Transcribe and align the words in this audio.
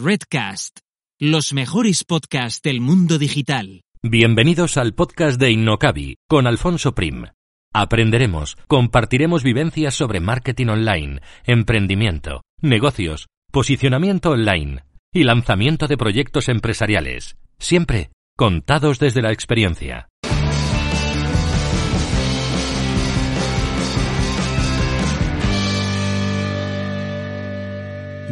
Redcast, 0.00 0.78
los 1.18 1.52
mejores 1.52 2.04
podcasts 2.04 2.62
del 2.62 2.80
mundo 2.80 3.18
digital. 3.18 3.82
Bienvenidos 4.00 4.76
al 4.76 4.94
podcast 4.94 5.40
de 5.40 5.50
Innocabi 5.50 6.18
con 6.28 6.46
Alfonso 6.46 6.94
Prim. 6.94 7.24
Aprenderemos, 7.74 8.56
compartiremos 8.68 9.42
vivencias 9.42 9.94
sobre 9.94 10.20
marketing 10.20 10.68
online, 10.68 11.20
emprendimiento, 11.44 12.42
negocios, 12.62 13.26
posicionamiento 13.50 14.30
online 14.30 14.84
y 15.12 15.24
lanzamiento 15.24 15.88
de 15.88 15.96
proyectos 15.96 16.48
empresariales, 16.48 17.36
siempre 17.58 18.10
contados 18.36 19.00
desde 19.00 19.20
la 19.20 19.32
experiencia. 19.32 20.06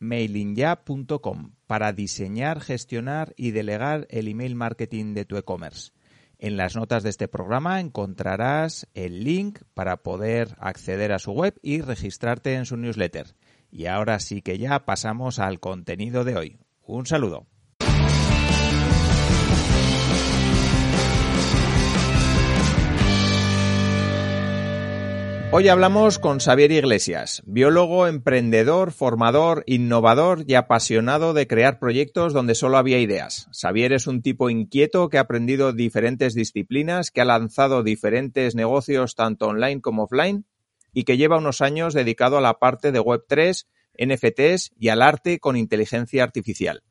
mailingya.com 0.00 1.52
para 1.66 1.92
diseñar, 1.92 2.60
gestionar 2.60 3.32
y 3.36 3.52
delegar 3.52 4.06
el 4.10 4.26
email 4.26 4.56
marketing 4.56 5.14
de 5.14 5.24
tu 5.24 5.36
e-commerce. 5.36 5.92
En 6.38 6.56
las 6.56 6.74
notas 6.74 7.02
de 7.02 7.10
este 7.10 7.28
programa 7.28 7.80
encontrarás 7.80 8.88
el 8.94 9.24
link 9.24 9.60
para 9.74 9.98
poder 9.98 10.56
acceder 10.58 11.12
a 11.12 11.18
su 11.18 11.32
web 11.32 11.54
y 11.62 11.82
registrarte 11.82 12.54
en 12.54 12.64
su 12.64 12.76
newsletter. 12.76 13.34
Y 13.70 13.86
ahora 13.86 14.18
sí 14.18 14.42
que 14.42 14.58
ya 14.58 14.84
pasamos 14.86 15.38
al 15.38 15.60
contenido 15.60 16.24
de 16.24 16.36
hoy. 16.36 16.58
Un 16.82 17.06
saludo. 17.06 17.46
Hoy 25.52 25.66
hablamos 25.66 26.20
con 26.20 26.38
Xavier 26.38 26.70
Iglesias, 26.70 27.42
biólogo, 27.44 28.06
emprendedor, 28.06 28.92
formador, 28.92 29.64
innovador 29.66 30.44
y 30.46 30.54
apasionado 30.54 31.34
de 31.34 31.48
crear 31.48 31.80
proyectos 31.80 32.32
donde 32.32 32.54
solo 32.54 32.76
había 32.78 33.00
ideas. 33.00 33.48
Xavier 33.50 33.92
es 33.92 34.06
un 34.06 34.22
tipo 34.22 34.48
inquieto 34.48 35.08
que 35.08 35.18
ha 35.18 35.22
aprendido 35.22 35.72
diferentes 35.72 36.34
disciplinas, 36.34 37.10
que 37.10 37.22
ha 37.22 37.24
lanzado 37.24 37.82
diferentes 37.82 38.54
negocios 38.54 39.16
tanto 39.16 39.48
online 39.48 39.80
como 39.80 40.04
offline 40.04 40.44
y 40.92 41.02
que 41.02 41.16
lleva 41.16 41.38
unos 41.38 41.62
años 41.62 41.94
dedicado 41.94 42.38
a 42.38 42.40
la 42.40 42.60
parte 42.60 42.92
de 42.92 43.00
Web3, 43.00 43.66
NFTs 43.98 44.70
y 44.78 44.90
al 44.90 45.02
arte 45.02 45.40
con 45.40 45.56
inteligencia 45.56 46.22
artificial. 46.22 46.84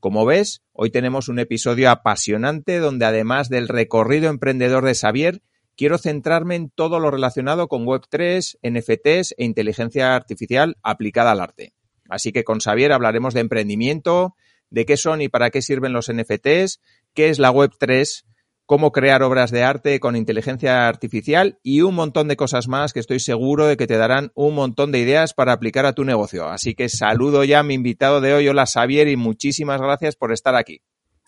Como 0.00 0.24
ves, 0.24 0.62
hoy 0.72 0.90
tenemos 0.90 1.28
un 1.28 1.38
episodio 1.38 1.90
apasionante 1.90 2.78
donde 2.78 3.04
además 3.04 3.50
del 3.50 3.68
recorrido 3.68 4.30
emprendedor 4.30 4.86
de 4.86 4.94
Xavier, 4.94 5.42
quiero 5.76 5.98
centrarme 5.98 6.56
en 6.56 6.70
todo 6.70 6.98
lo 7.00 7.10
relacionado 7.10 7.68
con 7.68 7.84
Web3, 7.84 8.58
NFTs 8.62 9.34
e 9.36 9.44
inteligencia 9.44 10.14
artificial 10.14 10.76
aplicada 10.82 11.32
al 11.32 11.40
arte. 11.40 11.72
Así 12.08 12.32
que 12.32 12.44
con 12.44 12.60
Xavier 12.60 12.92
hablaremos 12.92 13.34
de 13.34 13.40
emprendimiento, 13.40 14.34
de 14.70 14.86
qué 14.86 14.96
son 14.96 15.22
y 15.22 15.28
para 15.28 15.50
qué 15.50 15.62
sirven 15.62 15.92
los 15.92 16.12
NFTs, 16.12 16.80
qué 17.14 17.28
es 17.28 17.38
la 17.38 17.52
Web3, 17.52 18.24
cómo 18.64 18.90
crear 18.90 19.22
obras 19.22 19.50
de 19.50 19.62
arte 19.62 20.00
con 20.00 20.16
inteligencia 20.16 20.88
artificial 20.88 21.58
y 21.62 21.82
un 21.82 21.94
montón 21.94 22.28
de 22.28 22.36
cosas 22.36 22.66
más 22.68 22.92
que 22.92 23.00
estoy 23.00 23.20
seguro 23.20 23.66
de 23.66 23.76
que 23.76 23.86
te 23.86 23.96
darán 23.96 24.32
un 24.34 24.54
montón 24.54 24.92
de 24.92 24.98
ideas 24.98 25.34
para 25.34 25.52
aplicar 25.52 25.86
a 25.86 25.92
tu 25.92 26.04
negocio. 26.04 26.48
Así 26.48 26.74
que 26.74 26.88
saludo 26.88 27.44
ya 27.44 27.60
a 27.60 27.62
mi 27.62 27.74
invitado 27.74 28.20
de 28.20 28.34
hoy. 28.34 28.48
Hola 28.48 28.66
Xavier 28.66 29.08
y 29.08 29.16
muchísimas 29.16 29.80
gracias 29.80 30.16
por 30.16 30.32
estar 30.32 30.56
aquí. 30.56 30.80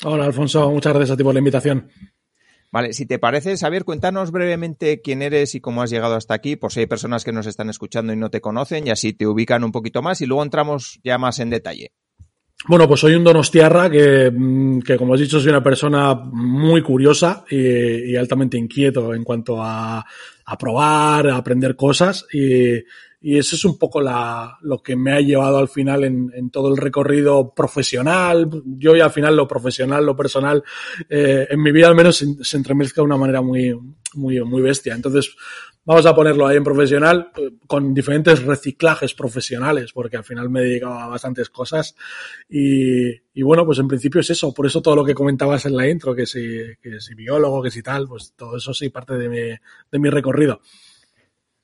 Hola 0.05 0.27
Alfonso, 0.27 0.71
muchas 0.71 0.93
gracias 0.93 1.15
a 1.15 1.17
ti 1.17 1.25
por 1.25 1.35
la 1.35 1.41
invitación. 1.41 1.89
Vale, 2.71 2.93
si 2.93 3.07
te 3.07 3.19
parece, 3.19 3.57
Xavier, 3.57 3.85
cuéntanos 3.85 4.31
brevemente 4.31 5.01
quién 5.01 5.23
eres 5.23 5.55
y 5.55 5.61
cómo 5.61 5.83
has 5.83 5.91
llegado 5.91 6.17
hasta 6.17 6.35
aquí, 6.35 6.57
por 6.57 6.71
si 6.71 6.81
hay 6.81 6.87
personas 6.87 7.25
que 7.25 7.33
nos 7.33 7.47
están 7.47 7.71
escuchando 7.71 8.13
y 8.13 8.17
no 8.17 8.31
te 8.31 8.43
conocen, 8.43 8.87
y 8.87 8.91
así 8.91 9.15
te 9.15 9.27
ubican 9.27 9.65
un 9.65 9.73
poquito 9.73 10.03
más 10.03 10.21
y 10.21 10.27
luego 10.27 10.43
entramos 10.43 11.01
ya 11.03 11.17
más 11.17 11.39
en 11.39 11.49
detalle. 11.51 11.93
Bueno, 12.67 12.89
pues 12.89 13.01
soy 13.01 13.15
un 13.15 13.25
donostiarra 13.25 13.89
que, 13.89 14.31
mm, 14.35 14.81
que 14.81 14.97
como 14.97 15.15
has 15.15 15.21
dicho, 15.21 15.41
soy 15.41 15.51
una 15.51 15.63
persona 15.63 16.15
muy 16.15 16.83
curiosa 16.83 17.45
y, 17.49 18.17
altamente 18.17 18.59
inquieto 18.59 19.15
en 19.15 19.23
cuanto 19.25 19.63
a, 19.63 20.05
a, 20.45 20.59
probar, 20.59 21.29
a 21.29 21.37
aprender 21.37 21.77
cosas 21.77 22.27
y, 22.33 22.75
y 23.21 23.37
eso 23.37 23.57
es 23.57 23.65
un 23.65 23.79
poco 23.79 24.01
la, 24.01 24.59
lo 24.63 24.81
que 24.81 24.95
me 24.95 25.13
ha 25.13 25.21
llevado 25.21 25.59
al 25.59 25.69
final 25.69 26.05
en, 26.05 26.31
en, 26.35 26.51
todo 26.51 26.69
el 26.69 26.77
recorrido 26.77 27.53
profesional. 27.53 28.49
Yo 28.65 28.95
y 28.95 29.01
al 29.01 29.11
final 29.11 29.35
lo 29.35 29.49
profesional, 29.49 30.07
lo 30.07 30.17
personal, 30.17 30.63
eh, 31.09 31.49
en 31.51 31.61
mi 31.61 31.73
vida 31.73 31.89
al 31.89 31.97
menos 31.97 32.17
se, 32.17 32.27
se, 32.43 32.57
entremezcla 32.57 33.03
de 33.03 33.07
una 33.07 33.17
manera 33.17 33.43
muy, 33.43 33.77
muy, 34.15 34.41
muy 34.43 34.63
bestia. 34.63 34.95
Entonces, 34.95 35.35
vamos 35.85 36.07
a 36.07 36.15
ponerlo 36.15 36.47
ahí 36.47 36.59
en 36.59 36.65
profesional, 36.65 37.33
con 37.67 37.93
diferentes 37.93 38.41
reciclajes 38.45 39.15
profesionales, 39.15 39.93
porque 39.93 40.17
al 40.17 40.25
final 40.25 40.49
me 40.49 40.61
he 40.61 40.65
dedicado 40.65 40.95
a 40.95 41.09
bastantes 41.09 41.51
cosas. 41.51 41.97
Y, 42.49 43.09
y 43.35 43.43
bueno, 43.43 43.67
pues 43.67 43.81
en 43.81 43.89
principio 43.89 44.21
es 44.21 44.31
eso. 44.31 44.55
Por 44.55 44.67
eso 44.67 44.81
todo 44.81 44.95
lo 44.95 45.05
que 45.05 45.15
comentabas 45.15 45.67
en 45.67 45.77
la 45.77 45.89
intro, 45.89 46.15
que 46.15 46.25
si, 46.25 46.41
que 46.81 47.01
si 47.01 47.15
biólogo, 47.17 47.65
que 47.65 47.73
si 47.73 47.83
tal, 47.83 48.07
pues 48.07 48.35
todo 48.37 48.59
eso 48.59 48.73
sí 48.73 48.91
parte 48.91 49.15
de 49.15 49.29
mi, 49.29 49.41
de 49.91 49.99
mi 49.99 50.09
recorrido. 50.09 50.61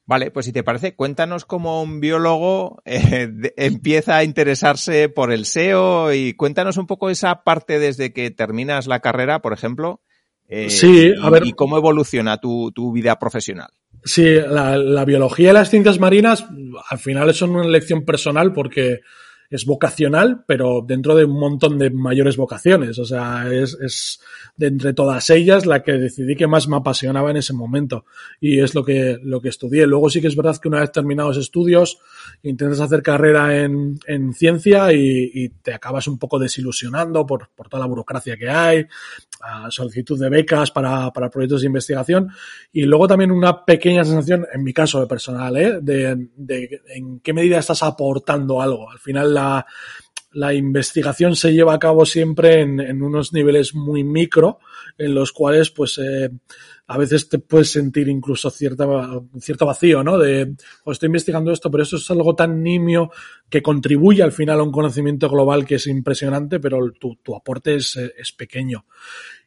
Vale, 0.07 0.31
pues 0.31 0.45
si 0.47 0.53
te 0.53 0.63
parece, 0.63 0.95
cuéntanos 0.95 1.47
cómo 1.47 1.83
un 1.83 1.99
biólogo 1.99 2.83
eh, 2.85 3.27
de, 3.33 3.55
empieza 3.57 4.19
a 4.19 4.25
interesarse 4.25 5.09
por 5.09 5.33
el 5.33 5.47
SEO 5.47 6.13
y 6.13 6.35
cuéntanos 6.35 6.77
un 6.77 6.87
poco 6.87 7.09
esa 7.09 7.43
parte 7.43 7.79
desde 7.79 8.13
que 8.13 8.31
terminas 8.31 8.87
la 8.87 9.01
carrera, 9.01 9.41
por 9.41 9.55
ejemplo. 9.55 10.03
Eh, 10.47 10.69
sí, 10.69 11.13
a 11.23 11.29
y, 11.29 11.31
ver. 11.31 11.47
Y 11.47 11.53
cómo 11.53 11.79
evoluciona 11.79 12.39
tu, 12.39 12.71
tu 12.73 12.93
vida 12.93 13.19
profesional. 13.19 13.71
Sí, 14.05 14.25
la, 14.25 14.77
la, 14.77 15.07
biología 15.07 15.51
y 15.51 15.55
las 15.55 15.71
ciencias 15.71 15.99
marinas 15.99 16.45
al 16.91 16.99
final 16.99 17.33
son 17.33 17.57
una 17.57 17.65
elección 17.65 18.05
personal 18.05 18.53
porque 18.53 19.01
es 19.51 19.67
vocacional, 19.67 20.45
pero 20.47 20.85
dentro 20.87 21.15
de 21.15 21.25
un 21.25 21.39
montón 21.39 21.79
de 21.79 21.91
mayores 21.91 22.37
vocaciones. 22.37 22.99
O 22.99 23.05
sea, 23.05 23.47
es, 23.53 23.77
es 23.81 24.21
de 24.57 24.67
entre 24.69 24.95
todas 24.95 25.31
ellas 25.31 25.67
la 25.67 25.83
que 25.83 25.93
decidí 25.93 26.37
que 26.37 26.47
más 26.47 26.69
me 26.69 26.77
apasionaba 26.77 27.31
en 27.31 27.37
ese 27.37 27.53
momento. 27.53 28.05
Y 28.41 28.61
es 28.61 28.75
lo 28.75 28.85
que, 28.85 29.19
lo 29.23 29.41
que 29.41 29.49
estudié. 29.49 29.87
Luego 29.87 30.11
sí 30.11 30.21
que 30.21 30.29
es 30.29 30.37
verdad 30.37 30.57
que 30.57 30.69
una 30.69 30.81
vez 30.81 30.93
terminados 30.93 31.37
estudios, 31.37 31.99
intentas 32.43 32.81
hacer 32.81 33.03
carrera 33.03 33.59
en, 33.59 33.99
en 34.07 34.33
ciencia 34.33 34.93
y, 34.93 35.53
te 35.63 35.75
acabas 35.75 36.09
un 36.09 36.19
poco 36.19 36.39
desilusionando 36.39 37.27
por, 37.27 37.51
por 37.55 37.69
toda 37.69 37.81
la 37.81 37.87
burocracia 37.87 38.37
que 38.37 38.49
hay, 38.49 38.87
solicitud 39.69 40.19
de 40.19 40.31
becas 40.31 40.71
para, 40.71 41.11
para, 41.13 41.31
proyectos 41.31 41.61
de 41.61 41.67
investigación. 41.67 42.31
Y 42.73 42.83
luego 42.83 43.07
también 43.07 43.31
una 43.31 43.65
pequeña 43.65 44.05
sensación, 44.05 44.47
en 44.53 44.63
mi 44.63 44.73
caso 44.73 45.01
de 45.01 45.07
personal, 45.07 45.57
¿eh? 45.57 45.79
de, 45.81 46.29
de 46.37 46.81
en 46.89 47.21
qué 47.21 47.33
medida 47.33 47.59
estás 47.59 47.83
aportando 47.83 48.61
algo. 48.61 48.91
Al 48.91 48.99
final 48.99 49.35
la 50.35 50.53
investigación 50.53 51.37
se 51.37 51.53
lleva 51.53 51.75
a 51.75 51.79
cabo 51.79 52.05
siempre 52.05 52.61
en, 52.61 53.03
unos 53.03 53.33
niveles 53.33 53.75
muy 53.75 54.03
micro, 54.03 54.59
en 54.99 55.15
los 55.15 55.33
cuales, 55.33 55.71
pues, 55.71 55.99
eh, 55.99 56.29
a 56.87 56.99
veces 56.99 57.29
te 57.29 57.39
puedes 57.39 57.71
sentir 57.71 58.09
incluso 58.09 58.51
cierta, 58.51 58.87
cierto 59.41 59.65
vacío, 59.65 60.03
¿no? 60.03 60.19
De, 60.19 60.55
oh, 60.85 60.93
estoy 60.93 61.07
investigando 61.07 61.53
esto, 61.53 61.71
pero 61.71 61.85
eso 61.85 61.97
es 61.97 62.11
algo 62.11 62.35
tan 62.35 62.63
nimio 62.63 63.11
que 63.49 63.63
contribuye 63.63 64.23
al 64.23 64.33
final 64.33 64.61
a 64.61 64.65
un 64.65 64.73
conocimiento 64.73 65.29
global 65.31 65.65
que 65.65 65.77
es 65.77 65.87
impresionante, 65.87 66.61
pero 66.61 66.91
tu, 66.93 67.17
tu 67.23 67.35
aporte 67.35 67.77
es, 67.77 67.97
es 67.97 68.33
pequeño. 68.33 68.85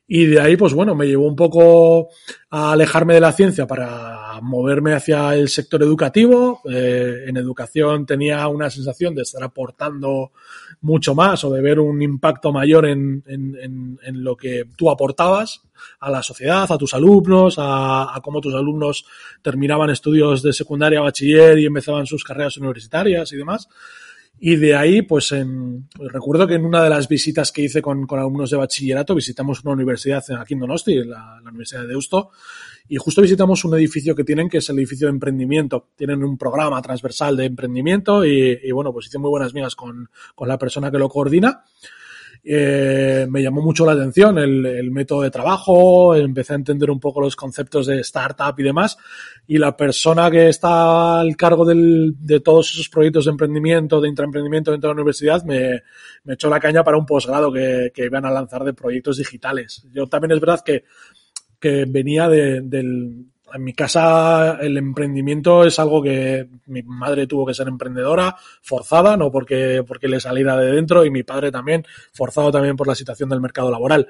Y 0.10 0.26
de 0.26 0.40
ahí, 0.40 0.56
pues 0.56 0.74
bueno, 0.74 0.96
me 0.96 1.06
llevó 1.06 1.28
un 1.28 1.36
poco 1.36 2.08
a 2.50 2.72
alejarme 2.72 3.16
de 3.16 3.20
la 3.20 3.34
ciencia 3.34 3.68
para 3.68 4.40
moverme 4.42 4.94
hacia 4.94 5.36
el 5.36 5.50
sector 5.50 5.84
educativo. 5.84 6.62
Eh, 6.70 7.26
en 7.28 7.36
educación 7.36 8.06
tenía 8.06 8.48
una 8.48 8.70
sensación 8.70 9.14
de 9.16 9.24
estar 9.24 9.44
aportando 9.44 10.32
mucho 10.80 11.14
más 11.14 11.44
o 11.44 11.52
de 11.52 11.62
ver 11.62 11.82
un 11.82 12.02
impacto 12.02 12.54
mayor 12.54 12.86
en, 12.86 13.22
en, 13.28 14.00
en, 14.02 14.24
lo 14.24 14.38
que 14.38 14.64
tú 14.78 14.90
aportabas 14.90 15.62
a 16.00 16.10
la 16.10 16.24
sociedad, 16.24 16.72
a 16.72 16.78
tus 16.78 16.94
alumnos, 16.94 17.60
a, 17.60 18.16
a, 18.16 18.22
cómo 18.22 18.40
tus 18.40 18.56
alumnos 18.56 19.06
terminaban 19.42 19.90
estudios 19.90 20.42
de 20.42 20.54
secundaria, 20.54 21.02
bachiller 21.02 21.60
y 21.60 21.66
empezaban 21.66 22.06
sus 22.06 22.24
carreras 22.24 22.58
universitarias 22.58 23.34
y 23.34 23.38
demás. 23.38 23.68
Y 24.40 24.56
de 24.56 24.76
ahí, 24.76 25.02
pues 25.02 25.32
en, 25.32 25.88
recuerdo 25.98 26.48
que 26.48 26.56
en 26.56 26.66
una 26.66 26.84
de 26.84 26.90
las 26.90 27.08
visitas 27.08 27.52
que 27.52 27.64
hice 27.64 27.82
con, 27.82 28.06
con 28.06 28.20
alumnos 28.20 28.52
de 28.52 28.58
bachillerato, 28.58 29.16
visitamos 29.16 29.64
una 29.64 29.74
universidad 29.74 30.24
aquí 30.40 30.54
en 30.54 30.60
Donosti, 30.60 30.96
la, 31.04 31.40
la, 31.44 31.50
Universidad 31.50 31.82
de 31.82 31.88
Deusto, 31.88 32.30
y 32.88 32.98
justo 32.98 33.22
visitamos 33.22 33.66
un 33.66 33.76
edificio 33.76 34.16
que 34.16 34.24
tienen, 34.24 34.48
que 34.48 34.60
es 34.60 34.70
el 34.70 34.78
edificio 34.78 35.08
de 35.08 35.12
emprendimiento. 35.12 35.90
Tienen 35.96 36.24
un 36.24 36.38
programa 36.38 36.82
transversal 36.82 37.36
de 37.36 37.46
emprendimiento 37.46 38.24
y, 38.24 38.60
y 38.64 38.72
bueno, 38.72 38.94
pues 38.94 39.08
hice 39.08 39.18
muy 39.18 39.30
buenas 39.30 39.54
migas 39.54 39.76
con, 39.76 40.10
con 40.36 40.48
la 40.48 40.58
persona 40.58 40.92
que 40.92 41.00
lo 41.00 41.10
coordina. 41.10 41.64
Eh, 42.50 43.28
me 43.30 43.42
llamó 43.42 43.62
mucho 43.62 43.86
la 43.86 43.92
atención 43.92 44.38
el, 44.38 44.90
método 44.92 45.24
de 45.24 45.32
trabajo, 45.32 46.16
empecé 46.16 46.54
a 46.54 46.56
entender 46.56 46.90
un 46.90 47.00
poco 47.00 47.20
los 47.20 47.36
conceptos 47.36 47.88
de 47.88 48.00
startup 48.00 48.56
y 48.58 48.64
demás, 48.64 48.98
y 49.48 49.58
la 49.58 49.76
persona 49.76 50.32
que 50.32 50.48
está 50.48 51.20
al 51.20 51.36
cargo 51.36 51.66
de 51.66 52.40
todos 52.40 52.72
esos 52.72 52.88
proyectos 52.88 53.26
de 53.26 53.32
emprendimiento, 53.32 54.00
de 54.00 54.08
intraemprendimiento 54.08 54.72
dentro 54.72 54.90
de 54.90 54.94
la 54.94 55.02
universidad, 55.02 55.44
me, 55.44 55.84
echó 56.26 56.50
la 56.50 56.60
caña 56.60 56.84
para 56.84 56.98
un 56.98 57.06
posgrado 57.06 57.52
que, 57.52 57.92
que 57.94 58.06
iban 58.06 58.26
a 58.26 58.32
lanzar 58.32 58.64
de 58.64 58.74
proyectos 58.74 59.18
digitales. 59.18 59.86
Yo 59.92 60.08
también 60.08 60.32
es 60.32 60.40
verdad 60.40 60.62
que, 60.64 60.84
venía 61.88 62.30
de, 62.30 62.62
del, 62.62 63.26
en 63.54 63.64
mi 63.64 63.74
casa 63.74 64.58
el 64.62 64.78
emprendimiento 64.78 65.64
es 65.64 65.80
algo 65.80 66.02
que 66.02 66.48
mi 66.66 66.84
madre 66.84 67.28
tuvo 67.28 67.46
que 67.46 67.54
ser 67.54 67.68
emprendedora, 67.68 68.36
forzada, 68.62 69.16
no 69.16 69.32
porque, 69.32 69.84
porque 69.88 70.08
le 70.08 70.20
saliera 70.20 70.58
de 70.58 70.72
dentro, 70.72 71.06
y 71.06 71.12
mi 71.12 71.24
padre 71.24 71.52
también, 71.52 71.86
forzado 72.14 72.52
también 72.52 72.76
por 72.76 72.88
la 72.88 72.96
situación 72.96 73.30
del 73.30 73.42
mercado 73.42 73.72
laboral. 73.72 74.08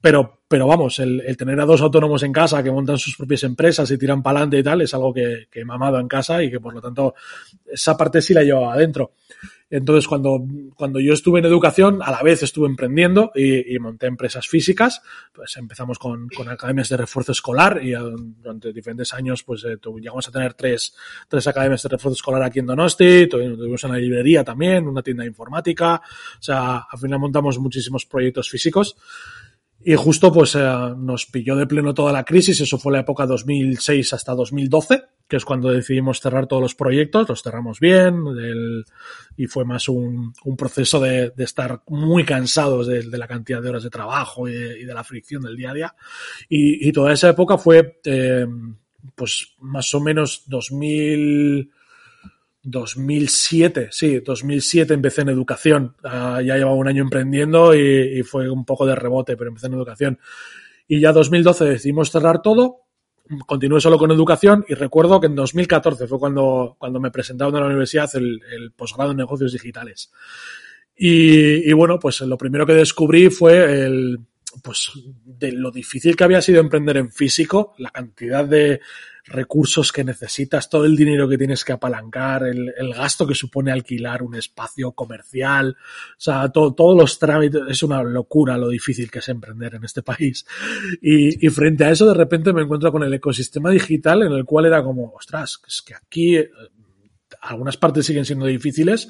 Pero, 0.00 0.40
pero 0.48 0.66
vamos, 0.66 0.98
el, 0.98 1.36
tener 1.36 1.60
a 1.60 1.64
dos 1.64 1.80
autónomos 1.80 2.22
en 2.24 2.32
casa 2.32 2.62
que 2.62 2.72
montan 2.72 2.98
sus 2.98 3.16
propias 3.16 3.44
empresas 3.44 3.90
y 3.90 3.98
tiran 3.98 4.22
para 4.22 4.38
adelante 4.38 4.58
y 4.58 4.62
tal, 4.62 4.80
es 4.80 4.92
algo 4.94 5.14
que, 5.14 5.46
que 5.50 5.60
he 5.60 5.64
mamado 5.64 5.98
en 6.00 6.08
casa 6.08 6.42
y 6.42 6.50
que 6.50 6.58
por 6.58 6.74
lo 6.74 6.80
tanto 6.80 7.14
esa 7.70 7.96
parte 7.96 8.20
sí 8.20 8.34
la 8.34 8.42
llevaba 8.42 8.74
adentro. 8.74 9.12
Entonces, 9.72 10.06
cuando, 10.06 10.44
cuando 10.76 11.00
yo 11.00 11.14
estuve 11.14 11.38
en 11.38 11.46
educación, 11.46 12.02
a 12.02 12.10
la 12.10 12.22
vez 12.22 12.42
estuve 12.42 12.66
emprendiendo 12.66 13.32
y, 13.34 13.78
monté 13.78 14.06
empresas 14.06 14.46
físicas. 14.46 15.00
Pues 15.32 15.56
empezamos 15.56 15.98
con, 15.98 16.28
con, 16.28 16.46
academias 16.50 16.90
de 16.90 16.98
refuerzo 16.98 17.32
escolar 17.32 17.80
y 17.82 17.92
durante 17.92 18.70
diferentes 18.70 19.14
años, 19.14 19.42
pues 19.42 19.64
eh, 19.64 19.78
llegamos 19.98 20.28
a 20.28 20.30
tener 20.30 20.52
tres, 20.52 20.94
tres 21.26 21.46
academias 21.46 21.82
de 21.82 21.88
refuerzo 21.88 22.16
escolar 22.16 22.42
aquí 22.42 22.58
en 22.58 22.66
Donosti, 22.66 23.26
tuvimos 23.28 23.82
una 23.84 23.96
librería 23.96 24.44
también, 24.44 24.86
una 24.86 25.02
tienda 25.02 25.22
de 25.22 25.30
informática. 25.30 26.02
O 26.38 26.42
sea, 26.42 26.84
al 26.90 26.98
final 26.98 27.18
montamos 27.18 27.58
muchísimos 27.58 28.04
proyectos 28.04 28.50
físicos. 28.50 28.94
Y 29.84 29.94
justo 29.96 30.32
pues 30.32 30.54
eh, 30.54 30.60
nos 30.96 31.26
pilló 31.26 31.56
de 31.56 31.66
pleno 31.66 31.92
toda 31.92 32.12
la 32.12 32.24
crisis, 32.24 32.60
eso 32.60 32.78
fue 32.78 32.92
la 32.92 33.00
época 33.00 33.26
2006 33.26 34.12
hasta 34.12 34.34
2012, 34.34 35.02
que 35.26 35.36
es 35.36 35.44
cuando 35.44 35.70
decidimos 35.70 36.20
cerrar 36.20 36.46
todos 36.46 36.62
los 36.62 36.74
proyectos, 36.74 37.28
los 37.28 37.42
cerramos 37.42 37.80
bien 37.80 38.22
y 39.36 39.46
fue 39.46 39.64
más 39.64 39.88
un, 39.88 40.34
proceso 40.56 41.00
de, 41.00 41.32
estar 41.38 41.82
muy 41.88 42.24
cansados 42.24 42.86
de, 42.86 43.02
la 43.18 43.26
cantidad 43.26 43.60
de 43.60 43.70
horas 43.70 43.82
de 43.82 43.90
trabajo 43.90 44.46
y 44.46 44.84
de, 44.84 44.94
la 44.94 45.04
fricción 45.04 45.42
del 45.42 45.56
día 45.56 45.70
a 45.70 45.74
día. 45.74 45.94
Y, 46.48 46.88
y 46.88 46.92
toda 46.92 47.12
esa 47.12 47.30
época 47.30 47.58
fue 47.58 48.00
eh, 48.04 48.46
pues 49.16 49.54
más 49.58 49.92
o 49.94 50.00
menos 50.00 50.44
2000 50.46 51.70
2007, 52.62 53.88
sí, 53.90 54.20
2007 54.20 54.94
empecé 54.94 55.22
en 55.22 55.28
educación. 55.30 55.96
Uh, 56.04 56.40
ya 56.40 56.56
llevaba 56.56 56.74
un 56.74 56.88
año 56.88 57.02
emprendiendo 57.02 57.74
y, 57.74 58.22
fue 58.22 58.48
un 58.48 58.64
poco 58.64 58.86
de 58.86 58.94
rebote, 58.94 59.36
pero 59.36 59.48
empecé 59.48 59.66
en 59.66 59.74
educación. 59.74 60.18
Y 60.86 61.00
ya 61.00 61.12
2012 61.12 61.64
decidimos 61.64 62.10
cerrar 62.10 62.42
todo, 62.42 62.82
continué 63.46 63.80
solo 63.80 63.98
con 63.98 64.10
educación 64.10 64.64
y 64.68 64.74
recuerdo 64.74 65.20
que 65.20 65.26
en 65.26 65.34
2014 65.34 66.06
fue 66.06 66.18
cuando, 66.18 66.76
cuando 66.78 67.00
me 67.00 67.10
presentaron 67.10 67.56
a 67.56 67.60
la 67.60 67.66
universidad 67.66 68.10
el, 68.14 68.40
el 68.52 68.72
posgrado 68.72 69.12
en 69.12 69.16
negocios 69.16 69.52
digitales. 69.52 70.12
Y, 70.94 71.68
y, 71.68 71.72
bueno, 71.72 71.98
pues 71.98 72.20
lo 72.20 72.36
primero 72.36 72.66
que 72.66 72.74
descubrí 72.74 73.30
fue 73.30 73.84
el, 73.84 74.18
pues 74.62 74.92
de 75.24 75.52
lo 75.52 75.70
difícil 75.70 76.14
que 76.14 76.24
había 76.24 76.42
sido 76.42 76.60
emprender 76.60 76.98
en 76.98 77.10
físico, 77.10 77.74
la 77.78 77.90
cantidad 77.90 78.44
de 78.44 78.80
recursos 79.32 79.92
que 79.92 80.04
necesitas, 80.04 80.68
todo 80.68 80.84
el 80.84 80.96
dinero 80.96 81.28
que 81.28 81.38
tienes 81.38 81.64
que 81.64 81.72
apalancar, 81.72 82.44
el, 82.44 82.72
el 82.76 82.94
gasto 82.94 83.26
que 83.26 83.34
supone 83.34 83.72
alquilar 83.72 84.22
un 84.22 84.34
espacio 84.34 84.92
comercial, 84.92 85.76
o 85.78 86.20
sea, 86.20 86.50
todo, 86.50 86.74
todos 86.74 86.96
los 86.96 87.18
trámites, 87.18 87.62
es 87.68 87.82
una 87.82 88.02
locura 88.02 88.56
lo 88.56 88.68
difícil 88.68 89.10
que 89.10 89.18
es 89.18 89.28
emprender 89.28 89.74
en 89.74 89.84
este 89.84 90.02
país. 90.02 90.46
Y, 91.00 91.44
y, 91.44 91.50
frente 91.50 91.84
a 91.84 91.90
eso, 91.90 92.06
de 92.06 92.14
repente 92.14 92.52
me 92.52 92.62
encuentro 92.62 92.92
con 92.92 93.02
el 93.02 93.14
ecosistema 93.14 93.70
digital 93.70 94.22
en 94.22 94.32
el 94.32 94.44
cual 94.44 94.66
era 94.66 94.82
como, 94.82 95.12
ostras, 95.14 95.60
es 95.66 95.82
que 95.82 95.94
aquí 95.94 96.36
algunas 97.40 97.76
partes 97.76 98.06
siguen 98.06 98.24
siendo 98.24 98.46
difíciles, 98.46 99.08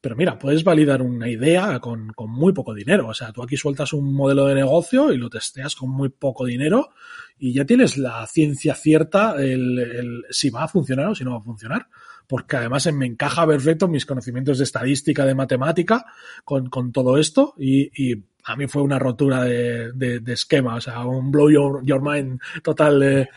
pero 0.00 0.16
mira, 0.16 0.38
puedes 0.38 0.64
validar 0.64 1.02
una 1.02 1.28
idea 1.28 1.78
con, 1.80 2.12
con, 2.12 2.30
muy 2.30 2.52
poco 2.52 2.74
dinero. 2.74 3.08
O 3.08 3.14
sea, 3.14 3.32
tú 3.32 3.42
aquí 3.42 3.56
sueltas 3.56 3.92
un 3.92 4.12
modelo 4.12 4.46
de 4.46 4.54
negocio 4.54 5.12
y 5.12 5.18
lo 5.18 5.30
testeas 5.30 5.74
con 5.74 5.90
muy 5.90 6.08
poco 6.08 6.44
dinero 6.44 6.90
y 7.38 7.52
ya 7.52 7.64
tienes 7.64 7.98
la 7.98 8.26
ciencia 8.26 8.74
cierta 8.74 9.36
el, 9.36 9.78
el, 9.78 10.24
si 10.30 10.50
va 10.50 10.64
a 10.64 10.68
funcionar 10.68 11.08
o 11.08 11.14
si 11.14 11.24
no 11.24 11.32
va 11.32 11.38
a 11.38 11.42
funcionar. 11.42 11.88
Porque 12.32 12.56
además 12.56 12.90
me 12.94 13.04
encaja 13.04 13.46
perfecto 13.46 13.88
mis 13.88 14.06
conocimientos 14.06 14.56
de 14.56 14.64
estadística, 14.64 15.26
de 15.26 15.34
matemática 15.34 16.06
con, 16.46 16.70
con 16.70 16.90
todo 16.90 17.18
esto 17.18 17.52
y, 17.58 17.90
y, 17.94 18.24
a 18.44 18.56
mí 18.56 18.66
fue 18.68 18.80
una 18.80 18.98
rotura 18.98 19.44
de, 19.44 19.92
de, 19.92 20.20
de, 20.20 20.32
esquema, 20.32 20.76
o 20.76 20.80
sea, 20.80 21.04
un 21.04 21.30
blow 21.30 21.50
your, 21.50 21.84
your 21.84 22.00
mind 22.02 22.40
total 22.62 22.98
de, 22.98 23.28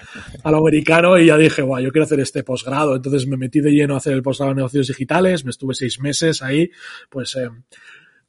a 0.44 0.50
lo 0.50 0.60
americano 0.60 1.20
y 1.20 1.28
ya 1.28 1.38
dije, 1.38 1.62
guau, 1.62 1.84
yo 1.84 1.92
quiero 1.92 2.06
hacer 2.06 2.22
este 2.22 2.44
posgrado. 2.44 2.96
Entonces 2.96 3.28
me 3.28 3.36
metí 3.36 3.60
de 3.60 3.72
lleno 3.72 3.96
a 3.96 3.98
hacer 3.98 4.14
el 4.14 4.24
posgrado 4.24 4.52
de 4.52 4.56
negocios 4.56 4.88
digitales, 4.88 5.44
me 5.44 5.52
estuve 5.52 5.76
seis 5.76 6.00
meses 6.00 6.42
ahí, 6.42 6.72
pues 7.10 7.36
eh, 7.36 7.50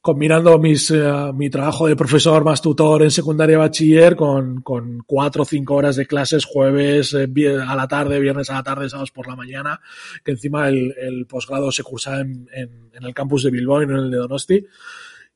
combinando 0.07 0.57
mis, 0.57 0.89
uh, 0.89 1.33
mi 1.33 1.49
trabajo 1.49 1.85
de 1.85 1.97
profesor 1.97 2.41
más 2.45 2.61
tutor 2.61 3.03
en 3.03 3.11
secundaria 3.11 3.57
bachiller 3.57 4.15
con, 4.15 4.61
con 4.61 5.03
cuatro 5.05 5.41
o 5.41 5.45
cinco 5.45 5.75
horas 5.75 5.97
de 5.97 6.05
clases 6.05 6.45
jueves 6.45 7.13
eh, 7.13 7.27
a 7.67 7.75
la 7.75 7.89
tarde, 7.89 8.21
viernes 8.21 8.49
a 8.49 8.53
la 8.53 8.63
tarde, 8.63 8.87
sábados 8.87 9.11
por 9.11 9.27
la 9.27 9.35
mañana, 9.35 9.81
que 10.23 10.31
encima 10.31 10.69
el, 10.69 10.95
el 10.97 11.25
posgrado 11.25 11.73
se 11.73 11.83
cursaba 11.83 12.21
en, 12.21 12.47
en, 12.53 12.89
en, 12.93 13.03
el 13.03 13.13
campus 13.13 13.43
de 13.43 13.51
Bilbao 13.51 13.83
y 13.83 13.87
no 13.87 13.97
en 13.97 14.05
el 14.05 14.11
de 14.11 14.17
Donosti. 14.17 14.65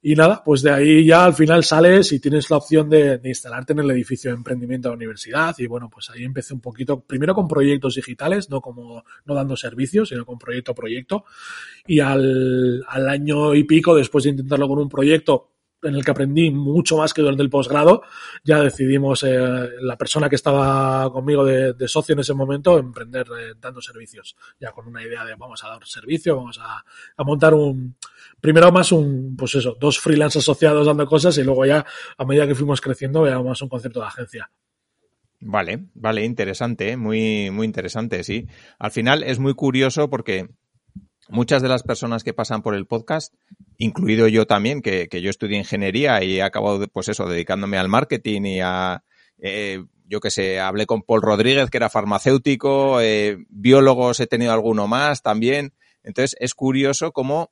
Y 0.03 0.15
nada, 0.15 0.43
pues 0.43 0.63
de 0.63 0.71
ahí 0.71 1.05
ya 1.05 1.25
al 1.25 1.35
final 1.35 1.63
sales 1.63 2.11
y 2.11 2.19
tienes 2.19 2.49
la 2.49 2.57
opción 2.57 2.89
de, 2.89 3.21
instalarte 3.23 3.73
en 3.73 3.79
el 3.79 3.91
edificio 3.91 4.31
de 4.31 4.37
emprendimiento 4.37 4.87
de 4.87 4.93
la 4.93 4.97
universidad. 4.97 5.55
Y 5.59 5.67
bueno, 5.67 5.89
pues 5.91 6.09
ahí 6.09 6.23
empecé 6.23 6.55
un 6.55 6.59
poquito, 6.59 7.01
primero 7.01 7.35
con 7.35 7.47
proyectos 7.47 7.95
digitales, 7.95 8.49
no 8.49 8.61
como, 8.61 9.03
no 9.25 9.35
dando 9.35 9.55
servicios, 9.55 10.09
sino 10.09 10.25
con 10.25 10.39
proyecto 10.39 10.71
a 10.71 10.75
proyecto. 10.75 11.25
Y 11.85 11.99
al, 11.99 12.83
al 12.87 13.09
año 13.09 13.53
y 13.53 13.63
pico, 13.63 13.95
después 13.95 14.23
de 14.23 14.31
intentarlo 14.31 14.67
con 14.67 14.79
un 14.79 14.89
proyecto, 14.89 15.49
en 15.83 15.95
el 15.95 16.05
que 16.05 16.11
aprendí 16.11 16.51
mucho 16.51 16.97
más 16.97 17.13
que 17.13 17.21
durante 17.21 17.43
el 17.43 17.49
posgrado, 17.49 18.03
ya 18.43 18.59
decidimos, 18.61 19.23
eh, 19.23 19.69
la 19.81 19.97
persona 19.97 20.29
que 20.29 20.35
estaba 20.35 21.11
conmigo 21.11 21.43
de, 21.43 21.73
de 21.73 21.87
socio 21.87 22.13
en 22.13 22.19
ese 22.19 22.33
momento, 22.33 22.77
emprender 22.77 23.27
eh, 23.39 23.53
dando 23.59 23.81
servicios, 23.81 24.35
ya 24.59 24.71
con 24.71 24.87
una 24.87 25.03
idea 25.03 25.25
de 25.25 25.35
vamos 25.35 25.63
a 25.63 25.69
dar 25.69 25.85
servicio, 25.85 26.35
vamos 26.35 26.59
a 26.59 26.83
montar 27.23 27.55
un, 27.55 27.95
primero 28.41 28.71
más 28.71 28.91
un, 28.91 29.35
pues 29.37 29.55
eso, 29.55 29.77
dos 29.79 29.99
freelance 29.99 30.39
asociados 30.39 30.87
dando 30.87 31.05
cosas 31.05 31.37
y 31.37 31.43
luego 31.43 31.65
ya, 31.65 31.85
a 32.17 32.25
medida 32.25 32.47
que 32.47 32.55
fuimos 32.55 32.81
creciendo, 32.81 33.21
veamos 33.21 33.61
un 33.61 33.69
concepto 33.69 34.01
de 34.01 34.07
agencia. 34.07 34.51
Vale, 35.39 35.85
vale, 35.93 36.25
interesante, 36.25 36.91
¿eh? 36.91 36.97
muy, 36.97 37.49
muy 37.51 37.65
interesante, 37.65 38.23
sí. 38.23 38.47
Al 38.77 38.91
final 38.91 39.23
es 39.23 39.39
muy 39.39 39.55
curioso 39.55 40.09
porque 40.09 40.49
muchas 41.29 41.61
de 41.61 41.69
las 41.69 41.83
personas 41.83 42.23
que 42.23 42.33
pasan 42.33 42.61
por 42.61 42.75
el 42.75 42.85
podcast, 42.85 43.33
incluido 43.77 44.27
yo 44.27 44.45
también, 44.45 44.81
que, 44.81 45.07
que 45.07 45.21
yo 45.21 45.29
estudié 45.29 45.57
ingeniería 45.57 46.23
y 46.23 46.37
he 46.37 46.43
acabado, 46.43 46.85
pues 46.89 47.09
eso, 47.09 47.27
dedicándome 47.27 47.77
al 47.77 47.89
marketing 47.89 48.41
y 48.43 48.59
a, 48.61 49.03
eh, 49.39 49.83
yo 50.05 50.19
que 50.19 50.29
sé, 50.29 50.59
hablé 50.59 50.85
con 50.85 51.01
Paul 51.03 51.21
Rodríguez, 51.21 51.69
que 51.69 51.77
era 51.77 51.89
farmacéutico, 51.89 52.99
eh, 53.01 53.37
biólogos 53.49 54.19
he 54.19 54.27
tenido 54.27 54.51
alguno 54.51 54.87
más 54.87 55.23
también. 55.23 55.73
Entonces 56.03 56.35
es 56.39 56.53
curioso 56.53 57.13
cómo 57.13 57.51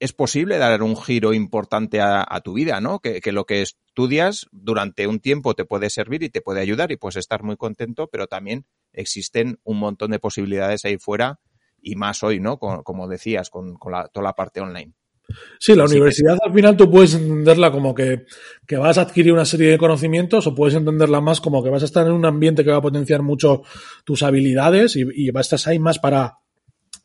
es 0.00 0.12
posible 0.12 0.58
dar 0.58 0.82
un 0.82 0.96
giro 0.96 1.32
importante 1.34 2.00
a, 2.00 2.24
a 2.28 2.40
tu 2.40 2.52
vida, 2.52 2.80
¿no? 2.80 3.00
Que, 3.00 3.20
que, 3.20 3.32
lo 3.32 3.44
que 3.44 3.62
estudias 3.62 4.46
durante 4.52 5.06
un 5.06 5.20
tiempo 5.20 5.54
te 5.54 5.64
puede 5.64 5.90
servir 5.90 6.22
y 6.22 6.30
te 6.30 6.40
puede 6.40 6.60
ayudar 6.60 6.92
y 6.92 6.96
puedes 6.96 7.16
estar 7.16 7.42
muy 7.42 7.56
contento, 7.56 8.08
pero 8.08 8.26
también 8.26 8.66
existen 8.92 9.58
un 9.64 9.78
montón 9.78 10.10
de 10.10 10.18
posibilidades 10.18 10.84
ahí 10.84 10.98
fuera 10.98 11.40
y 11.80 11.96
más 11.96 12.22
hoy, 12.22 12.40
¿no? 12.40 12.58
Con, 12.58 12.82
como 12.82 13.08
decías, 13.08 13.50
con, 13.50 13.74
con 13.74 13.92
la, 13.92 14.08
toda 14.08 14.24
la 14.24 14.32
parte 14.34 14.60
online. 14.60 14.94
Sí, 15.58 15.74
la 15.74 15.84
Así 15.84 15.96
universidad 15.96 16.38
que... 16.42 16.48
al 16.48 16.54
final 16.54 16.76
tú 16.76 16.90
puedes 16.90 17.14
entenderla 17.14 17.70
como 17.70 17.94
que, 17.94 18.24
que, 18.66 18.76
vas 18.76 18.96
a 18.96 19.02
adquirir 19.02 19.32
una 19.32 19.44
serie 19.44 19.70
de 19.70 19.78
conocimientos 19.78 20.46
o 20.46 20.54
puedes 20.54 20.74
entenderla 20.74 21.20
más 21.20 21.40
como 21.42 21.62
que 21.62 21.68
vas 21.68 21.82
a 21.82 21.84
estar 21.84 22.06
en 22.06 22.12
un 22.12 22.24
ambiente 22.24 22.64
que 22.64 22.70
va 22.70 22.78
a 22.78 22.82
potenciar 22.82 23.22
mucho 23.22 23.62
tus 24.04 24.22
habilidades 24.22 24.96
y, 24.96 25.04
y 25.14 25.30
vas 25.30 25.52
a 25.52 25.56
estar 25.56 25.72
ahí 25.72 25.78
más 25.78 25.98
para, 25.98 26.38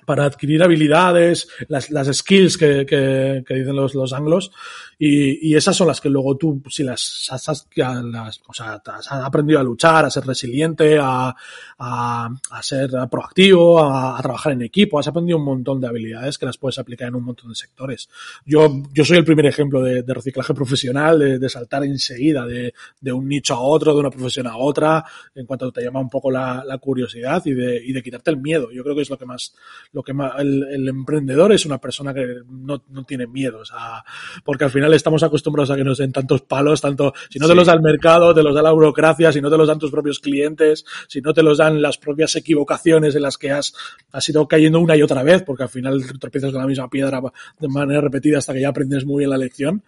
para 0.06 0.26
adquirir 0.26 0.64
habilidades, 0.64 1.48
las, 1.68 1.90
las 1.90 2.08
skills 2.16 2.58
que, 2.58 2.86
que, 2.86 3.44
que 3.46 3.54
dicen 3.54 3.76
los, 3.76 3.96
los 3.96 4.14
anglos, 4.14 4.52
y, 4.98 5.50
y, 5.50 5.56
esas 5.56 5.76
son 5.76 5.88
las 5.88 6.00
que 6.00 6.10
luego 6.10 6.38
tú, 6.38 6.62
si 6.70 6.84
las 6.84 7.28
has, 7.32 7.68
las, 7.76 8.42
o 8.48 8.54
sea, 8.54 8.82
has 8.86 9.12
aprendido 9.12 9.60
a 9.60 9.64
luchar, 9.64 10.06
a 10.06 10.10
ser 10.10 10.26
resiliente, 10.26 10.98
a, 10.98 11.36
a, 11.78 12.30
a 12.52 12.64
ser 12.64 12.92
proactivo, 13.12 13.80
a, 13.84 14.18
a, 14.18 14.22
trabajar 14.22 14.54
en 14.54 14.62
equipo, 14.62 15.00
has 15.00 15.08
aprendido 15.08 15.38
un 15.40 15.46
montón 15.46 15.82
de 15.82 15.88
habilidades 15.88 16.38
que 16.38 16.46
las 16.46 16.58
puedes 16.58 16.80
aplicar 16.80 17.10
en 17.10 17.16
un 17.16 17.24
montón 17.24 17.50
de 17.50 17.56
sectores. 17.56 18.08
Yo, 18.46 18.84
yo 18.94 19.04
soy 19.04 19.18
el 19.18 19.26
primer 19.26 19.46
ejemplo 19.46 19.82
de, 19.82 20.04
de 20.04 20.14
reciclaje 20.14 20.54
profesional, 20.54 21.20
de, 21.20 21.40
de 21.40 21.50
saltar 21.50 21.84
enseguida 21.84 22.46
de, 22.46 22.74
de, 23.02 23.12
un 23.12 23.28
nicho 23.28 23.56
a 23.56 23.62
otro, 23.62 23.94
de 23.94 24.00
una 24.00 24.10
profesión 24.10 24.48
a 24.48 24.58
otra, 24.58 25.04
en 25.36 25.46
cuanto 25.46 25.72
te 25.72 25.84
llama 25.84 26.00
un 26.00 26.10
poco 26.10 26.32
la, 26.32 26.64
la 26.66 26.78
curiosidad 26.78 27.42
y 27.46 27.54
de, 27.54 27.82
y 27.84 27.94
de 27.94 28.04
quitarte 28.04 28.32
el 28.32 28.38
miedo. 28.38 28.72
Yo 28.72 28.84
creo 28.84 28.96
que 28.96 29.02
es 29.02 29.10
lo 29.10 29.18
que 29.18 29.26
más, 29.26 29.54
lo 29.94 30.02
que 30.02 30.12
el, 30.12 30.88
emprendedor 30.88 31.54
es 31.54 31.66
una 31.66 31.78
persona 31.78 32.14
que 32.14 32.26
no, 32.50 32.80
tiene 33.06 33.28
miedo, 33.28 33.60
o 33.60 33.66
sea, 33.66 34.04
porque 34.44 34.66
al 34.66 34.72
final 34.72 34.94
estamos 34.94 35.22
acostumbrados 35.22 35.70
a 35.70 35.76
que 35.76 35.84
nos 35.84 36.00
den 36.00 36.12
tantos 36.12 36.42
palos, 36.42 36.82
tanto, 36.82 37.14
si 37.30 37.40
no 37.40 37.48
te 37.48 37.56
los 37.56 37.68
da 37.68 37.74
el 37.74 37.82
mercado, 37.82 38.34
te 38.34 38.42
los 38.42 38.56
da 38.56 38.64
la 38.64 38.72
burocracia, 38.72 39.32
si 39.32 39.40
no 39.40 39.52
te 39.52 39.58
los 39.58 39.68
dan 39.68 39.78
tus 39.78 39.92
propios 39.92 40.20
clientes, 40.20 40.84
si 41.08 41.22
no 41.22 41.34
te 41.34 41.44
los 41.44 41.60
dan 41.60 41.82
las 41.82 42.00
propias 42.00 42.36
equivocaciones 42.36 43.16
en 43.16 43.22
las 43.22 43.38
que 43.38 43.52
has, 43.52 43.74
has 44.12 44.28
ido 44.28 44.48
cayendo 44.48 44.80
una 44.80 44.98
y 44.98 45.04
otra 45.04 45.22
vez, 45.22 45.44
porque 45.44 45.64
al 45.64 45.70
final 45.70 46.04
tropiezas 46.20 46.52
con 46.52 46.62
la 46.62 46.68
misma 46.68 46.90
piedra 46.90 47.22
de 47.60 47.68
manera 47.68 48.02
repetida 48.02 48.40
hasta 48.40 48.54
que 48.54 48.62
ya 48.62 48.70
aprendes 48.70 49.06
muy 49.06 49.20
bien 49.20 49.30
la 49.30 49.38
lección. 49.38 49.84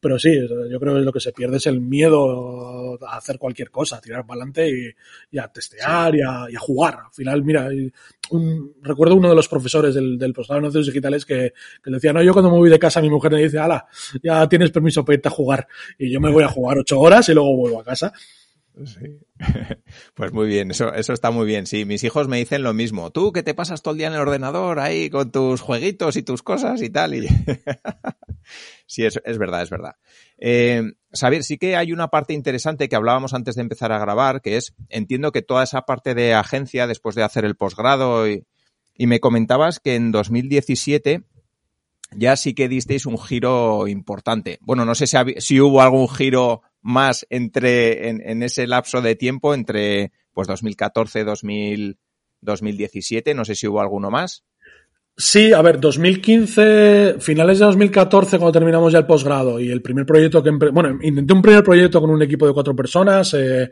Pero 0.00 0.18
sí, 0.18 0.30
yo 0.70 0.78
creo 0.78 0.94
que 0.94 1.00
lo 1.00 1.12
que 1.12 1.20
se 1.20 1.32
pierde 1.32 1.56
es 1.56 1.66
el 1.66 1.80
miedo 1.80 2.98
a 3.04 3.16
hacer 3.16 3.38
cualquier 3.38 3.70
cosa, 3.70 3.96
a 3.96 4.00
tirar 4.00 4.26
para 4.26 4.42
adelante 4.42 4.94
y, 5.30 5.38
a 5.38 5.48
testear 5.48 6.14
y, 6.14 6.20
a, 6.20 6.46
jugar. 6.58 6.98
Al 7.06 7.12
final, 7.12 7.42
mira, 7.42 7.68
recuerdo 8.82 9.14
uno 9.14 9.30
de 9.30 9.34
los 9.34 9.48
profesores 9.48 9.94
del, 9.94 10.18
del 10.18 10.32
posgrado 10.32 10.60
de 10.60 10.62
negocios 10.62 10.86
digitales 10.86 11.24
que, 11.24 11.52
que, 11.82 11.90
le 11.90 11.96
decía, 11.96 12.12
no, 12.12 12.22
yo 12.22 12.32
cuando 12.32 12.50
me 12.50 12.58
voy 12.58 12.70
de 12.70 12.78
casa 12.78 13.00
mi 13.00 13.10
mujer 13.10 13.32
me 13.32 13.42
dice, 13.42 13.58
ala, 13.58 13.86
ya 14.22 14.48
tienes 14.48 14.70
permiso 14.70 15.04
para 15.04 15.14
irte 15.14 15.28
a 15.28 15.32
jugar. 15.32 15.66
Y 15.98 16.10
yo 16.10 16.20
me 16.20 16.30
voy 16.30 16.44
a 16.44 16.48
jugar 16.48 16.78
ocho 16.78 17.00
horas 17.00 17.28
y 17.28 17.34
luego 17.34 17.56
vuelvo 17.56 17.80
a 17.80 17.84
casa. 17.84 18.12
Pues 20.14 20.32
muy 20.32 20.46
bien, 20.46 20.70
eso, 20.70 20.92
eso 20.92 21.12
está 21.12 21.30
muy 21.30 21.46
bien. 21.46 21.66
Sí, 21.66 21.84
mis 21.84 22.04
hijos 22.04 22.28
me 22.28 22.38
dicen 22.38 22.62
lo 22.62 22.74
mismo. 22.74 23.10
Tú 23.10 23.32
que 23.32 23.42
te 23.42 23.54
pasas 23.54 23.82
todo 23.82 23.92
el 23.92 23.98
día 23.98 24.08
en 24.08 24.14
el 24.14 24.20
ordenador 24.20 24.78
ahí 24.78 25.10
con 25.10 25.30
tus 25.30 25.60
jueguitos 25.60 26.16
y 26.16 26.22
tus 26.22 26.42
cosas 26.42 26.82
y 26.82 26.90
tal. 26.90 27.14
Y... 27.14 27.26
sí, 28.86 29.04
es, 29.04 29.20
es 29.24 29.38
verdad, 29.38 29.62
es 29.62 29.70
verdad. 29.70 29.96
Eh, 30.38 30.82
sí 31.40 31.58
que 31.58 31.76
hay 31.76 31.92
una 31.92 32.08
parte 32.08 32.34
interesante 32.34 32.88
que 32.88 32.96
hablábamos 32.96 33.34
antes 33.34 33.54
de 33.54 33.62
empezar 33.62 33.92
a 33.92 33.98
grabar, 33.98 34.42
que 34.42 34.56
es, 34.56 34.74
entiendo 34.88 35.32
que 35.32 35.42
toda 35.42 35.64
esa 35.64 35.82
parte 35.82 36.14
de 36.14 36.34
agencia, 36.34 36.86
después 36.86 37.14
de 37.14 37.22
hacer 37.22 37.44
el 37.44 37.56
posgrado, 37.56 38.28
y, 38.28 38.46
y 38.94 39.06
me 39.06 39.20
comentabas 39.20 39.80
que 39.80 39.94
en 39.94 40.12
2017 40.12 41.24
ya 42.12 42.36
sí 42.36 42.54
que 42.54 42.68
disteis 42.68 43.06
un 43.06 43.18
giro 43.18 43.88
importante. 43.88 44.58
Bueno, 44.60 44.84
no 44.84 44.94
sé 44.94 45.06
si, 45.06 45.16
si 45.38 45.60
hubo 45.60 45.80
algún 45.82 46.08
giro 46.08 46.62
más 46.86 47.26
entre 47.30 48.08
en, 48.08 48.42
ese 48.44 48.66
lapso 48.68 49.02
de 49.02 49.16
tiempo 49.16 49.54
entre 49.54 50.12
pues 50.32 50.46
2014 50.46 51.24
2000, 51.24 51.98
2017 52.40 53.34
no 53.34 53.44
sé 53.44 53.56
si 53.56 53.66
hubo 53.66 53.80
alguno 53.80 54.10
más. 54.10 54.44
Sí, 55.18 55.52
a 55.52 55.62
ver, 55.62 55.80
2015, 55.80 57.16
finales 57.20 57.58
de 57.58 57.64
2014, 57.64 58.36
cuando 58.36 58.52
terminamos 58.52 58.92
ya 58.92 58.98
el 58.98 59.06
posgrado 59.06 59.58
y 59.58 59.70
el 59.70 59.80
primer 59.80 60.04
proyecto 60.04 60.42
que, 60.42 60.50
bueno, 60.50 60.98
intenté 61.00 61.32
un 61.32 61.40
primer 61.40 61.64
proyecto 61.64 62.02
con 62.02 62.10
un 62.10 62.20
equipo 62.20 62.46
de 62.46 62.52
cuatro 62.52 62.76
personas, 62.76 63.32
eh, 63.32 63.70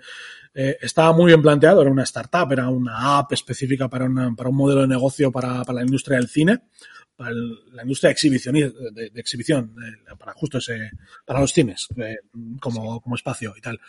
eh, 0.55 0.79
estaba 0.81 1.13
muy 1.13 1.27
bien 1.27 1.43
planteado, 1.43 1.83
era 1.83 1.91
una 1.91 2.05
startup, 2.05 2.51
era 2.51 2.71
una 2.71 3.19
app 3.19 3.31
específica 3.35 3.91
para, 3.91 4.07
una, 4.07 4.35
para 4.35 4.49
un 4.49 4.57
modelo 4.57 4.81
de 4.81 4.89
negocio 4.89 5.31
para, 5.31 5.63
para 5.65 5.81
la 5.81 5.85
industria 5.85 6.17
del 6.17 6.29
cine 6.29 6.63
para 7.17 7.33
la 7.33 7.83
industria 7.83 8.09
de 8.09 8.13
exhibición, 8.13 8.55
de, 8.55 9.11
exhibición 9.15 9.75
para 10.19 10.33
justo 10.33 10.59
ese, 10.59 10.91
para 11.25 11.41
los 11.41 11.53
cines, 11.53 11.89
eh, 11.97 12.19
como, 12.61 13.01
como 13.01 13.15
espacio 13.15 13.55
y 13.57 13.61
tal. 13.61 13.81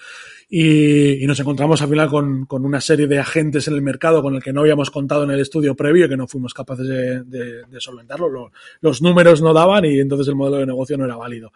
Y, 0.49 1.23
y, 1.23 1.27
nos 1.27 1.39
encontramos 1.39 1.81
al 1.81 1.89
final 1.89 2.09
con, 2.09 2.45
con, 2.45 2.65
una 2.65 2.79
serie 2.81 3.07
de 3.07 3.17
agentes 3.17 3.67
en 3.67 3.73
el 3.73 3.81
mercado 3.81 4.21
con 4.21 4.35
el 4.35 4.43
que 4.43 4.53
no 4.53 4.61
habíamos 4.61 4.91
contado 4.91 5.23
en 5.23 5.31
el 5.31 5.39
estudio 5.39 5.75
previo 5.75 6.05
y 6.05 6.09
que 6.09 6.17
no 6.17 6.27
fuimos 6.27 6.53
capaces 6.53 6.87
de, 6.87 7.23
de 7.23 7.79
solventarlo. 7.79 8.51
los 8.81 9.01
números 9.01 9.41
no 9.41 9.53
daban 9.53 9.85
y 9.85 9.99
entonces 9.99 10.27
el 10.27 10.35
modelo 10.35 10.57
de 10.57 10.67
negocio 10.67 10.97
no 10.97 11.05
era 11.05 11.15
válido. 11.15 11.51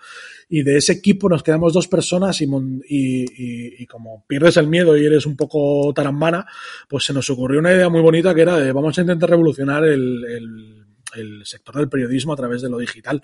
Y 0.49 0.63
de 0.63 0.77
ese 0.77 0.93
equipo 0.93 1.29
nos 1.29 1.43
quedamos 1.43 1.73
dos 1.73 1.87
personas 1.87 2.41
y, 2.41 2.45
y, 2.45 3.83
y 3.83 3.85
como 3.85 4.25
pierdes 4.25 4.57
el 4.57 4.67
miedo 4.67 4.97
y 4.97 5.05
eres 5.05 5.25
un 5.27 5.35
poco 5.35 5.93
tarambana, 5.93 6.47
pues 6.87 7.05
se 7.05 7.13
nos 7.13 7.29
ocurrió 7.29 7.59
una 7.59 7.71
idea 7.71 7.89
muy 7.89 8.01
bonita 8.01 8.33
que 8.33 8.41
era 8.41 8.57
de 8.57 8.71
vamos 8.71 8.97
a 8.97 9.01
intentar 9.01 9.29
revolucionar 9.29 9.83
el, 9.85 10.25
el 10.25 10.78
el 11.15 11.45
sector 11.45 11.75
del 11.75 11.89
periodismo 11.89 12.33
a 12.33 12.35
través 12.35 12.61
de 12.61 12.69
lo 12.69 12.77
digital. 12.77 13.21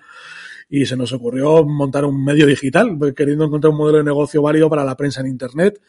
Y 0.69 0.85
se 0.85 0.95
nos 0.95 1.13
ocurrió 1.13 1.63
montar 1.63 2.05
un 2.05 2.23
medio 2.23 2.47
digital, 2.47 2.97
queriendo 3.15 3.45
encontrar 3.45 3.71
un 3.71 3.77
modelo 3.77 3.99
de 3.99 4.03
negocio 4.03 4.41
válido 4.41 4.69
para 4.69 4.83
la 4.83 4.97
prensa 4.97 5.21
en 5.21 5.27
Internet. 5.27 5.81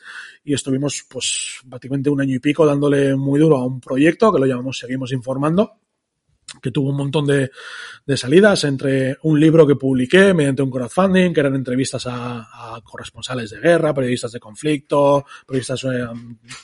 Y 0.44 0.54
estuvimos, 0.54 1.06
pues, 1.08 1.60
prácticamente 1.68 2.10
un 2.10 2.20
año 2.20 2.34
y 2.34 2.40
pico 2.40 2.66
dándole 2.66 3.16
muy 3.16 3.40
duro 3.40 3.56
a 3.56 3.66
un 3.66 3.80
proyecto 3.80 4.32
que 4.32 4.40
lo 4.40 4.46
llamamos 4.46 4.78
Seguimos 4.78 5.12
Informando 5.12 5.80
que 6.62 6.70
tuvo 6.70 6.90
un 6.90 6.96
montón 6.96 7.26
de, 7.26 7.50
de, 8.06 8.16
salidas 8.16 8.64
entre 8.64 9.18
un 9.22 9.38
libro 9.38 9.66
que 9.66 9.74
publiqué 9.74 10.32
mediante 10.32 10.62
un 10.62 10.70
crowdfunding, 10.70 11.32
que 11.32 11.40
eran 11.40 11.56
entrevistas 11.56 12.06
a, 12.06 12.76
a 12.76 12.80
corresponsales 12.82 13.50
de 13.50 13.60
guerra, 13.60 13.92
periodistas 13.92 14.32
de 14.32 14.40
conflicto, 14.40 15.24
periodistas 15.46 15.84
eh, 15.84 16.06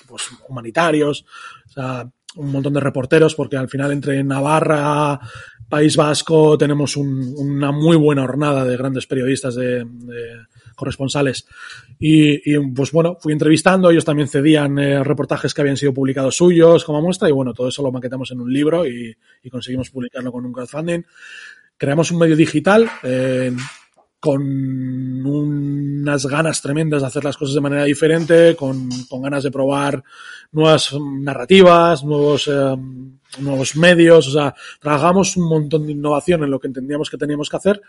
pues, 0.06 0.30
humanitarios, 0.48 1.24
o 1.66 1.70
sea, 1.70 2.10
un 2.36 2.50
montón 2.50 2.72
de 2.74 2.80
reporteros, 2.80 3.34
porque 3.34 3.56
al 3.56 3.68
final 3.68 3.92
entre 3.92 4.22
Navarra, 4.24 5.20
País 5.68 5.96
Vasco, 5.96 6.56
tenemos 6.58 6.96
un, 6.96 7.34
una 7.36 7.72
muy 7.72 7.96
buena 7.96 8.24
hornada 8.24 8.64
de 8.64 8.76
grandes 8.76 9.06
periodistas, 9.06 9.54
de, 9.54 9.86
corresponsales. 10.74 11.46
Y, 11.98 12.58
pues 12.74 12.92
bueno, 12.92 13.16
fui 13.20 13.32
entrevistando, 13.32 13.90
ellos 13.90 14.04
también 14.04 14.28
cedían 14.28 14.78
eh, 14.78 15.04
reportajes 15.04 15.54
que 15.54 15.60
habían 15.60 15.76
sido 15.76 15.94
publicados 15.94 16.36
suyos 16.36 16.84
como 16.84 17.00
muestra, 17.00 17.28
y 17.28 17.32
bueno, 17.32 17.52
todo 17.52 17.68
eso 17.68 17.82
lo 17.82 17.92
maquetamos 17.92 18.30
en 18.32 18.40
un 18.40 18.52
libro 18.52 18.86
y, 18.86 19.16
y 19.42 19.50
conseguimos 19.50 19.90
publicarlo 19.90 20.32
con 20.32 20.44
un 20.44 20.52
crowdfunding. 20.52 21.02
Creamos 21.76 22.10
un 22.10 22.18
medio 22.18 22.36
digital. 22.36 22.88
Eh, 23.02 23.52
con 24.22 25.26
unas 25.26 26.26
ganas 26.26 26.62
tremendas 26.62 27.02
de 27.02 27.08
hacer 27.08 27.24
las 27.24 27.36
cosas 27.36 27.56
de 27.56 27.60
manera 27.60 27.82
diferente, 27.82 28.54
con, 28.54 28.88
con 29.08 29.20
ganas 29.20 29.42
de 29.42 29.50
probar 29.50 30.00
nuevas 30.52 30.94
narrativas, 30.94 32.04
nuevos, 32.04 32.46
eh, 32.46 32.76
nuevos 33.40 33.74
medios, 33.74 34.28
o 34.28 34.30
sea, 34.30 34.54
trabajamos 34.80 35.36
un 35.36 35.48
montón 35.48 35.86
de 35.86 35.92
innovación 35.94 36.44
en 36.44 36.52
lo 36.52 36.60
que 36.60 36.68
entendíamos 36.68 37.10
que 37.10 37.18
teníamos 37.18 37.50
que 37.50 37.56
hacer. 37.56 37.82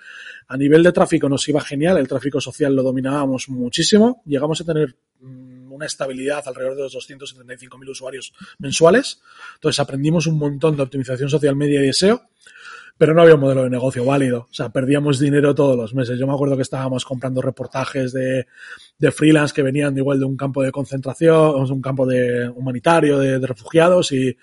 A 0.48 0.58
nivel 0.58 0.82
de 0.82 0.92
tráfico 0.92 1.30
nos 1.30 1.48
iba 1.50 1.62
genial, 1.62 2.00
el 2.00 2.08
tráfico 2.08 2.42
social 2.42 2.76
lo 2.76 2.82
dominábamos 2.82 3.48
muchísimo, 3.50 4.24
llegamos 4.26 4.60
a 4.60 4.64
tener 4.64 4.96
mm, 5.20 5.72
una 5.72 5.86
estabilidad 5.86 6.42
alrededor 6.48 6.78
de 6.78 6.82
los 6.82 6.96
275.000 6.96 7.90
usuarios 7.92 8.34
mensuales, 8.58 9.22
entonces 9.54 9.80
aprendimos 9.80 10.26
un 10.26 10.40
montón 10.40 10.76
de 10.78 10.82
optimización 10.82 11.30
social 11.30 11.56
media 11.56 11.86
y 11.86 11.94
SEO 11.94 12.24
pero 12.98 13.14
no 13.14 13.22
había 13.22 13.36
un 13.36 13.42
modelo 13.42 13.64
de 13.64 13.70
negocio 13.70 14.06
válido. 14.06 14.48
O 14.50 14.54
sea, 14.54 14.70
perdíamos 14.70 15.20
dinero 15.20 15.56
todos 15.56 15.76
los 15.76 15.94
meses. 15.94 16.18
Yo 16.20 16.28
me 16.28 16.34
acuerdo 16.34 16.56
que 16.56 16.62
estábamos 16.62 17.06
comprando 17.06 17.42
reportajes 17.42 18.14
de, 18.14 18.48
de 18.98 19.12
freelance 19.12 19.54
que 19.54 19.64
venían 19.64 19.94
de 19.94 20.02
igual 20.02 20.20
de 20.20 20.26
un 20.26 20.38
campo 20.38 20.62
de 20.64 20.72
concentración, 20.72 21.72
un 21.72 21.82
campo 21.82 22.06
de 22.06 22.48
humanitario, 22.50 23.20
de, 23.20 23.40
de 23.40 23.48
refugiados 23.48 24.12
y, 24.12 24.38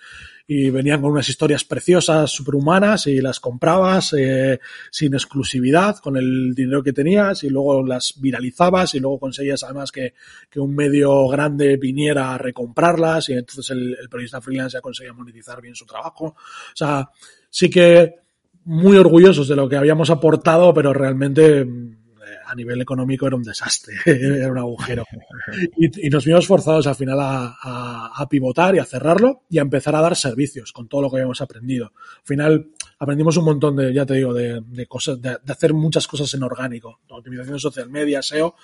y 0.52 0.68
venían 0.68 1.00
con 1.00 1.12
unas 1.12 1.28
historias 1.28 1.62
preciosas, 1.62 2.28
superhumanas 2.32 3.06
y 3.06 3.20
las 3.20 3.38
comprabas 3.38 4.12
eh, 4.18 4.58
sin 4.90 5.14
exclusividad 5.14 5.98
con 5.98 6.16
el 6.16 6.56
dinero 6.56 6.82
que 6.82 6.92
tenías 6.92 7.44
y 7.44 7.50
luego 7.50 7.86
las 7.86 8.14
viralizabas 8.20 8.96
y 8.96 8.98
luego 8.98 9.20
conseguías 9.20 9.62
además 9.62 9.92
que, 9.92 10.14
que 10.50 10.58
un 10.58 10.74
medio 10.74 11.28
grande 11.28 11.76
viniera 11.76 12.34
a 12.34 12.38
recomprarlas 12.38 13.28
y 13.28 13.34
entonces 13.34 13.70
el, 13.70 13.96
el 14.00 14.08
periodista 14.08 14.40
freelance 14.40 14.74
ya 14.74 14.80
conseguía 14.80 15.12
monetizar 15.12 15.62
bien 15.62 15.76
su 15.76 15.86
trabajo. 15.86 16.24
O 16.24 16.74
sea, 16.76 17.08
sí 17.48 17.70
que 17.70 18.16
muy 18.70 18.96
orgullosos 18.96 19.48
de 19.48 19.56
lo 19.56 19.68
que 19.68 19.76
habíamos 19.76 20.10
aportado, 20.10 20.72
pero 20.72 20.92
realmente 20.92 21.64
mm, 21.64 21.96
a 22.46 22.54
nivel 22.54 22.80
económico 22.80 23.26
era 23.26 23.34
un 23.34 23.42
desastre, 23.42 23.94
era 24.06 24.52
un 24.52 24.58
agujero. 24.58 25.04
Y, 25.76 26.08
nos 26.08 26.24
vimos 26.24 26.46
forzados 26.46 26.86
al 26.86 26.94
final 26.94 27.18
a, 27.20 28.26
pivotar 28.30 28.76
y 28.76 28.78
a 28.78 28.84
cerrarlo 28.84 29.42
y 29.48 29.58
a 29.58 29.62
empezar 29.62 29.96
a 29.96 30.00
dar 30.00 30.14
servicios 30.14 30.72
con 30.72 30.86
todo 30.86 31.02
lo 31.02 31.10
que 31.10 31.16
habíamos 31.16 31.40
aprendido. 31.40 31.86
Al 31.86 32.24
final 32.24 32.70
aprendimos 33.00 33.36
un 33.38 33.44
montón 33.46 33.74
de, 33.74 33.92
ya 33.92 34.06
te 34.06 34.14
digo, 34.14 34.32
de, 34.32 34.60
de 34.64 34.86
cosas, 34.86 35.20
de, 35.20 35.38
de, 35.42 35.52
hacer 35.52 35.74
muchas 35.74 36.06
cosas 36.06 36.32
en 36.34 36.44
orgánico, 36.44 37.00
optimización 37.08 37.58
social 37.58 37.90
media, 37.90 38.22
SEO, 38.22 38.54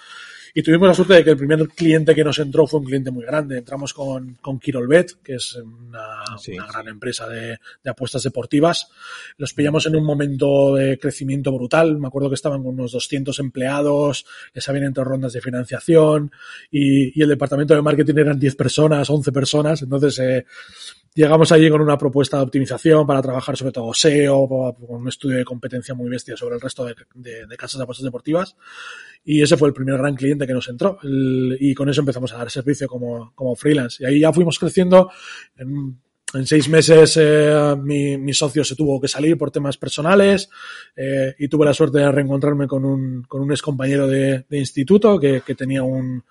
y 0.59 0.63
tuvimos 0.63 0.89
la 0.89 0.95
suerte 0.95 1.13
de 1.13 1.23
que 1.23 1.29
el 1.29 1.37
primer 1.37 1.69
cliente 1.69 2.15
que 2.15 2.25
nos 2.25 2.39
entró 2.39 2.67
fue 2.67 2.81
un 2.81 2.87
cliente 2.87 3.11
muy 3.11 3.27
grande. 3.27 3.59
Entramos 3.59 3.93
con, 3.93 4.39
con 4.41 4.59
Kirolbet, 4.59 5.23
que 5.23 5.35
es 5.35 5.55
una, 5.57 6.25
sí, 6.39 6.55
una 6.55 6.67
gran 6.67 6.89
empresa 6.89 7.29
de, 7.29 7.59
de, 7.85 7.91
apuestas 7.91 8.23
deportivas. 8.23 8.89
Los 9.37 9.53
pillamos 9.53 9.85
en 9.85 9.97
un 9.97 10.05
momento 10.07 10.75
de 10.75 10.99
crecimiento 10.99 11.53
brutal. 11.53 11.99
Me 11.99 12.09
acuerdo 12.09 12.31
que 12.31 12.37
estaban 12.37 12.63
con 12.63 12.73
unos 12.73 12.93
200 12.93 13.39
empleados, 13.39 14.25
les 14.55 14.67
habían 14.67 14.85
entrado 14.85 15.11
rondas 15.11 15.35
de 15.35 15.43
financiación 15.43 16.33
y, 16.71 17.21
y 17.21 17.23
el 17.23 17.29
departamento 17.29 17.75
de 17.75 17.83
marketing 17.83 18.15
eran 18.17 18.39
10 18.39 18.57
personas, 18.57 19.11
11 19.11 19.33
personas. 19.33 19.83
Entonces, 19.83 20.19
eh, 20.21 20.47
Llegamos 21.17 21.51
allí 21.51 21.71
con 21.71 21.81
una 21.81 21.97
propuesta 21.97 22.37
de 22.37 22.43
optimización 22.43 23.07
para 23.07 23.23
trabajar 23.23 23.57
sobre 23.57 23.73
todo 23.73 23.95
SEO, 23.95 24.47
con 24.47 25.01
un 25.01 25.09
estudio 25.09 25.39
de 25.39 25.47
competencia 25.47 25.95
muy 25.95 26.11
bestia 26.11 26.37
sobre 26.37 26.57
el 26.57 26.61
resto 26.61 26.85
de, 26.85 26.95
de, 27.15 27.47
de 27.47 27.57
casas 27.57 27.79
de 27.79 27.85
apuestas 27.85 28.05
deportivas. 28.05 28.55
Y 29.25 29.41
ese 29.41 29.57
fue 29.57 29.69
el 29.69 29.75
primer 29.75 29.97
gran 29.97 30.15
cliente 30.15 30.47
que 30.47 30.53
nos 30.53 30.69
entró. 30.69 30.99
El, 31.03 31.57
y 31.59 31.73
con 31.73 31.89
eso 31.89 32.03
empezamos 32.03 32.35
a 32.35 32.37
dar 32.37 32.51
servicio 32.51 32.87
como, 32.87 33.33
como 33.35 33.57
freelance. 33.57 34.03
Y 34.03 34.07
ahí 34.07 34.21
ya 34.21 34.31
fuimos 34.31 34.59
creciendo. 34.59 35.11
En, 35.57 35.99
en 36.35 36.47
seis 36.47 36.69
meses 36.69 37.17
eh, 37.19 37.75
mi, 37.83 38.19
mi, 38.19 38.35
socio 38.35 38.63
se 38.63 38.77
tuvo 38.77 39.01
que 39.01 39.09
salir 39.09 39.39
por 39.39 39.51
temas 39.51 39.79
personales 39.79 40.51
eh, 40.95 41.35
y 41.39 41.49
tuve 41.49 41.65
la 41.65 41.73
suerte 41.73 41.97
de 41.97 42.13
reencontrarme 42.13 42.67
con 42.67 42.85
un, 42.85 43.23
con 43.23 43.41
un 43.41 43.53
ex 43.53 43.63
compañero 43.63 44.07
de, 44.07 44.45
de 44.47 44.59
instituto 44.59 45.19
que, 45.19 45.41
que 45.41 45.55
tenía 45.55 45.83
un, 45.83 46.25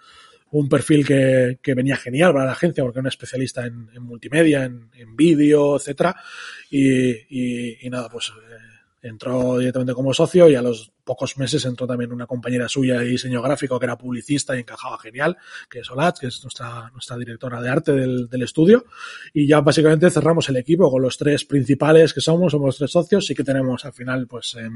un 0.52 0.70
perfil 0.70 1.06
que, 1.06 1.60
que, 1.62 1.74
venía 1.74 1.98
genial 1.98 2.34
para 2.34 2.46
la 2.46 2.52
agencia 2.54 2.84
porque 2.84 3.00
era 3.00 3.04
un 3.04 3.08
especialista 3.08 3.66
en, 3.66 3.90
en 3.94 4.04
multimedia, 4.04 4.64
en, 4.64 4.90
en 4.94 5.16
vídeo, 5.16 5.76
etcétera. 5.78 6.16
Y, 6.70 7.12
y, 7.30 7.78
y, 7.82 7.90
nada, 7.90 8.10
pues 8.10 8.30
eh, 8.30 8.75
entró 9.08 9.58
directamente 9.60 9.94
como 9.94 10.14
socio 10.14 10.50
y 10.50 10.56
a 10.56 10.62
los 10.62 10.92
pocos 11.04 11.38
meses 11.38 11.64
entró 11.66 11.86
también 11.86 12.12
una 12.12 12.26
compañera 12.26 12.68
suya 12.68 13.00
de 13.00 13.06
diseño 13.06 13.42
gráfico 13.42 13.80
que 13.80 13.86
era 13.86 13.98
publicista 13.98 14.56
y 14.56 14.62
encajaba 14.62 14.98
genial, 14.98 15.38
que 15.70 15.80
es 15.80 15.90
Olat, 15.92 16.18
que 16.18 16.28
es 16.28 16.44
nuestra, 16.44 16.90
nuestra 16.92 17.16
directora 17.16 17.62
de 17.62 17.70
arte 17.70 17.92
del, 17.94 18.28
del, 18.28 18.42
estudio. 18.42 18.86
Y 19.34 19.48
ya 19.48 19.62
básicamente 19.62 20.10
cerramos 20.10 20.50
el 20.50 20.58
equipo 20.58 20.90
con 20.90 21.02
los 21.02 21.18
tres 21.18 21.46
principales 21.46 22.14
que 22.14 22.22
somos, 22.22 22.52
somos 22.52 22.68
los 22.68 22.78
tres 22.78 22.92
socios. 22.92 23.28
Sí 23.28 23.36
que 23.36 23.44
tenemos 23.44 23.86
al 23.86 23.94
final 23.94 24.28
pues 24.28 24.56
eh, 24.60 24.68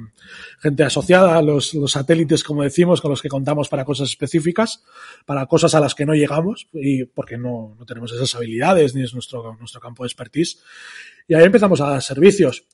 gente 0.59 0.83
asociada, 0.83 1.41
los, 1.41 1.73
los 1.73 1.91
satélites, 1.91 2.43
como 2.43 2.63
decimos, 2.63 3.01
con 3.01 3.09
los 3.09 3.21
que 3.21 3.29
contamos 3.29 3.67
para 3.67 3.83
cosas 3.83 4.09
específicas, 4.09 4.83
para 5.25 5.47
cosas 5.47 5.73
a 5.73 5.79
las 5.79 5.95
que 5.95 6.05
no 6.05 6.13
llegamos 6.13 6.67
y 6.71 7.05
porque 7.05 7.37
no, 7.37 7.75
no 7.77 7.85
tenemos 7.85 8.11
esas 8.11 8.35
habilidades 8.35 8.93
ni 8.93 9.03
es 9.03 9.13
nuestro, 9.13 9.55
nuestro 9.55 9.81
campo 9.81 10.03
de 10.03 10.07
expertise. 10.07 10.61
Y 11.27 11.33
ahí 11.33 11.43
empezamos 11.43 11.81
a 11.81 11.89
dar 11.89 12.01
servicios 12.01 12.67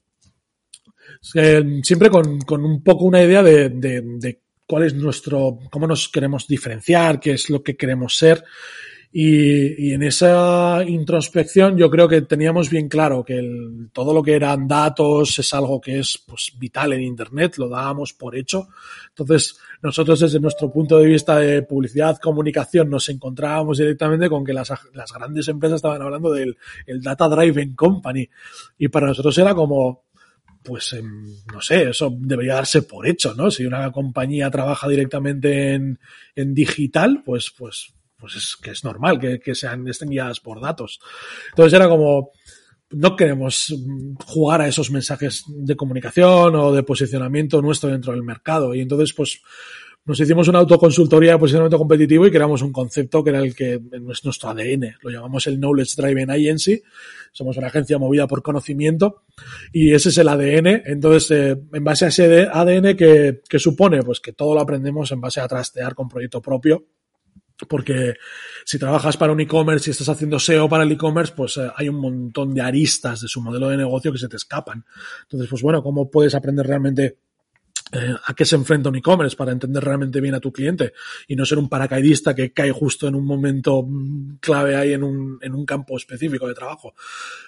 eh, 1.36 1.82
siempre 1.84 2.10
con, 2.10 2.40
con, 2.42 2.64
un 2.64 2.84
poco 2.84 3.06
una 3.06 3.24
idea 3.24 3.44
de, 3.44 3.70
de, 3.70 4.02
de, 4.02 4.42
cuál 4.66 4.84
es 4.84 4.94
nuestro, 4.94 5.60
cómo 5.70 5.88
nos 5.88 6.10
queremos 6.10 6.48
diferenciar, 6.48 7.20
qué 7.20 7.34
es 7.34 7.50
lo 7.50 7.64
que 7.64 7.76
queremos 7.76 8.18
ser. 8.18 8.44
Y, 9.18 9.92
y 9.92 9.94
en 9.94 10.04
esa 10.04 10.84
introspección 10.86 11.78
yo 11.78 11.90
creo 11.90 12.06
que 12.06 12.24
teníamos 12.24 12.70
bien 12.70 12.90
claro 12.90 13.24
que 13.24 13.38
el, 13.38 13.90
todo 13.94 14.14
lo 14.14 14.22
que 14.22 14.34
eran 14.34 14.68
datos 14.68 15.40
es 15.40 15.54
algo 15.54 15.80
que 15.80 16.00
es 16.00 16.22
pues, 16.28 16.52
vital 16.60 16.92
en 16.92 17.02
Internet, 17.02 17.58
lo 17.58 17.70
dábamos 17.70 18.12
por 18.12 18.36
hecho. 18.36 18.68
Entonces, 19.08 19.58
nosotros 19.82 20.20
desde 20.20 20.42
nuestro 20.42 20.70
punto 20.70 21.00
de 21.00 21.06
vista 21.06 21.40
de 21.40 21.62
publicidad, 21.62 22.18
comunicación, 22.18 22.90
nos 22.90 23.08
encontrábamos 23.08 23.78
directamente 23.78 24.28
con 24.28 24.44
que 24.44 24.52
las, 24.52 24.74
las 24.94 25.14
grandes 25.14 25.48
empresas 25.48 25.78
estaban 25.78 26.02
hablando 26.02 26.34
del 26.34 26.58
el 26.86 27.02
Data 27.02 27.30
Driven 27.30 27.74
Company. 27.74 28.28
Y 28.78 28.90
para 28.90 29.08
nosotros 29.08 29.38
era 29.38 29.56
como, 29.56 30.05
pues 30.66 30.94
eh, 30.94 31.02
no 31.02 31.62
sé, 31.62 31.90
eso 31.90 32.14
debería 32.20 32.56
darse 32.56 32.82
por 32.82 33.08
hecho, 33.08 33.34
¿no? 33.36 33.52
Si 33.52 33.66
una 33.66 33.92
compañía 33.92 34.50
trabaja 34.50 34.88
directamente 34.88 35.74
en, 35.74 36.00
en 36.36 36.54
digital, 36.54 37.22
pues, 37.24 37.54
pues, 37.58 37.94
pues 38.18 38.36
es 38.36 38.58
que 38.62 38.72
es 38.72 38.84
normal 38.84 39.20
que, 39.20 39.40
que 39.40 39.56
sean 39.56 39.88
estén 39.88 40.10
guiadas 40.10 40.40
por 40.40 40.60
datos. 40.60 41.00
Entonces 41.52 41.74
era 41.74 41.88
como, 41.88 42.32
no 42.90 43.16
queremos 43.16 43.74
jugar 44.26 44.62
a 44.62 44.68
esos 44.68 44.92
mensajes 44.92 45.44
de 45.48 45.76
comunicación 45.76 46.56
o 46.56 46.74
de 46.74 46.84
posicionamiento 46.84 47.62
nuestro 47.62 47.90
dentro 47.90 48.14
del 48.14 48.24
mercado. 48.24 48.74
Y 48.74 48.82
entonces, 48.82 49.14
pues, 49.14 49.42
nos 50.06 50.20
hicimos 50.20 50.48
una 50.48 50.60
autoconsultoría 50.60 51.32
de 51.32 51.40
posicionamiento 51.40 51.80
competitivo 51.80 52.28
y 52.28 52.32
creamos 52.32 52.62
un 52.62 52.72
concepto 52.72 53.24
que 53.24 53.32
era 53.32 53.40
el 53.40 53.56
que 53.56 53.74
es 53.74 54.24
nuestro 54.24 54.50
ADN. 54.50 54.98
Lo 55.02 55.10
llamamos 55.10 55.48
el 55.48 55.58
Knowledge 55.58 55.96
Driven 55.98 56.30
Agency. 56.30 56.82
Somos 57.32 57.58
una 57.58 57.68
agencia 57.68 57.98
movida 57.98 58.28
por 58.28 58.44
conocimiento 58.44 59.24
y 59.74 59.94
ese 59.94 60.10
es 60.10 60.18
el 60.20 60.28
ADN. 60.28 60.84
Entonces, 60.86 61.32
eh, 61.32 61.58
en 61.74 61.84
base 61.84 62.06
a 62.06 62.08
ese 62.10 62.48
ADN 62.52 62.96
que, 62.96 63.42
que 63.50 63.58
supone, 63.58 64.04
pues 64.04 64.20
que 64.20 64.34
todo 64.34 64.54
lo 64.54 64.62
aprendemos 64.62 65.12
en 65.12 65.22
base 65.22 65.42
a 65.42 65.48
trastear 65.48 65.96
con 65.96 66.08
proyecto 66.08 66.40
propio 66.40 66.86
porque 67.70 68.16
si 68.66 68.78
trabajas 68.78 69.16
para 69.18 69.32
un 69.32 69.40
e-commerce 69.40 69.90
y 69.90 69.92
estás 69.92 70.10
haciendo 70.10 70.40
SEO 70.40 70.68
para 70.68 70.84
el 70.84 70.92
e-commerce, 70.92 71.34
pues 71.36 71.58
eh, 71.58 71.70
hay 71.76 71.88
un 71.90 71.96
montón 71.96 72.54
de 72.54 72.62
aristas 72.62 73.22
de 73.22 73.28
su 73.28 73.42
modelo 73.42 73.70
de 73.70 73.78
negocio 73.78 74.12
que 74.12 74.18
se 74.18 74.28
te 74.28 74.36
escapan. 74.36 74.86
Entonces, 75.24 75.50
pues 75.50 75.62
bueno, 75.62 75.82
¿cómo 75.82 76.10
puedes 76.12 76.36
aprender 76.36 76.68
realmente 76.68 77.18
eh, 77.92 78.16
a 78.26 78.34
qué 78.34 78.46
se 78.46 78.56
enfrenta 78.56 78.90
un 78.90 78.96
e-commerce 78.96 79.36
para 79.36 79.52
entender 79.52 79.84
realmente 79.84 80.20
bien 80.20 80.34
a 80.34 80.40
tu 80.40 80.52
cliente 80.52 80.94
y 81.28 81.36
no 81.36 81.46
ser 81.46 81.60
un 81.60 81.70
paracaidista 81.70 82.34
que 82.34 82.52
cae 82.52 82.72
justo 82.72 83.08
en 83.08 83.14
un 83.14 83.24
momento 83.24 83.84
mm, 83.84 84.38
clave 84.40 84.76
ahí 84.76 84.94
en 84.94 85.04
un, 85.04 85.38
en 85.40 85.54
un 85.54 85.66
campo 85.68 85.96
específico 85.96 86.48
de 86.48 86.56
trabajo. 86.56 86.96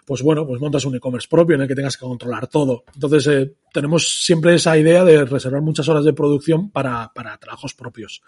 Pues 0.05 0.21
bueno, 0.21 0.45
pues 0.45 0.61
montas 0.61 0.85
un 0.85 0.95
e-commerce 0.95 1.27
propio 1.27 1.55
en 1.55 1.63
el 1.63 1.67
que 1.67 1.73
tengas 1.73 1.97
que 1.97 2.05
controlar 2.05 2.45
todo. 2.47 2.83
Entonces, 2.93 3.25
eh, 3.27 3.55
tenemos 3.73 4.07
siempre 4.23 4.53
esa 4.53 4.77
idea 4.77 5.03
de 5.03 5.25
reservar 5.25 5.61
muchas 5.63 5.89
horas 5.89 6.05
de 6.05 6.13
producción 6.13 6.69
para, 6.69 7.11
para 7.15 7.37
trabajos 7.37 7.73
propios. 7.73 8.21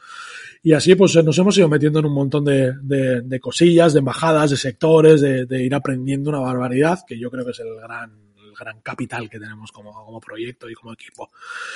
Y 0.63 0.73
así 0.73 0.95
pues 0.95 1.15
nos 1.23 1.37
hemos 1.37 1.57
ido 1.59 1.69
metiendo 1.69 1.99
en 1.99 2.05
un 2.05 2.13
montón 2.13 2.43
de, 2.43 2.73
de, 2.81 3.21
de 3.21 3.39
cosillas, 3.39 3.93
de 3.93 3.99
embajadas, 3.99 4.49
de 4.49 4.57
sectores, 4.57 5.21
de, 5.21 5.45
de 5.45 5.63
ir 5.63 5.75
aprendiendo 5.75 6.31
una 6.31 6.39
barbaridad, 6.39 6.99
que 7.07 7.19
yo 7.19 7.29
creo 7.29 7.45
que 7.45 7.51
es 7.51 7.59
el 7.59 7.75
gran 7.75 8.28
gran 8.59 8.81
capital 8.81 9.29
que 9.29 9.39
tenemos 9.39 9.71
como, 9.71 9.93
como 9.93 10.19
proyecto 10.19 10.69
y 10.69 10.73
como 10.73 10.93
equipo. 10.93 11.31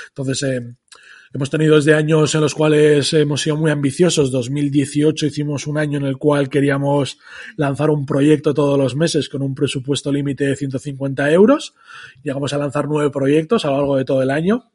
Entonces, 0.09 0.43
eh, 0.43 0.75
hemos 1.33 1.49
tenido 1.49 1.75
desde 1.75 1.93
años 1.93 2.33
en 2.35 2.41
los 2.41 2.53
cuales 2.53 3.13
hemos 3.13 3.41
sido 3.41 3.57
muy 3.57 3.71
ambiciosos. 3.71 4.31
2018 4.31 5.25
hicimos 5.25 5.67
un 5.67 5.77
año 5.77 5.97
en 5.97 6.05
el 6.05 6.17
cual 6.17 6.49
queríamos 6.49 7.19
lanzar 7.55 7.89
un 7.89 8.05
proyecto 8.05 8.53
todos 8.53 8.77
los 8.77 8.95
meses 8.95 9.29
con 9.29 9.41
un 9.41 9.55
presupuesto 9.55 10.11
límite 10.11 10.45
de 10.45 10.55
150 10.55 11.31
euros. 11.31 11.75
Llegamos 12.23 12.53
a 12.53 12.57
lanzar 12.57 12.87
nueve 12.87 13.09
proyectos 13.09 13.65
a 13.65 13.69
lo 13.69 13.77
largo 13.77 13.97
de 13.97 14.05
todo 14.05 14.21
el 14.21 14.31
año 14.31 14.69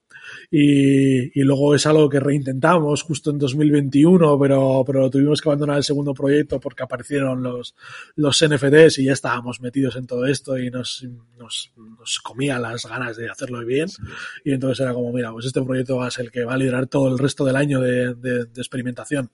y, 0.51 1.39
y, 1.39 1.45
luego 1.45 1.75
es 1.75 1.87
algo 1.87 2.09
que 2.09 2.21
reintentamos 2.21 3.03
justo 3.03 3.31
en 3.31 3.39
2021, 3.39 4.39
pero, 4.39 4.83
pero 4.87 5.11
tuvimos 5.11 5.43
que 5.43 5.49
abandonar 5.49 5.77
el 5.77 5.85
segundo 5.85 6.15
proyecto 6.15 6.59
porque 6.59 6.83
aparecieron 6.83 7.43
los, 7.43 7.75
los 8.17 8.45
NFTs 8.45 8.99
y 8.99 9.05
ya 9.05 9.13
estábamos 9.13 9.61
metidos 9.61 9.97
en 9.97 10.07
todo 10.07 10.25
esto 10.25 10.59
y 10.59 10.71
nos, 10.71 11.07
nos, 11.37 11.73
nos 11.77 12.19
comía 12.21 12.59
las 12.59 12.87
ganas 12.87 13.19
de 13.19 13.29
hacerlo 13.29 13.65
bien. 13.67 13.89
Sí. 13.89 14.03
Y 14.45 14.53
entonces 14.53 14.81
era 14.81 14.95
como, 14.95 15.13
mira, 15.13 15.33
pues 15.33 15.45
este 15.45 15.61
proyecto 15.61 15.97
va 15.97 16.07
a 16.07 16.11
ser 16.11 16.27
el 16.27 16.31
que 16.31 16.45
va 16.45 16.55
a 16.55 16.59
liderar 16.59 16.87
todo 16.87 17.09
el 17.09 17.19
resto 17.19 17.45
del 17.45 17.57
año 17.57 17.81
de, 17.81 18.15
de, 18.15 18.47
de 18.47 18.61
experimentación. 18.61 19.31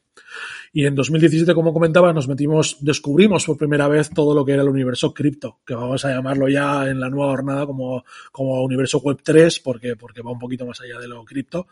Y 0.72 0.86
en 0.86 0.94
2017, 0.94 1.54
como 1.54 1.72
comentaba, 1.72 2.12
nos 2.12 2.26
metimos, 2.26 2.78
descubrimos 2.80 3.44
por 3.46 3.56
primera 3.56 3.86
vez 3.86 4.10
todo 4.10 4.34
lo 4.34 4.44
que 4.44 4.52
era 4.52 4.62
el 4.62 4.68
universo 4.68 5.14
cripto, 5.14 5.60
que 5.64 5.74
vamos 5.74 6.04
a 6.04 6.10
llamarlo 6.10 6.48
ya 6.48 6.88
en 6.88 6.98
la 6.98 7.08
nueva 7.08 7.30
jornada 7.30 7.64
como, 7.64 8.04
como 8.32 8.62
universo 8.64 8.98
web 8.98 9.18
3, 9.22 9.60
porque, 9.60 9.94
porque 9.94 10.20
va 10.20 10.32
un 10.32 10.38
poquito 10.38 10.66
más 10.66 10.80
allá 10.80 10.98
de 10.98 11.06
lo 11.06 11.24
cripto. 11.24 11.68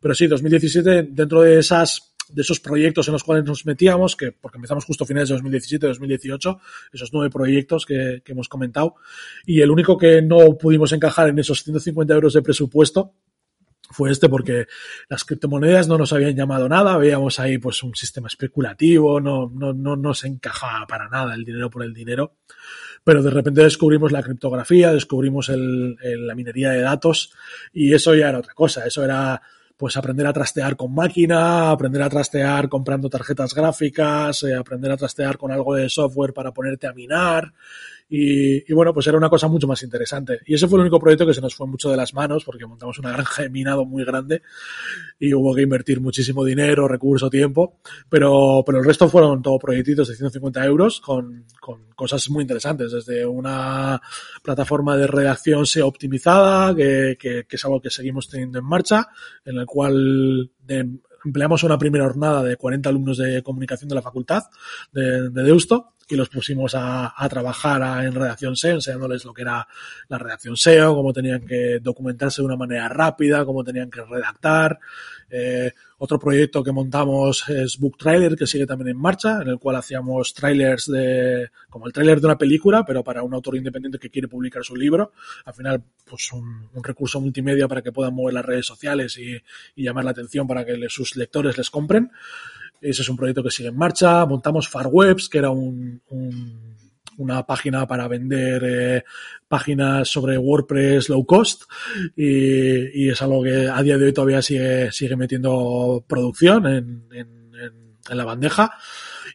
Pero 0.00 0.14
sí, 0.14 0.26
2017, 0.26 1.08
dentro 1.10 1.40
de 1.40 1.60
esas 1.60 2.10
de 2.28 2.42
esos 2.42 2.60
proyectos 2.60 3.08
en 3.08 3.12
los 3.12 3.24
cuales 3.24 3.44
nos 3.44 3.66
metíamos, 3.66 4.16
que 4.16 4.32
porque 4.32 4.56
empezamos 4.56 4.84
justo 4.84 5.04
a 5.04 5.06
finales 5.06 5.28
de 5.28 5.36
2017-2018, 5.36 6.60
esos 6.92 7.12
nueve 7.12 7.30
proyectos 7.30 7.84
que, 7.84 8.22
que, 8.24 8.32
hemos 8.32 8.48
comentado, 8.48 8.94
y 9.44 9.60
el 9.60 9.70
único 9.70 9.98
que 9.98 10.22
no 10.22 10.56
pudimos 10.56 10.92
encajar 10.92 11.28
en 11.28 11.38
esos 11.38 11.62
150 11.62 12.14
euros 12.14 12.32
de 12.32 12.42
presupuesto 12.42 13.12
fue 13.92 14.10
este 14.10 14.28
porque 14.28 14.66
las 15.08 15.24
criptomonedas 15.24 15.88
no 15.88 15.98
nos 15.98 16.12
habían 16.12 16.34
llamado 16.34 16.68
nada, 16.68 16.96
veíamos 16.96 17.38
ahí 17.38 17.58
pues 17.58 17.82
un 17.82 17.94
sistema 17.94 18.28
especulativo, 18.28 19.20
no, 19.20 19.50
no, 19.54 19.72
no 19.72 19.96
nos 19.96 20.24
encajaba 20.24 20.86
para 20.86 21.08
nada 21.08 21.34
el 21.34 21.44
dinero 21.44 21.70
por 21.70 21.84
el 21.84 21.94
dinero, 21.94 22.36
pero 23.04 23.22
de 23.22 23.30
repente 23.30 23.62
descubrimos 23.62 24.12
la 24.12 24.22
criptografía, 24.22 24.92
descubrimos 24.92 25.48
el, 25.48 25.96
la 26.26 26.34
minería 26.34 26.70
de 26.70 26.80
datos 26.80 27.32
y 27.72 27.94
eso 27.94 28.14
ya 28.14 28.28
era 28.28 28.38
otra 28.38 28.54
cosa, 28.54 28.86
eso 28.86 29.04
era 29.04 29.40
pues 29.82 29.96
aprender 29.96 30.26
a 30.28 30.32
trastear 30.32 30.76
con 30.76 30.94
máquina, 30.94 31.72
aprender 31.72 32.02
a 32.02 32.08
trastear 32.08 32.68
comprando 32.68 33.10
tarjetas 33.10 33.52
gráficas, 33.52 34.44
eh, 34.44 34.54
aprender 34.54 34.92
a 34.92 34.96
trastear 34.96 35.36
con 35.36 35.50
algo 35.50 35.74
de 35.74 35.88
software 35.88 36.32
para 36.32 36.52
ponerte 36.52 36.86
a 36.86 36.92
minar, 36.92 37.52
y, 38.14 38.70
bueno, 38.74 38.92
pues 38.92 39.06
era 39.06 39.16
una 39.16 39.30
cosa 39.30 39.48
mucho 39.48 39.66
más 39.66 39.82
interesante. 39.82 40.40
Y 40.44 40.52
ese 40.52 40.68
fue 40.68 40.76
el 40.76 40.82
único 40.82 41.00
proyecto 41.00 41.26
que 41.26 41.32
se 41.32 41.40
nos 41.40 41.54
fue 41.54 41.66
mucho 41.66 41.90
de 41.90 41.96
las 41.96 42.12
manos 42.12 42.44
porque 42.44 42.66
montamos 42.66 42.98
una 42.98 43.10
granja 43.10 43.42
de 43.42 43.48
minado 43.48 43.86
muy 43.86 44.04
grande 44.04 44.42
y 45.18 45.32
hubo 45.32 45.54
que 45.54 45.62
invertir 45.62 45.98
muchísimo 46.02 46.44
dinero, 46.44 46.86
recurso, 46.86 47.30
tiempo. 47.30 47.78
Pero, 48.10 48.62
pero 48.66 48.80
el 48.80 48.84
resto 48.84 49.08
fueron 49.08 49.40
todo 49.40 49.58
proyectitos 49.58 50.08
de 50.08 50.16
150 50.16 50.62
euros 50.66 51.00
con, 51.00 51.46
con 51.58 51.86
cosas 51.94 52.28
muy 52.28 52.42
interesantes, 52.42 52.92
desde 52.92 53.24
una 53.24 53.98
plataforma 54.42 54.94
de 54.94 55.06
redacción 55.06 55.64
SEO 55.64 55.88
optimizada, 55.88 56.74
que, 56.74 57.16
que, 57.18 57.46
es 57.48 57.64
algo 57.64 57.80
que 57.80 57.88
seguimos 57.88 58.28
teniendo 58.28 58.58
en 58.58 58.66
marcha, 58.66 59.08
en 59.42 59.56
el 59.56 59.64
cual 59.64 60.50
empleamos 61.24 61.62
una 61.62 61.78
primera 61.78 62.04
jornada 62.04 62.42
de 62.42 62.58
40 62.58 62.90
alumnos 62.90 63.16
de 63.16 63.42
comunicación 63.42 63.88
de 63.88 63.94
la 63.94 64.02
facultad 64.02 64.42
de 64.92 65.30
Deusto 65.30 65.94
y 66.12 66.16
los 66.16 66.28
pusimos 66.28 66.74
a, 66.74 67.14
a 67.16 67.28
trabajar 67.30 67.82
a, 67.82 68.04
en 68.04 68.14
redacción 68.14 68.54
SEO, 68.54 68.74
enseñándoles 68.74 69.24
lo 69.24 69.32
que 69.32 69.40
era 69.40 69.66
la 70.08 70.18
redacción 70.18 70.58
SEO, 70.58 70.94
cómo 70.94 71.10
tenían 71.10 71.46
que 71.46 71.78
documentarse 71.80 72.42
de 72.42 72.46
una 72.46 72.56
manera 72.56 72.86
rápida, 72.86 73.46
cómo 73.46 73.64
tenían 73.64 73.90
que 73.90 74.02
redactar. 74.02 74.78
Eh, 75.30 75.72
otro 75.96 76.18
proyecto 76.18 76.62
que 76.62 76.72
montamos 76.72 77.48
es 77.48 77.78
Book 77.78 77.96
Trailer, 77.96 78.36
que 78.36 78.46
sigue 78.46 78.66
también 78.66 78.88
en 78.88 78.98
marcha, 78.98 79.40
en 79.40 79.48
el 79.48 79.58
cual 79.58 79.76
hacíamos 79.76 80.34
trailers 80.34 80.90
de, 80.90 81.48
como 81.70 81.86
el 81.86 81.92
trailer 81.94 82.20
de 82.20 82.26
una 82.26 82.36
película, 82.36 82.84
pero 82.84 83.02
para 83.02 83.22
un 83.22 83.32
autor 83.32 83.56
independiente 83.56 83.98
que 83.98 84.10
quiere 84.10 84.28
publicar 84.28 84.62
su 84.64 84.76
libro. 84.76 85.12
Al 85.46 85.54
final, 85.54 85.82
pues 86.04 86.30
un, 86.32 86.68
un 86.74 86.84
recurso 86.84 87.20
multimedia 87.22 87.68
para 87.68 87.80
que 87.80 87.92
puedan 87.92 88.14
mover 88.14 88.34
las 88.34 88.44
redes 88.44 88.66
sociales 88.66 89.16
y, 89.16 89.40
y 89.76 89.84
llamar 89.84 90.04
la 90.04 90.10
atención 90.10 90.46
para 90.46 90.66
que 90.66 90.76
le, 90.76 90.90
sus 90.90 91.16
lectores 91.16 91.56
les 91.56 91.70
compren. 91.70 92.10
Ese 92.82 93.02
es 93.02 93.08
un 93.08 93.16
proyecto 93.16 93.42
que 93.42 93.50
sigue 93.50 93.68
en 93.68 93.76
marcha. 93.76 94.26
Montamos 94.26 94.68
FarWebs, 94.68 95.28
que 95.28 95.38
era 95.38 95.50
un, 95.50 96.02
un, 96.10 96.76
una 97.18 97.46
página 97.46 97.86
para 97.86 98.08
vender 98.08 98.62
eh, 98.64 99.04
páginas 99.48 100.08
sobre 100.08 100.36
WordPress 100.36 101.08
low 101.08 101.24
cost 101.24 101.62
y, 102.16 103.04
y, 103.04 103.10
es 103.10 103.22
algo 103.22 103.42
que 103.42 103.68
a 103.68 103.82
día 103.82 103.96
de 103.96 104.06
hoy 104.06 104.12
todavía 104.12 104.42
sigue, 104.42 104.90
sigue 104.92 105.16
metiendo 105.16 106.04
producción 106.06 106.66
en 106.66 107.42
en 108.10 108.16
la 108.16 108.24
bandeja. 108.24 108.72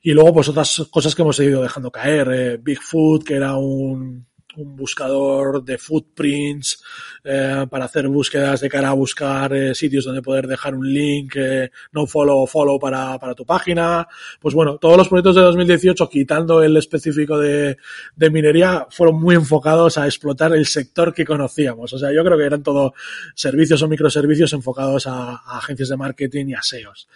Y 0.01 0.11
luego, 0.11 0.35
pues 0.35 0.49
otras 0.49 0.87
cosas 0.91 1.15
que 1.15 1.21
hemos 1.21 1.39
ido 1.39 1.61
dejando 1.61 1.91
caer. 1.91 2.27
Eh, 2.31 2.57
Bigfoot, 2.61 3.23
que 3.23 3.35
era 3.35 3.55
un, 3.55 4.26
un 4.57 4.75
buscador 4.75 5.63
de 5.63 5.77
footprints 5.77 6.83
eh, 7.23 7.65
para 7.69 7.85
hacer 7.85 8.07
búsquedas 8.07 8.61
de 8.61 8.69
cara 8.69 8.89
a 8.89 8.93
buscar 8.93 9.53
eh, 9.53 9.75
sitios 9.75 10.05
donde 10.05 10.21
poder 10.21 10.47
dejar 10.47 10.75
un 10.75 10.91
link, 10.91 11.35
eh, 11.35 11.71
no 11.91 12.07
follow 12.07 12.43
o 12.43 12.47
follow 12.47 12.79
para, 12.79 13.19
para 13.19 13.35
tu 13.35 13.45
página. 13.45 14.07
Pues 14.39 14.55
bueno, 14.55 14.77
todos 14.77 14.97
los 14.97 15.07
proyectos 15.07 15.35
de 15.35 15.41
2018, 15.41 16.09
quitando 16.09 16.63
el 16.63 16.75
específico 16.77 17.37
de, 17.37 17.77
minería, 18.31 18.87
fueron 18.89 19.19
muy 19.19 19.35
enfocados 19.35 19.97
a 19.97 20.05
explotar 20.05 20.53
el 20.53 20.65
sector 20.65 21.13
que 21.13 21.25
conocíamos. 21.25 21.93
O 21.93 21.99
sea, 21.99 22.11
yo 22.11 22.23
creo 22.23 22.37
que 22.37 22.45
eran 22.45 22.63
todo 22.63 22.93
servicios 23.35 23.81
o 23.83 23.87
microservicios 23.87 24.53
enfocados 24.53 25.07
a, 25.07 25.35
agencias 25.57 25.89
de 25.89 25.97
marketing 25.97 26.47
y 26.47 26.53
a 26.53 26.61
SEOs. 26.61 27.07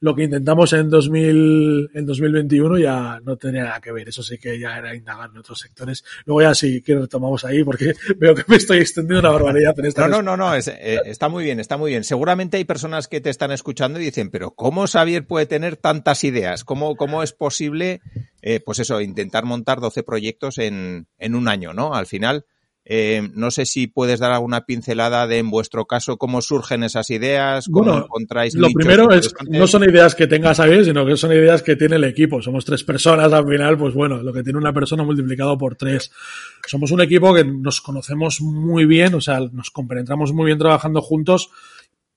Lo 0.00 0.14
que 0.14 0.24
intentamos 0.24 0.72
en 0.72 0.88
2000, 0.88 1.90
en 1.94 2.06
2021 2.06 2.78
ya 2.78 3.20
no 3.24 3.36
tenía 3.36 3.64
nada 3.64 3.80
que 3.80 3.92
ver. 3.92 4.08
Eso 4.08 4.22
sí 4.22 4.38
que 4.38 4.58
ya 4.58 4.78
era 4.78 4.94
indagar 4.94 5.30
en 5.30 5.38
otros 5.38 5.58
sectores. 5.58 6.04
Luego 6.30 6.42
ya 6.42 6.54
si 6.54 6.80
quieres 6.80 7.02
retomamos 7.02 7.44
ahí 7.44 7.64
porque 7.64 7.92
veo 8.16 8.36
que 8.36 8.44
me 8.46 8.54
estoy 8.54 8.78
extendiendo 8.78 9.28
una 9.28 9.36
barbaridad 9.36 9.76
en 9.80 9.86
esta. 9.86 10.06
No, 10.06 10.22
no, 10.22 10.22
no, 10.22 10.36
no, 10.36 10.54
es, 10.54 10.68
eh, 10.68 11.00
está 11.06 11.28
muy 11.28 11.42
bien, 11.42 11.58
está 11.58 11.76
muy 11.76 11.90
bien. 11.90 12.04
Seguramente 12.04 12.56
hay 12.56 12.64
personas 12.64 13.08
que 13.08 13.20
te 13.20 13.30
están 13.30 13.50
escuchando 13.50 13.98
y 13.98 14.04
dicen, 14.04 14.30
pero 14.30 14.52
¿cómo 14.52 14.86
Xavier 14.86 15.26
puede 15.26 15.46
tener 15.46 15.76
tantas 15.76 16.22
ideas? 16.22 16.62
¿Cómo, 16.62 16.94
cómo 16.94 17.24
es 17.24 17.32
posible, 17.32 18.00
eh, 18.42 18.60
pues 18.60 18.78
eso, 18.78 19.00
intentar 19.00 19.44
montar 19.44 19.80
12 19.80 20.04
proyectos 20.04 20.58
en, 20.58 21.08
en 21.18 21.34
un 21.34 21.48
año, 21.48 21.72
¿no? 21.72 21.94
Al 21.94 22.06
final, 22.06 22.46
eh, 22.84 23.28
no 23.34 23.50
sé 23.50 23.66
si 23.66 23.86
puedes 23.86 24.20
dar 24.20 24.32
alguna 24.32 24.64
pincelada 24.64 25.26
de, 25.26 25.38
en 25.38 25.50
vuestro 25.50 25.84
caso, 25.86 26.16
cómo 26.16 26.40
surgen 26.40 26.82
esas 26.82 27.10
ideas, 27.10 27.66
cómo 27.70 27.84
Bueno, 27.84 28.04
encontráis 28.06 28.54
Lo 28.54 28.68
primero 28.70 29.12
es, 29.12 29.32
no 29.48 29.66
son 29.66 29.84
ideas 29.84 30.14
que 30.14 30.26
tengas 30.26 30.56
Xavier, 30.56 30.84
sino 30.84 31.04
que 31.04 31.16
son 31.16 31.30
ideas 31.32 31.62
que 31.62 31.76
tiene 31.76 31.96
el 31.96 32.04
equipo. 32.04 32.40
Somos 32.40 32.64
tres 32.64 32.82
personas 32.82 33.32
al 33.32 33.46
final, 33.46 33.76
pues 33.76 33.94
bueno, 33.94 34.22
lo 34.22 34.32
que 34.32 34.42
tiene 34.42 34.58
una 34.58 34.72
persona 34.72 35.04
multiplicado 35.04 35.58
por 35.58 35.76
tres. 35.76 36.10
Somos 36.66 36.90
un 36.90 37.02
equipo 37.02 37.34
que 37.34 37.44
nos 37.44 37.80
conocemos 37.80 38.40
muy 38.40 38.86
bien, 38.86 39.14
o 39.14 39.20
sea, 39.20 39.40
nos 39.40 39.70
compenetramos 39.70 40.32
muy 40.32 40.46
bien 40.46 40.58
trabajando 40.58 41.02
juntos, 41.02 41.50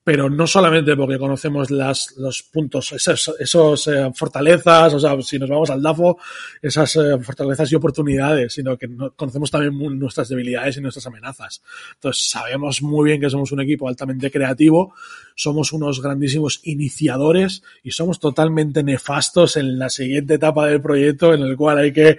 pero 0.04 0.28
no 0.28 0.46
solamente 0.46 0.94
porque 0.96 1.18
conocemos 1.18 1.70
las, 1.70 2.14
los 2.18 2.42
puntos, 2.42 2.92
esos, 2.92 3.34
esos 3.38 3.86
eh, 3.88 4.10
fortalezas, 4.14 4.92
o 4.92 5.00
sea, 5.00 5.20
si 5.22 5.38
nos 5.38 5.48
vamos 5.48 5.70
al 5.70 5.80
DAFO, 5.80 6.18
esas 6.60 6.94
eh, 6.96 7.18
fortalezas 7.22 7.72
y 7.72 7.74
oportunidades, 7.74 8.52
sino 8.52 8.76
que 8.76 8.86
no- 8.86 9.12
conocemos 9.16 9.50
también 9.50 9.98
nuestras 9.98 10.28
debilidades 10.28 10.76
y 10.76 10.82
nuestras 10.82 11.06
amenazas. 11.06 11.62
Entonces, 11.94 12.28
sabemos 12.28 12.82
muy 12.82 13.06
bien 13.08 13.20
que 13.20 13.30
somos 13.30 13.50
un 13.52 13.62
equipo 13.62 13.88
altamente 13.88 14.30
creativo, 14.30 14.92
somos 15.34 15.72
unos 15.72 16.02
grandísimos 16.02 16.60
iniciadores 16.64 17.62
y 17.82 17.90
somos 17.92 18.20
totalmente 18.20 18.82
nefastos 18.82 19.56
en 19.56 19.78
la 19.78 19.88
siguiente 19.88 20.34
etapa 20.34 20.66
del 20.66 20.82
proyecto 20.82 21.32
en 21.32 21.40
el 21.42 21.56
cual 21.56 21.78
hay 21.78 21.92
que 21.94 22.18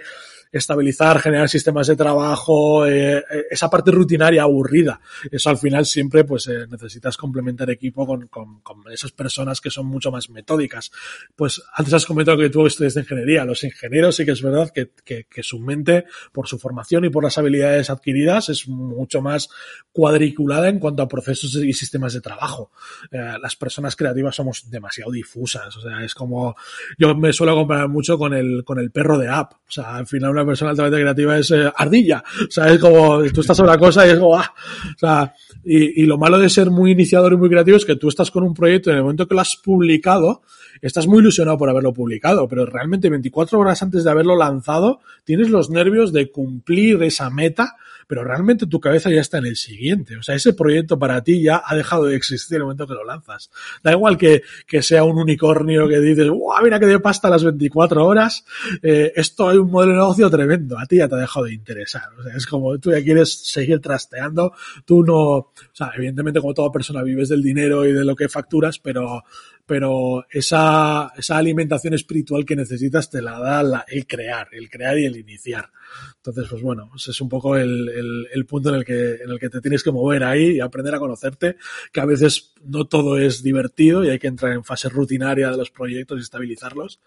estabilizar, 0.57 1.19
generar 1.19 1.49
sistemas 1.49 1.87
de 1.87 1.95
trabajo, 1.95 2.85
eh, 2.85 3.17
eh, 3.17 3.23
esa 3.51 3.69
parte 3.69 3.91
rutinaria 3.91 4.43
aburrida. 4.43 5.01
Eso 5.29 5.49
al 5.49 5.57
final 5.57 5.85
siempre 5.85 6.23
pues 6.23 6.47
eh, 6.47 6.65
necesitas 6.69 7.17
complementar 7.17 7.69
equipo 7.69 8.07
con, 8.07 8.27
con, 8.27 8.61
con 8.61 8.89
esas 8.91 9.11
personas 9.11 9.59
que 9.59 9.69
son 9.69 9.85
mucho 9.87 10.11
más 10.11 10.29
metódicas. 10.29 10.91
Pues 11.35 11.61
antes 11.73 11.93
has 11.93 12.05
comentado 12.05 12.37
que 12.37 12.49
tú 12.49 12.65
estudias 12.65 12.93
de 12.93 13.01
ingeniería. 13.01 13.43
Los 13.43 13.63
ingenieros 13.65 14.15
sí 14.15 14.25
que 14.25 14.31
es 14.31 14.41
verdad 14.41 14.71
que, 14.73 14.91
que, 15.03 15.43
su 15.43 15.59
mente, 15.59 16.05
por 16.31 16.47
su 16.47 16.57
formación 16.57 17.03
y 17.05 17.09
por 17.09 17.23
las 17.23 17.37
habilidades 17.37 17.89
adquiridas, 17.89 18.49
es 18.49 18.67
mucho 18.67 19.21
más 19.21 19.49
cuadriculada 19.91 20.69
en 20.69 20.79
cuanto 20.79 21.03
a 21.03 21.07
procesos 21.07 21.55
y 21.55 21.73
sistemas 21.73 22.13
de 22.13 22.21
trabajo. 22.21 22.71
Las 23.11 23.55
personas 23.55 23.95
creativas 23.95 24.35
somos 24.35 24.69
demasiado 24.69 25.11
difusas. 25.11 25.75
O 25.77 25.81
sea, 25.81 26.03
es 26.03 26.15
como 26.15 26.55
yo 26.97 27.13
me 27.15 27.33
suelo 27.33 27.55
comparar 27.55 27.89
mucho 27.89 28.17
con 28.17 28.33
el, 28.33 28.63
con 28.63 28.79
el 28.79 28.91
perro 28.91 29.17
de 29.17 29.27
app. 29.27 29.53
O 29.53 29.71
sea, 29.71 29.95
al 29.95 30.07
final 30.07 30.31
una 30.31 30.44
persona 30.45 30.71
altamente 30.71 30.99
creativa 30.99 31.37
es 31.37 31.51
eh, 31.51 31.71
ardilla. 31.75 32.23
O 32.47 32.51
sea, 32.51 32.67
es 32.67 32.79
como 32.79 33.23
tú 33.33 33.41
estás 33.41 33.57
sobre 33.57 33.71
una 33.71 33.79
cosa 33.79 34.05
y 34.05 34.11
es 34.11 34.19
como, 34.19 34.37
ah. 34.37 34.53
O 34.95 34.99
sea, 34.99 35.33
y, 35.63 36.03
y 36.03 36.05
lo 36.05 36.17
malo 36.17 36.37
de 36.37 36.49
ser 36.49 36.69
muy 36.69 36.91
iniciador 36.91 37.33
y 37.33 37.37
muy 37.37 37.49
creativo 37.49 37.77
es 37.77 37.85
que 37.85 37.95
tú 37.95 38.09
estás 38.09 38.31
con 38.31 38.43
un 38.43 38.53
proyecto 38.53 38.91
en 38.91 38.97
el 38.97 39.03
momento 39.03 39.27
que 39.27 39.35
lo 39.35 39.41
has 39.41 39.55
publicado, 39.55 40.41
estás 40.81 41.07
muy 41.07 41.19
ilusionado 41.19 41.57
por 41.57 41.69
haberlo 41.69 41.93
publicado, 41.93 42.47
pero 42.47 42.65
realmente 42.65 43.09
24 43.09 43.59
horas 43.59 43.81
antes 43.81 44.03
de 44.03 44.11
haberlo 44.11 44.35
lanzado, 44.35 44.99
tienes 45.23 45.49
los 45.49 45.69
nervios 45.69 46.13
de 46.13 46.31
cumplir 46.31 47.01
esa 47.03 47.29
meta, 47.29 47.75
pero 48.07 48.23
realmente 48.23 48.67
tu 48.67 48.79
cabeza 48.79 49.09
ya 49.09 49.21
está 49.21 49.37
en 49.39 49.47
el 49.47 49.55
siguiente. 49.55 50.17
O 50.17 50.23
sea, 50.23 50.35
ese 50.35 50.53
proyecto 50.53 50.99
para 50.99 51.23
ti 51.23 51.41
ya 51.41 51.61
ha 51.65 51.75
dejado 51.75 52.05
de 52.05 52.15
existir 52.15 52.55
en 52.55 52.61
el 52.61 52.65
momento 52.65 52.87
que 52.87 52.93
lo 52.93 53.03
lanzas. 53.03 53.49
Da 53.83 53.91
igual 53.91 54.17
que, 54.17 54.43
que 54.67 54.81
sea 54.81 55.03
un 55.03 55.17
unicornio 55.17 55.87
que 55.87 55.99
dices, 55.99 56.29
¡guau, 56.29 56.63
mira 56.63 56.79
que 56.79 56.85
de 56.85 56.99
pasta 56.99 57.27
a 57.27 57.31
las 57.31 57.43
24 57.43 58.05
horas! 58.05 58.45
Eh, 58.81 59.13
esto 59.15 59.49
hay 59.49 59.57
un 59.57 59.71
modelo 59.71 59.93
de 59.93 59.99
negocio 59.99 60.29
tremendo. 60.29 60.77
A 60.77 60.85
ti 60.85 60.97
ya 60.97 61.07
te 61.07 61.15
ha 61.15 61.19
dejado 61.19 61.45
de 61.45 61.53
interesar. 61.53 62.09
O 62.17 62.23
sea, 62.23 62.35
es 62.35 62.45
como 62.45 62.77
tú 62.77 62.91
ya 62.91 63.03
quieres 63.03 63.45
seguir 63.45 63.79
trasteando. 63.79 64.53
Tú 64.85 65.03
no, 65.03 65.17
o 65.17 65.53
sea, 65.73 65.91
evidentemente 65.95 66.39
como 66.39 66.53
toda 66.53 66.71
persona 66.71 67.03
vives 67.03 67.29
del 67.29 67.41
dinero 67.41 67.85
y 67.85 67.91
de 67.91 68.05
lo 68.05 68.15
que 68.15 68.29
facturas, 68.29 68.79
pero, 68.79 69.23
pero 69.65 70.25
esa, 70.29 71.11
esa 71.17 71.37
alimentación 71.37 71.93
espiritual 71.93 72.45
que 72.45 72.55
necesitas 72.55 73.09
te 73.09 73.21
la 73.21 73.39
da 73.39 73.85
el 73.87 74.05
crear, 74.05 74.49
el 74.51 74.69
crear 74.69 74.97
y 74.99 75.05
el 75.05 75.17
iniciar. 75.17 75.69
Entonces, 76.17 76.47
pues 76.49 76.61
bueno, 76.61 76.91
ese 76.95 77.11
es 77.11 77.21
un 77.21 77.29
poco 77.29 77.55
el, 77.57 77.89
el, 77.89 78.27
el 78.33 78.45
punto 78.45 78.69
en 78.69 78.75
el, 78.75 78.85
que, 78.85 79.15
en 79.15 79.29
el 79.29 79.39
que 79.39 79.49
te 79.49 79.61
tienes 79.61 79.83
que 79.83 79.91
mover 79.91 80.23
ahí 80.23 80.57
y 80.57 80.59
aprender 80.59 80.95
a 80.95 80.99
conocerte, 80.99 81.57
que 81.91 81.99
a 81.99 82.05
veces 82.05 82.53
no 82.63 82.85
todo 82.85 83.17
es 83.19 83.43
divertido 83.43 84.03
y 84.03 84.09
hay 84.09 84.19
que 84.19 84.27
entrar 84.27 84.53
en 84.53 84.63
fase 84.63 84.89
rutinaria 84.89 85.49
de 85.51 85.57
los 85.57 85.71
proyectos 85.71 86.19
y 86.19 86.21
estabilizarlos. 86.21 86.99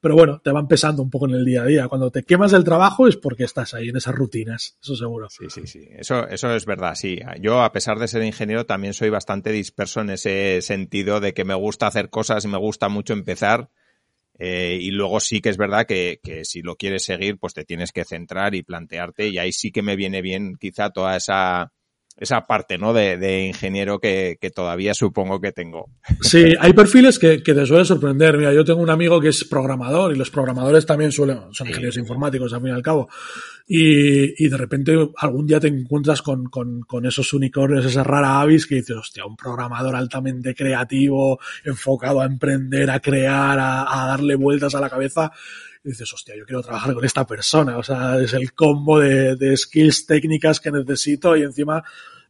Pero 0.00 0.14
bueno, 0.14 0.40
te 0.42 0.50
van 0.50 0.68
pesando 0.68 1.02
un 1.02 1.10
poco 1.10 1.26
en 1.28 1.34
el 1.34 1.44
día 1.44 1.62
a 1.62 1.66
día. 1.66 1.88
Cuando 1.88 2.10
te 2.10 2.22
quemas 2.22 2.52
del 2.52 2.64
trabajo 2.64 3.08
es 3.08 3.16
porque 3.16 3.44
estás 3.44 3.74
ahí 3.74 3.88
en 3.88 3.96
esas 3.96 4.14
rutinas, 4.14 4.76
eso 4.82 4.96
seguro. 4.96 5.28
Sí, 5.30 5.46
sí, 5.48 5.66
sí. 5.66 5.88
Eso, 5.92 6.26
eso 6.28 6.54
es 6.54 6.66
verdad, 6.66 6.94
sí. 6.94 7.18
Yo, 7.40 7.62
a 7.62 7.72
pesar 7.72 7.98
de 7.98 8.08
ser 8.08 8.22
ingeniero, 8.22 8.66
también 8.66 8.94
soy 8.94 9.10
bastante 9.10 9.50
disperso 9.50 10.00
en 10.00 10.10
ese 10.10 10.60
sentido 10.62 11.20
de 11.20 11.34
que 11.34 11.44
me 11.44 11.54
gusta 11.54 11.86
hacer 11.86 12.10
cosas 12.10 12.44
y 12.44 12.48
me 12.48 12.58
gusta 12.58 12.88
mucho 12.88 13.12
empezar. 13.12 13.70
Eh, 14.38 14.78
y 14.80 14.90
luego 14.90 15.20
sí 15.20 15.40
que 15.40 15.48
es 15.48 15.56
verdad 15.56 15.86
que, 15.86 16.20
que 16.22 16.44
si 16.44 16.62
lo 16.62 16.76
quieres 16.76 17.04
seguir, 17.04 17.38
pues 17.38 17.54
te 17.54 17.64
tienes 17.64 17.92
que 17.92 18.04
centrar 18.04 18.54
y 18.54 18.62
plantearte. 18.62 19.28
Y 19.28 19.38
ahí 19.38 19.52
sí 19.52 19.70
que 19.72 19.82
me 19.82 19.96
viene 19.96 20.22
bien 20.22 20.56
quizá 20.58 20.90
toda 20.90 21.16
esa, 21.16 21.72
esa 22.18 22.46
parte, 22.46 22.78
¿no? 22.78 22.92
De, 22.92 23.16
de 23.16 23.46
ingeniero 23.46 23.98
que, 23.98 24.38
que 24.40 24.50
todavía 24.50 24.92
supongo 24.94 25.40
que 25.40 25.52
tengo. 25.52 25.86
Sí, 26.20 26.52
hay 26.58 26.72
perfiles 26.72 27.18
que, 27.18 27.42
que 27.42 27.54
te 27.54 27.64
suelen 27.64 27.86
sorprender. 27.86 28.36
Mira, 28.36 28.52
yo 28.52 28.64
tengo 28.64 28.80
un 28.80 28.90
amigo 28.90 29.20
que 29.20 29.28
es 29.28 29.44
programador 29.44 30.12
y 30.12 30.18
los 30.18 30.30
programadores 30.30 30.84
también 30.84 31.12
suelen, 31.12 31.38
son 31.52 31.68
ingenieros 31.68 31.96
informáticos 31.96 32.52
al 32.52 32.60
fin 32.60 32.70
y 32.70 32.72
al 32.72 32.82
cabo. 32.82 33.08
Y, 33.66 34.44
y 34.44 34.48
de 34.48 34.56
repente 34.56 34.96
algún 35.18 35.46
día 35.46 35.60
te 35.60 35.68
encuentras 35.68 36.22
con, 36.22 36.46
con, 36.46 36.80
con 36.80 37.06
esos 37.06 37.32
unicornios, 37.34 37.84
esas 37.84 38.06
rara 38.06 38.40
avis 38.40 38.66
que 38.66 38.76
dices, 38.76 38.96
hostia, 38.96 39.26
un 39.26 39.36
programador 39.36 39.94
altamente 39.94 40.54
creativo, 40.54 41.38
enfocado 41.64 42.20
a 42.20 42.26
emprender, 42.26 42.90
a 42.90 43.00
crear, 43.00 43.58
a, 43.58 44.02
a 44.02 44.06
darle 44.08 44.34
vueltas 44.34 44.74
a 44.74 44.80
la 44.80 44.90
cabeza. 44.90 45.30
Dices, 45.84 46.12
hostia, 46.12 46.36
yo 46.36 46.44
quiero 46.44 46.62
trabajar 46.62 46.92
con 46.94 47.04
esta 47.04 47.26
persona. 47.26 47.78
O 47.78 47.82
sea, 47.82 48.18
es 48.20 48.32
el 48.34 48.52
combo 48.52 48.98
de, 49.00 49.36
de 49.36 49.56
skills 49.56 50.06
técnicas 50.06 50.60
que 50.60 50.70
necesito 50.70 51.36
y 51.36 51.42
encima 51.42 51.82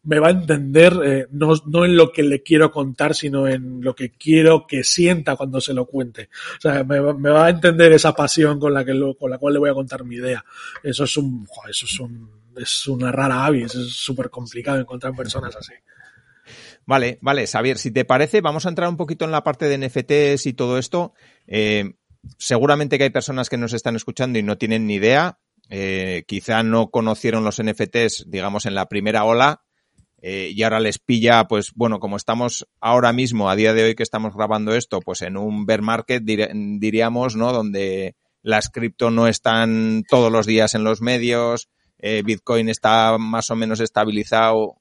me 0.04 0.20
va 0.20 0.28
a 0.28 0.30
entender 0.30 0.92
eh, 1.04 1.26
no, 1.32 1.52
no 1.66 1.84
en 1.84 1.96
lo 1.96 2.12
que 2.12 2.22
le 2.22 2.42
quiero 2.42 2.70
contar, 2.70 3.14
sino 3.14 3.48
en 3.48 3.80
lo 3.82 3.94
que 3.94 4.10
quiero 4.12 4.64
que 4.66 4.84
sienta 4.84 5.34
cuando 5.36 5.60
se 5.60 5.74
lo 5.74 5.86
cuente. 5.86 6.28
O 6.56 6.60
sea, 6.60 6.84
me, 6.84 7.00
va- 7.00 7.46
a 7.46 7.50
entender 7.50 7.92
esa 7.92 8.14
pasión 8.14 8.60
con 8.60 8.72
la 8.72 8.84
que 8.84 8.92
con 9.18 9.30
la 9.30 9.38
cual 9.38 9.54
le 9.54 9.58
voy 9.60 9.70
a 9.70 9.74
contar 9.74 10.04
mi 10.04 10.16
idea. 10.16 10.44
Eso 10.82 11.04
es 11.04 11.16
un, 11.16 11.46
eso 11.68 11.84
es 11.86 12.00
un, 12.00 12.30
es 12.56 12.86
una 12.86 13.10
rara 13.10 13.44
avis, 13.44 13.74
es 13.74 13.92
súper 13.92 14.30
complicado 14.30 14.78
encontrar 14.78 15.14
personas 15.14 15.56
así. 15.56 15.72
Vale, 16.86 17.18
vale, 17.20 17.46
Xavier, 17.46 17.76
si 17.76 17.90
te 17.90 18.04
parece, 18.04 18.40
vamos 18.40 18.64
a 18.64 18.70
entrar 18.70 18.88
un 18.88 18.96
poquito 18.96 19.24
en 19.24 19.30
la 19.30 19.44
parte 19.44 19.66
de 19.68 19.76
NFTs 19.78 20.46
y 20.46 20.52
todo 20.54 20.78
esto. 20.78 21.12
Eh, 21.46 21.92
seguramente 22.38 22.98
que 22.98 23.04
hay 23.04 23.10
personas 23.10 23.48
que 23.48 23.56
nos 23.56 23.72
están 23.72 23.96
escuchando 23.96 24.38
y 24.38 24.42
no 24.42 24.58
tienen 24.58 24.86
ni 24.86 24.94
idea. 24.94 25.38
Eh, 25.70 26.24
quizá 26.26 26.62
no 26.62 26.90
conocieron 26.90 27.44
los 27.44 27.58
NFTs, 27.62 28.24
digamos, 28.28 28.66
en 28.66 28.74
la 28.74 28.86
primera 28.86 29.24
ola. 29.24 29.62
eh, 30.20 30.50
y 30.52 30.62
ahora 30.64 30.80
les 30.80 30.98
pilla, 30.98 31.46
pues 31.46 31.70
bueno, 31.76 32.00
como 32.00 32.16
estamos 32.16 32.66
ahora 32.80 33.12
mismo, 33.12 33.48
a 33.48 33.54
día 33.54 33.72
de 33.72 33.84
hoy 33.84 33.94
que 33.94 34.02
estamos 34.02 34.34
grabando 34.34 34.74
esto, 34.74 34.98
pues 35.00 35.22
en 35.22 35.36
un 35.36 35.64
bear 35.64 35.80
market, 35.80 36.24
dir- 36.24 36.50
diríamos, 36.80 37.36
¿no? 37.36 37.52
Donde 37.52 38.16
las 38.42 38.68
cripto 38.68 39.10
no 39.12 39.28
están 39.28 40.02
todos 40.10 40.32
los 40.32 40.44
días 40.44 40.74
en 40.74 40.82
los 40.82 41.00
medios, 41.02 41.68
eh, 41.98 42.22
Bitcoin 42.24 42.68
está 42.68 43.16
más 43.18 43.50
o 43.50 43.54
menos 43.56 43.78
estabilizado 43.78 44.77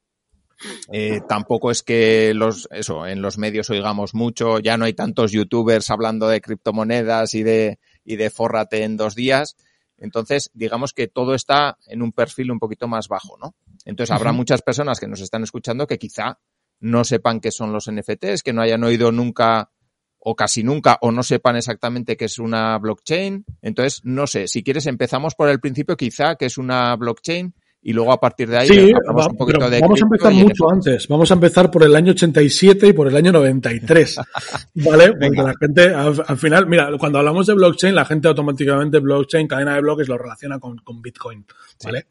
eh, 0.92 1.22
tampoco 1.28 1.72
es 1.72 1.84
que 1.84 2.34
los, 2.34 2.68
eso, 2.72 3.06
en 3.06 3.22
los 3.22 3.38
medios 3.38 3.70
oigamos 3.70 4.14
mucho, 4.14 4.60
ya 4.60 4.78
no 4.78 4.86
hay 4.86 4.94
tantos 4.94 5.32
youtubers 5.32 5.90
hablando 5.90 6.28
de 6.28 6.42
criptomonedas 6.42 7.34
y 7.34 7.44
de, 7.44 7.80
y 8.04 8.16
de 8.16 8.30
fórrate 8.30 8.84
en 8.84 8.98
dos 8.98 9.16
días. 9.16 9.56
Entonces, 9.98 10.52
digamos 10.54 10.94
que 10.94 11.08
todo 11.08 11.34
está 11.34 11.78
en 11.88 12.02
un 12.02 12.12
perfil 12.12 12.52
un 12.52 12.60
poquito 12.60 12.88
más 12.88 13.08
bajo, 13.08 13.38
¿no? 13.38 13.56
Entonces, 13.86 14.16
habrá 14.16 14.32
muchas 14.32 14.62
personas 14.62 15.00
que 15.00 15.08
nos 15.08 15.22
están 15.22 15.44
escuchando 15.44 15.88
que 15.88 15.98
quizá 15.98 16.40
no 16.80 17.04
sepan 17.04 17.40
qué 17.40 17.52
son 17.52 17.74
los 17.74 17.90
NFTs, 17.92 18.44
que 18.44 18.54
no 18.54 18.62
hayan 18.62 18.84
oído 18.84 19.12
nunca 19.12 19.72
o 20.20 20.36
casi 20.36 20.64
nunca 20.64 20.98
o 21.02 21.12
no 21.12 21.24
sepan 21.24 21.56
exactamente 21.56 22.18
qué 22.18 22.26
es 22.26 22.38
una 22.38 22.78
blockchain. 22.78 23.46
Entonces, 23.62 24.02
no 24.04 24.28
sé, 24.28 24.48
si 24.48 24.64
quieres 24.64 24.86
empezamos 24.86 25.36
por 25.36 25.50
el 25.50 25.60
principio 25.60 25.96
quizá 25.96 26.36
que 26.36 26.46
es 26.46 26.58
una 26.58 26.96
blockchain 26.96 27.56
y 27.88 27.94
luego 27.94 28.12
a 28.12 28.20
partir 28.20 28.50
de 28.50 28.58
ahí 28.58 28.68
sí, 28.68 28.92
un 28.92 29.38
poquito 29.38 29.70
de 29.70 29.80
vamos 29.80 30.02
a 30.02 30.04
empezar 30.04 30.34
mucho 30.34 30.70
antes. 30.70 31.08
Vamos 31.08 31.32
a 31.32 31.36
empezar 31.36 31.72
por 31.72 31.86
el 31.86 31.96
año 31.96 32.12
87 32.12 32.86
y 32.86 32.92
por 32.92 33.08
el 33.08 33.16
año 33.16 33.32
93. 33.32 34.20
¿Vale? 34.76 35.14
Porque 35.14 35.42
la 35.42 35.54
gente, 35.58 35.96
al, 35.96 36.38
final, 36.38 36.68
mira, 36.68 36.90
cuando 37.00 37.20
hablamos 37.20 37.48
de 37.48 37.54
blockchain, 37.54 37.96
la 37.96 38.04
gente 38.04 38.28
automáticamente 38.28 39.00
blockchain, 39.00 39.48
cadena 39.48 39.76
de 39.76 39.82
bloques, 39.82 40.10
lo 40.10 40.18
relaciona 40.18 40.60
con, 40.60 40.80
con 40.80 41.02
Bitcoin. 41.02 41.46
¿Vale? 41.86 42.08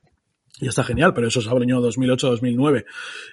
Y 0.59 0.69
está 0.69 0.83
genial, 0.83 1.13
pero 1.13 1.29
eso 1.29 1.41
es 1.41 1.49
año 1.49 1.83
2008-2009, 1.83 2.87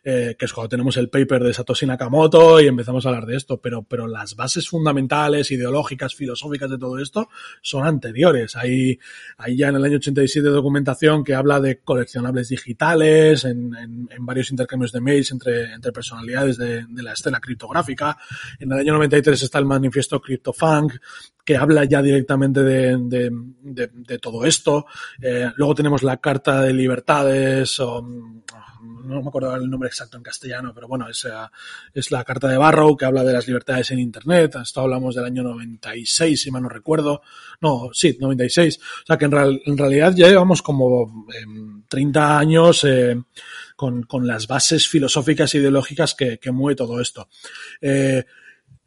eh, 0.03 0.36
que 0.38 0.43
es 0.43 0.51
cuando 0.51 0.67
tenemos 0.67 0.97
el 0.97 1.09
paper 1.09 1.41
de 1.41 1.53
Satoshi 1.53 1.86
Nakamoto 1.86 2.59
y 2.59 2.67
empezamos 2.67 3.05
a 3.05 3.09
hablar 3.09 3.25
de 3.25 3.38
esto, 3.38 3.62
pero, 3.62 3.83
pero 3.83 4.07
las 4.07 4.36
bases 4.36 4.67
fundamentales, 4.67 5.49
ideológicas, 5.51 6.15
filosóficas 6.15 6.69
de 6.69 6.77
todo 6.77 6.99
esto 6.99 7.29
son 7.62 7.86
anteriores. 7.86 8.57
Hay, 8.57 8.99
hay 9.38 9.55
ya 9.55 9.69
en 9.69 9.75
el 9.75 9.86
año 9.86 9.97
87 9.97 10.49
documentación 10.49 11.23
que 11.23 11.33
habla 11.33 11.62
de 11.62 11.79
coleccionables 11.79 12.49
digitales, 12.49 13.45
en, 13.45 13.73
en, 13.73 14.09
en 14.12 14.25
varios 14.25 14.51
intercambios 14.51 14.91
de 14.91 14.99
mails 14.99 15.31
entre, 15.31 15.73
entre 15.73 15.93
personalidades 15.93 16.57
de, 16.57 16.86
de, 16.89 17.03
la 17.03 17.13
escena 17.13 17.39
criptográfica. 17.39 18.17
En 18.59 18.69
el 18.73 18.79
año 18.79 18.93
93 18.95 19.43
está 19.43 19.59
el 19.59 19.65
manifiesto 19.65 20.19
CryptoFunk, 20.19 20.95
que 21.43 21.58
habla 21.58 21.86
ya 21.86 22.01
directamente 22.01 22.63
de, 22.63 22.97
de, 22.97 23.29
de, 23.62 23.89
de 23.93 24.19
todo 24.19 24.45
esto. 24.45 24.86
Eh, 25.21 25.51
luego 25.56 25.75
tenemos 25.75 26.03
la 26.03 26.17
Carta 26.17 26.62
de 26.62 26.73
Libertades, 26.73 27.79
o, 27.79 28.01
no 29.03 29.21
me 29.21 29.27
acuerdo 29.27 29.56
el 29.56 29.69
nombre 29.69 29.88
exacto 29.88 30.17
en 30.17 30.23
castellano, 30.23 30.71
pero 30.73 30.88
bueno, 30.88 31.08
es, 31.10 31.27
es 31.93 32.12
la 32.12 32.23
Carta 32.23 32.47
de 32.47 32.58
Barrow 32.58 32.95
que 32.95 33.06
habla 33.06 33.23
de 33.23 33.34
las 33.34 33.47
libertades 33.47 33.91
en 33.91 33.99
Internet. 33.99 34.56
Esto 34.62 34.82
hablamos 34.82 35.15
del 35.15 35.25
año 35.25 35.43
96, 35.43 36.41
si 36.41 36.51
mal 36.51 36.63
no 36.63 36.69
recuerdo. 36.69 37.21
No, 37.62 37.89
sí, 37.93 38.17
96. 38.19 38.79
O 38.79 39.06
sea 39.08 39.17
que 39.17 39.25
en, 39.25 39.32
real, 39.32 39.62
en 39.65 39.77
realidad 39.77 40.13
ya 40.15 40.27
llevamos 40.27 40.62
como 40.62 41.27
eh, 41.34 41.45
30 41.88 42.39
años 42.39 42.84
eh, 42.84 43.21
con, 43.75 44.03
con, 44.03 44.27
las 44.27 44.47
bases 44.47 44.88
filosóficas 44.88 45.53
e 45.53 45.58
ideológicas 45.60 46.15
que, 46.15 46.38
que 46.38 46.51
mueve 46.51 46.75
todo 46.75 47.01
esto. 47.01 47.27
Eh, 47.82 48.25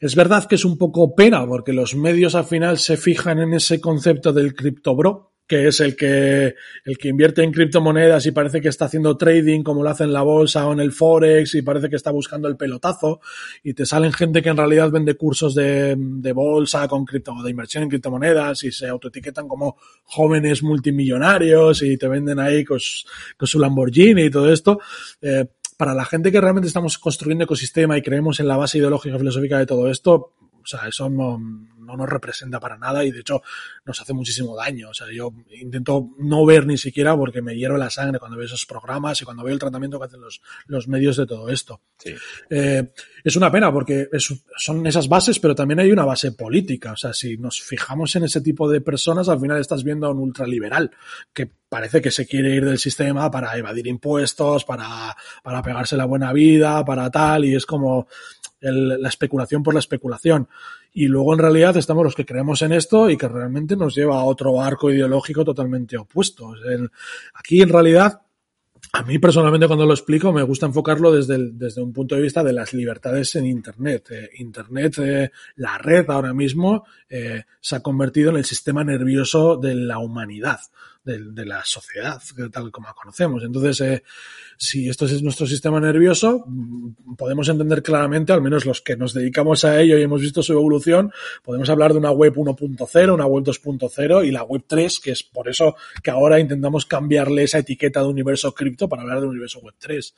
es 0.07 0.15
verdad 0.15 0.47
que 0.47 0.55
es 0.55 0.65
un 0.65 0.79
poco 0.79 1.15
pena 1.15 1.45
porque 1.47 1.73
los 1.73 1.95
medios 1.95 2.35
al 2.35 2.45
final 2.45 2.79
se 2.79 2.97
fijan 2.97 3.41
en 3.41 3.55
ese 3.55 3.81
concepto 3.81 4.33
del 4.33 4.55
criptobro, 4.55 5.33
que 5.47 5.69
es 5.69 5.81
el 5.81 5.97
que, 5.97 6.55
el 6.85 6.99
que 6.99 7.09
invierte 7.09 7.43
en 7.43 7.53
criptomonedas 7.53 8.25
y 8.27 8.33
parece 8.33 8.61
que 8.61 8.69
está 8.69 8.87
haciendo 8.87 9.17
trading 9.17 9.63
como 9.63 9.83
lo 9.83 9.91
hace 9.91 10.05
en 10.05 10.13
la 10.13 10.23
bolsa 10.23 10.67
o 10.67 10.73
en 10.73 10.81
el 10.81 10.93
forex 10.93 11.55
y 11.55 11.63
parece 11.63 11.89
que 11.89 11.97
está 11.97 12.11
buscando 12.11 12.49
el 12.49 12.57
pelotazo 12.57 13.21
y 13.63 13.75
te 13.75 13.85
salen 13.85 14.13
gente 14.13 14.43
que 14.43 14.49
en 14.49 14.57
realidad 14.57 14.91
vende 14.91 15.15
cursos 15.15 15.55
de, 15.55 15.97
de 15.97 16.33
bolsa 16.33 16.87
con 16.89 17.05
cripto, 17.05 17.33
de 17.43 17.51
inversión 17.51 17.85
en 17.85 17.89
criptomonedas 17.89 18.65
y 18.65 18.73
se 18.73 18.89
autoetiquetan 18.89 19.49
como 19.49 19.77
jóvenes 20.05 20.63
multimillonarios 20.63 21.83
y 21.83 21.97
te 21.97 22.09
venden 22.09 22.39
ahí 22.39 22.65
con, 22.65 22.79
con 23.37 23.47
su 23.47 23.59
Lamborghini 23.59 24.23
y 24.23 24.31
todo 24.31 24.53
esto. 24.53 24.81
Eh, 25.21 25.47
para 25.77 25.95
la 25.95 26.05
gente 26.05 26.33
que 26.33 26.41
realmente 26.41 26.69
estamos 26.69 26.99
construyendo 26.99 27.45
ecosistema 27.45 27.97
y 27.99 28.03
creemos 28.03 28.41
en 28.41 28.49
la 28.49 28.57
base 28.57 28.79
ideológica 28.79 29.19
filosófica 29.19 29.59
de 29.59 29.67
todo 29.67 29.91
esto, 29.91 30.33
o 30.67 30.69
sea, 30.69 30.89
eso 30.89 31.09
no, 31.09 31.39
no 31.39 31.97
nos 31.97 32.09
representa 32.09 32.59
para 32.59 32.77
nada 32.77 33.05
y 33.05 33.13
de 33.13 33.21
hecho 33.21 33.41
nos 33.85 34.01
hace 34.01 34.13
muchísimo 34.13 34.57
daño. 34.57 34.91
O 34.91 34.95
sea, 34.95 35.07
yo 35.13 35.33
intento 35.61 36.11
no 36.19 36.45
ver 36.45 36.67
ni 36.67 36.77
siquiera 36.77 37.17
porque 37.17 37.41
me 37.41 37.57
hierro 37.57 37.77
la 37.77 37.89
sangre 37.89 38.19
cuando 38.19 38.37
veo 38.37 38.47
esos 38.47 38.67
programas 38.67 39.23
y 39.23 39.25
cuando 39.25 39.45
veo 39.45 39.55
el 39.55 39.61
tratamiento 39.61 40.01
que 40.01 40.07
hacen 40.07 40.21
los, 40.21 40.43
los 40.67 40.89
medios 40.89 41.17
de 41.17 41.27
todo 41.27 41.49
esto. 41.51 41.81
Sí. 41.99 42.15
Eh, 42.51 42.91
es 43.23 43.37
una 43.37 43.51
pena 43.51 43.73
porque 43.73 44.09
es, 44.13 44.35
son 44.57 44.85
esas 44.89 45.09
bases, 45.09 45.39
pero 45.39 45.55
también 45.55 45.79
hay 45.79 45.93
una 45.93 46.05
base 46.05 46.33
política. 46.33 46.93
O 46.93 46.97
sea, 46.97 47.13
si 47.13 47.39
nos 47.39 47.63
fijamos 47.63 48.17
en 48.17 48.25
ese 48.25 48.41
tipo 48.41 48.69
de 48.69 48.81
personas, 48.81 49.29
al 49.29 49.39
final 49.39 49.61
estás 49.61 49.85
viendo 49.85 50.09
a 50.09 50.11
un 50.11 50.19
ultraliberal 50.19 50.91
que 51.33 51.49
parece 51.69 52.01
que 52.01 52.11
se 52.11 52.27
quiere 52.27 52.55
ir 52.55 52.65
del 52.65 52.79
sistema 52.79 53.31
para 53.31 53.57
evadir 53.57 53.87
impuestos, 53.87 54.65
para, 54.65 55.17
para 55.43 55.63
pegarse 55.63 55.97
la 55.97 56.05
buena 56.05 56.33
vida, 56.33 56.85
para 56.85 57.11
tal, 57.11 57.45
y 57.45 57.55
es 57.55 57.67
como 57.67 58.07
la 58.61 59.09
especulación 59.09 59.63
por 59.63 59.75
la 59.75 59.81
especulación. 59.81 60.49
Y 60.93 61.07
luego 61.07 61.35
en 61.35 61.41
realidad 61.41 61.77
estamos 61.77 62.05
los 62.05 62.15
que 62.15 62.27
creemos 62.27 62.63
en 62.63 62.73
esto 62.73 63.11
y 63.11 63.17
que 63.17 63.29
realmente 63.29 63.77
nos 63.77 63.95
lleva 63.95 64.17
a 64.17 64.25
otro 64.25 64.61
arco 64.61 64.91
ideológico 64.91 65.45
totalmente 65.45 65.97
opuesto. 65.97 66.55
Aquí 67.35 67.61
en 67.61 67.69
realidad 67.69 68.23
a 68.93 69.03
mí 69.03 69.19
personalmente 69.19 69.67
cuando 69.67 69.85
lo 69.85 69.93
explico 69.93 70.33
me 70.33 70.43
gusta 70.43 70.67
enfocarlo 70.67 71.13
desde, 71.13 71.51
desde 71.53 71.83
un 71.83 71.93
punto 71.93 72.15
de 72.15 72.23
vista 72.23 72.43
de 72.43 72.53
las 72.53 72.73
libertades 72.73 73.35
en 73.37 73.47
Internet. 73.47 74.09
Eh, 74.11 74.31
Internet, 74.39 74.99
eh, 74.99 75.31
la 75.57 75.77
red 75.79 76.09
ahora 76.09 76.33
mismo, 76.33 76.85
eh, 77.09 77.45
se 77.61 77.77
ha 77.77 77.81
convertido 77.81 78.31
en 78.31 78.37
el 78.37 78.45
sistema 78.45 78.85
nervioso 78.85 79.57
de 79.57 79.75
la 79.75 79.99
humanidad 79.99 80.61
de, 81.07 81.47
la 81.47 81.65
sociedad, 81.65 82.21
tal 82.53 82.73
como 82.73 82.89
la 82.89 82.95
conocemos. 82.95 83.45
Entonces, 83.45 83.81
eh, 83.81 84.03
si 84.57 84.89
esto 84.89 85.07
es 85.07 85.23
nuestro 85.23 85.47
sistema 85.47 85.79
nervioso, 85.79 86.45
podemos 87.17 87.49
entender 87.49 87.83
claramente, 87.83 88.33
al 88.33 88.43
menos 88.43 88.67
los 88.67 88.81
que 88.81 88.97
nos 88.97 89.15
dedicamos 89.15 89.65
a 89.65 89.81
ello 89.81 89.97
y 89.97 90.03
hemos 90.03 90.21
visto 90.21 90.43
su 90.43 90.53
evolución, 90.53 91.13
podemos 91.45 91.71
hablar 91.71 91.93
de 91.93 91.99
una 91.99 92.11
web 92.11 92.35
1.0, 92.35 93.15
una 93.15 93.27
web 93.27 93.45
2.0 93.45 94.27
y 94.27 94.33
la 94.33 94.43
web 94.43 94.65
3, 94.67 95.01
que 95.01 95.13
es 95.13 95.23
por 95.23 95.49
eso 95.49 95.77
que 96.03 96.11
ahora 96.11 96.41
intentamos 96.41 96.87
cambiarle 96.87 97.45
esa 97.45 97.59
etiqueta 97.59 98.01
de 98.01 98.09
universo 98.09 98.53
cripto 98.53 98.89
para 98.89 99.03
hablar 99.03 99.21
de 99.21 99.29
universo 99.29 99.61
web 99.61 99.75
3. 99.79 100.15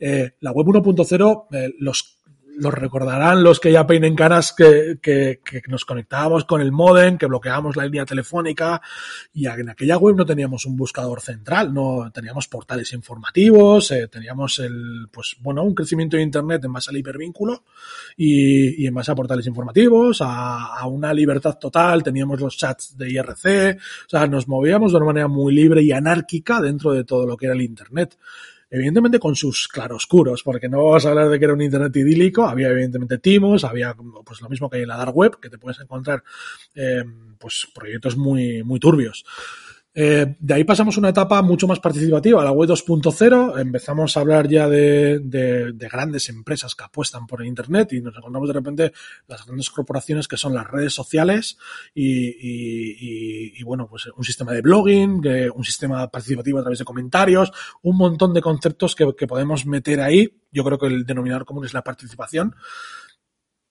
Eh, 0.00 0.32
la 0.40 0.52
web 0.52 0.66
1.0, 0.66 1.46
eh, 1.52 1.74
los 1.78 2.21
los 2.56 2.74
recordarán 2.74 3.42
los 3.42 3.60
que 3.60 3.72
ya 3.72 3.86
peinen 3.86 4.14
caras 4.14 4.52
que, 4.52 4.98
que, 5.00 5.40
que, 5.44 5.62
nos 5.68 5.84
conectábamos 5.84 6.44
con 6.44 6.60
el 6.60 6.72
modem, 6.72 7.18
que 7.18 7.26
bloqueábamos 7.26 7.76
la 7.76 7.84
línea 7.84 8.04
telefónica 8.04 8.80
y 9.32 9.46
en 9.46 9.70
aquella 9.70 9.96
web 9.96 10.16
no 10.16 10.26
teníamos 10.26 10.66
un 10.66 10.76
buscador 10.76 11.20
central, 11.20 11.72
no 11.72 12.10
teníamos 12.12 12.48
portales 12.48 12.92
informativos, 12.92 13.90
eh, 13.90 14.08
teníamos 14.08 14.58
el, 14.58 15.08
pues 15.10 15.36
bueno, 15.40 15.62
un 15.62 15.74
crecimiento 15.74 16.16
de 16.16 16.22
internet 16.22 16.64
en 16.64 16.72
base 16.72 16.90
al 16.90 16.96
hipervínculo 16.96 17.64
y, 18.16 18.82
y 18.82 18.86
en 18.86 18.94
base 18.94 19.12
a 19.12 19.14
portales 19.14 19.46
informativos, 19.46 20.20
a, 20.20 20.78
a, 20.78 20.86
una 20.86 21.14
libertad 21.14 21.58
total, 21.58 22.02
teníamos 22.02 22.40
los 22.40 22.56
chats 22.56 22.96
de 22.96 23.10
IRC, 23.10 23.78
o 24.06 24.08
sea, 24.08 24.26
nos 24.26 24.48
movíamos 24.48 24.92
de 24.92 24.98
una 24.98 25.06
manera 25.06 25.28
muy 25.28 25.54
libre 25.54 25.82
y 25.82 25.92
anárquica 25.92 26.60
dentro 26.60 26.92
de 26.92 27.04
todo 27.04 27.26
lo 27.26 27.36
que 27.36 27.46
era 27.46 27.54
el 27.54 27.62
internet 27.62 28.18
evidentemente 28.72 29.18
con 29.18 29.36
sus 29.36 29.68
claroscuros, 29.68 30.42
porque 30.42 30.66
no 30.66 30.78
vamos 30.78 31.04
a 31.04 31.10
hablar 31.10 31.28
de 31.28 31.38
que 31.38 31.44
era 31.44 31.52
un 31.52 31.60
internet 31.60 31.94
idílico, 31.94 32.44
había 32.44 32.70
evidentemente 32.70 33.18
timos, 33.18 33.64
había 33.64 33.94
pues 34.24 34.40
lo 34.40 34.48
mismo 34.48 34.70
que 34.70 34.78
hay 34.78 34.82
en 34.84 34.88
la 34.88 34.96
dark 34.96 35.14
web, 35.14 35.38
que 35.38 35.50
te 35.50 35.58
puedes 35.58 35.78
encontrar 35.78 36.24
eh, 36.74 37.04
pues 37.38 37.68
proyectos 37.74 38.16
muy, 38.16 38.62
muy 38.62 38.80
turbios. 38.80 39.26
Eh, 39.94 40.36
de 40.38 40.54
ahí 40.54 40.64
pasamos 40.64 40.96
a 40.96 41.00
una 41.00 41.10
etapa 41.10 41.42
mucho 41.42 41.66
más 41.66 41.78
participativa, 41.78 42.42
la 42.42 42.52
web 42.52 42.70
2.0. 42.70 43.60
Empezamos 43.60 44.16
a 44.16 44.20
hablar 44.20 44.48
ya 44.48 44.66
de, 44.66 45.18
de, 45.18 45.72
de, 45.72 45.88
grandes 45.88 46.30
empresas 46.30 46.74
que 46.74 46.84
apuestan 46.84 47.26
por 47.26 47.42
el 47.42 47.48
Internet 47.48 47.92
y 47.92 48.00
nos 48.00 48.16
encontramos 48.16 48.48
de 48.48 48.54
repente 48.54 48.92
las 49.28 49.44
grandes 49.44 49.68
corporaciones 49.68 50.28
que 50.28 50.38
son 50.38 50.54
las 50.54 50.66
redes 50.66 50.94
sociales 50.94 51.58
y, 51.94 52.28
y, 52.28 52.96
y, 53.00 53.52
y 53.60 53.62
bueno, 53.64 53.86
pues 53.86 54.08
un 54.16 54.24
sistema 54.24 54.52
de 54.52 54.62
blogging, 54.62 55.22
un 55.54 55.64
sistema 55.64 56.08
participativo 56.08 56.58
a 56.58 56.62
través 56.62 56.78
de 56.78 56.86
comentarios, 56.86 57.52
un 57.82 57.98
montón 57.98 58.32
de 58.32 58.40
conceptos 58.40 58.94
que, 58.94 59.14
que 59.14 59.26
podemos 59.26 59.66
meter 59.66 60.00
ahí. 60.00 60.38
Yo 60.50 60.64
creo 60.64 60.78
que 60.78 60.86
el 60.86 61.04
denominador 61.04 61.44
común 61.44 61.66
es 61.66 61.74
la 61.74 61.84
participación 61.84 62.54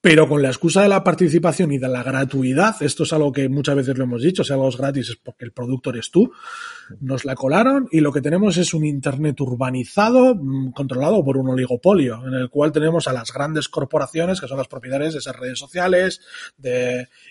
pero 0.02 0.28
con 0.28 0.42
la 0.42 0.48
excusa 0.48 0.82
de 0.82 0.88
la 0.88 1.04
participación 1.04 1.70
y 1.70 1.78
de 1.78 1.88
la 1.88 2.02
gratuidad, 2.02 2.82
esto 2.82 3.04
es 3.04 3.12
algo 3.12 3.30
que 3.30 3.48
muchas 3.48 3.76
veces 3.76 3.96
lo 3.96 4.02
hemos 4.02 4.20
dicho, 4.20 4.42
si 4.42 4.52
algo 4.52 4.68
es 4.68 4.76
gratis 4.76 5.10
es 5.10 5.16
porque 5.16 5.44
el 5.44 5.52
producto 5.52 5.90
eres 5.90 6.10
tú, 6.10 6.32
nos 7.00 7.24
la 7.24 7.36
colaron 7.36 7.86
y 7.92 8.00
lo 8.00 8.12
que 8.12 8.20
tenemos 8.20 8.56
es 8.56 8.74
un 8.74 8.84
Internet 8.84 9.40
urbanizado 9.40 10.34
mm, 10.34 10.72
controlado 10.72 11.24
por 11.24 11.36
un 11.36 11.50
oligopolio, 11.50 12.26
en 12.26 12.34
el 12.34 12.50
cual 12.50 12.72
tenemos 12.72 13.06
a 13.06 13.12
las 13.12 13.32
grandes 13.32 13.68
corporaciones 13.68 14.40
que 14.40 14.48
son 14.48 14.58
las 14.58 14.66
propietarias 14.66 15.12
de 15.12 15.20
esas 15.20 15.36
redes 15.36 15.60
sociales 15.60 16.20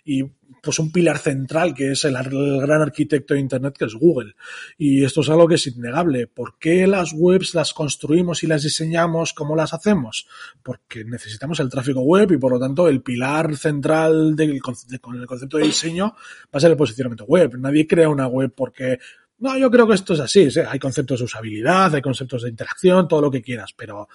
y 0.05 0.23
pues 0.61 0.79
un 0.79 0.91
pilar 0.91 1.17
central 1.17 1.73
que 1.73 1.91
es 1.91 2.05
el, 2.05 2.13
gran 2.13 2.81
arquitecto 2.81 3.33
de 3.33 3.39
Internet 3.39 3.75
que 3.77 3.85
es 3.85 3.95
Google. 3.95 4.35
Y 4.77 5.03
esto 5.03 5.21
es 5.21 5.29
algo 5.29 5.47
que 5.47 5.55
es 5.55 5.67
innegable. 5.67 6.27
¿Por 6.27 6.57
qué 6.57 6.85
las 6.87 7.13
webs 7.13 7.55
las 7.55 7.73
construimos 7.73 8.43
y 8.43 8.47
las 8.47 8.63
diseñamos 8.63 9.33
como 9.33 9.55
las 9.55 9.73
hacemos? 9.73 10.27
Porque 10.61 11.03
necesitamos 11.03 11.59
el 11.59 11.69
tráfico 11.69 12.01
web 12.01 12.31
y 12.31 12.37
por 12.37 12.51
lo 12.51 12.59
tanto 12.61 12.87
el 12.87 13.01
pilar 13.01 13.57
central 13.57 14.35
del, 14.35 14.61
de, 14.87 14.99
con 14.99 15.19
el 15.19 15.27
concepto 15.27 15.57
de 15.57 15.65
diseño 15.65 16.15
va 16.15 16.57
a 16.57 16.59
ser 16.59 16.71
el 16.71 16.77
posicionamiento 16.77 17.25
web. 17.25 17.57
Nadie 17.57 17.85
crea 17.85 18.07
una 18.07 18.27
web 18.27 18.53
porque 18.55 18.99
no, 19.39 19.57
yo 19.57 19.69
creo 19.69 19.87
que 19.87 19.95
esto 19.95 20.13
es 20.13 20.19
así. 20.19 20.49
¿sí? 20.49 20.61
Hay 20.61 20.79
conceptos 20.79 21.19
de 21.19 21.25
usabilidad, 21.25 21.93
hay 21.93 22.01
conceptos 22.01 22.43
de 22.43 22.49
interacción, 22.49 23.07
todo 23.07 23.21
lo 23.21 23.31
que 23.31 23.41
quieras, 23.41 23.73
pero 23.75 24.07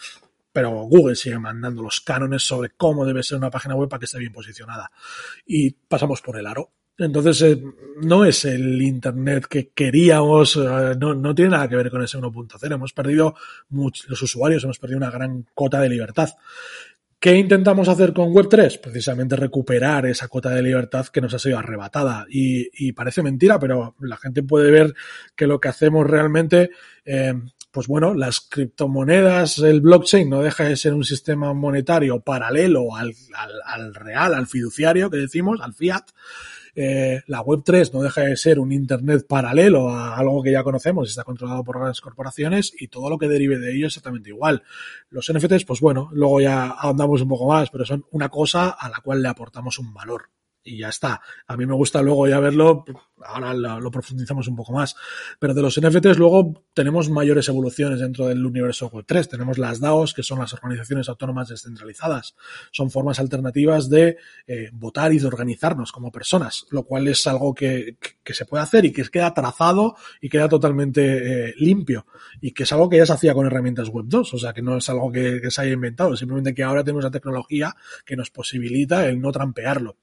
pero 0.53 0.71
Google 0.71 1.17
sigue 1.17 1.39
mandando 1.39 1.83
los 1.83 2.01
cánones 2.01 2.43
sobre 2.43 2.71
cómo 2.71 3.05
debe 3.05 3.23
ser 3.23 3.37
una 3.37 3.51
página 3.51 3.75
web 3.75 3.91
para 3.91 3.99
que 3.99 4.07
esté 4.07 4.19
bien 4.19 4.33
posicionada. 4.33 4.91
Y 5.45 5.71
pasamos 5.71 6.23
por 6.23 6.39
el 6.39 6.47
aro. 6.47 6.71
Entonces, 6.97 7.43
eh, 7.43 7.63
no 8.03 8.25
es 8.25 8.47
el 8.47 8.81
Internet 8.81 9.49
que 9.49 9.69
queríamos, 9.69 10.57
eh, 10.57 10.95
no, 10.99 11.15
no, 11.15 11.35
tiene 11.35 11.51
nada 11.51 11.69
que 11.69 11.77
ver 11.77 11.91
con 11.91 12.03
ese 12.03 12.17
1.0. 12.17 12.73
Hemos 12.73 12.95
perdido, 12.95 13.35
muchos, 13.69 14.09
los 14.09 14.23
usuarios 14.23 14.65
hemos 14.65 14.79
perdido 14.79 14.97
una 14.97 15.11
gran 15.11 15.45
cota 15.53 15.79
de 15.79 15.91
libertad 15.91 16.31
¿Qué 17.27 17.35
intentamos 17.35 17.89
hacer 17.89 18.13
con 18.13 18.33
Web3? 18.33 18.81
Precisamente 18.81 19.35
recuperar 19.35 20.07
esa 20.07 20.29
cuota 20.29 20.51
de 20.51 20.63
libertad 20.63 21.09
que 21.09 21.21
nos 21.21 21.35
ha 21.35 21.41
sido 21.41 21.59
arrebatada. 21.59 22.25
Y, 22.31 22.93
parece 22.93 23.21
mentira, 23.21 23.59
pero 23.59 23.97
la 23.99 24.17
gente 24.17 24.45
puede 24.45 24.71
ver 24.71 24.95
que 25.35 25.49
lo 25.49 25.59
que 25.59 25.67
hacemos 25.67 26.07
realmente, 26.07 26.71
eh, 27.05 27.35
pues 27.73 27.89
bueno, 27.89 28.15
las 28.15 28.39
criptomonedas, 28.39 29.59
el 29.59 29.81
blockchain 29.81 30.31
no 30.31 30.41
deja 30.41 30.69
de 30.69 30.77
ser 30.77 30.95
un 30.95 31.03
sistema 31.03 31.53
monetario 31.53 32.21
paralelo 32.21 32.95
al, 32.95 33.13
al 33.65 33.93
real, 33.93 34.33
al 34.33 34.47
fiduciario 34.47 35.11
que 35.11 35.17
decimos, 35.17 35.61
al 35.61 35.75
fiat. 35.75 36.05
Eh, 36.79 37.23
la 37.27 37.43
Web3 37.43 37.91
no 37.95 38.03
deja 38.03 38.21
de 38.21 38.37
ser 38.37 38.59
un 38.59 38.71
Internet 38.71 39.27
paralelo 39.27 39.89
a 39.89 40.15
algo 40.15 40.43
que 40.43 40.53
ya 40.53 40.63
conocemos, 40.63 41.09
está 41.09 41.25
controlado 41.25 41.65
por 41.65 41.79
grandes 41.79 42.03
corporaciones 42.03 42.71
y 42.79 42.89
todo 42.89 43.09
lo 43.09 43.17
que 43.17 43.29
derive 43.29 43.59
de 43.59 43.75
ello 43.75 43.87
es 43.87 43.95
exactamente 43.95 44.29
igual. 44.29 44.63
Los 45.09 45.33
NFTs, 45.33 45.65
pues 45.65 45.81
bueno, 45.81 46.11
luego 46.13 46.43
ya 46.43 46.67
ahondamos 46.67 47.23
un 47.23 47.29
poco 47.29 47.49
más, 47.49 47.71
pero 47.71 47.87
son 47.87 48.05
una 48.11 48.29
cosa 48.29 48.69
a 48.69 48.91
la 48.91 48.99
cual 49.03 49.23
le 49.23 49.29
aportamos 49.29 49.79
un 49.79 49.95
valor 49.95 50.29
y 50.63 50.79
ya 50.79 50.91
está. 50.91 51.23
A 51.47 51.57
mí 51.57 51.65
me 51.65 51.75
gusta 51.75 52.03
luego 52.03 52.29
ya 52.29 52.41
verlo, 52.41 52.85
ahora 53.27 53.55
lo, 53.55 53.91
profundizamos 53.91 54.49
un 54.49 54.57
poco 54.57 54.73
más, 54.73 54.97
pero 55.39 55.55
de 55.55 55.63
los 55.63 55.81
NFTs 55.81 56.19
luego 56.19 56.65
tenemos 56.75 57.11
mayores 57.11 57.49
evoluciones 57.49 58.01
dentro 58.01 58.27
del 58.27 58.45
universo 58.45 58.91
Web3. 58.91 59.29
Tenemos 59.29 59.59
las 59.59 59.81
DAOs, 59.81 60.15
que 60.15 60.23
son 60.23 60.39
las 60.39 60.53
organizaciones 60.53 61.09
autónomas 61.09 61.49
descentralizadas. 61.49 62.35
Son 62.73 62.91
formas 62.91 63.19
alternativas 63.21 63.89
de 63.89 64.17
eh, 64.47 64.71
votar 64.73 65.13
y 65.13 65.19
de 65.19 65.27
organizarnos 65.27 65.93
como 65.93 66.11
personas, 66.11 66.67
lo 66.71 66.85
cual 66.85 67.09
es 67.09 67.27
algo 67.27 67.55
que, 67.55 67.97
que, 68.23 68.35
se 68.35 68.45
puede 68.45 68.63
hacer 68.63 68.85
y 68.85 68.93
que 68.93 69.05
queda 69.05 69.33
trazado 69.33 69.97
y 70.21 70.29
queda 70.29 70.49
totalmente 70.49 71.49
eh, 71.49 71.55
limpio 71.59 72.07
y 72.41 72.53
que 72.53 72.65
es 72.65 72.73
algo 72.73 72.89
que 72.89 72.99
ya 72.99 73.07
se 73.07 73.13
hacía 73.13 73.35
con 73.35 73.47
herramientas 73.47 73.89
Web 73.89 74.07
2, 74.09 74.35
o 74.35 74.39
sea 74.39 74.53
que 74.53 74.63
no 74.63 74.77
es 74.77 74.89
algo 74.91 75.11
que, 75.11 75.41
que 75.41 75.51
se 75.51 75.63
haya 75.63 75.73
inventado, 75.73 76.17
simplemente 76.17 76.55
que 76.55 76.63
ahora 76.63 76.85
tenemos 76.85 77.05
la 77.05 77.11
tecnología 77.11 77.75
que 78.05 78.17
nos 78.17 78.31
posibilita 78.31 79.07
el 79.07 79.21
no 79.21 79.33
trampearlo. 79.33 79.97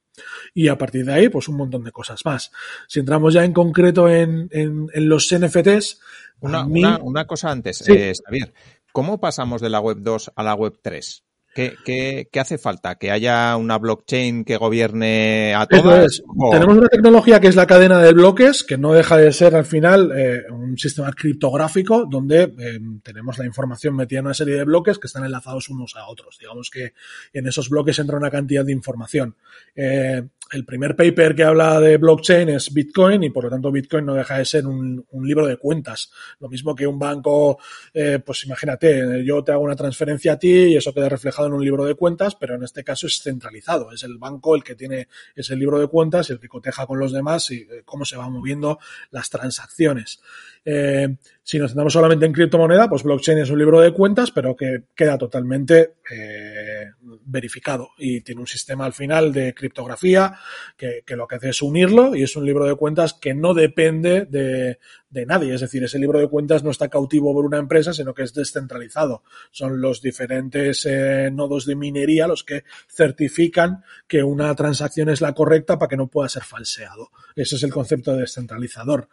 Y 0.54 0.68
a 0.68 0.78
partir 0.78 1.06
de 1.06 1.14
ahí, 1.14 1.30
pues 1.30 1.48
un 1.48 1.58
montón 1.58 1.84
de 1.84 1.92
cosas 1.92 2.24
más. 2.26 2.52
Si 2.88 3.00
entramos 3.14 3.34
ya 3.36 3.46
en 3.46 3.54
concreto 3.54 4.10
en, 4.10 4.50
en, 4.52 5.08
los 5.08 5.32
NFTs. 5.32 6.00
Una, 6.40 6.66
una, 6.66 7.28
cosa 7.28 7.52
antes, 7.52 7.88
eh, 7.88 8.12
Xavier. 8.26 8.54
¿Cómo 8.92 9.20
pasamos 9.20 9.62
de 9.62 9.70
la 9.70 9.80
web 9.80 9.98
2 10.00 10.32
a 10.36 10.44
la 10.44 10.56
web 10.56 10.80
3? 10.82 11.24
¿Qué, 11.54 11.76
qué, 11.86 12.28
qué 12.32 12.40
hace 12.40 12.58
falta? 12.58 12.96
¿Que 12.96 13.12
haya 13.12 13.56
una 13.58 13.78
blockchain 13.78 14.44
que 14.44 14.58
gobierne 14.58 15.54
a 15.54 15.68
todas? 15.68 16.24
Tenemos 16.52 16.78
una 16.78 16.88
tecnología 16.88 17.40
que 17.40 17.48
es 17.48 17.56
la 17.56 17.68
cadena 17.68 18.00
de 18.00 18.14
bloques, 18.14 18.64
que 18.64 18.80
no 18.80 18.94
deja 18.94 19.18
de 19.18 19.32
ser 19.32 19.56
al 19.56 19.66
final 19.66 20.12
eh, 20.16 20.42
un 20.50 20.76
sistema 20.80 21.12
criptográfico 21.12 22.08
donde 22.10 22.52
eh, 22.58 22.80
tenemos 23.04 23.38
la 23.38 23.46
información 23.46 23.96
metida 23.96 24.22
en 24.22 24.26
una 24.26 24.34
serie 24.34 24.56
de 24.56 24.64
bloques 24.64 24.98
que 24.98 25.06
están 25.06 25.26
enlazados 25.26 25.70
unos 25.70 25.96
a 25.96 26.08
otros. 26.08 26.40
Digamos 26.40 26.72
que 26.72 26.94
en 27.34 27.46
esos 27.46 27.70
bloques 27.70 28.00
entra 28.00 28.18
una 28.18 28.32
cantidad 28.32 28.66
de 28.66 28.72
información. 28.72 29.36
Eh, 29.76 30.24
el 30.54 30.66
primer 30.66 30.96
paper 30.96 31.36
que 31.36 31.44
habla 31.44 31.80
de 31.80 31.98
blockchain 31.98 32.50
es 32.50 32.72
Bitcoin 32.72 33.24
y 33.24 33.32
por 33.32 33.46
lo 33.46 33.50
tanto 33.50 33.72
Bitcoin 33.72 34.06
no 34.06 34.14
deja 34.14 34.38
de 34.38 34.46
ser 34.46 34.68
un, 34.68 35.06
libro 35.24 35.48
de 35.48 35.58
cuentas. 35.58 36.12
Lo 36.40 36.50
mismo 36.50 36.76
que 36.76 36.86
un 36.86 37.00
banco, 37.00 37.58
eh, 37.94 38.20
pues 38.24 38.46
imagínate, 38.46 39.24
yo 39.26 39.44
te 39.44 39.52
hago 39.52 39.64
una 39.64 39.76
transferencia 39.76 40.34
a 40.34 40.40
ti 40.40 40.52
y 40.52 40.76
eso 40.76 40.94
queda 40.94 41.10
reflejado 41.10 41.48
en 41.48 41.54
un 41.54 41.64
libro 41.64 41.86
de 41.86 41.96
cuentas, 41.96 42.36
pero 42.36 42.56
en 42.56 42.64
este 42.64 42.84
caso 42.84 43.08
es 43.08 43.22
centralizado. 43.22 43.92
Es 43.92 44.04
el 44.04 44.18
banco 44.18 44.56
el 44.56 44.64
que 44.64 44.76
tiene 44.76 45.08
ese 45.36 45.56
libro 45.56 45.80
de 45.80 45.88
cuentas 45.88 46.30
y 46.30 46.34
el 46.34 46.40
que 46.40 46.48
coteja 46.48 46.86
con 46.86 47.00
los 47.00 47.12
demás 47.12 47.50
y 47.52 47.62
eh, 47.62 47.82
cómo 47.86 48.06
se 48.06 48.18
van 48.18 48.32
moviendo 48.32 48.80
las 49.12 49.30
transacciones. 49.30 50.22
Eh, 50.66 51.18
si 51.42 51.60
nos 51.60 51.72
centramos 51.72 51.94
solamente 51.94 52.26
en 52.26 52.32
criptomoneda, 52.32 52.90
pues 52.90 53.04
blockchain 53.04 53.40
es 53.40 53.50
un 53.50 53.60
libro 53.60 53.82
de 53.82 53.92
cuentas, 53.92 54.32
pero 54.32 54.56
que 54.56 54.84
queda 54.96 55.18
totalmente 55.18 55.96
eh, 56.10 56.92
verificado. 57.26 57.90
Y 57.98 58.22
tiene 58.22 58.42
un 58.42 58.48
sistema 58.48 58.86
al 58.86 58.94
final 58.94 59.34
de 59.34 59.54
criptografía 59.54 60.34
que, 60.78 61.04
que, 61.06 61.16
lo 61.16 61.28
que 61.28 61.36
hace 61.36 61.50
es 61.50 61.62
unirlo 61.62 62.16
y 62.16 62.24
es 62.24 62.36
un 62.36 62.46
libro 62.46 62.66
de 62.66 62.76
cuentas 62.76 63.14
que 63.14 63.34
no 63.34 63.54
depende 63.54 64.26
de, 64.26 64.80
de 65.14 65.26
nadie. 65.26 65.54
Es 65.54 65.62
decir, 65.62 65.84
ese 65.84 66.00
libro 66.00 66.20
de 66.20 66.28
cuentas 66.28 66.64
no 66.64 66.72
está 66.72 66.90
cautivo 66.90 67.34
por 67.34 67.46
una 67.46 67.60
empresa, 67.60 67.94
sino 67.94 68.14
que 68.14 68.24
es 68.24 68.34
descentralizado. 68.34 69.24
Son 69.52 69.80
los 69.80 70.02
diferentes 70.02 70.86
eh, 70.86 71.30
nodos 71.32 71.66
de 71.66 71.76
minería 71.76 72.28
los 72.28 72.44
que 72.44 72.64
certifican 72.90 73.84
que 74.08 74.24
una 74.24 74.54
transacción 74.56 75.10
es 75.10 75.22
la 75.22 75.34
correcta 75.34 75.78
para 75.78 75.90
que 75.90 75.98
no 75.98 76.08
pueda 76.08 76.28
ser 76.30 76.44
falseado. 76.44 77.12
Ese 77.36 77.56
es 77.56 77.64
el 77.64 77.72
concepto 77.72 78.14
de 78.14 78.22
descentralizador. 78.22 79.08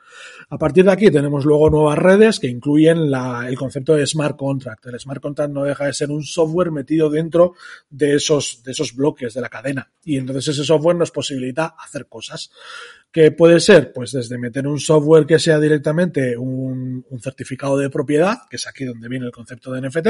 A 0.49 0.59
partir 0.59 0.85
de 0.85 0.93
aquí 0.93 1.11
tenemos 1.11 1.45
luego 1.45 1.69
nuevas 1.69 1.99
redes 1.99 2.41
que 2.41 2.49
incluyen 2.49 3.13
el 3.15 3.57
concepto 3.57 3.95
de 3.95 4.07
smart 4.07 4.37
contract. 4.37 4.87
El 4.87 4.99
smart 4.99 5.21
contract 5.21 5.53
no 5.53 5.65
deja 5.65 5.85
de 5.85 5.93
ser 5.93 6.11
un 6.11 6.25
software 6.25 6.71
metido 6.71 7.11
dentro 7.11 7.55
de 7.91 8.15
esos, 8.15 8.63
de 8.65 8.73
esos 8.73 8.95
bloques 8.95 9.35
de 9.35 9.41
la 9.43 9.51
cadena. 9.51 9.91
Y 10.05 10.17
entonces 10.17 10.49
ese 10.49 10.65
software 10.65 10.97
nos 10.97 11.11
posibilita 11.11 11.75
hacer 11.79 12.07
cosas 12.07 12.51
que 13.13 13.33
puede 13.33 13.59
ser, 13.59 13.93
pues 13.93 14.13
desde 14.13 14.39
meter 14.39 14.69
un 14.69 14.79
software 14.79 15.27
que 15.27 15.41
sea 15.41 15.59
directamente 15.59 16.37
un, 16.37 17.05
certificado 17.21 17.77
de 17.77 17.91
propiedad, 17.91 18.39
que 18.49 18.57
es 18.57 18.67
aquí 18.67 18.85
donde 18.85 19.09
viene 19.09 19.27
el 19.27 19.33
concepto 19.33 19.73
de 19.73 19.87
NFT, 19.87 20.09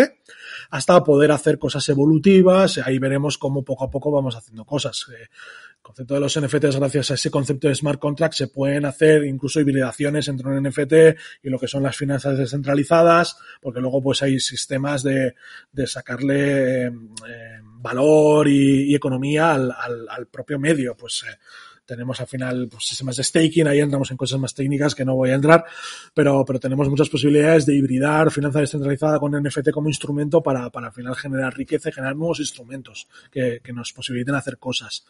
hasta 0.70 1.02
poder 1.02 1.32
hacer 1.32 1.58
cosas 1.58 1.88
evolutivas, 1.88 2.78
ahí 2.78 2.98
veremos 2.98 3.38
cómo 3.38 3.64
poco 3.64 3.84
a 3.84 3.90
poco 3.90 4.10
vamos 4.10 4.36
haciendo 4.36 4.64
cosas. 4.64 5.06
Eh, 5.12 5.22
el 5.22 5.82
concepto 5.82 6.14
de 6.14 6.20
los 6.20 6.38
NFTs, 6.38 6.76
gracias 6.76 7.10
a 7.10 7.14
ese 7.14 7.30
concepto 7.30 7.68
de 7.68 7.74
smart 7.74 7.98
contract, 7.98 8.34
se 8.34 8.48
pueden 8.48 8.84
hacer 8.84 9.24
incluso 9.24 9.60
hibridaciones 9.60 10.28
entre 10.28 10.48
un 10.48 10.62
NFT 10.62 10.92
y 11.42 11.48
lo 11.48 11.58
que 11.58 11.66
son 11.66 11.82
las 11.82 11.96
finanzas 11.96 12.36
descentralizadas, 12.36 13.38
porque 13.62 13.80
luego 13.80 14.02
pues 14.02 14.22
hay 14.22 14.38
sistemas 14.38 15.02
de, 15.02 15.34
sacarle 15.86 16.86
eh, 16.86 16.90
valor 17.62 18.46
y, 18.46 18.94
economía 18.94 19.54
al, 19.54 20.26
propio 20.30 20.58
medio, 20.58 20.94
pues 20.96 21.24
eh, 21.26 21.38
tenemos 21.90 22.20
al 22.20 22.28
final 22.28 22.68
pues, 22.70 22.84
sistemas 22.86 23.16
de 23.16 23.24
staking, 23.24 23.66
ahí 23.66 23.80
entramos 23.80 24.08
en 24.12 24.16
cosas 24.16 24.38
más 24.38 24.54
técnicas 24.54 24.94
que 24.94 25.04
no 25.04 25.16
voy 25.16 25.30
a 25.30 25.34
entrar, 25.34 25.64
pero, 26.14 26.44
pero 26.44 26.60
tenemos 26.60 26.88
muchas 26.88 27.08
posibilidades 27.08 27.66
de 27.66 27.74
hibridar 27.74 28.30
finanza 28.30 28.60
descentralizada 28.60 29.18
con 29.18 29.32
NFT 29.32 29.72
como 29.72 29.88
instrumento 29.88 30.40
para, 30.40 30.70
para 30.70 30.86
al 30.86 30.92
final 30.92 31.16
generar 31.16 31.52
riqueza 31.56 31.88
y 31.88 31.92
generar 31.92 32.14
nuevos 32.14 32.38
instrumentos 32.38 33.08
que, 33.32 33.60
que 33.60 33.72
nos 33.72 33.92
posibiliten 33.92 34.36
hacer 34.36 34.58
cosas. 34.58 35.04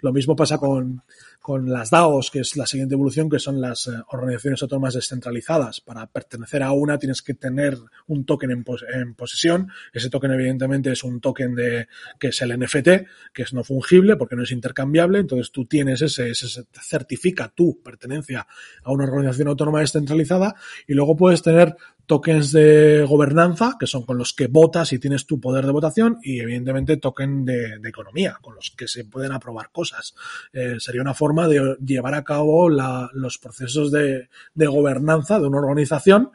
Lo 0.00 0.12
mismo 0.12 0.36
pasa 0.36 0.58
con, 0.58 1.02
con 1.46 1.70
las 1.70 1.90
DAOs, 1.90 2.32
que 2.32 2.40
es 2.40 2.56
la 2.56 2.66
siguiente 2.66 2.96
evolución, 2.96 3.30
que 3.30 3.38
son 3.38 3.60
las 3.60 3.86
eh, 3.86 3.92
organizaciones 4.08 4.60
autónomas 4.62 4.94
descentralizadas. 4.94 5.80
Para 5.80 6.04
pertenecer 6.08 6.60
a 6.64 6.72
una 6.72 6.98
tienes 6.98 7.22
que 7.22 7.34
tener 7.34 7.78
un 8.08 8.24
token 8.24 8.50
en, 8.50 8.64
en, 8.92 9.14
posesión. 9.14 9.70
Ese 9.92 10.10
token, 10.10 10.32
evidentemente, 10.32 10.90
es 10.90 11.04
un 11.04 11.20
token 11.20 11.54
de 11.54 11.86
que 12.18 12.28
es 12.28 12.42
el 12.42 12.58
NFT, 12.58 12.88
que 13.32 13.42
es 13.42 13.54
no 13.54 13.62
fungible 13.62 14.16
porque 14.16 14.34
no 14.34 14.42
es 14.42 14.50
intercambiable. 14.50 15.20
Entonces 15.20 15.52
tú 15.52 15.66
tienes 15.66 16.02
ese, 16.02 16.25
ese 16.30 16.64
certifica 16.82 17.52
tu 17.54 17.82
pertenencia 17.82 18.46
a 18.82 18.92
una 18.92 19.04
organización 19.04 19.48
autónoma 19.48 19.80
descentralizada 19.80 20.54
y 20.86 20.94
luego 20.94 21.16
puedes 21.16 21.42
tener 21.42 21.76
tokens 22.06 22.52
de 22.52 23.04
gobernanza, 23.08 23.76
que 23.78 23.86
son 23.86 24.04
con 24.04 24.16
los 24.16 24.32
que 24.32 24.46
votas 24.46 24.92
y 24.92 24.98
tienes 24.98 25.26
tu 25.26 25.40
poder 25.40 25.66
de 25.66 25.72
votación, 25.72 26.18
y 26.22 26.38
evidentemente 26.38 26.96
token 26.98 27.44
de, 27.44 27.80
economía, 27.84 28.38
con 28.40 28.54
los 28.54 28.70
que 28.70 28.86
se 28.86 29.04
pueden 29.04 29.32
aprobar 29.32 29.70
cosas. 29.72 30.14
Eh, 30.52 30.76
sería 30.78 31.02
una 31.02 31.14
forma 31.14 31.48
de 31.48 31.76
llevar 31.84 32.14
a 32.14 32.22
cabo 32.22 32.68
los 32.68 33.38
procesos 33.38 33.90
de 33.90 34.28
gobernanza 34.54 35.40
de 35.40 35.48
una 35.48 35.58
organización 35.58 36.30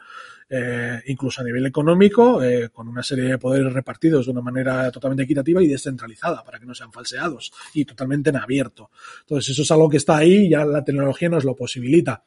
eh, 0.54 1.02
incluso 1.08 1.40
a 1.40 1.46
nivel 1.46 1.66
económico, 1.66 2.44
eh, 2.44 2.68
con 2.74 2.90
una 2.90 3.02
serie 3.02 3.24
de 3.24 3.38
poderes 3.38 3.72
repartidos 3.72 4.26
de 4.26 4.34
una 4.34 4.42
manera 4.42 4.92
totalmente 4.92 5.24
equitativa 5.24 5.64
y 5.64 5.68
descentralizada, 5.68 6.44
para 6.44 6.60
que 6.60 6.66
no 6.66 6.76
sean 6.76 6.92
falseados 6.92 7.54
y 7.74 7.86
totalmente 7.86 8.32
en 8.32 8.36
abierto. 8.36 8.92
Entonces, 9.22 9.52
eso 9.52 9.62
es 9.62 9.72
algo 9.72 9.88
que 9.88 9.96
está 9.96 10.18
ahí 10.18 10.50
ya 10.50 10.66
la 10.66 10.84
tecnología 10.84 11.30
nos 11.30 11.46
lo 11.46 11.56
posibilita. 11.56 12.26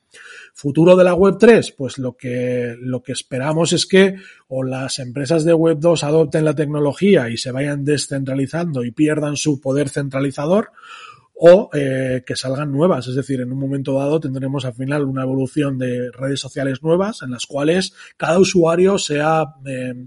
Futuro 0.54 0.96
de 0.96 1.04
la 1.04 1.12
Web 1.12 1.36
3, 1.38 1.72
pues 1.72 1.98
lo 1.98 2.16
que, 2.16 2.74
lo 2.80 3.02
que 3.02 3.12
esperamos 3.12 3.74
es 3.74 3.84
que 3.84 4.16
o 4.48 4.64
las 4.64 5.00
empresas 5.00 5.44
de 5.44 5.52
Web 5.52 5.78
2 5.80 6.04
adopten 6.04 6.46
la 6.46 6.54
tecnología 6.54 7.28
y 7.28 7.36
se 7.36 7.50
vayan 7.50 7.84
descentralizando 7.84 8.84
y 8.84 8.90
pierdan 8.90 9.36
su 9.36 9.60
poder 9.60 9.90
centralizador, 9.90 10.70
o 11.46 11.68
eh, 11.74 12.22
que 12.26 12.36
salgan 12.36 12.72
nuevas. 12.72 13.06
Es 13.06 13.16
decir, 13.16 13.42
en 13.42 13.52
un 13.52 13.58
momento 13.58 13.98
dado 13.98 14.18
tendremos 14.18 14.64
al 14.64 14.72
final 14.72 15.04
una 15.04 15.24
evolución 15.24 15.76
de 15.76 16.10
redes 16.10 16.40
sociales 16.40 16.82
nuevas 16.82 17.20
en 17.20 17.32
las 17.32 17.44
cuales 17.44 17.92
cada 18.16 18.38
usuario 18.38 18.96
sea 18.96 19.44
eh, 19.66 20.06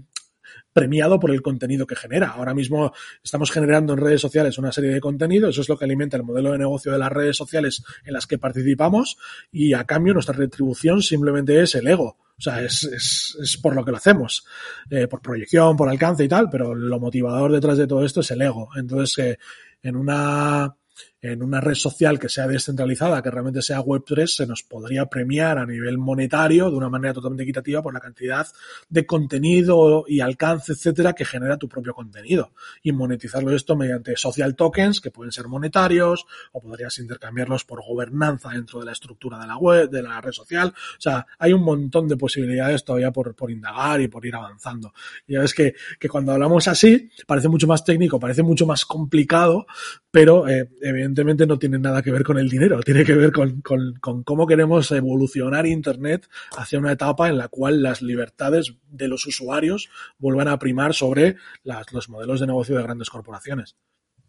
premiado 0.72 1.20
por 1.20 1.30
el 1.30 1.40
contenido 1.40 1.86
que 1.86 1.94
genera. 1.94 2.30
Ahora 2.30 2.54
mismo 2.54 2.92
estamos 3.22 3.52
generando 3.52 3.92
en 3.92 4.00
redes 4.00 4.20
sociales 4.20 4.58
una 4.58 4.72
serie 4.72 4.90
de 4.90 5.00
contenido, 5.00 5.48
eso 5.48 5.60
es 5.60 5.68
lo 5.68 5.78
que 5.78 5.84
alimenta 5.84 6.16
el 6.16 6.24
modelo 6.24 6.50
de 6.50 6.58
negocio 6.58 6.90
de 6.90 6.98
las 6.98 7.12
redes 7.12 7.36
sociales 7.36 7.84
en 8.04 8.14
las 8.14 8.26
que 8.26 8.38
participamos 8.38 9.16
y 9.52 9.74
a 9.74 9.84
cambio 9.84 10.14
nuestra 10.14 10.34
retribución 10.34 11.02
simplemente 11.02 11.62
es 11.62 11.72
el 11.76 11.86
ego. 11.86 12.16
O 12.36 12.40
sea, 12.40 12.62
es, 12.62 12.82
es, 12.82 13.56
por 13.62 13.76
lo 13.76 13.84
que 13.84 13.92
lo 13.92 13.96
hacemos, 13.96 14.44
eh, 14.90 15.06
por 15.06 15.22
proyección, 15.22 15.76
por 15.76 15.88
alcance 15.88 16.24
y 16.24 16.28
tal, 16.28 16.48
pero 16.50 16.74
lo 16.74 16.98
motivador 16.98 17.52
detrás 17.52 17.78
de 17.78 17.86
todo 17.86 18.04
esto 18.04 18.20
es 18.20 18.30
el 18.32 18.42
ego. 18.42 18.70
Entonces, 18.76 19.38
en 19.82 19.96
una 19.96 20.74
en 21.20 21.42
una 21.42 21.60
red 21.60 21.74
social 21.74 22.18
que 22.18 22.28
sea 22.28 22.46
descentralizada, 22.46 23.22
que 23.22 23.30
realmente 23.30 23.62
sea 23.62 23.80
Web3, 23.80 24.26
se 24.26 24.46
nos 24.46 24.62
podría 24.62 25.06
premiar 25.06 25.58
a 25.58 25.66
nivel 25.66 25.98
monetario 25.98 26.70
de 26.70 26.76
una 26.76 26.88
manera 26.88 27.14
totalmente 27.14 27.42
equitativa 27.42 27.82
por 27.82 27.92
la 27.92 28.00
cantidad 28.00 28.46
de 28.88 29.06
contenido 29.06 30.04
y 30.06 30.20
alcance, 30.20 30.72
etcétera, 30.72 31.14
que 31.14 31.24
genera 31.24 31.56
tu 31.56 31.68
propio 31.68 31.92
contenido. 31.92 32.52
Y 32.82 32.92
monetizarlo 32.92 33.54
esto 33.54 33.76
mediante 33.76 34.16
social 34.16 34.54
tokens, 34.54 35.00
que 35.00 35.10
pueden 35.10 35.32
ser 35.32 35.48
monetarios, 35.48 36.26
o 36.52 36.60
podrías 36.60 36.98
intercambiarlos 36.98 37.64
por 37.64 37.82
gobernanza 37.84 38.50
dentro 38.50 38.78
de 38.78 38.86
la 38.86 38.92
estructura 38.92 39.38
de 39.38 39.46
la 39.46 39.56
web, 39.56 39.90
de 39.90 40.02
la 40.02 40.20
red 40.20 40.32
social. 40.32 40.68
O 40.68 41.00
sea, 41.00 41.26
hay 41.38 41.52
un 41.52 41.62
montón 41.62 42.06
de 42.06 42.16
posibilidades 42.16 42.84
todavía 42.84 43.10
por, 43.10 43.34
por 43.34 43.50
indagar 43.50 44.00
y 44.00 44.08
por 44.08 44.24
ir 44.24 44.36
avanzando. 44.36 44.92
Y 45.26 45.34
ya 45.34 45.40
ves 45.40 45.54
que, 45.54 45.74
que 45.98 46.08
cuando 46.08 46.32
hablamos 46.32 46.68
así, 46.68 47.10
parece 47.26 47.48
mucho 47.48 47.66
más 47.66 47.84
técnico, 47.84 48.20
parece 48.20 48.42
mucho 48.42 48.66
más 48.66 48.84
complicado, 48.84 49.66
pero 50.10 50.48
eh, 50.48 50.68
evidentemente 51.08 51.46
no 51.46 51.58
tiene 51.58 51.78
nada 51.78 52.02
que 52.02 52.10
ver 52.10 52.22
con 52.22 52.38
el 52.38 52.48
dinero, 52.48 52.80
tiene 52.82 53.04
que 53.04 53.14
ver 53.14 53.32
con, 53.32 53.62
con, 53.62 53.94
con, 54.00 54.22
cómo 54.22 54.46
queremos 54.46 54.90
evolucionar 54.92 55.66
Internet 55.66 56.28
hacia 56.56 56.78
una 56.78 56.92
etapa 56.92 57.28
en 57.28 57.38
la 57.38 57.48
cual 57.48 57.82
las 57.82 58.02
libertades 58.02 58.74
de 58.90 59.08
los 59.08 59.26
usuarios 59.26 59.88
vuelvan 60.18 60.48
a 60.48 60.58
primar 60.58 60.94
sobre 60.94 61.36
las, 61.64 61.90
los 61.92 62.08
modelos 62.08 62.40
de 62.40 62.46
negocio 62.46 62.76
de 62.76 62.82
grandes 62.82 63.08
corporaciones. 63.08 63.76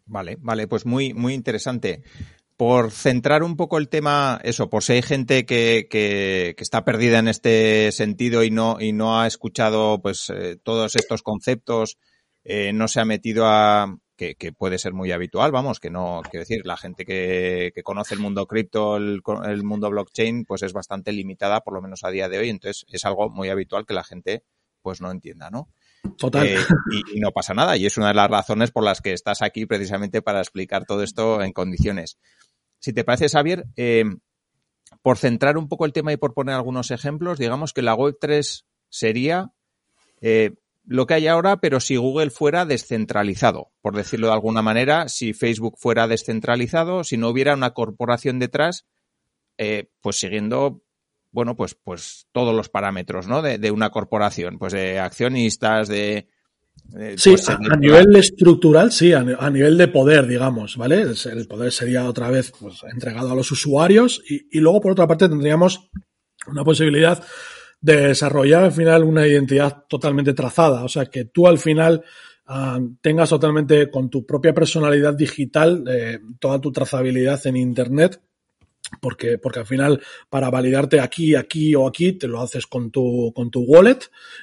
Vale, 0.06 0.38
vale, 0.40 0.66
pues 0.66 0.86
muy, 0.86 1.12
muy 1.12 1.34
interesante. 1.34 2.02
Por 2.56 2.90
centrar 2.90 3.42
un 3.42 3.56
poco 3.56 3.78
el 3.78 3.88
tema, 3.88 4.40
eso, 4.42 4.68
por 4.68 4.82
si 4.82 4.94
hay 4.94 5.02
gente 5.02 5.46
que, 5.46 5.86
que, 5.90 6.54
está 6.58 6.84
perdida 6.84 7.18
en 7.18 7.28
este 7.28 7.90
sentido 7.92 8.42
y 8.42 8.50
no, 8.50 8.78
y 8.80 8.92
no 8.92 9.20
ha 9.20 9.26
escuchado 9.26 10.00
pues 10.02 10.30
eh, 10.30 10.56
todos 10.62 10.96
estos 10.96 11.22
conceptos, 11.22 11.98
eh, 12.44 12.72
no 12.72 12.88
se 12.88 13.00
ha 13.00 13.04
metido 13.04 13.46
a, 13.46 13.96
que, 14.20 14.34
que, 14.34 14.52
puede 14.52 14.76
ser 14.76 14.92
muy 14.92 15.12
habitual, 15.12 15.50
vamos, 15.50 15.80
que 15.80 15.88
no, 15.88 16.20
quiero 16.30 16.42
decir, 16.42 16.66
la 16.66 16.76
gente 16.76 17.06
que, 17.06 17.72
que 17.74 17.82
conoce 17.82 18.12
el 18.12 18.20
mundo 18.20 18.46
cripto, 18.46 18.98
el, 18.98 19.22
el, 19.46 19.64
mundo 19.64 19.88
blockchain, 19.88 20.44
pues 20.44 20.62
es 20.62 20.74
bastante 20.74 21.10
limitada, 21.10 21.62
por 21.62 21.72
lo 21.72 21.80
menos 21.80 22.04
a 22.04 22.10
día 22.10 22.28
de 22.28 22.36
hoy, 22.36 22.50
entonces 22.50 22.84
es 22.90 23.06
algo 23.06 23.30
muy 23.30 23.48
habitual 23.48 23.86
que 23.86 23.94
la 23.94 24.04
gente 24.04 24.44
pues 24.82 25.00
no 25.00 25.10
entienda, 25.10 25.48
¿no? 25.48 25.70
Total. 26.18 26.46
Eh, 26.46 26.58
y, 26.92 27.16
y, 27.16 27.20
no 27.20 27.30
pasa 27.30 27.54
nada, 27.54 27.78
y 27.78 27.86
es 27.86 27.96
una 27.96 28.08
de 28.08 28.14
las 28.14 28.28
razones 28.28 28.70
por 28.70 28.84
las 28.84 29.00
que 29.00 29.14
estás 29.14 29.40
aquí 29.40 29.64
precisamente 29.64 30.20
para 30.20 30.40
explicar 30.40 30.84
todo 30.84 31.02
esto 31.02 31.40
en 31.40 31.52
condiciones. 31.52 32.18
Si 32.78 32.92
te 32.92 33.04
parece, 33.04 33.30
Xavier, 33.30 33.68
eh, 33.76 34.04
por 35.00 35.16
centrar 35.16 35.56
un 35.56 35.66
poco 35.66 35.86
el 35.86 35.94
tema 35.94 36.12
y 36.12 36.18
por 36.18 36.34
poner 36.34 36.56
algunos 36.56 36.90
ejemplos, 36.90 37.38
digamos 37.38 37.72
que 37.72 37.80
la 37.80 37.96
Web3 37.96 38.64
sería 38.90 39.50
eh, 40.20 40.56
lo 40.84 41.06
que 41.06 41.14
hay 41.14 41.26
ahora, 41.26 41.60
pero 41.60 41.80
si 41.80 41.96
Google 41.96 42.30
fuera 42.30 42.64
descentralizado, 42.64 43.72
por 43.80 43.94
decirlo 43.94 44.28
de 44.28 44.32
alguna 44.32 44.62
manera, 44.62 45.08
si 45.08 45.32
Facebook 45.32 45.76
fuera 45.78 46.08
descentralizado, 46.08 47.04
si 47.04 47.16
no 47.16 47.28
hubiera 47.28 47.54
una 47.54 47.70
corporación 47.70 48.38
detrás, 48.38 48.86
eh, 49.58 49.90
pues 50.00 50.16
siguiendo, 50.18 50.82
bueno, 51.32 51.54
pues, 51.56 51.74
pues 51.74 52.26
todos 52.32 52.54
los 52.54 52.68
parámetros, 52.68 53.28
¿no? 53.28 53.42
De, 53.42 53.58
de 53.58 53.70
una 53.70 53.90
corporación, 53.90 54.58
pues 54.58 54.72
de 54.72 54.98
accionistas, 54.98 55.88
de, 55.88 56.28
sí, 57.16 57.30
pues, 57.30 57.48
a, 57.48 57.54
a, 57.54 57.76
nivel 57.76 58.16
estructural, 58.16 58.90
sí, 58.90 59.12
a, 59.12 59.20
a, 59.20 59.50
nivel 59.50 59.76
de 59.76 59.88
poder, 59.88 60.26
digamos, 60.26 60.76
¿vale? 60.76 61.02
El 61.02 61.46
poder 61.46 61.72
sería 61.72 62.08
otra 62.08 62.30
vez 62.30 62.52
pues, 62.58 62.82
entregado 62.92 63.30
a 63.30 63.36
los 63.36 63.50
usuarios 63.52 64.22
y, 64.28 64.48
y, 64.50 64.60
luego, 64.60 64.80
por 64.80 64.92
otra 64.92 65.06
parte, 65.06 65.28
tendríamos 65.28 65.90
una 66.46 66.64
posibilidad 66.64 67.22
de 67.80 68.08
desarrollar 68.08 68.64
al 68.64 68.72
final 68.72 69.04
una 69.04 69.26
identidad 69.26 69.84
totalmente 69.88 70.34
trazada, 70.34 70.84
o 70.84 70.88
sea, 70.88 71.06
que 71.06 71.24
tú 71.24 71.46
al 71.46 71.58
final 71.58 72.04
uh, 72.48 72.94
tengas 73.00 73.30
totalmente 73.30 73.90
con 73.90 74.10
tu 74.10 74.26
propia 74.26 74.52
personalidad 74.52 75.14
digital 75.14 75.84
eh, 75.88 76.18
toda 76.38 76.60
tu 76.60 76.70
trazabilidad 76.72 77.46
en 77.46 77.56
Internet 77.56 78.20
porque, 79.00 79.38
porque 79.38 79.60
al 79.60 79.66
final 79.66 80.02
para 80.28 80.50
validarte 80.50 81.00
aquí, 81.00 81.34
aquí 81.34 81.74
o 81.74 81.86
aquí 81.86 82.12
te 82.12 82.26
lo 82.26 82.40
haces 82.40 82.66
con 82.66 82.90
tu, 82.90 83.32
con 83.34 83.50
tu 83.50 83.60
wallet 83.60 83.98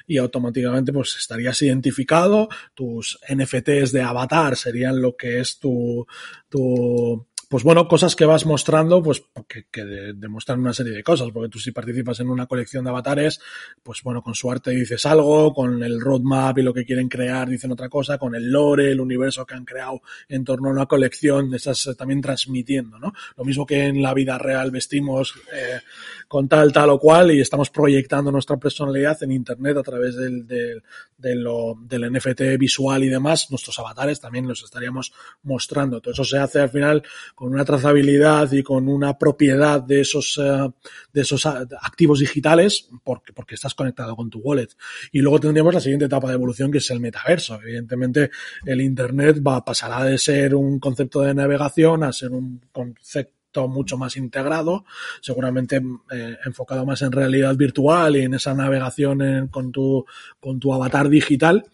y 0.06 0.16
automáticamente 0.16 0.92
pues 0.92 1.16
estarías 1.18 1.60
identificado, 1.62 2.48
tus 2.74 3.18
NFTs 3.28 3.92
de 3.92 4.02
avatar 4.02 4.56
serían 4.56 5.02
lo 5.02 5.16
que 5.16 5.40
es 5.40 5.58
tu, 5.58 6.06
tu, 6.48 7.26
pues 7.48 7.64
bueno, 7.64 7.88
cosas 7.88 8.14
que 8.14 8.26
vas 8.26 8.44
mostrando, 8.44 9.02
pues 9.02 9.24
que, 9.48 9.64
que 9.70 9.84
de, 9.84 10.12
demuestran 10.12 10.60
una 10.60 10.74
serie 10.74 10.92
de 10.92 11.02
cosas, 11.02 11.30
porque 11.32 11.48
tú 11.48 11.58
si 11.58 11.72
participas 11.72 12.20
en 12.20 12.28
una 12.28 12.46
colección 12.46 12.84
de 12.84 12.90
avatares, 12.90 13.40
pues 13.82 14.02
bueno, 14.02 14.22
con 14.22 14.34
su 14.34 14.50
arte 14.50 14.70
dices 14.70 15.06
algo, 15.06 15.54
con 15.54 15.82
el 15.82 15.98
roadmap 16.00 16.58
y 16.58 16.62
lo 16.62 16.74
que 16.74 16.84
quieren 16.84 17.08
crear 17.08 17.48
dicen 17.48 17.72
otra 17.72 17.88
cosa, 17.88 18.18
con 18.18 18.34
el 18.34 18.50
lore, 18.50 18.90
el 18.90 19.00
universo 19.00 19.46
que 19.46 19.54
han 19.54 19.64
creado 19.64 20.02
en 20.28 20.44
torno 20.44 20.68
a 20.68 20.72
una 20.72 20.86
colección, 20.86 21.54
estás 21.54 21.94
también 21.96 22.20
transmitiendo, 22.20 22.98
¿no? 22.98 23.14
Lo 23.36 23.44
mismo 23.44 23.64
que 23.64 23.86
en 23.86 24.02
la 24.02 24.12
vida 24.12 24.36
real 24.36 24.70
vestimos 24.70 25.34
eh, 25.52 25.80
con 26.28 26.46
tal, 26.46 26.72
tal 26.72 26.90
o 26.90 26.98
cual 26.98 27.30
y 27.32 27.40
estamos 27.40 27.70
proyectando 27.70 28.30
nuestra 28.30 28.58
personalidad 28.58 29.20
en 29.22 29.32
Internet 29.32 29.78
a 29.78 29.82
través 29.82 30.14
del, 30.14 30.46
del, 30.46 30.82
del 31.16 32.12
NFT 32.12 32.58
visual 32.58 33.02
y 33.02 33.08
demás, 33.08 33.50
nuestros 33.50 33.78
avatares 33.78 34.20
también 34.20 34.46
los 34.46 34.62
estaríamos 34.62 35.12
mostrando. 35.42 36.02
Todo 36.02 36.12
eso 36.12 36.24
se 36.24 36.38
hace 36.38 36.60
al 36.60 36.68
final 36.68 37.02
con 37.34 37.52
una 37.52 37.64
trazabilidad 37.64 38.52
y 38.52 38.62
con 38.62 38.88
una 38.88 39.16
propiedad 39.16 39.80
de 39.80 40.02
esos, 40.02 40.36
uh, 40.36 40.70
de 41.12 41.20
esos 41.22 41.46
activos 41.46 42.20
digitales 42.20 42.90
porque, 43.02 43.32
porque 43.32 43.54
estás 43.54 43.74
conectado 43.74 44.14
con 44.14 44.28
tu 44.28 44.40
wallet. 44.40 44.68
Y 45.12 45.20
luego 45.20 45.40
tendríamos 45.40 45.72
la 45.72 45.80
siguiente 45.80 46.04
etapa 46.04 46.28
de 46.28 46.34
evolución 46.34 46.70
que 46.70 46.78
es 46.78 46.90
el 46.90 47.00
metaverso. 47.00 47.58
Evidentemente, 47.62 48.30
el 48.66 48.82
Internet 48.82 49.40
va, 49.44 49.64
pasará 49.64 50.04
de 50.04 50.18
ser 50.18 50.54
un 50.54 50.78
concepto 50.78 51.22
de 51.22 51.32
navegación 51.32 52.04
a 52.04 52.12
ser 52.12 52.32
un 52.32 52.60
concepto 52.70 53.37
mucho 53.66 53.96
más 53.96 54.16
integrado, 54.16 54.84
seguramente 55.20 55.82
eh, 56.10 56.36
enfocado 56.44 56.84
más 56.86 57.02
en 57.02 57.12
realidad 57.12 57.56
virtual 57.56 58.16
y 58.16 58.22
en 58.22 58.34
esa 58.34 58.54
navegación 58.54 59.22
en, 59.22 59.48
con, 59.48 59.72
tu, 59.72 60.04
con 60.38 60.60
tu 60.60 60.72
avatar 60.72 61.08
digital. 61.08 61.64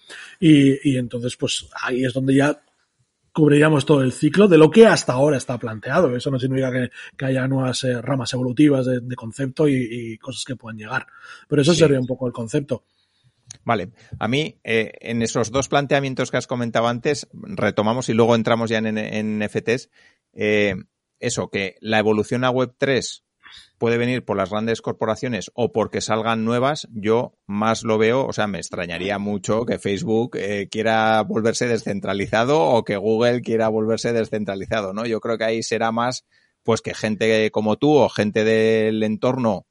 Y, 0.41 0.91
y 0.91 0.97
entonces, 0.97 1.37
pues 1.37 1.67
ahí 1.83 2.05
es 2.05 2.13
donde 2.15 2.37
ya 2.37 2.63
cubriríamos 3.33 3.85
todo 3.85 4.03
el 4.03 4.13
ciclo 4.13 4.47
de 4.47 4.57
lo 4.57 4.71
que 4.71 4.87
hasta 4.87 5.13
ahora 5.13 5.37
está 5.37 5.59
planteado. 5.59 6.15
Eso 6.17 6.31
no 6.31 6.39
significa 6.39 6.71
que, 6.71 6.91
que 7.17 7.25
haya 7.27 7.47
nuevas 7.49 7.83
eh, 7.85 8.01
ramas 8.01 8.33
evolutivas 8.33 8.87
de, 8.87 9.01
de 9.01 9.17
concepto 9.17 9.69
y, 9.69 9.75
y, 9.75 10.19
cosas 10.19 10.45
que 10.45 10.57
puedan 10.57 10.79
llegar. 10.79 11.07
Pero 11.49 11.61
eso 11.61 11.73
sí. 11.73 11.81
sería 11.81 11.99
un 11.99 12.07
poco 12.07 12.27
el 12.29 12.33
concepto. 12.33 12.85
Vale, 13.65 13.91
a 14.19 14.29
mí 14.29 14.59
eh, 14.65 14.93
en 15.01 15.23
esos 15.23 15.51
dos 15.51 15.69
planteamientos 15.69 16.31
que 16.31 16.37
has 16.37 16.47
comentado 16.47 16.87
antes, 16.87 17.29
retomamos 17.33 18.09
y 18.09 18.15
luego 18.15 18.35
entramos 18.35 18.71
ya 18.71 18.79
en, 18.79 18.87
en, 18.87 18.99
en 19.43 19.49
FTs. 19.49 19.91
Eh, 20.35 20.77
eso, 21.21 21.49
que 21.49 21.77
la 21.81 21.99
evolución 21.99 22.45
a 22.45 22.51
Web3 22.51 23.23
puede 23.79 23.99
venir 23.99 24.25
por 24.25 24.37
las 24.37 24.51
grandes 24.51 24.81
corporaciones 24.81 25.51
o 25.55 25.73
porque 25.73 26.01
salgan 26.01 26.45
nuevas, 26.45 26.89
yo 26.93 27.35
más 27.47 27.83
lo 27.83 27.99
veo, 27.99 28.27
o 28.27 28.33
sea, 28.33 28.47
me 28.47 28.59
extrañaría 28.59 29.19
mucho 29.19 29.65
que 29.65 29.79
Facebook 29.79 30.37
eh, 30.37 30.69
quiera 30.71 31.23
volverse 31.23 31.67
descentralizado 31.67 32.61
o 32.61 32.85
que 32.85 32.97
Google 32.97 33.43
quiera 33.43 33.69
volverse 33.69 34.13
descentralizado, 34.13 34.93
¿no? 34.93 35.07
Yo 35.07 35.21
creo 35.21 35.39
que 35.39 35.45
ahí 35.45 35.63
será 35.63 35.93
más, 35.93 36.25
pues 36.63 36.81
que 36.81 36.95
gente 36.95 37.51
como 37.51 37.77
tú 37.77 37.93
o 37.95 38.09
gente 38.09 38.45
del 38.45 39.03
entorno, 39.03 39.67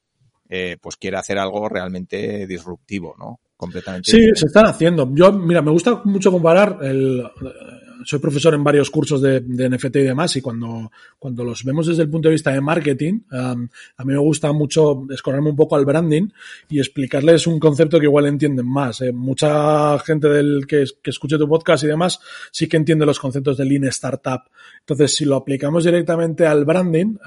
eh, 0.49 0.77
pues 0.81 0.97
quiera 0.97 1.19
hacer 1.19 1.39
algo 1.39 1.67
realmente 1.69 2.45
disruptivo, 2.45 3.15
¿no? 3.17 3.39
Completamente. 3.57 4.11
Sí, 4.11 4.17
diferente. 4.17 4.39
se 4.39 4.45
están 4.47 4.65
haciendo. 4.65 5.09
Yo, 5.13 5.31
mira, 5.31 5.61
me 5.61 5.71
gusta 5.71 6.01
mucho 6.03 6.31
comparar 6.31 6.79
el 6.81 7.23
soy 8.05 8.19
profesor 8.19 8.53
en 8.53 8.63
varios 8.63 8.89
cursos 8.89 9.21
de, 9.21 9.41
NFT 9.41 9.95
y 9.97 10.03
demás, 10.03 10.35
y 10.35 10.41
cuando, 10.41 10.91
cuando 11.19 11.43
los 11.43 11.63
vemos 11.63 11.87
desde 11.87 12.03
el 12.03 12.09
punto 12.09 12.29
de 12.29 12.33
vista 12.33 12.51
de 12.51 12.61
marketing, 12.61 13.21
a 13.31 13.55
mí 13.55 14.13
me 14.13 14.17
gusta 14.17 14.51
mucho 14.51 15.05
escorrerme 15.09 15.49
un 15.49 15.55
poco 15.55 15.75
al 15.75 15.85
branding 15.85 16.29
y 16.69 16.79
explicarles 16.79 17.47
un 17.47 17.59
concepto 17.59 17.99
que 17.99 18.05
igual 18.05 18.27
entienden 18.27 18.67
más. 18.67 19.01
Eh, 19.01 19.11
mucha 19.11 19.97
gente 19.99 20.27
del 20.29 20.65
que, 20.67 20.85
que 21.01 21.09
escuche 21.09 21.37
tu 21.37 21.47
podcast 21.47 21.83
y 21.83 21.87
demás 21.87 22.19
sí 22.51 22.67
que 22.67 22.77
entiende 22.77 23.05
los 23.05 23.19
conceptos 23.19 23.57
de 23.57 23.65
Lean 23.65 23.85
Startup. 23.85 24.41
Entonces, 24.79 25.15
si 25.15 25.25
lo 25.25 25.35
aplicamos 25.35 25.83
directamente 25.83 26.45
al 26.45 26.65
branding, 26.65 27.17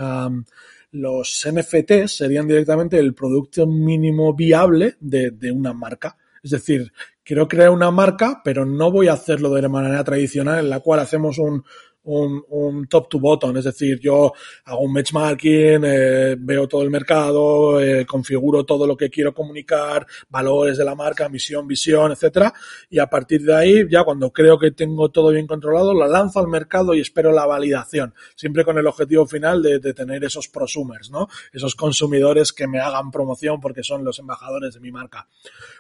los 0.93 1.49
NFTs 1.51 2.17
serían 2.17 2.47
directamente 2.47 2.99
el 2.99 3.15
producto 3.15 3.67
mínimo 3.67 4.35
viable 4.35 4.97
de 5.01 5.51
una 5.51 5.73
marca. 5.73 6.17
Es 6.43 6.51
decir, 6.51 6.93
quiero 7.27 7.49
crear 7.49 7.71
una 7.71 7.91
marca, 7.91 8.41
pero 8.45 8.65
no 8.65 8.93
voy 8.93 9.09
a 9.09 9.15
hacerlo 9.15 9.51
de 9.51 9.69
manera 9.69 10.05
tradicional 10.05 10.61
en 10.61 10.71
la 10.71 10.79
cual 10.79 11.01
hacemos 11.01 11.39
un, 11.39 11.65
un, 12.05 12.45
un, 12.51 12.87
top 12.87 13.09
to 13.09 13.19
bottom, 13.19 13.57
es 13.57 13.65
decir, 13.65 13.99
yo 13.99 14.33
hago 14.65 14.81
un 14.81 14.95
benchmarking, 14.95 15.83
eh, 15.85 16.37
veo 16.39 16.69
todo 16.69 16.83
el 16.83 16.91
mercado, 16.91 17.81
eh, 17.81 18.07
configuro 18.07 18.65
todo 18.65 18.87
lo 18.87 18.97
que 18.97 19.11
quiero 19.11 19.35
comunicar, 19.35 20.07
valores 20.29 20.79
de 20.79 20.85
la 20.85 20.95
marca, 20.95 21.29
misión, 21.29 21.67
visión, 21.67 22.13
etcétera, 22.13 22.55
y 22.89 23.01
a 23.01 23.09
partir 23.09 23.43
de 23.43 23.57
ahí, 23.57 23.89
ya 23.91 24.05
cuando 24.05 24.33
creo 24.33 24.57
que 24.57 24.71
tengo 24.71 25.11
todo 25.11 25.31
bien 25.31 25.49
controlado, 25.49 25.95
la 25.95 26.07
lanzo 26.07 26.39
al 26.39 26.47
mercado 26.47 26.95
y 26.95 27.01
espero 27.01 27.33
la 27.33 27.45
validación, 27.45 28.15
siempre 28.37 28.65
con 28.65 28.79
el 28.79 28.87
objetivo 28.87 29.27
final 29.27 29.61
de, 29.61 29.81
de 29.81 29.93
tener 29.93 30.23
esos 30.23 30.47
prosumers, 30.47 31.11
¿no? 31.11 31.27
Esos 31.53 31.75
consumidores 31.75 32.53
que 32.53 32.69
me 32.69 32.79
hagan 32.79 33.11
promoción 33.11 33.61
porque 33.61 33.83
son 33.83 34.05
los 34.05 34.21
embajadores 34.21 34.75
de 34.75 34.81
mi 34.81 34.93
marca. 34.93 35.27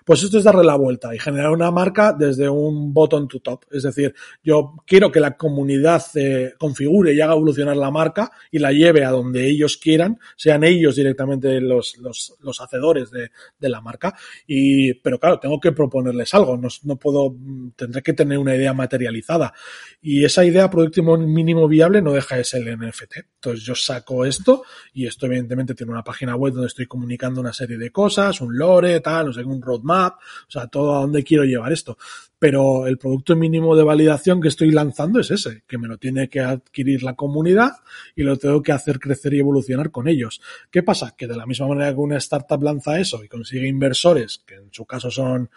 Pues 0.06 0.22
esto 0.22 0.38
es 0.38 0.44
darle 0.44 0.62
la 0.62 0.76
vuelta 0.76 1.12
y 1.12 1.18
generar 1.18 1.50
una 1.50 1.72
marca 1.72 2.12
desde 2.16 2.48
un 2.48 2.94
bottom 2.94 3.26
to 3.26 3.40
top, 3.40 3.64
es 3.72 3.82
decir, 3.82 4.14
yo 4.40 4.76
quiero 4.86 5.10
que 5.10 5.18
la 5.18 5.36
comunidad 5.36 5.96
hace, 5.96 6.54
configure 6.58 7.12
y 7.12 7.20
haga 7.20 7.32
evolucionar 7.32 7.76
la 7.76 7.90
marca 7.90 8.30
y 8.52 8.60
la 8.60 8.70
lleve 8.70 9.04
a 9.04 9.10
donde 9.10 9.48
ellos 9.48 9.76
quieran, 9.76 10.20
sean 10.36 10.62
ellos 10.62 10.94
directamente 10.94 11.60
los, 11.60 11.96
los, 11.98 12.36
los 12.38 12.60
hacedores 12.60 13.10
de, 13.10 13.32
de, 13.58 13.68
la 13.68 13.80
marca. 13.80 14.14
Y, 14.46 14.94
pero 14.94 15.18
claro, 15.18 15.40
tengo 15.40 15.58
que 15.58 15.72
proponerles 15.72 16.32
algo, 16.34 16.56
no, 16.56 16.68
no, 16.84 16.96
puedo, 16.96 17.34
tendré 17.74 18.00
que 18.00 18.12
tener 18.12 18.38
una 18.38 18.54
idea 18.54 18.72
materializada. 18.72 19.54
Y 20.00 20.24
esa 20.24 20.44
idea, 20.44 20.70
producto 20.70 21.02
mínimo 21.02 21.66
viable, 21.66 22.00
no 22.00 22.12
deja 22.12 22.36
de 22.36 22.44
ser 22.44 22.68
el 22.68 22.78
NFT. 22.78 23.16
Entonces 23.46 23.64
yo 23.64 23.74
saco 23.74 24.24
esto 24.24 24.64
y 24.92 25.06
esto 25.06 25.26
evidentemente 25.26 25.74
tiene 25.74 25.92
una 25.92 26.02
página 26.02 26.34
web 26.34 26.52
donde 26.52 26.66
estoy 26.66 26.86
comunicando 26.86 27.40
una 27.40 27.52
serie 27.52 27.78
de 27.78 27.90
cosas, 27.90 28.40
un 28.40 28.56
lore, 28.56 29.00
tal, 29.00 29.26
no 29.26 29.32
sé, 29.32 29.44
un 29.44 29.62
roadmap, 29.62 30.14
o 30.14 30.50
sea, 30.50 30.66
todo 30.66 30.96
a 30.96 31.00
dónde 31.00 31.22
quiero 31.22 31.44
llevar 31.44 31.72
esto 31.72 31.96
pero 32.38 32.86
el 32.86 32.98
producto 32.98 33.34
mínimo 33.34 33.74
de 33.76 33.82
validación 33.82 34.40
que 34.40 34.48
estoy 34.48 34.70
lanzando 34.70 35.20
es 35.20 35.30
ese, 35.30 35.62
que 35.66 35.78
me 35.78 35.88
lo 35.88 35.96
tiene 35.96 36.28
que 36.28 36.40
adquirir 36.40 37.02
la 37.02 37.14
comunidad 37.14 37.72
y 38.14 38.22
lo 38.22 38.36
tengo 38.36 38.62
que 38.62 38.72
hacer 38.72 38.98
crecer 38.98 39.34
y 39.34 39.38
evolucionar 39.38 39.90
con 39.90 40.06
ellos. 40.06 40.40
¿Qué 40.70 40.82
pasa? 40.82 41.14
Que 41.16 41.26
de 41.26 41.36
la 41.36 41.46
misma 41.46 41.68
manera 41.68 41.92
que 41.92 42.00
una 42.00 42.18
startup 42.18 42.62
lanza 42.62 43.00
eso 43.00 43.24
y 43.24 43.28
consigue 43.28 43.66
inversores, 43.66 44.42
que 44.46 44.56
en 44.56 44.68
su 44.70 44.84
caso 44.84 45.10
son 45.10 45.48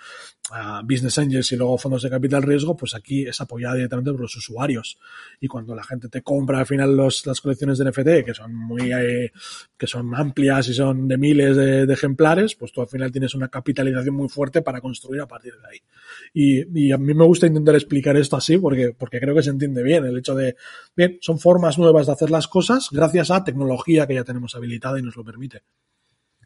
uh, 0.51 0.83
business 0.83 1.17
angels 1.17 1.51
y 1.51 1.57
luego 1.57 1.77
fondos 1.77 2.03
de 2.03 2.09
capital 2.09 2.43
riesgo, 2.43 2.77
pues 2.77 2.95
aquí 2.95 3.27
es 3.27 3.41
apoyada 3.41 3.75
directamente 3.75 4.11
por 4.11 4.21
los 4.21 4.35
usuarios. 4.37 4.97
Y 5.41 5.47
cuando 5.47 5.75
la 5.75 5.83
gente 5.83 6.07
te 6.07 6.21
compra 6.21 6.59
al 6.59 6.65
final 6.65 6.95
las 6.95 7.41
colecciones 7.41 7.77
de 7.79 7.89
NFT, 7.89 8.25
que 8.25 8.33
son 8.33 8.53
muy, 8.53 8.91
eh, 8.91 9.31
que 9.77 9.87
son 9.87 10.13
amplias 10.13 10.67
y 10.67 10.73
son 10.73 11.07
de 11.07 11.17
miles 11.17 11.55
de, 11.55 11.91
ejemplares, 11.91 12.55
pues 12.55 12.71
tú 12.71 12.81
al 12.81 12.87
final 12.87 13.11
tienes 13.11 13.33
una 13.33 13.47
capitalización 13.47 14.15
muy 14.15 14.29
fuerte 14.29 14.61
para 14.61 14.81
construir 14.81 15.21
a 15.21 15.27
partir 15.27 15.53
de 15.53 15.67
ahí. 15.67 15.79
Y, 16.33 16.87
y 16.87 16.91
a 16.91 16.97
mí 16.97 17.13
me 17.13 17.25
gusta 17.25 17.47
intentar 17.47 17.75
explicar 17.75 18.15
esto 18.17 18.35
así 18.35 18.57
porque, 18.57 18.93
porque 18.97 19.19
creo 19.19 19.33
que 19.33 19.43
se 19.43 19.49
entiende 19.49 19.81
bien 19.81 20.05
el 20.05 20.17
hecho 20.17 20.35
de, 20.35 20.55
bien, 20.95 21.17
son 21.21 21.39
formas 21.39 21.77
nuevas 21.79 22.05
de 22.05 22.13
hacer 22.13 22.29
las 22.29 22.47
cosas 22.47 22.89
gracias 22.91 23.31
a 23.31 23.43
tecnología 23.43 24.05
que 24.05 24.15
ya 24.15 24.23
tenemos 24.23 24.55
habilitada 24.55 24.99
y 24.99 25.01
nos 25.01 25.15
lo 25.15 25.23
permite. 25.23 25.63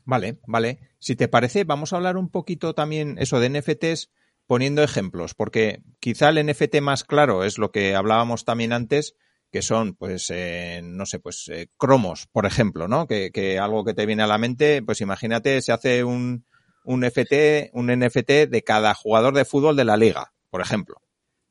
Vale, 0.06 0.40
vale. 0.48 0.80
Si 1.00 1.16
te 1.16 1.28
parece, 1.28 1.64
vamos 1.64 1.94
a 1.94 1.98
hablar 1.98 2.18
un 2.18 2.30
poquito 2.30 2.74
también 2.74 3.18
eso 3.20 3.40
de 3.40 3.50
NFTs 3.50 4.12
poniendo 4.48 4.84
ejemplos, 4.84 5.34
porque 5.34 5.82
quizá 6.00 6.30
el 6.30 6.46
NFT 6.46 6.82
más 6.82 7.04
claro 7.04 7.44
es 7.44 7.58
lo 7.58 7.72
que 7.72 7.96
hablábamos 7.96 8.44
también 8.44 8.74
antes, 8.74 9.16
que 9.54 9.62
son, 9.62 9.94
pues, 9.94 10.32
eh, 10.32 10.82
no 10.84 11.06
sé, 11.06 11.20
pues, 11.20 11.48
eh, 11.50 11.70
cromos, 11.78 12.28
por 12.32 12.48
ejemplo, 12.48 12.88
¿no? 12.88 13.06
Que, 13.06 13.30
que 13.32 13.60
algo 13.60 13.86
que 13.86 13.94
te 13.94 14.08
viene 14.08 14.24
a 14.24 14.28
la 14.28 14.40
mente, 14.40 14.82
pues 14.82 15.00
imagínate, 15.00 15.62
se 15.62 15.72
hace 15.72 16.04
un, 16.04 16.44
un 16.84 17.04
FT, 17.04 17.70
un 17.74 17.86
NFT 17.86 18.50
de 18.50 18.64
cada 18.66 18.96
jugador 18.96 19.36
de 19.36 19.46
fútbol 19.46 19.76
de 19.76 19.86
la 19.86 19.96
liga, 19.96 20.34
por 20.50 20.62
ejemplo. 20.62 21.04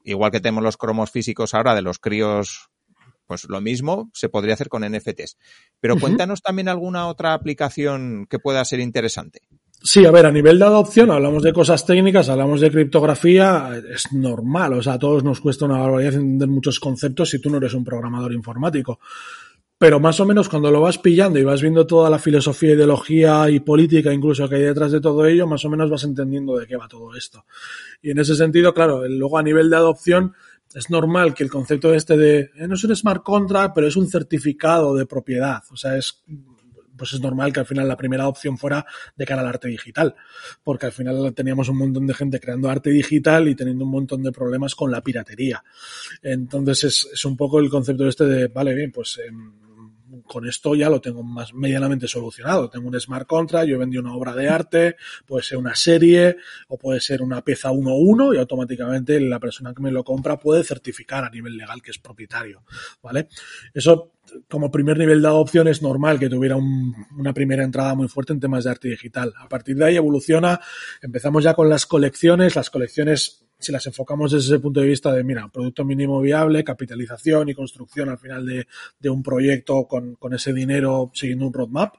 Igual 0.03 0.33
que 0.33 0.41
tenemos 0.41 0.65
los 0.65 0.77
cromos 0.77 1.13
físicos 1.13 1.55
ahora 1.55 1.77
de 1.77 1.83
los 1.83 2.01
críos, 2.01 2.71
pues 3.29 3.45
lo 3.45 3.61
mismo 3.61 4.11
se 4.15 4.29
podría 4.29 4.55
hacer 4.55 4.69
con 4.69 4.83
NFTs. 4.83 5.39
Pero 5.79 5.95
uh 5.95 5.97
-huh. 5.99 6.01
cuéntanos 6.01 6.43
también 6.43 6.69
alguna 6.69 7.07
otra 7.07 7.35
aplicación 7.35 8.27
que 8.29 8.41
pueda 8.41 8.65
ser 8.65 8.81
interesante. 8.81 9.43
Sí, 9.85 10.07
a 10.07 10.11
ver, 10.11 10.27
a 10.27 10.31
nivel 10.31 10.59
de 10.59 10.65
adopción 10.65 11.11
hablamos 11.11 11.43
de 11.43 11.53
cosas 11.53 11.85
técnicas, 11.85 12.29
hablamos 12.29 12.61
de 12.61 12.71
criptografía, 12.71 13.71
es 13.93 14.13
normal, 14.13 14.75
o 14.75 14.83
sea, 14.83 14.95
a 14.95 14.99
todos 14.99 15.25
nos 15.25 15.41
cuesta 15.41 15.65
una 15.65 15.79
barbaridad 15.79 16.15
entender 16.15 16.49
muchos 16.49 16.79
conceptos 16.79 17.31
si 17.31 17.41
tú 17.41 17.51
no 17.51 17.57
eres 17.57 17.75
un 17.75 17.85
programador 17.85 18.33
informático 18.33 19.01
pero 19.83 19.99
más 19.99 20.21
o 20.21 20.25
menos 20.25 20.49
cuando 20.49 20.71
lo 20.71 20.81
vas 20.81 20.99
pillando 20.99 21.41
y 21.41 21.43
vas 21.43 21.61
viendo 21.61 21.85
toda 21.85 22.09
la 22.09 22.21
filosofía, 22.21 22.75
ideología 22.75 23.51
y 23.51 23.59
política 23.59 24.13
incluso 24.13 24.49
que 24.49 24.55
hay 24.55 24.63
detrás 24.63 24.93
de 24.93 25.01
todo 25.01 25.27
ello, 25.27 25.49
más 25.49 25.65
o 25.65 25.71
menos 25.71 25.91
vas 25.91 26.05
entendiendo 26.05 26.57
de 26.57 26.69
qué 26.69 26.77
va 26.77 26.87
todo 26.87 27.17
esto. 27.17 27.47
Y 28.01 28.13
en 28.13 28.21
ese 28.21 28.37
sentido, 28.37 28.73
claro, 28.73 29.03
luego 29.09 29.39
a 29.39 29.43
nivel 29.43 29.69
de 29.69 29.75
adopción 29.75 30.35
es 30.73 30.89
normal 30.89 31.35
que 31.35 31.43
el 31.43 31.51
concepto 31.51 31.93
este 31.93 32.17
de 32.17 32.51
eh, 32.55 32.69
no 32.69 32.77
es 32.77 32.85
un 32.85 32.95
smart 32.95 33.25
contract, 33.25 33.75
pero 33.75 33.89
es 33.89 33.97
un 33.97 34.07
certificado 34.07 34.95
de 34.95 35.05
propiedad, 35.05 35.65
o 35.73 35.77
sea, 35.77 35.97
es 35.97 36.23
pues 37.03 37.15
es 37.15 37.21
normal 37.21 37.53
que 37.53 37.59
al 37.59 37.67
final 37.67 37.89
la 37.89 37.97
primera 37.97 38.29
opción 38.29 38.57
fuera 38.57 38.87
de 39.17 39.27
cara 39.27 39.41
al 39.41 39.49
arte 39.49 39.67
digital, 39.67 40.15
porque 40.63 40.87
al 40.87 40.93
final 40.93 41.35
teníamos 41.35 41.69
un 41.69 41.79
montón 41.79 42.07
de 42.07 42.15
gente 42.15 42.39
creando 42.39 42.71
arte 42.71 42.91
digital 42.91 43.49
y 43.49 43.57
teniendo 43.57 43.85
un 43.85 43.91
montón 43.91 44.23
de 44.23 44.31
problemas 44.31 44.77
con 44.77 44.89
la 44.93 45.03
piratería. 45.03 45.65
Entonces 46.23 46.85
es, 46.85 47.09
es 47.13 47.25
un 47.25 47.37
poco 47.37 47.59
el 47.59 47.69
concepto 47.69 48.07
este 48.07 48.25
de, 48.25 48.47
vale, 48.47 48.73
bien, 48.73 48.93
pues 48.93 49.19
eh, 49.19 49.33
con 50.27 50.47
esto 50.47 50.75
ya 50.75 50.89
lo 50.89 51.01
tengo 51.01 51.23
más 51.23 51.53
medianamente 51.55 52.09
solucionado. 52.09 52.69
Tengo 52.71 52.89
un 52.89 53.01
smart 53.01 53.27
contract, 53.27 53.69
yo 53.69 53.77
he 53.77 53.79
vendido 53.79 54.03
una 54.03 54.15
obra 54.15 54.35
de 54.35 54.49
arte, 54.49 54.97
puede 55.27 55.43
ser 55.43 55.59
una 55.59 55.75
serie 55.75 56.37
o 56.69 56.79
puede 56.79 57.01
ser 57.01 57.23
una 57.23 57.43
pieza 57.43 57.71
1-1 57.71 58.35
y 58.35 58.39
automáticamente 58.39 59.21
la 59.21 59.41
persona 59.41 59.75
que 59.75 59.83
me 59.83 59.91
lo 59.91 60.05
compra 60.05 60.39
puede 60.39 60.65
certificar 60.65 61.25
a 61.25 61.31
nivel 61.31 61.57
legal 61.57 61.83
que 61.83 61.91
es 61.91 61.99
propietario, 61.99 62.65
¿vale? 63.03 63.29
Eso 63.75 64.13
como 64.49 64.71
primer 64.71 64.99
nivel 64.99 65.21
de 65.21 65.29
adopción 65.29 65.69
es 65.69 65.83
normal 65.83 66.19
que 66.19 66.29
tuviera 66.29 66.57
un, 66.57 66.95
una 67.19 67.33
primera 67.33 67.65
entrada 67.65 67.95
muy 67.95 68.09
fuerte 68.09 68.33
en 68.33 68.41
temas 68.41 68.65
de 68.65 68.71
arte 68.71 68.89
digital. 68.89 69.35
A 69.39 69.49
partir 69.49 69.77
de 69.77 69.85
ahí 69.85 69.97
evoluciona, 69.97 70.61
empezamos 71.03 71.45
ya 71.45 71.55
con 71.55 71.69
las 71.69 71.87
colecciones, 71.87 72.57
las 72.57 72.71
colecciones 72.71 73.45
si 73.63 73.73
las 73.73 73.87
enfocamos 73.87 74.33
desde 74.33 74.55
ese 74.55 74.59
punto 74.59 74.81
de 74.81 74.87
vista 74.87 75.13
de, 75.13 75.25
mira, 75.25 75.49
producto 75.49 75.85
mínimo 75.85 76.21
viable, 76.21 76.65
capitalización 76.65 77.49
y 77.49 77.55
construcción 77.55 78.09
al 78.09 78.19
final 78.19 78.45
de, 78.45 78.67
de 78.99 79.11
un 79.11 79.23
proyecto 79.23 79.87
con, 79.87 80.15
con, 80.17 80.35
ese 80.35 80.53
dinero 80.53 81.11
siguiendo 81.15 81.47
un 81.47 81.53
roadmap, 81.53 81.95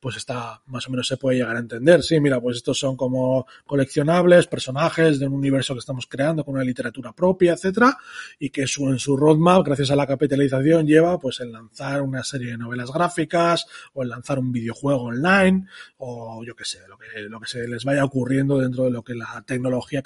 pues 0.00 0.16
está, 0.16 0.62
más 0.66 0.86
o 0.86 0.90
menos 0.90 1.06
se 1.06 1.16
puede 1.16 1.38
llegar 1.38 1.56
a 1.56 1.60
entender. 1.60 2.02
Sí, 2.02 2.20
mira, 2.20 2.40
pues 2.40 2.58
estos 2.58 2.78
son 2.78 2.96
como 2.96 3.46
coleccionables, 3.66 4.46
personajes 4.46 5.18
de 5.18 5.26
un 5.26 5.34
universo 5.34 5.74
que 5.74 5.80
estamos 5.80 6.06
creando 6.06 6.44
con 6.44 6.54
una 6.54 6.64
literatura 6.64 7.12
propia, 7.12 7.52
etcétera, 7.54 7.96
y 8.38 8.50
que 8.50 8.66
su, 8.66 8.88
en 8.88 8.98
su 8.98 9.16
roadmap, 9.16 9.64
gracias 9.64 9.90
a 9.90 9.96
la 9.96 10.06
capitalización, 10.06 10.86
lleva 10.86 11.18
pues 11.18 11.40
el 11.40 11.52
lanzar 11.52 12.02
una 12.02 12.22
serie 12.22 12.52
de 12.52 12.58
novelas 12.58 12.92
gráficas 12.92 13.66
o 13.94 14.02
el 14.02 14.08
lanzar 14.08 14.38
un 14.38 14.52
videojuego 14.52 15.04
online 15.04 15.66
o 15.98 16.44
yo 16.44 16.54
qué 16.54 16.64
sé, 16.64 16.80
lo 16.88 16.98
que, 16.98 17.22
lo 17.28 17.40
que 17.40 17.46
se 17.46 17.66
les 17.66 17.84
vaya 17.84 18.04
ocurriendo 18.04 18.58
dentro 18.58 18.84
de 18.84 18.90
lo 18.90 19.02
que 19.02 19.14
la 19.14 19.42
tecnología 19.46 20.02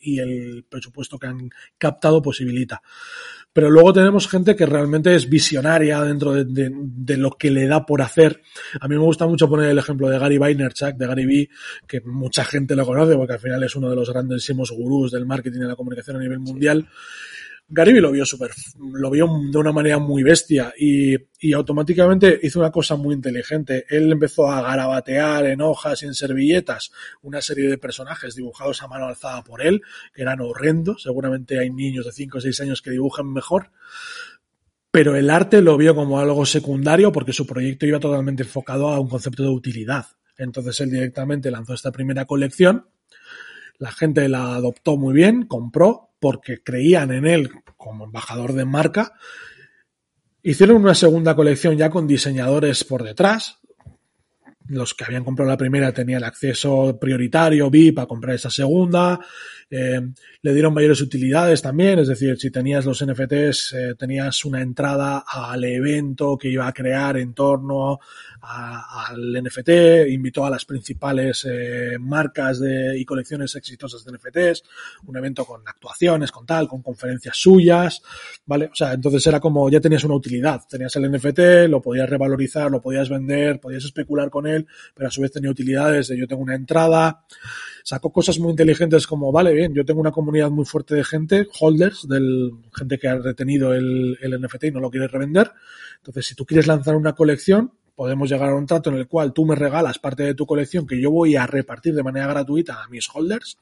y 0.00 0.18
el 0.18 0.49
el 0.50 0.64
presupuesto 0.64 1.18
que 1.18 1.26
han 1.26 1.50
captado 1.78 2.20
posibilita. 2.20 2.82
Pero 3.52 3.68
luego 3.68 3.92
tenemos 3.92 4.28
gente 4.28 4.54
que 4.54 4.64
realmente 4.64 5.14
es 5.14 5.28
visionaria 5.28 6.00
dentro 6.02 6.32
de, 6.32 6.44
de, 6.44 6.70
de, 6.72 7.16
lo 7.16 7.32
que 7.32 7.50
le 7.50 7.66
da 7.66 7.84
por 7.84 8.00
hacer. 8.00 8.42
A 8.80 8.86
mí 8.86 8.94
me 8.94 9.02
gusta 9.02 9.26
mucho 9.26 9.48
poner 9.48 9.70
el 9.70 9.78
ejemplo 9.78 10.08
de 10.08 10.18
Gary 10.18 10.38
Vaynerchuk, 10.38 10.94
de 10.96 11.06
Gary 11.06 11.26
Vee, 11.26 11.50
que 11.86 12.00
mucha 12.02 12.44
gente 12.44 12.76
lo 12.76 12.86
conoce 12.86 13.16
porque 13.16 13.32
al 13.32 13.40
final 13.40 13.62
es 13.64 13.74
uno 13.74 13.90
de 13.90 13.96
los 13.96 14.08
grandísimos 14.08 14.70
gurús 14.70 15.10
del 15.10 15.26
marketing 15.26 15.58
y 15.58 15.62
de 15.62 15.68
la 15.68 15.76
comunicación 15.76 16.16
a 16.16 16.20
nivel 16.20 16.38
mundial. 16.38 16.88
Gary 17.72 18.00
lo 18.00 18.10
vio 18.10 18.26
súper, 18.26 18.50
lo 18.78 19.10
vio 19.10 19.28
de 19.50 19.56
una 19.56 19.70
manera 19.70 19.98
muy 19.98 20.24
bestia 20.24 20.74
y, 20.76 21.14
y, 21.38 21.52
automáticamente 21.52 22.40
hizo 22.42 22.58
una 22.58 22.72
cosa 22.72 22.96
muy 22.96 23.14
inteligente. 23.14 23.86
Él 23.88 24.10
empezó 24.10 24.48
a 24.48 24.60
garabatear 24.60 25.46
en 25.46 25.60
hojas 25.60 26.02
y 26.02 26.06
en 26.06 26.14
servilletas 26.14 26.90
una 27.22 27.40
serie 27.40 27.68
de 27.68 27.78
personajes 27.78 28.34
dibujados 28.34 28.82
a 28.82 28.88
mano 28.88 29.06
alzada 29.06 29.44
por 29.44 29.62
él, 29.64 29.82
que 30.12 30.22
eran 30.22 30.40
horrendos. 30.40 31.04
Seguramente 31.04 31.60
hay 31.60 31.70
niños 31.70 32.06
de 32.06 32.12
5 32.12 32.38
o 32.38 32.40
6 32.40 32.60
años 32.62 32.82
que 32.82 32.90
dibujan 32.90 33.32
mejor. 33.32 33.70
Pero 34.90 35.14
el 35.14 35.30
arte 35.30 35.62
lo 35.62 35.76
vio 35.76 35.94
como 35.94 36.18
algo 36.18 36.44
secundario 36.44 37.12
porque 37.12 37.32
su 37.32 37.46
proyecto 37.46 37.86
iba 37.86 38.00
totalmente 38.00 38.42
enfocado 38.42 38.88
a 38.88 38.98
un 38.98 39.08
concepto 39.08 39.44
de 39.44 39.50
utilidad. 39.50 40.06
Entonces 40.36 40.80
él 40.80 40.90
directamente 40.90 41.50
lanzó 41.50 41.74
esta 41.74 41.92
primera 41.92 42.24
colección. 42.24 42.86
La 43.80 43.90
gente 43.90 44.28
la 44.28 44.56
adoptó 44.56 44.98
muy 44.98 45.14
bien, 45.14 45.46
compró, 45.46 46.10
porque 46.20 46.62
creían 46.62 47.12
en 47.12 47.26
él 47.26 47.50
como 47.78 48.04
embajador 48.04 48.52
de 48.52 48.66
marca. 48.66 49.14
Hicieron 50.42 50.82
una 50.82 50.94
segunda 50.94 51.34
colección 51.34 51.78
ya 51.78 51.88
con 51.88 52.06
diseñadores 52.06 52.84
por 52.84 53.02
detrás. 53.02 53.58
Los 54.66 54.92
que 54.92 55.04
habían 55.04 55.24
comprado 55.24 55.50
la 55.50 55.56
primera 55.56 55.92
tenían 55.92 56.24
acceso 56.24 56.98
prioritario, 57.00 57.70
VIP, 57.70 58.00
a 58.00 58.06
comprar 58.06 58.36
esa 58.36 58.50
segunda. 58.50 59.18
Eh, 59.70 60.00
le 60.42 60.52
dieron 60.52 60.74
mayores 60.74 61.00
utilidades 61.00 61.62
también, 61.62 62.00
es 62.00 62.08
decir, 62.08 62.36
si 62.38 62.50
tenías 62.50 62.84
los 62.84 63.04
NFTs, 63.04 63.72
eh, 63.72 63.94
tenías 63.96 64.44
una 64.44 64.60
entrada 64.60 65.24
al 65.26 65.62
evento 65.62 66.36
que 66.36 66.48
iba 66.48 66.66
a 66.66 66.72
crear 66.72 67.16
en 67.18 67.34
torno 67.34 68.00
a, 68.42 69.06
al 69.08 69.32
NFT, 69.42 70.08
invitó 70.08 70.44
a 70.44 70.50
las 70.50 70.64
principales 70.64 71.46
eh, 71.48 71.98
marcas 72.00 72.58
de, 72.58 72.98
y 72.98 73.04
colecciones 73.04 73.54
exitosas 73.54 74.04
de 74.04 74.12
NFTs, 74.12 74.64
un 75.06 75.16
evento 75.16 75.44
con 75.44 75.62
actuaciones, 75.66 76.32
con 76.32 76.46
tal, 76.46 76.66
con 76.66 76.82
conferencias 76.82 77.36
suyas, 77.36 78.02
¿vale? 78.46 78.70
O 78.72 78.74
sea, 78.74 78.92
entonces 78.92 79.24
era 79.26 79.38
como, 79.38 79.70
ya 79.70 79.80
tenías 79.80 80.02
una 80.02 80.14
utilidad, 80.14 80.62
tenías 80.68 80.96
el 80.96 81.10
NFT, 81.12 81.68
lo 81.68 81.80
podías 81.80 82.10
revalorizar, 82.10 82.70
lo 82.70 82.80
podías 82.80 83.08
vender, 83.08 83.60
podías 83.60 83.84
especular 83.84 84.30
con 84.30 84.48
él, 84.48 84.66
pero 84.94 85.08
a 85.08 85.10
su 85.12 85.20
vez 85.20 85.30
tenía 85.30 85.50
utilidades 85.50 86.08
de 86.08 86.18
yo 86.18 86.26
tengo 86.26 86.42
una 86.42 86.54
entrada, 86.56 87.24
sacó 87.84 88.12
cosas 88.12 88.38
muy 88.38 88.50
inteligentes 88.50 89.06
como, 89.06 89.30
vale, 89.30 89.59
bien, 89.60 89.74
yo 89.74 89.84
tengo 89.84 90.00
una 90.00 90.10
comunidad 90.10 90.50
muy 90.50 90.64
fuerte 90.64 90.94
de 90.94 91.04
gente, 91.04 91.46
holders, 91.60 92.08
del 92.08 92.52
gente 92.74 92.98
que 92.98 93.08
ha 93.08 93.16
retenido 93.16 93.74
el, 93.74 94.16
el 94.22 94.40
NFT 94.40 94.64
y 94.64 94.70
no 94.70 94.80
lo 94.80 94.90
quiere 94.90 95.06
revender. 95.06 95.52
Entonces, 95.98 96.26
si 96.26 96.34
tú 96.34 96.46
quieres 96.46 96.66
lanzar 96.66 96.96
una 96.96 97.14
colección, 97.14 97.72
podemos 97.94 98.30
llegar 98.30 98.48
a 98.48 98.54
un 98.54 98.64
trato 98.64 98.88
en 98.88 98.96
el 98.96 99.06
cual 99.06 99.34
tú 99.34 99.44
me 99.44 99.54
regalas 99.54 99.98
parte 99.98 100.22
de 100.22 100.34
tu 100.34 100.46
colección 100.46 100.86
que 100.86 100.98
yo 100.98 101.10
voy 101.10 101.36
a 101.36 101.46
repartir 101.46 101.94
de 101.94 102.02
manera 102.02 102.26
gratuita 102.26 102.82
a 102.82 102.88
mis 102.88 103.06
holders 103.12 103.58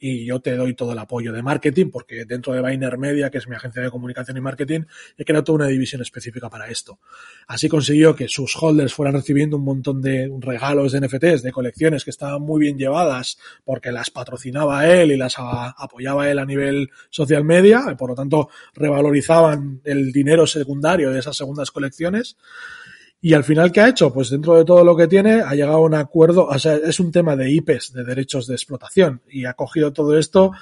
y 0.00 0.24
yo 0.24 0.40
te 0.40 0.56
doy 0.56 0.74
todo 0.74 0.92
el 0.92 0.98
apoyo 0.98 1.32
de 1.32 1.42
marketing, 1.42 1.90
porque 1.90 2.24
dentro 2.24 2.54
de 2.54 2.62
Biner 2.62 2.96
Media, 2.96 3.30
que 3.30 3.38
es 3.38 3.46
mi 3.46 3.54
agencia 3.54 3.82
de 3.82 3.90
comunicación 3.90 4.36
y 4.38 4.40
marketing, 4.40 4.80
he 5.18 5.24
creado 5.24 5.44
toda 5.44 5.56
una 5.56 5.66
división 5.66 6.00
específica 6.00 6.48
para 6.48 6.68
esto. 6.68 6.98
Así 7.46 7.68
consiguió 7.68 8.16
que 8.16 8.26
sus 8.26 8.56
holders 8.60 8.94
fueran 8.94 9.14
recibiendo 9.14 9.58
un 9.58 9.64
montón 9.64 10.00
de 10.00 10.32
regalos 10.40 10.92
de 10.92 11.00
NFTs, 11.02 11.42
de 11.42 11.52
colecciones 11.52 12.04
que 12.04 12.10
estaban 12.10 12.40
muy 12.40 12.60
bien 12.60 12.78
llevadas, 12.78 13.38
porque 13.64 13.92
las 13.92 14.10
patrocinaba 14.10 14.88
él 14.88 15.12
y 15.12 15.16
las 15.18 15.36
apoyaba 15.38 16.30
él 16.30 16.38
a 16.38 16.46
nivel 16.46 16.90
social 17.10 17.44
media, 17.44 17.84
y 17.92 17.94
por 17.94 18.08
lo 18.08 18.14
tanto 18.14 18.48
revalorizaban 18.74 19.82
el 19.84 20.12
dinero 20.12 20.46
secundario 20.46 21.10
de 21.10 21.18
esas 21.18 21.36
segundas 21.36 21.70
colecciones. 21.70 22.38
Y 23.22 23.34
al 23.34 23.44
final, 23.44 23.70
¿qué 23.70 23.82
ha 23.82 23.88
hecho? 23.88 24.12
Pues 24.12 24.30
dentro 24.30 24.56
de 24.56 24.64
todo 24.64 24.82
lo 24.82 24.96
que 24.96 25.06
tiene, 25.06 25.42
ha 25.42 25.54
llegado 25.54 25.76
a 25.76 25.84
un 25.84 25.94
acuerdo, 25.94 26.46
o 26.46 26.58
sea, 26.58 26.76
es 26.76 27.00
un 27.00 27.12
tema 27.12 27.36
de 27.36 27.50
IPES, 27.50 27.92
de 27.92 28.04
derechos 28.04 28.46
de 28.46 28.54
explotación, 28.54 29.20
y 29.28 29.44
ha 29.44 29.52
cogido 29.52 29.92
todo 29.92 30.18
esto 30.18 30.52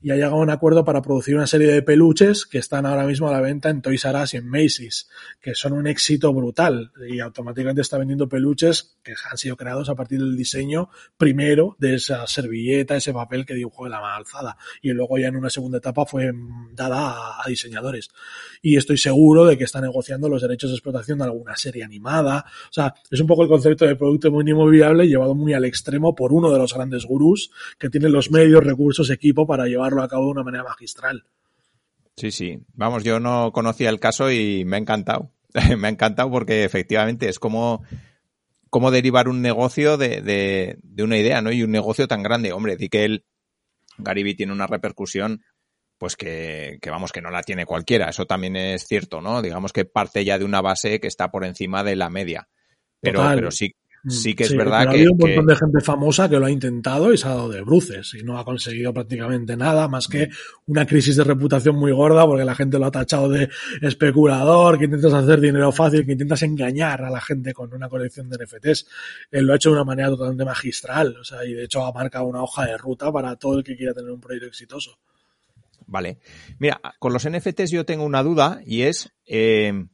y 0.00 0.10
ha 0.10 0.14
llegado 0.14 0.34
a 0.34 0.40
un 0.40 0.50
acuerdo 0.50 0.84
para 0.84 1.00
producir 1.00 1.34
una 1.36 1.46
serie 1.46 1.68
de 1.68 1.82
peluches 1.82 2.44
que 2.44 2.58
están 2.58 2.84
ahora 2.84 3.06
mismo 3.06 3.28
a 3.28 3.32
la 3.32 3.40
venta 3.40 3.70
en 3.70 3.80
Toys 3.80 4.04
R 4.04 4.22
Us 4.22 4.34
y 4.34 4.36
en 4.36 4.48
Macy's, 4.48 5.08
que 5.40 5.54
son 5.54 5.72
un 5.72 5.86
éxito 5.86 6.32
brutal 6.34 6.92
y 7.08 7.20
automáticamente 7.20 7.80
está 7.80 7.96
vendiendo 7.96 8.28
peluches 8.28 8.98
que 9.02 9.14
han 9.30 9.38
sido 9.38 9.56
creados 9.56 9.88
a 9.88 9.94
partir 9.94 10.20
del 10.20 10.36
diseño 10.36 10.90
primero 11.16 11.76
de 11.78 11.94
esa 11.94 12.26
servilleta, 12.26 12.96
ese 12.96 13.12
papel 13.12 13.46
que 13.46 13.54
dibujó 13.54 13.88
la 13.88 14.14
alzada 14.14 14.58
y 14.82 14.90
luego 14.90 15.16
ya 15.18 15.28
en 15.28 15.36
una 15.36 15.50
segunda 15.50 15.78
etapa 15.78 16.04
fue 16.04 16.30
dada 16.72 17.42
a, 17.42 17.48
diseñadores. 17.48 18.10
Y 18.60 18.76
estoy 18.76 18.98
seguro 18.98 19.46
de 19.46 19.56
que 19.56 19.64
está 19.64 19.80
negociando 19.80 20.28
los 20.28 20.42
derechos 20.42 20.70
de 20.70 20.76
explotación 20.76 21.18
de 21.18 21.24
alguna 21.24 21.56
serie 21.56 21.84
animada. 21.84 22.44
O 22.68 22.72
sea, 22.72 22.94
es 23.10 23.20
un 23.20 23.26
poco 23.26 23.44
el 23.44 23.48
concepto 23.48 23.86
de 23.86 23.96
producto 23.96 24.30
mínimo 24.30 24.66
viable 24.66 25.08
llevado 25.08 25.34
muy 25.34 25.54
al 25.54 25.64
extremo 25.64 26.14
por 26.14 26.32
uno 26.32 26.50
de 26.50 26.58
los 26.58 26.74
grandes 26.74 27.06
gurús 27.06 27.50
que 27.78 27.88
tiene 27.88 28.08
los 28.08 28.30
medios, 28.30 28.62
recursos, 28.62 29.10
equipo 29.10 29.46
para 29.46 29.66
llevar 29.66 29.95
llevarlo 29.96 30.02
a 30.02 30.08
cabo 30.08 30.24
de 30.24 30.30
una 30.30 30.42
manera 30.42 30.64
magistral. 30.64 31.24
Sí, 32.16 32.30
sí. 32.30 32.58
Vamos, 32.74 33.04
yo 33.04 33.20
no 33.20 33.52
conocía 33.52 33.90
el 33.90 34.00
caso 34.00 34.30
y 34.30 34.64
me 34.64 34.76
ha 34.76 34.80
encantado. 34.80 35.32
me 35.78 35.88
ha 35.88 35.90
encantado 35.90 36.30
porque 36.30 36.64
efectivamente 36.64 37.28
es 37.28 37.38
como, 37.38 37.84
como 38.70 38.90
derivar 38.90 39.28
un 39.28 39.42
negocio 39.42 39.96
de, 39.96 40.20
de, 40.22 41.02
una 41.02 41.18
idea, 41.18 41.40
¿no? 41.42 41.52
Y 41.52 41.62
un 41.62 41.70
negocio 41.70 42.08
tan 42.08 42.22
grande. 42.22 42.52
Hombre, 42.52 42.76
di 42.76 42.88
que 42.88 43.04
el 43.04 43.24
Gariby 43.98 44.34
tiene 44.34 44.52
una 44.52 44.66
repercusión 44.66 45.42
pues 45.98 46.14
que, 46.14 46.78
que, 46.82 46.90
vamos, 46.90 47.10
que 47.10 47.22
no 47.22 47.30
la 47.30 47.42
tiene 47.42 47.64
cualquiera. 47.64 48.10
Eso 48.10 48.26
también 48.26 48.54
es 48.56 48.86
cierto, 48.86 49.22
¿no? 49.22 49.40
Digamos 49.40 49.72
que 49.72 49.86
parte 49.86 50.24
ya 50.24 50.38
de 50.38 50.44
una 50.44 50.60
base 50.60 51.00
que 51.00 51.06
está 51.06 51.30
por 51.30 51.44
encima 51.44 51.82
de 51.82 51.96
la 51.96 52.10
media. 52.10 52.48
Pero, 53.00 53.22
pero 53.34 53.50
sí, 53.50 53.74
sí 54.08 54.34
que 54.34 54.44
es 54.44 54.56
verdad 54.56 54.82
que. 54.82 54.88
Ha 54.88 54.90
habido 54.92 55.12
un 55.12 55.18
montón 55.18 55.46
de 55.46 55.56
gente 55.56 55.80
famosa 55.80 56.28
que 56.28 56.38
lo 56.38 56.46
ha 56.46 56.50
intentado 56.50 57.12
y 57.12 57.18
se 57.18 57.26
ha 57.26 57.30
dado 57.30 57.48
de 57.48 57.62
bruces 57.62 58.14
y 58.14 58.22
no 58.22 58.38
ha 58.38 58.44
conseguido 58.44 58.92
prácticamente 58.92 59.56
nada 59.56 59.88
más 59.88 60.08
que 60.08 60.28
una 60.66 60.86
crisis 60.86 61.16
de 61.16 61.24
reputación 61.24 61.76
muy 61.76 61.92
gorda 61.92 62.26
porque 62.26 62.44
la 62.44 62.54
gente 62.54 62.78
lo 62.78 62.86
ha 62.86 62.90
tachado 62.90 63.28
de 63.28 63.48
especulador, 63.82 64.78
que 64.78 64.86
intentas 64.86 65.12
hacer 65.12 65.40
dinero 65.40 65.72
fácil, 65.72 66.04
que 66.04 66.12
intentas 66.12 66.42
engañar 66.42 67.02
a 67.02 67.10
la 67.10 67.20
gente 67.20 67.52
con 67.52 67.72
una 67.72 67.88
colección 67.88 68.28
de 68.28 68.38
NFTs. 68.44 68.86
Él 69.30 69.46
lo 69.46 69.52
ha 69.52 69.56
hecho 69.56 69.70
de 69.70 69.76
una 69.76 69.84
manera 69.84 70.08
totalmente 70.08 70.44
magistral, 70.44 71.16
o 71.20 71.24
sea, 71.24 71.44
y 71.44 71.54
de 71.54 71.64
hecho 71.64 71.84
ha 71.84 71.92
marcado 71.92 72.26
una 72.26 72.42
hoja 72.42 72.66
de 72.66 72.76
ruta 72.76 73.12
para 73.12 73.36
todo 73.36 73.58
el 73.58 73.64
que 73.64 73.76
quiera 73.76 73.94
tener 73.94 74.10
un 74.10 74.20
proyecto 74.20 74.48
exitoso. 74.48 74.98
Vale. 75.86 76.18
Mira, 76.58 76.80
con 76.98 77.12
los 77.12 77.28
NFTs 77.28 77.70
yo 77.70 77.84
tengo 77.84 78.04
una 78.04 78.22
duda 78.22 78.60
y 78.66 78.82
es 78.82 79.12
eh, 79.26 79.86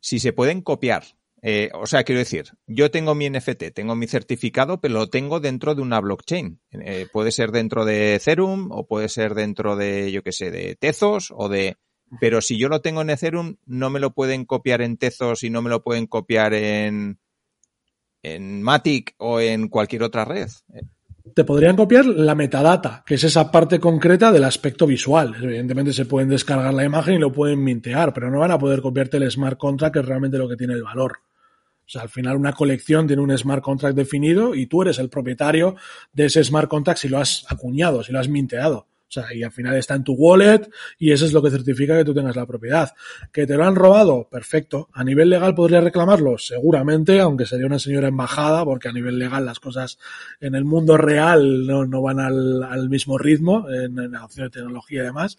si 0.00 0.20
se 0.20 0.32
pueden 0.32 0.62
copiar. 0.62 1.04
Eh, 1.48 1.70
o 1.74 1.86
sea, 1.86 2.02
quiero 2.02 2.18
decir, 2.18 2.46
yo 2.66 2.90
tengo 2.90 3.14
mi 3.14 3.30
NFT, 3.30 3.72
tengo 3.72 3.94
mi 3.94 4.08
certificado, 4.08 4.80
pero 4.80 4.94
lo 4.94 5.06
tengo 5.06 5.38
dentro 5.38 5.76
de 5.76 5.82
una 5.82 6.00
blockchain. 6.00 6.58
Eh, 6.72 7.06
puede 7.12 7.30
ser 7.30 7.52
dentro 7.52 7.84
de 7.84 8.16
Ethereum 8.16 8.72
o 8.72 8.88
puede 8.88 9.08
ser 9.08 9.36
dentro 9.36 9.76
de, 9.76 10.10
yo 10.10 10.24
qué 10.24 10.32
sé, 10.32 10.50
de 10.50 10.74
Tezos 10.74 11.32
o 11.32 11.48
de... 11.48 11.76
Pero 12.20 12.40
si 12.40 12.58
yo 12.58 12.68
lo 12.68 12.80
tengo 12.80 13.02
en 13.02 13.10
Ethereum, 13.10 13.58
no 13.64 13.90
me 13.90 14.00
lo 14.00 14.10
pueden 14.10 14.44
copiar 14.44 14.82
en 14.82 14.96
Tezos 14.96 15.44
y 15.44 15.50
no 15.50 15.62
me 15.62 15.70
lo 15.70 15.84
pueden 15.84 16.08
copiar 16.08 16.52
en, 16.52 17.20
en 18.24 18.60
Matic 18.60 19.14
o 19.18 19.38
en 19.38 19.68
cualquier 19.68 20.02
otra 20.02 20.24
red. 20.24 20.48
Te 21.32 21.44
podrían 21.44 21.76
copiar 21.76 22.06
la 22.06 22.34
metadata, 22.34 23.04
que 23.06 23.14
es 23.14 23.22
esa 23.22 23.52
parte 23.52 23.78
concreta 23.78 24.32
del 24.32 24.42
aspecto 24.42 24.84
visual. 24.84 25.36
Evidentemente 25.40 25.92
se 25.92 26.06
pueden 26.06 26.28
descargar 26.28 26.74
la 26.74 26.84
imagen 26.84 27.14
y 27.14 27.18
lo 27.20 27.30
pueden 27.30 27.62
mintear, 27.62 28.12
pero 28.12 28.32
no 28.32 28.40
van 28.40 28.50
a 28.50 28.58
poder 28.58 28.82
copiarte 28.82 29.18
el 29.18 29.30
smart 29.30 29.58
contract, 29.58 29.94
que 29.94 30.00
es 30.00 30.06
realmente 30.06 30.38
lo 30.38 30.48
que 30.48 30.56
tiene 30.56 30.74
el 30.74 30.82
valor. 30.82 31.20
O 31.86 31.88
sea, 31.88 32.02
al 32.02 32.08
final 32.08 32.36
una 32.36 32.52
colección 32.52 33.06
tiene 33.06 33.22
un 33.22 33.36
smart 33.38 33.62
contract 33.62 33.96
definido 33.96 34.54
y 34.54 34.66
tú 34.66 34.82
eres 34.82 34.98
el 34.98 35.08
propietario 35.08 35.76
de 36.12 36.26
ese 36.26 36.42
smart 36.42 36.68
contract 36.68 37.00
si 37.00 37.08
lo 37.08 37.18
has 37.18 37.44
acuñado, 37.48 38.02
si 38.02 38.12
lo 38.12 38.18
has 38.18 38.28
minteado. 38.28 38.88
O 39.08 39.12
sea, 39.12 39.32
y 39.32 39.42
al 39.42 39.52
final 39.52 39.76
está 39.76 39.94
en 39.94 40.02
tu 40.02 40.14
wallet 40.14 40.68
y 40.98 41.12
eso 41.12 41.26
es 41.26 41.32
lo 41.32 41.40
que 41.40 41.50
certifica 41.50 41.96
que 41.96 42.04
tú 42.04 42.12
tengas 42.12 42.34
la 42.34 42.44
propiedad. 42.44 42.92
¿Que 43.32 43.46
te 43.46 43.54
lo 43.56 43.64
han 43.64 43.76
robado? 43.76 44.28
Perfecto. 44.28 44.88
¿A 44.92 45.04
nivel 45.04 45.30
legal 45.30 45.54
podría 45.54 45.80
reclamarlo? 45.80 46.38
Seguramente, 46.38 47.20
aunque 47.20 47.46
sería 47.46 47.66
una 47.66 47.78
señora 47.78 48.08
embajada, 48.08 48.64
porque 48.64 48.88
a 48.88 48.92
nivel 48.92 49.18
legal 49.18 49.46
las 49.46 49.60
cosas 49.60 49.98
en 50.40 50.56
el 50.56 50.64
mundo 50.64 50.96
real 50.96 51.66
no, 51.66 51.86
no 51.86 52.02
van 52.02 52.18
al, 52.18 52.64
al, 52.64 52.88
mismo 52.88 53.16
ritmo, 53.16 53.68
en, 53.70 53.98
en 53.98 54.12
la 54.12 54.24
opción 54.24 54.46
de 54.46 54.50
tecnología 54.50 55.02
y 55.02 55.06
demás 55.06 55.38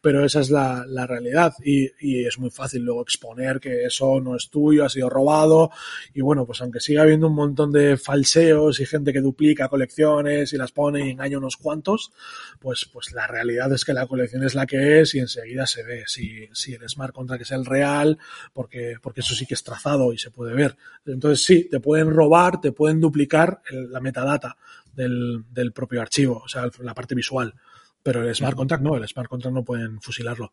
pero 0.00 0.24
esa 0.24 0.40
es 0.40 0.50
la, 0.50 0.84
la 0.86 1.06
realidad 1.06 1.54
y, 1.64 1.90
y, 2.00 2.24
es 2.24 2.38
muy 2.38 2.50
fácil 2.50 2.82
luego 2.82 3.02
exponer 3.02 3.60
que 3.60 3.84
eso 3.84 4.20
no 4.20 4.36
es 4.36 4.50
tuyo, 4.50 4.84
ha 4.84 4.88
sido 4.88 5.08
robado 5.08 5.70
y 6.14 6.20
bueno, 6.20 6.46
pues 6.46 6.60
aunque 6.60 6.80
siga 6.80 7.02
habiendo 7.02 7.26
un 7.26 7.34
montón 7.34 7.72
de 7.72 7.96
falseos 7.96 8.80
y 8.80 8.86
gente 8.86 9.12
que 9.12 9.20
duplica 9.20 9.68
colecciones 9.68 10.52
y 10.52 10.56
las 10.56 10.72
pone 10.72 11.06
y 11.06 11.10
engaña 11.10 11.38
unos 11.38 11.56
cuantos, 11.56 12.12
pues, 12.60 12.88
pues 12.92 13.07
la 13.12 13.26
realidad 13.26 13.72
es 13.72 13.84
que 13.84 13.92
la 13.92 14.06
colección 14.06 14.44
es 14.44 14.54
la 14.54 14.66
que 14.66 15.00
es 15.00 15.14
y 15.14 15.20
enseguida 15.20 15.66
se 15.66 15.82
ve 15.82 16.04
si, 16.06 16.48
si 16.52 16.74
el 16.74 16.88
smart 16.88 17.14
contract 17.14 17.42
es 17.42 17.50
el 17.52 17.64
real, 17.64 18.18
porque, 18.52 18.96
porque 19.02 19.20
eso 19.20 19.34
sí 19.34 19.46
que 19.46 19.54
es 19.54 19.62
trazado 19.62 20.12
y 20.12 20.18
se 20.18 20.30
puede 20.30 20.54
ver. 20.54 20.76
Entonces 21.06 21.44
sí, 21.44 21.68
te 21.70 21.80
pueden 21.80 22.10
robar, 22.10 22.60
te 22.60 22.72
pueden 22.72 23.00
duplicar 23.00 23.62
el, 23.70 23.90
la 23.90 24.00
metadata 24.00 24.56
del, 24.92 25.44
del 25.50 25.72
propio 25.72 26.00
archivo, 26.00 26.42
o 26.44 26.48
sea, 26.48 26.68
la 26.80 26.94
parte 26.94 27.14
visual. 27.14 27.54
Pero 28.02 28.26
el 28.26 28.34
smart 28.34 28.56
contract 28.56 28.82
no, 28.82 28.96
el 28.96 29.06
smart 29.08 29.28
contract 29.28 29.54
no 29.54 29.64
pueden 29.64 30.00
fusilarlo. 30.00 30.52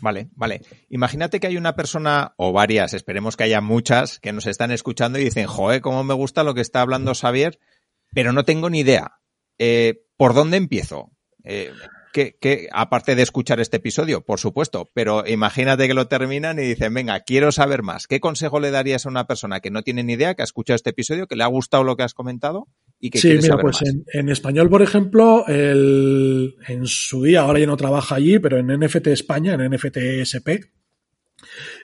Vale, 0.00 0.28
vale. 0.34 0.60
Imagínate 0.88 1.40
que 1.40 1.46
hay 1.46 1.56
una 1.56 1.76
persona, 1.76 2.34
o 2.36 2.52
varias, 2.52 2.94
esperemos 2.94 3.36
que 3.36 3.44
haya 3.44 3.60
muchas, 3.60 4.18
que 4.18 4.32
nos 4.32 4.46
están 4.46 4.70
escuchando 4.70 5.18
y 5.18 5.24
dicen, 5.24 5.46
joder, 5.46 5.80
cómo 5.80 6.04
me 6.04 6.14
gusta 6.14 6.42
lo 6.42 6.54
que 6.54 6.60
está 6.60 6.80
hablando 6.80 7.14
Xavier, 7.14 7.58
pero 8.12 8.32
no 8.32 8.44
tengo 8.44 8.70
ni 8.70 8.80
idea. 8.80 9.20
Eh, 9.58 10.02
¿Por 10.16 10.34
dónde 10.34 10.56
empiezo? 10.56 11.13
Eh, 11.44 11.70
que, 12.14 12.68
aparte 12.72 13.16
de 13.16 13.22
escuchar 13.22 13.58
este 13.60 13.78
episodio, 13.78 14.24
por 14.24 14.38
supuesto, 14.38 14.90
pero 14.94 15.26
imagínate 15.26 15.88
que 15.88 15.94
lo 15.94 16.06
terminan 16.06 16.58
y 16.60 16.62
dicen, 16.62 16.94
venga, 16.94 17.20
quiero 17.20 17.50
saber 17.50 17.82
más. 17.82 18.06
¿Qué 18.06 18.20
consejo 18.20 18.60
le 18.60 18.70
darías 18.70 19.04
a 19.04 19.08
una 19.08 19.26
persona 19.26 19.60
que 19.60 19.70
no 19.70 19.82
tiene 19.82 20.04
ni 20.04 20.12
idea, 20.12 20.34
que 20.34 20.42
ha 20.42 20.44
escuchado 20.44 20.76
este 20.76 20.90
episodio, 20.90 21.26
que 21.26 21.34
le 21.34 21.42
ha 21.42 21.48
gustado 21.48 21.82
lo 21.82 21.96
que 21.96 22.04
has 22.04 22.14
comentado 22.14 22.68
y 23.00 23.10
que 23.10 23.18
sí, 23.18 23.36
mira, 23.42 23.58
pues 23.58 23.82
En, 24.12 24.28
español, 24.28 24.70
por 24.70 24.82
ejemplo, 24.82 25.44
el, 25.48 26.54
en 26.68 26.86
su 26.86 27.24
día, 27.24 27.40
ahora 27.40 27.58
ya 27.58 27.66
no 27.66 27.76
trabaja 27.76 28.14
allí, 28.14 28.38
pero 28.38 28.58
en 28.58 28.68
NFT 28.68 29.08
España, 29.08 29.54
en 29.54 29.68
NFT 29.68 29.96
SP, 30.22 30.70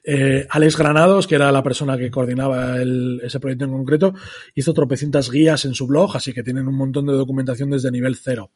eh, 0.04 0.46
Alex 0.50 0.76
Granados, 0.76 1.26
que 1.26 1.34
era 1.34 1.52
la 1.52 1.62
persona 1.62 1.96
que 1.96 2.10
coordinaba 2.10 2.76
ese 2.80 3.40
proyecto 3.40 3.64
en 3.64 3.72
concreto, 3.72 4.14
hizo 4.54 4.74
tropecientas 4.74 5.30
guías 5.30 5.64
en 5.64 5.74
su 5.74 5.86
blog, 5.86 6.16
así 6.16 6.32
que 6.32 6.42
tienen 6.42 6.68
un 6.68 6.76
montón 6.76 7.06
de 7.06 7.12
documentación 7.12 7.70
desde 7.70 7.90
nivel 7.90 8.16
cero. 8.16 8.50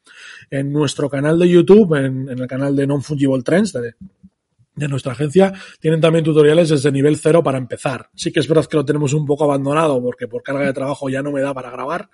En 0.50 0.72
nuestro 0.72 1.08
canal 1.08 1.38
de 1.38 1.48
YouTube, 1.48 1.94
en, 1.94 2.28
el 2.28 2.46
canal 2.46 2.76
de 2.76 2.86
Non-Fungible 2.86 3.42
Trends, 3.42 3.72
de, 3.72 3.94
de 4.76 4.88
nuestra 4.88 5.12
agencia 5.12 5.52
tienen 5.80 6.00
también 6.00 6.24
tutoriales 6.24 6.68
desde 6.68 6.90
nivel 6.90 7.16
cero 7.16 7.42
para 7.42 7.58
empezar. 7.58 8.10
Sí 8.14 8.32
que 8.32 8.40
es 8.40 8.48
verdad 8.48 8.66
que 8.66 8.76
lo 8.76 8.84
tenemos 8.84 9.12
un 9.12 9.24
poco 9.24 9.44
abandonado 9.44 10.02
porque 10.02 10.26
por 10.26 10.42
carga 10.42 10.66
de 10.66 10.72
trabajo 10.72 11.08
ya 11.08 11.22
no 11.22 11.30
me 11.30 11.40
da 11.40 11.54
para 11.54 11.70
grabar, 11.70 12.08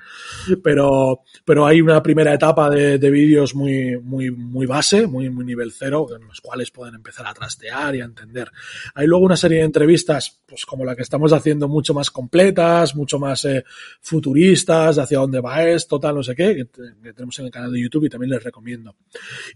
pero, 0.62 1.22
pero 1.44 1.66
hay 1.66 1.80
una 1.80 2.02
primera 2.02 2.34
etapa 2.34 2.68
de, 2.68 2.98
de 2.98 3.11
vídeos 3.11 3.54
muy, 3.54 3.98
muy, 3.98 4.30
muy 4.30 4.66
base, 4.66 5.06
muy, 5.06 5.30
muy 5.30 5.44
nivel 5.44 5.72
cero, 5.72 6.06
en 6.14 6.26
los 6.26 6.40
cuales 6.40 6.70
pueden 6.70 6.94
empezar 6.94 7.26
a 7.26 7.34
trastear 7.34 7.94
y 7.96 8.00
a 8.00 8.04
entender. 8.04 8.50
Hay 8.94 9.06
luego 9.06 9.24
una 9.24 9.36
serie 9.36 9.58
de 9.58 9.64
entrevistas, 9.64 10.40
pues 10.46 10.66
como 10.66 10.84
la 10.84 10.94
que 10.94 11.02
estamos 11.02 11.32
haciendo, 11.32 11.68
mucho 11.68 11.94
más 11.94 12.11
completas, 12.11 12.94
mucho 12.94 13.18
más 13.18 13.44
eh, 13.44 13.64
futuristas, 14.00 14.96
de 14.96 15.02
hacia 15.02 15.18
dónde 15.18 15.40
va 15.40 15.64
esto, 15.64 15.98
tal, 15.98 16.16
no 16.16 16.22
sé 16.22 16.34
qué, 16.34 16.54
que, 16.54 16.66
que 17.02 17.12
tenemos 17.12 17.38
en 17.38 17.46
el 17.46 17.50
canal 17.50 17.72
de 17.72 17.80
YouTube 17.80 18.04
y 18.04 18.11
también 18.11 18.30
les 18.30 18.42
recomiendo. 18.42 18.96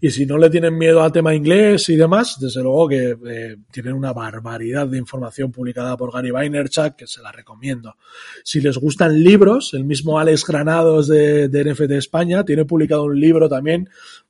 Y 0.01 0.09
si 0.09 0.25
no 0.25 0.37
le 0.37 0.49
tienen 0.49 0.77
miedo 0.77 1.03
al 1.03 1.11
tema 1.11 1.35
inglés 1.35 1.89
y 1.89 1.95
demás, 1.95 2.37
desde 2.39 2.63
luego 2.63 2.87
que 2.87 2.94
eh, 2.97 3.57
tienen 3.71 3.93
una 3.93 4.13
barbaridad 4.13 4.87
de 4.87 4.97
información 4.97 5.51
publicada 5.51 5.95
por 5.97 6.11
Gary 6.11 6.31
Vaynerchuk, 6.31 6.95
que 6.95 7.07
se 7.07 7.21
la 7.21 7.31
recomiendo. 7.31 7.95
Si 8.43 8.61
les 8.61 8.77
gustan 8.77 9.23
libros, 9.23 9.73
el 9.73 9.85
mismo 9.85 10.19
Alex 10.19 10.45
Granados 10.45 11.07
de, 11.07 11.47
NFT 11.47 11.91
España 11.91 12.43
tiene 12.43 12.65
publicado 12.65 13.03
un 13.03 13.19
libro 13.19 13.47
también 13.49 13.89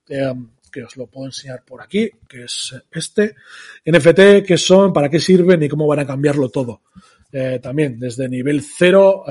eh, 0.09 0.33
que 0.71 0.83
os 0.83 0.97
lo 0.97 1.07
puedo 1.07 1.27
enseñar 1.27 1.63
por 1.63 1.81
aquí, 1.81 2.09
que 2.27 2.43
es 2.43 2.75
este. 2.91 3.35
NFT, 3.85 4.45
qué 4.45 4.57
son, 4.57 4.91
para 4.91 5.09
qué 5.09 5.19
sirven 5.19 5.63
y 5.63 5.69
cómo 5.69 5.87
van 5.87 5.99
a 5.99 6.07
cambiarlo 6.07 6.49
todo. 6.49 6.81
eh, 7.31 7.59
también 7.61 7.99
desde 7.99 8.29
nivel 8.29 8.61
cero, 8.61 9.23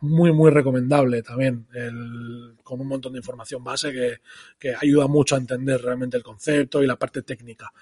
muy, 0.00 0.32
muy 0.32 0.50
recomendable 0.50 1.22
también, 1.22 1.66
el, 1.74 2.54
con 2.70 2.80
un 2.80 2.86
montón 2.86 3.12
de 3.12 3.18
información 3.18 3.64
base 3.64 3.92
que, 3.92 4.20
que, 4.58 4.74
ayuda 4.80 5.08
mucho 5.08 5.34
a 5.34 5.38
entender 5.38 5.82
realmente 5.82 6.16
el 6.16 6.22
concepto 6.22 6.82
y 6.82 6.86
la 6.86 6.96
parte 6.96 7.22
técnica. 7.22 7.72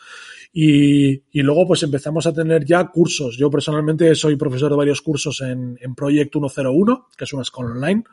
Y, 0.53 1.11
y, 1.30 1.43
luego 1.43 1.66
pues 1.66 1.82
empezamos 1.82 2.26
a 2.26 2.32
tener 2.32 2.64
ya 2.64 2.86
cursos. 2.89 3.36
Yo 3.36 3.51
personalmente 3.51 4.14
soy 4.14 4.36
profesor 4.36 4.70
de 4.70 4.76
varios 4.76 5.03
cursos 5.03 5.43
en, 5.43 5.78
en 5.80 5.95
Project 5.95 6.32
101, 6.32 7.09
que 7.16 7.24
es 7.24 7.32
una 7.34 7.43
escuela 7.43 7.72
online. 7.72 8.05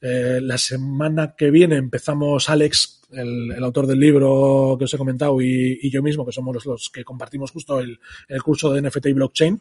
Eh, 0.00 0.40
la 0.42 0.58
semana 0.58 1.34
que 1.36 1.50
viene 1.50 1.76
empezamos 1.76 2.48
Alex, 2.48 3.02
el, 3.12 3.52
el, 3.52 3.64
autor 3.64 3.86
del 3.86 3.98
libro 3.98 4.76
que 4.78 4.84
os 4.84 4.94
he 4.94 4.98
comentado, 4.98 5.40
y, 5.40 5.78
y 5.82 5.90
yo 5.90 6.02
mismo, 6.02 6.24
que 6.24 6.32
somos 6.32 6.54
los, 6.54 6.66
los 6.66 6.90
que 6.90 7.04
compartimos 7.04 7.50
justo 7.50 7.78
el, 7.80 7.98
el, 8.28 8.42
curso 8.42 8.72
de 8.72 8.82
NFT 8.82 9.06
y 9.06 9.12
blockchain. 9.12 9.60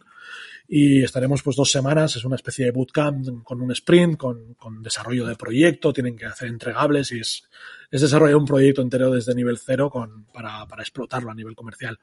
Y 0.67 1.03
estaremos 1.03 1.43
pues 1.43 1.55
dos 1.55 1.69
semanas, 1.69 2.15
es 2.15 2.25
una 2.25 2.37
especie 2.37 2.65
de 2.65 2.71
bootcamp 2.71 3.43
con 3.43 3.61
un 3.61 3.71
sprint, 3.71 4.17
con, 4.17 4.55
con 4.55 4.81
desarrollo 4.81 5.25
de 5.25 5.35
proyecto, 5.35 5.93
tienen 5.93 6.17
que 6.17 6.25
hacer 6.25 6.47
entregables 6.47 7.11
y 7.11 7.19
es, 7.19 7.43
es 7.91 8.01
desarrollar 8.01 8.37
un 8.37 8.45
proyecto 8.45 8.81
entero 8.81 9.11
desde 9.11 9.35
nivel 9.35 9.59
cero 9.59 9.89
con, 9.91 10.25
para, 10.33 10.65
para 10.67 10.81
explotarlo 10.81 11.29
a 11.29 11.35
nivel 11.35 11.55
comercial. 11.55 11.99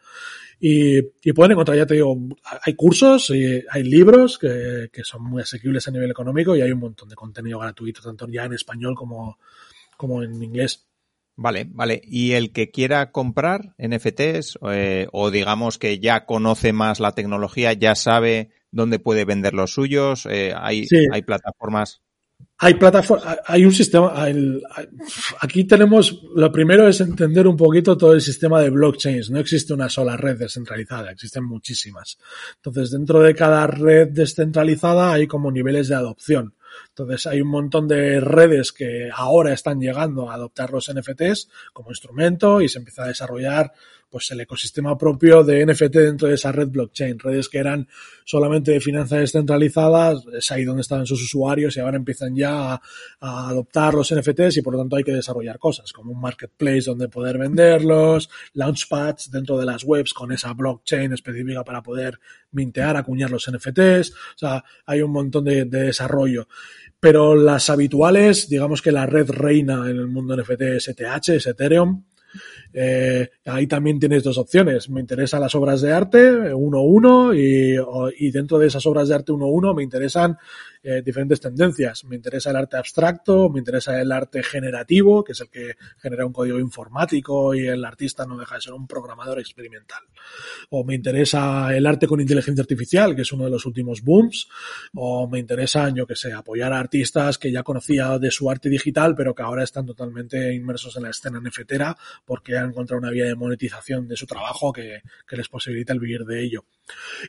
Y, 0.60 0.98
y, 0.98 1.32
pueden 1.32 1.52
encontrar, 1.52 1.76
ya 1.76 1.86
te 1.86 1.94
digo, 1.94 2.16
hay 2.64 2.74
cursos 2.74 3.30
y 3.30 3.64
hay 3.68 3.82
libros 3.82 4.38
que, 4.38 4.90
que, 4.92 5.02
son 5.02 5.24
muy 5.24 5.42
asequibles 5.42 5.88
a 5.88 5.90
nivel 5.90 6.10
económico 6.12 6.54
y 6.54 6.62
hay 6.62 6.70
un 6.70 6.80
montón 6.80 7.08
de 7.08 7.16
contenido 7.16 7.58
gratuito, 7.58 8.00
tanto 8.00 8.28
ya 8.28 8.44
en 8.44 8.52
español 8.52 8.94
como, 8.94 9.38
como 9.96 10.22
en 10.22 10.40
inglés. 10.40 10.86
Vale, 11.36 11.66
vale. 11.70 12.02
¿Y 12.04 12.32
el 12.32 12.52
que 12.52 12.70
quiera 12.70 13.10
comprar 13.10 13.74
NFTs 13.78 14.58
eh, 14.70 15.08
o 15.12 15.30
digamos 15.30 15.78
que 15.78 15.98
ya 15.98 16.26
conoce 16.26 16.72
más 16.72 17.00
la 17.00 17.14
tecnología, 17.14 17.72
ya 17.72 17.94
sabe 17.94 18.50
dónde 18.70 18.98
puede 18.98 19.24
vender 19.24 19.54
los 19.54 19.72
suyos? 19.72 20.26
Eh, 20.26 20.52
hay, 20.54 20.86
sí. 20.86 21.06
hay 21.10 21.22
plataformas. 21.22 22.02
Hay 22.58 22.74
plataformas, 22.74 23.38
hay 23.44 23.64
un 23.64 23.72
sistema, 23.72 24.12
aquí 25.40 25.64
tenemos, 25.64 26.22
lo 26.34 26.52
primero 26.52 26.86
es 26.86 27.00
entender 27.00 27.48
un 27.48 27.56
poquito 27.56 27.96
todo 27.96 28.12
el 28.12 28.20
sistema 28.20 28.60
de 28.60 28.70
blockchains. 28.70 29.30
No 29.30 29.40
existe 29.40 29.74
una 29.74 29.88
sola 29.88 30.16
red 30.16 30.38
descentralizada, 30.38 31.10
existen 31.10 31.44
muchísimas. 31.44 32.18
Entonces, 32.56 32.92
dentro 32.92 33.20
de 33.20 33.34
cada 33.34 33.66
red 33.66 34.08
descentralizada 34.10 35.12
hay 35.12 35.26
como 35.26 35.50
niveles 35.50 35.88
de 35.88 35.96
adopción. 35.96 36.54
Entonces 36.88 37.26
hay 37.26 37.40
un 37.40 37.48
montón 37.48 37.88
de 37.88 38.20
redes 38.20 38.72
que 38.72 39.10
ahora 39.12 39.52
están 39.52 39.80
llegando 39.80 40.30
a 40.30 40.34
adoptar 40.34 40.70
los 40.70 40.92
NFTs 40.92 41.48
como 41.72 41.90
instrumento 41.90 42.60
y 42.60 42.68
se 42.68 42.78
empieza 42.78 43.04
a 43.04 43.08
desarrollar 43.08 43.72
pues 44.12 44.30
el 44.30 44.40
ecosistema 44.42 44.96
propio 44.98 45.42
de 45.42 45.64
NFT 45.64 45.94
dentro 45.94 46.28
de 46.28 46.34
esa 46.34 46.52
red 46.52 46.68
blockchain. 46.68 47.18
Redes 47.18 47.48
que 47.48 47.56
eran 47.56 47.88
solamente 48.26 48.72
de 48.72 48.80
finanzas 48.80 49.20
descentralizadas, 49.20 50.22
es 50.34 50.52
ahí 50.52 50.64
donde 50.64 50.82
estaban 50.82 51.06
sus 51.06 51.22
usuarios 51.22 51.74
y 51.76 51.80
ahora 51.80 51.96
empiezan 51.96 52.36
ya 52.36 52.74
a, 52.74 52.80
adoptar 53.48 53.94
los 53.94 54.14
NFTs 54.14 54.58
y 54.58 54.62
por 54.62 54.74
lo 54.74 54.80
tanto 54.80 54.96
hay 54.96 55.02
que 55.02 55.12
desarrollar 55.12 55.58
cosas 55.58 55.92
como 55.92 56.12
un 56.12 56.20
marketplace 56.20 56.82
donde 56.82 57.08
poder 57.08 57.38
venderlos, 57.38 58.28
launchpads 58.52 59.30
dentro 59.30 59.58
de 59.58 59.64
las 59.64 59.82
webs 59.82 60.12
con 60.12 60.30
esa 60.30 60.52
blockchain 60.52 61.14
específica 61.14 61.64
para 61.64 61.82
poder 61.82 62.20
mintear, 62.50 62.98
acuñar 62.98 63.30
los 63.30 63.50
NFTs. 63.50 64.10
O 64.10 64.38
sea, 64.38 64.62
hay 64.84 65.00
un 65.00 65.10
montón 65.10 65.44
de, 65.44 65.64
de 65.64 65.84
desarrollo 65.84 66.46
pero 67.00 67.34
las 67.34 67.68
habituales, 67.68 68.48
digamos 68.48 68.80
que 68.80 68.92
la 68.92 69.06
red 69.06 69.28
reina 69.28 69.90
en 69.90 69.96
el 69.96 70.06
mundo 70.06 70.36
NFT 70.36 70.62
es 70.62 70.86
ETH, 70.86 71.30
es 71.30 71.48
Ethereum. 71.48 72.04
Eh, 72.72 73.28
ahí 73.46 73.66
también 73.66 73.98
tienes 73.98 74.22
dos 74.22 74.38
opciones. 74.38 74.88
Me 74.88 75.00
interesan 75.00 75.40
las 75.40 75.54
obras 75.54 75.80
de 75.80 75.92
arte 75.92 76.52
1-1 76.52 77.36
y, 77.36 78.26
y, 78.26 78.30
dentro 78.30 78.58
de 78.58 78.66
esas 78.66 78.84
obras 78.86 79.08
de 79.08 79.14
arte 79.14 79.32
1-1 79.32 79.76
me 79.76 79.82
interesan 79.82 80.38
eh, 80.84 81.00
diferentes 81.00 81.40
tendencias. 81.40 82.04
Me 82.04 82.16
interesa 82.16 82.50
el 82.50 82.56
arte 82.56 82.76
abstracto, 82.76 83.48
me 83.48 83.60
interesa 83.60 84.00
el 84.00 84.10
arte 84.10 84.42
generativo, 84.42 85.22
que 85.22 85.32
es 85.32 85.40
el 85.40 85.48
que 85.48 85.76
genera 85.98 86.26
un 86.26 86.32
código 86.32 86.58
informático 86.58 87.54
y 87.54 87.66
el 87.66 87.84
artista 87.84 88.26
no 88.26 88.36
deja 88.36 88.56
de 88.56 88.62
ser 88.62 88.72
un 88.72 88.86
programador 88.86 89.38
experimental. 89.38 90.02
O 90.70 90.82
me 90.82 90.94
interesa 90.94 91.74
el 91.76 91.86
arte 91.86 92.08
con 92.08 92.20
inteligencia 92.20 92.62
artificial, 92.62 93.14
que 93.14 93.22
es 93.22 93.32
uno 93.32 93.44
de 93.44 93.50
los 93.50 93.64
últimos 93.64 94.02
booms. 94.02 94.48
O 94.94 95.28
me 95.28 95.38
interesa, 95.38 95.88
yo 95.90 96.06
que 96.06 96.16
sé, 96.16 96.32
apoyar 96.32 96.72
a 96.72 96.80
artistas 96.80 97.38
que 97.38 97.52
ya 97.52 97.62
conocía 97.62 98.18
de 98.18 98.30
su 98.30 98.50
arte 98.50 98.68
digital, 98.68 99.14
pero 99.14 99.34
que 99.34 99.42
ahora 99.42 99.62
están 99.62 99.86
totalmente 99.86 100.52
inmersos 100.52 100.96
en 100.96 101.04
la 101.04 101.10
escena 101.10 101.40
nefetera 101.40 101.96
porque 102.24 102.56
han 102.62 102.70
encontrado 102.70 103.00
una 103.00 103.10
vía 103.10 103.26
de 103.26 103.34
monetización 103.34 104.08
de 104.08 104.16
su 104.16 104.26
trabajo 104.26 104.72
que, 104.72 105.02
les 105.30 105.48
posibilita 105.48 105.92
el 105.92 106.00
vivir 106.00 106.24
de 106.24 106.42
ello. 106.42 106.64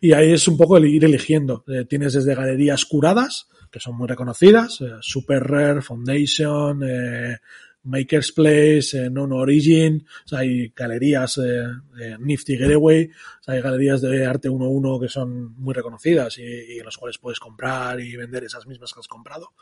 Y 0.01 0.13
ahí 0.13 0.33
es 0.33 0.47
un 0.47 0.57
poco 0.57 0.77
el 0.77 0.85
ir 0.85 1.05
eligiendo. 1.05 1.63
Eh, 1.67 1.85
tienes 1.85 2.13
desde 2.13 2.35
galerías 2.35 2.85
curadas, 2.85 3.47
que 3.71 3.79
son 3.79 3.97
muy 3.97 4.07
reconocidas, 4.07 4.81
eh, 4.81 4.91
Super 5.01 5.43
Rare, 5.43 5.81
Foundation, 5.81 6.81
eh, 6.83 7.37
Maker's 7.83 8.31
Place, 8.31 9.09
Non 9.09 9.31
Origin, 9.31 10.05
o 10.25 10.27
sea, 10.27 10.39
hay 10.39 10.69
galerías 10.75 11.39
Nifty 12.19 12.57
Getaway, 12.57 13.09
o 13.09 13.43
sea, 13.43 13.55
hay 13.55 13.61
galerías 13.61 14.01
de 14.01 14.25
arte 14.25 14.49
1-1 14.49 15.01
que 15.01 15.09
son 15.09 15.53
muy 15.59 15.73
reconocidas 15.73 16.37
y, 16.37 16.43
y, 16.43 16.79
en 16.79 16.85
las 16.85 16.97
cuales 16.97 17.17
puedes 17.17 17.39
comprar 17.39 17.99
y 17.99 18.15
vender 18.15 18.43
esas 18.43 18.65
mismas 18.67 18.93
que 18.93 18.99
has 19.01 19.07
comprado. 19.07 19.53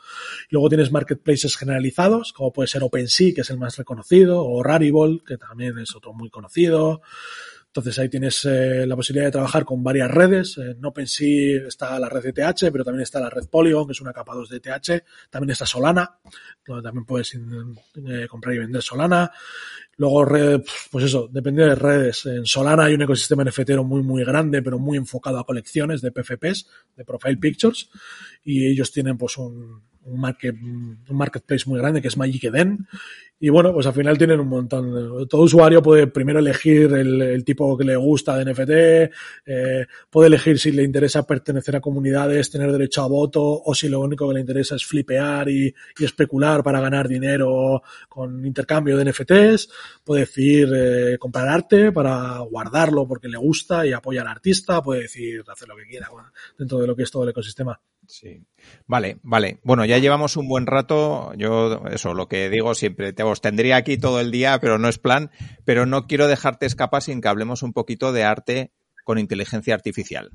Luego 0.50 0.68
tienes 0.68 0.92
marketplaces 0.92 1.56
generalizados, 1.56 2.32
como 2.32 2.52
puede 2.52 2.68
ser 2.68 2.82
OpenSea, 2.84 3.34
que 3.34 3.40
es 3.40 3.50
el 3.50 3.58
más 3.58 3.76
reconocido, 3.76 4.44
o 4.44 4.62
Rarible, 4.62 5.20
que 5.26 5.36
también 5.36 5.78
es 5.78 5.94
otro 5.96 6.12
muy 6.12 6.30
conocido. 6.30 7.02
Entonces 7.74 7.98
ahí 7.98 8.10
tienes 8.10 8.44
eh, 8.44 8.86
la 8.86 8.94
posibilidad 8.94 9.28
de 9.28 9.32
trabajar 9.32 9.64
con 9.64 9.82
varias 9.82 10.10
redes. 10.10 10.58
En 10.58 10.84
OpenSea 10.84 11.66
está 11.66 11.98
la 11.98 12.10
red 12.10 12.22
de 12.22 12.34
TH, 12.34 12.70
pero 12.70 12.84
también 12.84 13.02
está 13.02 13.18
la 13.18 13.30
red 13.30 13.48
Polygon, 13.48 13.86
que 13.86 13.92
es 13.92 14.00
una 14.02 14.12
capa 14.12 14.34
2 14.34 14.50
de 14.50 14.60
TH. 14.60 15.02
También 15.30 15.52
está 15.52 15.64
Solana, 15.64 16.18
donde 16.66 16.82
también 16.82 17.06
puedes 17.06 17.34
eh, 17.34 18.26
comprar 18.28 18.54
y 18.54 18.58
vender 18.58 18.82
Solana. 18.82 19.32
Luego, 19.96 20.26
pues 20.90 21.06
eso, 21.06 21.30
depende 21.32 21.64
de 21.64 21.74
redes. 21.74 22.26
En 22.26 22.44
Solana 22.44 22.84
hay 22.84 22.94
un 22.94 23.02
ecosistema 23.02 23.42
NFTero 23.42 23.84
muy, 23.84 24.02
muy 24.02 24.22
grande, 24.22 24.60
pero 24.60 24.78
muy 24.78 24.98
enfocado 24.98 25.38
a 25.38 25.46
colecciones 25.46 26.02
de 26.02 26.12
PFPs, 26.12 26.66
de 26.94 27.04
Profile 27.06 27.38
Pictures, 27.38 27.88
y 28.44 28.66
ellos 28.66 28.92
tienen 28.92 29.16
pues 29.16 29.38
un, 29.38 29.82
un, 30.04 30.20
market, 30.20 30.54
un 30.54 30.98
marketplace 31.10 31.68
muy 31.68 31.78
grande 31.78 32.02
que 32.02 32.08
es 32.08 32.16
Magic 32.16 32.44
Eden. 32.44 32.86
Y 33.44 33.48
bueno, 33.48 33.72
pues 33.72 33.86
al 33.88 33.92
final 33.92 34.16
tienen 34.16 34.38
un 34.38 34.46
montón. 34.46 35.26
Todo 35.26 35.42
usuario 35.42 35.82
puede 35.82 36.06
primero 36.06 36.38
elegir 36.38 36.92
el, 36.92 37.44
tipo 37.44 37.76
que 37.76 37.82
le 37.82 37.96
gusta 37.96 38.38
de 38.38 38.44
NFT, 38.44 38.70
eh, 39.46 39.86
puede 40.08 40.28
elegir 40.28 40.60
si 40.60 40.70
le 40.70 40.84
interesa 40.84 41.26
pertenecer 41.26 41.74
a 41.74 41.80
comunidades, 41.80 42.52
tener 42.52 42.70
derecho 42.70 43.02
a 43.02 43.08
voto, 43.08 43.42
o 43.42 43.74
si 43.74 43.88
lo 43.88 43.98
único 43.98 44.28
que 44.28 44.34
le 44.34 44.40
interesa 44.40 44.76
es 44.76 44.84
flipear 44.86 45.48
y, 45.48 45.74
especular 45.98 46.62
para 46.62 46.80
ganar 46.80 47.08
dinero 47.08 47.82
con 48.08 48.46
intercambio 48.46 48.96
de 48.96 49.10
NFTs. 49.10 49.68
Puede 50.04 50.20
decir 50.20 50.70
eh, 50.72 51.18
comprar 51.18 51.48
arte 51.48 51.90
para 51.90 52.38
guardarlo 52.38 53.08
porque 53.08 53.26
le 53.26 53.38
gusta 53.38 53.84
y 53.84 53.92
apoya 53.92 54.20
al 54.20 54.28
artista. 54.28 54.80
Puede 54.80 55.02
decir 55.02 55.42
hacer 55.48 55.66
lo 55.66 55.74
que 55.74 55.86
quiera 55.86 56.08
dentro 56.56 56.78
de 56.78 56.86
lo 56.86 56.94
que 56.94 57.02
es 57.02 57.10
todo 57.10 57.24
el 57.24 57.30
ecosistema. 57.30 57.80
Sí. 58.12 58.44
Vale, 58.86 59.16
vale. 59.22 59.58
Bueno, 59.64 59.86
ya 59.86 59.96
llevamos 59.96 60.36
un 60.36 60.46
buen 60.46 60.66
rato. 60.66 61.32
Yo, 61.34 61.82
eso, 61.90 62.12
lo 62.12 62.28
que 62.28 62.50
digo 62.50 62.74
siempre, 62.74 63.14
te 63.14 63.22
os 63.22 63.40
tendría 63.40 63.76
aquí 63.76 63.96
todo 63.96 64.20
el 64.20 64.30
día, 64.30 64.58
pero 64.60 64.76
no 64.76 64.88
es 64.88 64.98
plan. 64.98 65.30
Pero 65.64 65.86
no 65.86 66.06
quiero 66.06 66.28
dejarte 66.28 66.66
escapar 66.66 67.02
sin 67.02 67.22
que 67.22 67.28
hablemos 67.28 67.62
un 67.62 67.72
poquito 67.72 68.12
de 68.12 68.24
arte 68.24 68.70
con 69.04 69.18
inteligencia 69.18 69.74
artificial. 69.74 70.30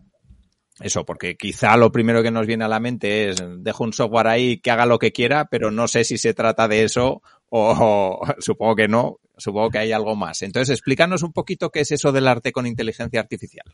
Eso, 0.80 1.05
porque 1.05 1.38
quizá 1.38 1.78
lo 1.78 1.91
primero 1.91 2.23
que 2.23 2.32
nos 2.32 2.47
viene 2.47 2.65
a 2.65 2.67
la 2.67 2.80
mente 2.80 3.30
es 3.30 3.43
dejo 3.59 3.84
un 3.84 3.93
software 3.93 4.28
ahí 4.28 4.59
que 4.59 4.71
haga 4.71 4.88
lo 4.88 4.97
que 4.97 5.11
quiera, 5.11 5.45
pero 5.45 5.69
no 5.69 5.88
sé 5.88 6.03
si 6.03 6.17
se 6.17 6.34
trata 6.34 6.67
de 6.67 6.84
eso 6.84 7.21
o, 7.49 8.19
o 8.19 8.21
supongo 8.39 8.75
que 8.75 8.88
no, 8.88 9.19
supongo 9.38 9.69
que 9.69 9.80
hay 9.80 9.91
algo 9.91 10.15
más. 10.15 10.41
Entonces, 10.41 10.71
explícanos 10.71 11.21
un 11.21 11.32
poquito 11.32 11.69
qué 11.69 11.82
es 11.82 11.91
eso 11.91 12.11
del 12.11 12.28
arte 12.28 12.51
con 12.51 12.65
inteligencia 12.65 13.19
artificial. 13.19 13.65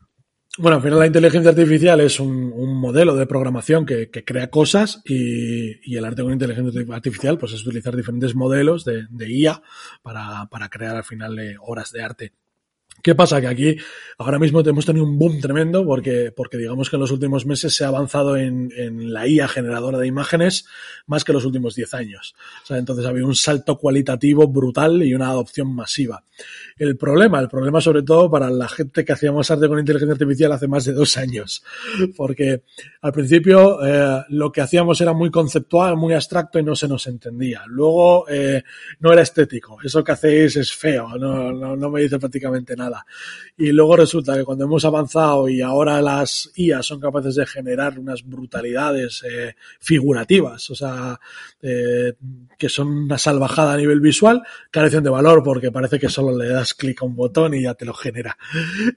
Bueno, 0.55 0.77
al 0.77 0.83
final 0.83 0.99
la 0.99 1.07
inteligencia 1.07 1.49
artificial 1.49 1.99
es 2.01 2.19
un, 2.19 2.53
un 2.53 2.79
modelo 2.79 3.15
de 3.15 3.25
programación 3.25 3.87
que, 3.87 4.11
que 4.11 4.23
crea 4.23 4.51
cosas 4.51 5.01
y, 5.03 5.91
y, 5.91 5.97
el 5.97 6.05
arte 6.05 6.21
con 6.21 6.31
inteligencia 6.31 6.85
artificial 6.93 7.39
pues 7.39 7.53
es 7.53 7.65
utilizar 7.65 7.95
diferentes 7.95 8.35
modelos 8.35 8.85
de, 8.85 9.07
de 9.09 9.31
IA 9.31 9.63
para, 10.03 10.45
para, 10.51 10.69
crear 10.69 10.95
al 10.95 11.03
final 11.03 11.39
eh, 11.39 11.55
obras 11.59 11.91
de 11.91 12.03
arte. 12.03 12.33
¿Qué 13.01 13.15
pasa? 13.15 13.41
Que 13.41 13.47
aquí 13.47 13.77
ahora 14.17 14.39
mismo 14.39 14.61
hemos 14.61 14.85
tenido 14.85 15.05
un 15.05 15.19
boom 15.19 15.41
tremendo 15.41 15.83
porque, 15.85 16.31
porque 16.33 16.57
digamos 16.57 16.89
que 16.89 16.95
en 16.95 17.01
los 17.01 17.11
últimos 17.11 17.45
meses 17.45 17.75
se 17.75 17.83
ha 17.83 17.89
avanzado 17.89 18.37
en, 18.37 18.71
la 19.11 19.27
IA 19.27 19.49
generadora 19.49 19.97
de 19.97 20.07
imágenes 20.07 20.65
más 21.05 21.25
que 21.25 21.33
los 21.33 21.43
últimos 21.43 21.75
10 21.75 21.93
años. 21.95 22.33
O 22.63 22.65
sea, 22.67 22.77
entonces 22.77 23.05
había 23.05 23.25
un 23.25 23.35
salto 23.35 23.77
cualitativo 23.77 24.47
brutal 24.47 25.03
y 25.03 25.13
una 25.13 25.27
adopción 25.27 25.75
masiva. 25.75 26.23
El 26.77 26.95
problema, 26.95 27.39
el 27.39 27.49
problema 27.49 27.81
sobre 27.81 28.03
todo 28.03 28.31
para 28.31 28.49
la 28.49 28.69
gente 28.69 29.03
que 29.03 29.11
hacíamos 29.11 29.51
arte 29.51 29.67
con 29.67 29.79
inteligencia 29.79 30.13
artificial 30.13 30.53
hace 30.53 30.67
más 30.67 30.85
de 30.85 30.93
dos 30.93 31.17
años. 31.17 31.61
Porque 32.15 32.63
al 33.01 33.11
principio 33.11 33.85
eh, 33.85 34.23
lo 34.29 34.51
que 34.51 34.61
hacíamos 34.61 35.01
era 35.01 35.11
muy 35.11 35.29
conceptual, 35.29 35.97
muy 35.97 36.13
abstracto 36.13 36.57
y 36.57 36.63
no 36.63 36.75
se 36.75 36.87
nos 36.87 37.05
entendía. 37.07 37.63
Luego 37.67 38.29
eh, 38.29 38.63
no 38.99 39.11
era 39.11 39.21
estético. 39.21 39.77
Eso 39.83 40.03
que 40.03 40.13
hacéis 40.13 40.55
es 40.55 40.73
feo, 40.73 41.17
no, 41.17 41.51
no, 41.51 41.75
no 41.75 41.89
me 41.89 42.01
dice 42.01 42.17
prácticamente 42.17 42.75
nada 42.75 42.82
nada. 42.83 43.05
Y 43.57 43.71
luego 43.71 43.95
resulta 43.95 44.35
que 44.35 44.43
cuando 44.43 44.65
hemos 44.65 44.83
avanzado 44.85 45.47
y 45.47 45.61
ahora 45.61 46.01
las 46.01 46.51
IA 46.55 46.81
son 46.81 46.99
capaces 46.99 47.35
de 47.35 47.45
generar 47.45 47.99
unas 47.99 48.23
brutalidades 48.23 49.23
eh, 49.23 49.55
figurativas, 49.79 50.69
o 50.69 50.75
sea, 50.75 51.19
eh, 51.61 52.13
que 52.57 52.69
son 52.69 52.87
una 52.87 53.17
salvajada 53.17 53.73
a 53.73 53.77
nivel 53.77 53.99
visual, 53.99 54.41
carecen 54.71 55.03
de 55.03 55.09
valor 55.09 55.43
porque 55.43 55.71
parece 55.71 55.99
que 55.99 56.09
solo 56.09 56.37
le 56.37 56.47
das 56.49 56.73
clic 56.73 57.01
a 57.01 57.05
un 57.05 57.15
botón 57.15 57.53
y 57.53 57.63
ya 57.63 57.73
te 57.73 57.85
lo 57.85 57.93
genera. 57.93 58.37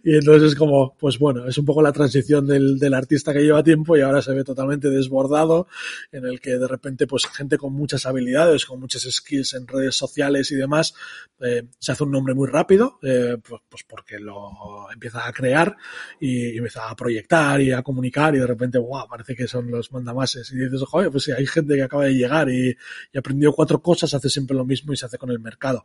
Y 0.03 0.15
entonces 0.15 0.53
es 0.53 0.55
como, 0.55 0.97
pues 0.99 1.19
bueno, 1.19 1.47
es 1.47 1.59
un 1.59 1.65
poco 1.65 1.83
la 1.83 1.93
transición 1.93 2.47
del, 2.47 2.79
del 2.79 2.95
artista 2.95 3.33
que 3.33 3.43
lleva 3.43 3.63
tiempo 3.63 3.97
y 3.97 4.01
ahora 4.01 4.23
se 4.23 4.33
ve 4.33 4.45
totalmente 4.45 4.91
desbordado, 4.91 5.69
en 6.13 6.27
el 6.27 6.41
que 6.41 6.59
de 6.59 6.67
repente 6.67 7.07
pues 7.07 7.27
gente 7.27 7.59
con 7.59 7.73
muchas 7.73 8.07
habilidades, 8.07 8.67
con 8.67 8.81
muchas 8.81 9.03
skills 9.03 9.55
en 9.55 9.67
redes 9.67 9.95
sociales 9.95 10.51
y 10.51 10.57
demás, 10.57 10.95
eh, 11.41 11.65
se 11.79 11.93
hace 11.93 12.05
un 12.05 12.11
nombre 12.11 12.35
muy 12.35 12.49
rápido, 12.49 12.99
eh, 13.03 13.37
pues, 13.69 13.76
pues, 13.77 13.85
porque 13.89 14.19
lo 14.19 14.91
empieza 14.91 15.27
a 15.27 15.33
crear 15.33 15.77
y, 16.19 16.57
empieza 16.57 16.89
a 16.89 16.97
proyectar 16.97 17.61
y 17.61 17.73
a 17.73 17.83
comunicar 17.83 18.35
y 18.35 18.39
de 18.39 18.47
repente, 18.47 18.79
wow, 18.79 19.07
parece 19.09 19.35
que 19.35 19.47
son 19.47 19.71
los 19.71 19.93
mandamases. 19.93 20.51
Y 20.53 20.57
dices, 20.57 20.83
joder, 20.89 21.11
pues 21.11 21.25
si 21.25 21.33
hay 21.33 21.47
gente 21.47 21.75
que 21.75 21.83
acaba 21.83 22.05
de 22.05 22.15
llegar 22.15 22.49
y, 22.49 22.75
y 23.13 23.19
aprendió 23.19 23.53
cuatro 23.53 23.83
cosas, 23.83 24.15
hace 24.15 24.31
siempre 24.31 24.57
lo 24.57 24.65
mismo 24.65 24.93
y 24.93 24.97
se 24.97 25.07
hace 25.07 25.19
con 25.19 25.31
el 25.31 25.41
mercado. 25.41 25.85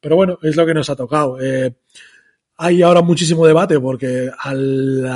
Pero 0.00 0.16
bueno, 0.16 0.38
es 0.42 0.56
lo 0.56 0.64
que 0.64 0.74
nos 0.74 0.88
ha 0.88 0.96
tocado. 0.96 1.38
Eh, 1.40 1.74
hay 2.56 2.82
ahora 2.82 3.02
muchísimo 3.02 3.46
debate 3.46 3.78
porque 3.78 4.30
al 4.38 5.06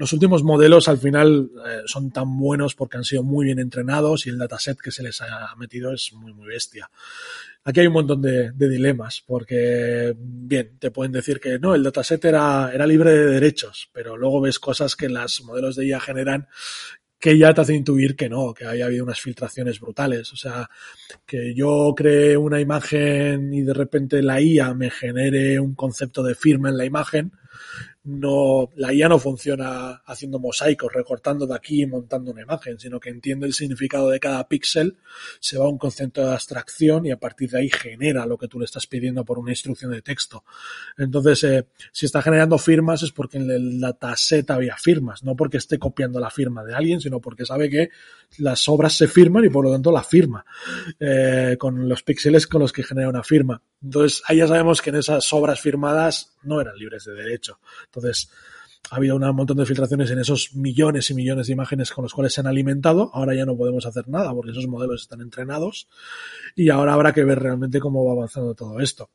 los 0.00 0.14
últimos 0.14 0.42
modelos 0.42 0.88
al 0.88 0.96
final 0.96 1.50
eh, 1.68 1.82
son 1.84 2.10
tan 2.10 2.38
buenos 2.38 2.74
porque 2.74 2.96
han 2.96 3.04
sido 3.04 3.22
muy 3.22 3.44
bien 3.44 3.58
entrenados 3.58 4.26
y 4.26 4.30
el 4.30 4.38
dataset 4.38 4.78
que 4.78 4.90
se 4.90 5.02
les 5.02 5.20
ha 5.20 5.54
metido 5.58 5.92
es 5.92 6.14
muy, 6.14 6.32
muy 6.32 6.46
bestia. 6.46 6.90
Aquí 7.64 7.80
hay 7.80 7.86
un 7.86 7.92
montón 7.92 8.22
de, 8.22 8.50
dilemas 8.52 9.22
porque, 9.26 10.14
bien, 10.16 10.78
te 10.78 10.90
pueden 10.90 11.12
decir 11.12 11.38
que 11.38 11.58
no, 11.58 11.74
el 11.74 11.82
dataset 11.82 12.24
era, 12.24 12.70
era 12.72 12.86
libre 12.86 13.12
de 13.12 13.26
derechos, 13.26 13.90
pero 13.92 14.16
luego 14.16 14.40
ves 14.40 14.58
cosas 14.58 14.96
que 14.96 15.10
las 15.10 15.42
modelos 15.42 15.76
de 15.76 15.88
IA 15.88 16.00
generan 16.00 16.48
que 17.18 17.36
ya 17.36 17.52
te 17.52 17.60
hace 17.60 17.74
intuir 17.74 18.16
que 18.16 18.30
no, 18.30 18.54
que 18.54 18.64
haya 18.64 18.86
habido 18.86 19.04
unas 19.04 19.20
filtraciones 19.20 19.80
brutales. 19.80 20.32
O 20.32 20.36
sea, 20.36 20.70
que 21.26 21.54
yo 21.54 21.92
cree 21.94 22.38
una 22.38 22.58
imagen 22.58 23.52
y 23.52 23.60
de 23.60 23.74
repente 23.74 24.22
la 24.22 24.40
IA 24.40 24.72
me 24.72 24.88
genere 24.88 25.60
un 25.60 25.74
concepto 25.74 26.22
de 26.22 26.34
firma 26.34 26.70
en 26.70 26.78
la 26.78 26.86
imagen, 26.86 27.32
no, 28.02 28.70
la 28.76 28.94
IA 28.94 29.08
no 29.08 29.18
funciona 29.18 30.02
haciendo 30.06 30.38
mosaicos, 30.38 30.92
recortando 30.92 31.46
de 31.46 31.54
aquí 31.54 31.82
y 31.82 31.86
montando 31.86 32.30
una 32.30 32.42
imagen, 32.42 32.78
sino 32.78 32.98
que 32.98 33.10
entiende 33.10 33.46
el 33.46 33.52
significado 33.52 34.08
de 34.08 34.18
cada 34.18 34.48
píxel, 34.48 34.96
se 35.38 35.58
va 35.58 35.66
a 35.66 35.68
un 35.68 35.76
concepto 35.76 36.24
de 36.24 36.32
abstracción 36.32 37.04
y 37.04 37.10
a 37.10 37.18
partir 37.18 37.50
de 37.50 37.58
ahí 37.58 37.70
genera 37.70 38.24
lo 38.24 38.38
que 38.38 38.48
tú 38.48 38.58
le 38.58 38.64
estás 38.64 38.86
pidiendo 38.86 39.24
por 39.24 39.38
una 39.38 39.50
instrucción 39.50 39.90
de 39.90 40.00
texto. 40.00 40.44
Entonces, 40.96 41.44
eh, 41.44 41.66
si 41.92 42.06
está 42.06 42.22
generando 42.22 42.56
firmas 42.56 43.02
es 43.02 43.12
porque 43.12 43.36
en 43.36 43.50
el 43.50 43.80
dataset 43.80 44.50
había 44.50 44.76
firmas, 44.78 45.22
no 45.22 45.36
porque 45.36 45.58
esté 45.58 45.78
copiando 45.78 46.20
la 46.20 46.30
firma 46.30 46.64
de 46.64 46.74
alguien, 46.74 47.00
sino 47.00 47.20
porque 47.20 47.44
sabe 47.44 47.68
que 47.68 47.90
las 48.38 48.66
obras 48.68 48.94
se 48.94 49.08
firman 49.08 49.44
y 49.44 49.50
por 49.50 49.64
lo 49.64 49.72
tanto 49.72 49.92
la 49.92 50.02
firma, 50.02 50.44
eh, 50.98 51.56
con 51.58 51.86
los 51.86 52.02
píxeles 52.02 52.46
con 52.46 52.62
los 52.62 52.72
que 52.72 52.82
genera 52.82 53.10
una 53.10 53.22
firma. 53.22 53.62
Entonces, 53.82 54.22
ahí 54.26 54.38
ya 54.38 54.46
sabemos 54.46 54.82
que 54.82 54.90
en 54.90 54.96
esas 54.96 55.32
obras 55.32 55.60
firmadas 55.60 56.36
no 56.42 56.60
eran 56.60 56.76
libres 56.76 57.04
de 57.04 57.14
derecho. 57.14 57.58
Entonces, 57.86 58.30
ha 58.90 58.96
habido 58.96 59.16
un 59.16 59.36
montón 59.36 59.56
de 59.56 59.66
filtraciones 59.66 60.10
en 60.10 60.18
esos 60.18 60.54
millones 60.54 61.10
y 61.10 61.14
millones 61.14 61.46
de 61.46 61.52
imágenes 61.52 61.92
con 61.92 62.02
los 62.02 62.12
cuales 62.12 62.32
se 62.32 62.40
han 62.40 62.46
alimentado. 62.46 63.10
Ahora 63.14 63.34
ya 63.34 63.44
no 63.44 63.56
podemos 63.56 63.86
hacer 63.86 64.08
nada 64.08 64.32
porque 64.32 64.50
esos 64.50 64.66
modelos 64.66 65.02
están 65.02 65.20
entrenados 65.20 65.88
y 66.56 66.70
ahora 66.70 66.94
habrá 66.94 67.12
que 67.12 67.22
ver 67.24 67.38
realmente 67.38 67.78
cómo 67.78 68.04
va 68.04 68.12
avanzando 68.12 68.54
todo 68.54 68.80
esto. 68.80 69.10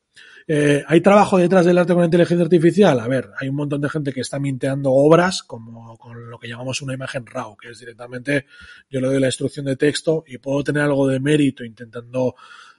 Eh, 0.46 0.82
¿Hay 0.86 1.00
trabajo 1.00 1.36
detrás 1.36 1.66
del 1.66 1.76
arte 1.76 1.92
con 1.92 2.00
la 2.00 2.06
inteligencia 2.06 2.44
artificial? 2.44 3.00
A 3.00 3.08
ver, 3.08 3.30
hay 3.38 3.48
un 3.48 3.56
montón 3.56 3.80
de 3.80 3.90
gente 3.90 4.12
que 4.12 4.20
está 4.20 4.38
minteando 4.38 4.92
obras 4.92 5.42
como 5.42 5.96
con 5.98 6.30
lo 6.30 6.38
que 6.38 6.48
llamamos 6.48 6.80
una 6.80 6.94
imagen 6.94 7.26
RAW, 7.26 7.56
que 7.56 7.70
es 7.70 7.78
directamente 7.78 8.46
yo 8.88 9.00
le 9.00 9.08
doy 9.08 9.20
la 9.20 9.26
instrucción 9.26 9.66
de 9.66 9.76
texto 9.76 10.24
y 10.26 10.38
puedo 10.38 10.64
tener 10.64 10.84
algo 10.84 11.06
de 11.06 11.20
mérito 11.20 11.64
intentando 11.64 12.34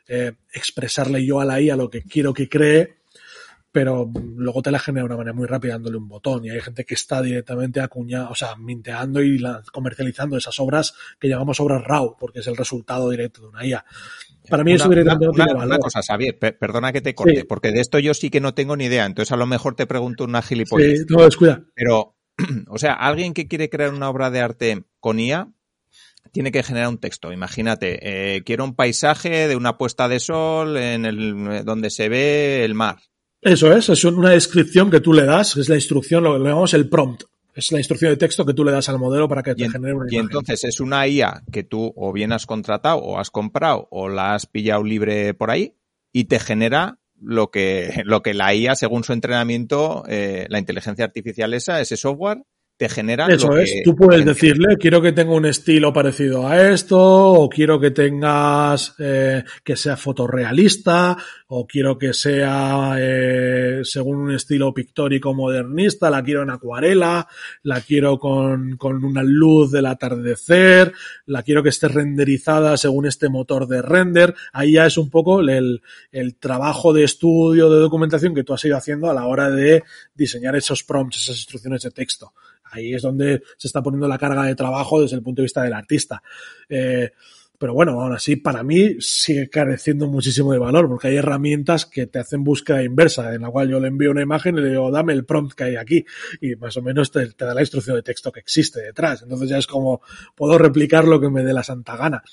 eh, 0.08 0.34
expresarle 0.54 1.26
yo 1.26 1.40
a 1.40 1.46
la 1.46 1.62
IA 1.62 1.76
lo 1.76 1.90
que 1.90 2.04
quiero 2.04 2.34
que 2.34 2.50
cree 2.50 2.98
pero 3.78 4.10
luego 4.36 4.64
te 4.64 4.72
la 4.72 4.80
genera 4.80 5.04
de 5.04 5.06
una 5.06 5.18
manera 5.18 5.36
muy 5.36 5.46
rápida 5.46 5.74
dándole 5.74 5.98
un 5.98 6.08
botón 6.08 6.44
y 6.44 6.50
hay 6.50 6.62
gente 6.62 6.84
que 6.84 6.96
está 6.96 7.22
directamente 7.22 7.80
acuñando, 7.80 8.32
o 8.32 8.36
sea, 8.36 8.56
minteando 8.56 9.22
y 9.22 9.38
la, 9.38 9.62
comercializando 9.72 10.36
esas 10.36 10.60
obras 10.60 10.96
que 11.20 11.28
llamamos 11.28 11.60
obras 11.60 11.84
RAW, 11.84 12.18
porque 12.20 12.40
es 12.40 12.48
el 12.48 12.58
resultado 12.58 13.08
directo 13.12 13.42
de 13.42 13.48
una 13.50 13.64
IA. 13.64 13.86
Para 14.50 14.64
mí 14.64 14.74
eso 14.74 14.90
directamente 14.90 15.28
no 15.28 15.32
tiene 15.32 15.54
valor. 15.54 15.68
Una 15.68 15.78
cosa, 15.78 16.02
Xavier, 16.02 16.40
perdona 16.40 16.92
que 16.92 17.02
te 17.02 17.14
corte, 17.14 17.42
sí. 17.42 17.44
porque 17.44 17.72
de 17.72 17.82
esto 17.82 18.00
yo 18.00 18.16
sí 18.16 18.32
que 18.32 18.42
no 18.42 18.56
tengo 18.56 18.76
ni 18.76 18.86
idea, 18.86 19.06
entonces 19.06 19.32
a 19.32 19.38
lo 19.38 19.46
mejor 19.46 19.76
te 19.76 19.86
pregunto 19.86 20.24
una 20.24 20.42
gilipollez. 20.42 21.02
Sí, 21.02 21.06
no, 21.10 21.24
descuida. 21.24 21.64
Pero, 21.76 22.16
o 22.70 22.80
sea, 22.80 22.94
alguien 22.94 23.36
que 23.36 23.48
quiere 23.48 23.70
crear 23.70 23.94
una 23.94 24.10
obra 24.10 24.32
de 24.32 24.40
arte 24.40 24.86
con 25.00 25.20
IA, 25.20 25.50
tiene 26.32 26.52
que 26.52 26.64
generar 26.64 26.90
un 26.90 26.98
texto. 26.98 27.32
Imagínate, 27.32 28.00
eh, 28.36 28.44
quiero 28.44 28.64
un 28.64 28.76
paisaje 28.76 29.48
de 29.48 29.56
una 29.56 29.78
puesta 29.78 30.08
de 30.08 30.20
sol 30.20 30.78
en 30.78 31.06
el 31.06 31.64
donde 31.66 31.90
se 31.90 32.10
ve 32.10 32.64
el 32.64 32.74
mar. 32.74 32.98
Eso 33.42 33.72
es, 33.72 33.90
es 33.90 34.04
una 34.04 34.32
descripción 34.32 34.90
que 34.90 35.00
tú 35.00 35.14
le 35.14 35.26
das, 35.26 35.58
es 35.58 35.70
la 35.70 35.76
instrucción, 35.76 36.24
lo 36.24 36.34
que 36.34 36.40
llamamos 36.44 36.74
el 36.74 36.90
prompt. 36.90 37.24
Es 37.54 37.72
la 37.72 37.80
instrucción 37.80 38.12
de 38.12 38.18
texto 38.18 38.46
que 38.46 38.54
tú 38.54 38.64
le 38.64 38.72
das 38.72 38.88
al 38.90 39.00
modelo 39.00 39.28
para 39.28 39.42
que 39.42 39.56
te 39.56 39.68
genere 39.70 39.94
una 39.96 40.06
Y 40.10 40.16
imagen. 40.16 40.26
entonces 40.30 40.64
es 40.64 40.80
una 40.80 41.08
IA 41.08 41.44
que 41.52 41.64
tú 41.64 41.92
o 41.96 42.14
bien 42.14 42.32
has 42.32 42.46
contratado 42.46 43.00
o 43.00 43.18
has 43.20 43.32
comprado 43.32 43.88
o 43.90 44.10
la 44.10 44.36
has 44.36 44.46
pillado 44.46 44.84
libre 44.84 45.34
por 45.34 45.50
ahí 45.50 45.74
y 46.14 46.26
te 46.26 46.40
genera 46.40 47.00
lo 47.20 47.50
que, 47.50 48.04
lo 48.06 48.22
que 48.22 48.36
la 48.36 48.54
IA, 48.54 48.76
según 48.76 49.04
su 49.04 49.14
entrenamiento, 49.14 50.04
eh, 50.08 50.46
la 50.50 50.60
inteligencia 50.60 51.06
artificial 51.06 51.52
esa, 51.56 51.82
ese 51.82 51.98
software, 51.98 52.44
te 52.78 52.88
genera. 52.90 53.26
Eso 53.28 53.48
lo 53.48 53.58
es, 53.58 53.82
tú 53.84 53.96
puedes 53.96 54.24
decirle, 54.24 54.78
quiero 54.78 55.02
que 55.02 55.12
tenga 55.12 55.34
un 55.34 55.48
estilo 55.48 55.92
parecido 55.92 56.48
a 56.48 56.70
esto, 56.70 57.00
o 57.00 57.50
quiero 57.50 57.80
que 57.80 57.90
tengas, 57.90 58.94
eh, 59.00 59.44
que 59.64 59.76
sea 59.76 59.98
fotorrealista, 59.98 61.18
o 61.48 61.66
quiero 61.66 61.98
que 61.98 62.14
sea 62.14 62.96
eh, 63.00 63.82
según 63.84 64.18
un 64.18 64.32
estilo 64.32 64.76
pictórico 64.76 65.34
modernista, 65.34 66.12
la 66.12 66.24
quiero 66.24 66.44
en 66.44 66.52
acuarela, 66.52 67.28
la 67.64 67.82
quiero 67.82 68.20
con, 68.20 68.78
con 68.78 69.04
una 69.04 69.24
luz 69.24 69.72
del 69.72 69.88
atardecer, 69.88 70.94
la 71.26 71.42
quiero 71.42 71.64
que 71.64 71.70
esté 71.70 71.88
renderizada 71.88 72.78
según 72.78 73.08
este 73.08 73.28
motor 73.28 73.68
de 73.68 73.82
render. 73.82 74.36
Ahí 74.54 74.74
ya 74.74 74.86
es 74.86 75.00
un 75.00 75.10
poco 75.10 75.40
el, 75.40 75.82
el 76.12 76.36
trabajo 76.36 76.94
de 76.94 77.06
estudio, 77.06 77.72
de 77.72 77.80
documentación 77.80 78.36
que 78.36 78.44
tú 78.44 78.54
has 78.54 78.64
ido 78.66 78.78
haciendo 78.78 79.10
a 79.10 79.16
la 79.16 79.26
hora 79.26 79.50
de 79.50 79.84
diseñar 80.14 80.56
esos 80.56 80.84
prompts, 80.84 81.24
esas 81.24 81.38
instrucciones 81.38 81.82
de 81.82 81.90
texto. 81.90 82.34
Ahí 82.72 82.94
es 82.94 83.02
donde 83.02 83.42
se 83.58 83.68
está 83.68 83.82
poniendo 83.82 84.08
la 84.08 84.18
carga 84.18 84.44
de 84.44 84.56
trabajo 84.56 85.02
desde 85.02 85.16
el 85.16 85.24
punto 85.24 85.42
de 85.42 85.46
vista 85.46 85.64
del 85.64 85.74
artista. 85.74 86.22
Eh, 86.70 87.12
pero 87.60 87.74
bueno, 87.74 88.00
aún 88.00 88.14
así, 88.14 88.36
para 88.36 88.62
mí 88.62 88.98
sigue 89.00 89.50
careciendo 89.50 90.08
muchísimo 90.08 90.52
de 90.52 90.60
valor, 90.60 90.88
porque 90.88 91.08
hay 91.08 91.16
herramientas 91.16 91.88
que 91.88 92.06
te 92.06 92.20
hacen 92.20 92.44
búsqueda 92.44 92.84
inversa, 92.84 93.34
en 93.34 93.42
la 93.42 93.50
cual 93.50 93.70
yo 93.70 93.80
le 93.80 93.88
envío 93.88 94.12
una 94.12 94.22
imagen 94.22 94.58
y 94.58 94.62
le 94.62 94.70
digo, 94.70 94.92
dame 94.92 95.14
el 95.14 95.26
prompt 95.26 95.54
que 95.54 95.64
hay 95.64 95.76
aquí, 95.76 96.06
y 96.40 96.56
más 96.56 96.78
o 96.78 96.84
menos 96.84 97.12
te, 97.12 97.26
te 97.34 97.46
da 97.46 97.56
la 97.56 97.62
instrucción 97.62 97.96
de 97.96 98.04
texto 98.04 98.32
que 98.32 98.42
existe 98.42 98.82
detrás. 98.82 99.24
Entonces 99.24 99.50
ya 99.50 99.58
es 99.58 99.66
como, 99.66 100.02
puedo 100.36 100.58
replicar 100.60 101.06
lo 101.06 101.20
que 101.20 101.30
me 101.30 101.44
dé 101.44 101.52
la 101.52 101.64
santa 101.64 101.98
gana. 101.98 102.24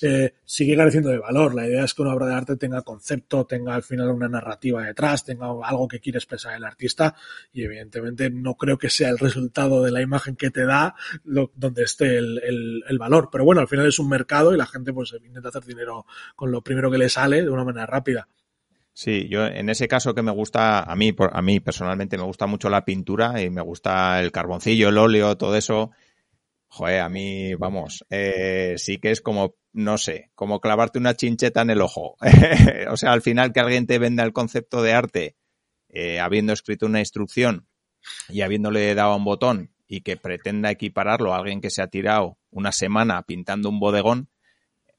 Eh, 0.00 0.34
sigue 0.44 0.76
careciendo 0.76 1.10
de 1.10 1.18
valor. 1.18 1.54
La 1.54 1.66
idea 1.66 1.84
es 1.84 1.94
que 1.94 2.02
una 2.02 2.14
obra 2.14 2.26
de 2.26 2.34
arte 2.34 2.56
tenga 2.56 2.82
concepto, 2.82 3.44
tenga 3.46 3.74
al 3.74 3.82
final 3.82 4.10
una 4.10 4.28
narrativa 4.28 4.82
detrás, 4.84 5.24
tenga 5.24 5.46
algo 5.64 5.88
que 5.88 6.00
quiere 6.00 6.18
expresar 6.18 6.54
el 6.54 6.64
artista, 6.64 7.14
y 7.52 7.64
evidentemente 7.64 8.30
no 8.30 8.54
creo 8.54 8.78
que 8.78 8.90
sea 8.90 9.10
el 9.10 9.18
resultado 9.18 9.82
de 9.82 9.90
la 9.90 10.00
imagen 10.00 10.36
que 10.36 10.50
te 10.50 10.64
da 10.64 10.94
lo, 11.24 11.52
donde 11.56 11.82
esté 11.82 12.18
el, 12.18 12.40
el, 12.86 12.98
valor. 12.98 13.28
Pero 13.30 13.44
bueno, 13.44 13.60
al 13.60 13.68
final 13.68 13.86
es 13.86 13.98
un 13.98 14.08
mercado 14.08 14.54
y 14.54 14.56
la 14.56 14.66
gente 14.66 14.92
pues 14.92 15.14
intenta 15.24 15.48
hacer 15.48 15.64
dinero 15.64 16.06
con 16.36 16.50
lo 16.50 16.62
primero 16.62 16.90
que 16.90 16.98
le 16.98 17.08
sale 17.08 17.42
de 17.42 17.50
una 17.50 17.64
manera 17.64 17.86
rápida. 17.86 18.28
Sí, 18.92 19.28
yo 19.28 19.46
en 19.46 19.68
ese 19.68 19.86
caso 19.86 20.12
que 20.12 20.22
me 20.22 20.32
gusta, 20.32 20.80
a 20.80 20.96
mí, 20.96 21.14
a 21.16 21.42
mí 21.42 21.60
personalmente 21.60 22.18
me 22.18 22.24
gusta 22.24 22.48
mucho 22.48 22.68
la 22.68 22.84
pintura 22.84 23.40
y 23.40 23.48
me 23.48 23.62
gusta 23.62 24.20
el 24.20 24.32
carboncillo, 24.32 24.88
el 24.88 24.98
óleo, 24.98 25.36
todo 25.36 25.54
eso. 25.54 25.92
Joder, 26.70 27.00
a 27.00 27.08
mí, 27.08 27.54
vamos, 27.54 28.04
eh, 28.10 28.74
sí 28.76 28.98
que 28.98 29.10
es 29.10 29.22
como, 29.22 29.54
no 29.72 29.96
sé, 29.96 30.30
como 30.34 30.60
clavarte 30.60 30.98
una 30.98 31.14
chincheta 31.14 31.62
en 31.62 31.70
el 31.70 31.80
ojo. 31.80 32.16
o 32.90 32.96
sea, 32.96 33.12
al 33.12 33.22
final 33.22 33.52
que 33.52 33.60
alguien 33.60 33.86
te 33.86 33.98
venda 33.98 34.22
el 34.22 34.34
concepto 34.34 34.82
de 34.82 34.92
arte, 34.92 35.36
eh, 35.88 36.20
habiendo 36.20 36.52
escrito 36.52 36.86
una 36.86 37.00
instrucción 37.00 37.66
y 38.28 38.42
habiéndole 38.42 38.94
dado 38.94 39.16
un 39.16 39.24
botón 39.24 39.72
y 39.86 40.02
que 40.02 40.18
pretenda 40.18 40.70
equipararlo 40.70 41.32
a 41.32 41.38
alguien 41.38 41.62
que 41.62 41.70
se 41.70 41.80
ha 41.80 41.88
tirado 41.88 42.38
una 42.50 42.72
semana 42.72 43.22
pintando 43.22 43.70
un 43.70 43.80
bodegón, 43.80 44.28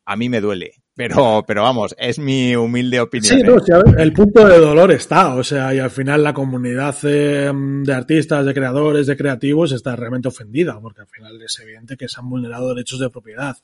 a 0.05 0.15
mí 0.15 0.27
me 0.27 0.41
duele. 0.41 0.78
Pero, 0.99 1.45
pero 1.47 1.63
vamos, 1.63 1.95
es 1.97 2.19
mi 2.19 2.57
humilde 2.57 2.99
opinión. 2.99 3.39
Sí, 3.39 3.41
¿eh? 3.41 3.93
el 3.99 4.11
punto 4.11 4.45
de 4.45 4.59
dolor 4.59 4.91
está, 4.91 5.33
o 5.35 5.45
sea, 5.45 5.73
y 5.73 5.79
al 5.79 5.91
final 5.91 6.21
la 6.21 6.33
comunidad 6.33 6.93
eh, 7.03 7.49
de 7.53 7.93
artistas, 7.93 8.45
de 8.45 8.53
creadores, 8.53 9.07
de 9.07 9.15
creativos 9.15 9.71
está 9.71 9.95
realmente 9.95 10.27
ofendida, 10.27 10.77
porque 10.81 10.99
al 10.99 11.07
final 11.07 11.41
es 11.41 11.57
evidente 11.61 11.95
que 11.95 12.09
se 12.09 12.19
han 12.19 12.29
vulnerado 12.29 12.67
derechos 12.75 12.99
de 12.99 13.09
propiedad 13.09 13.55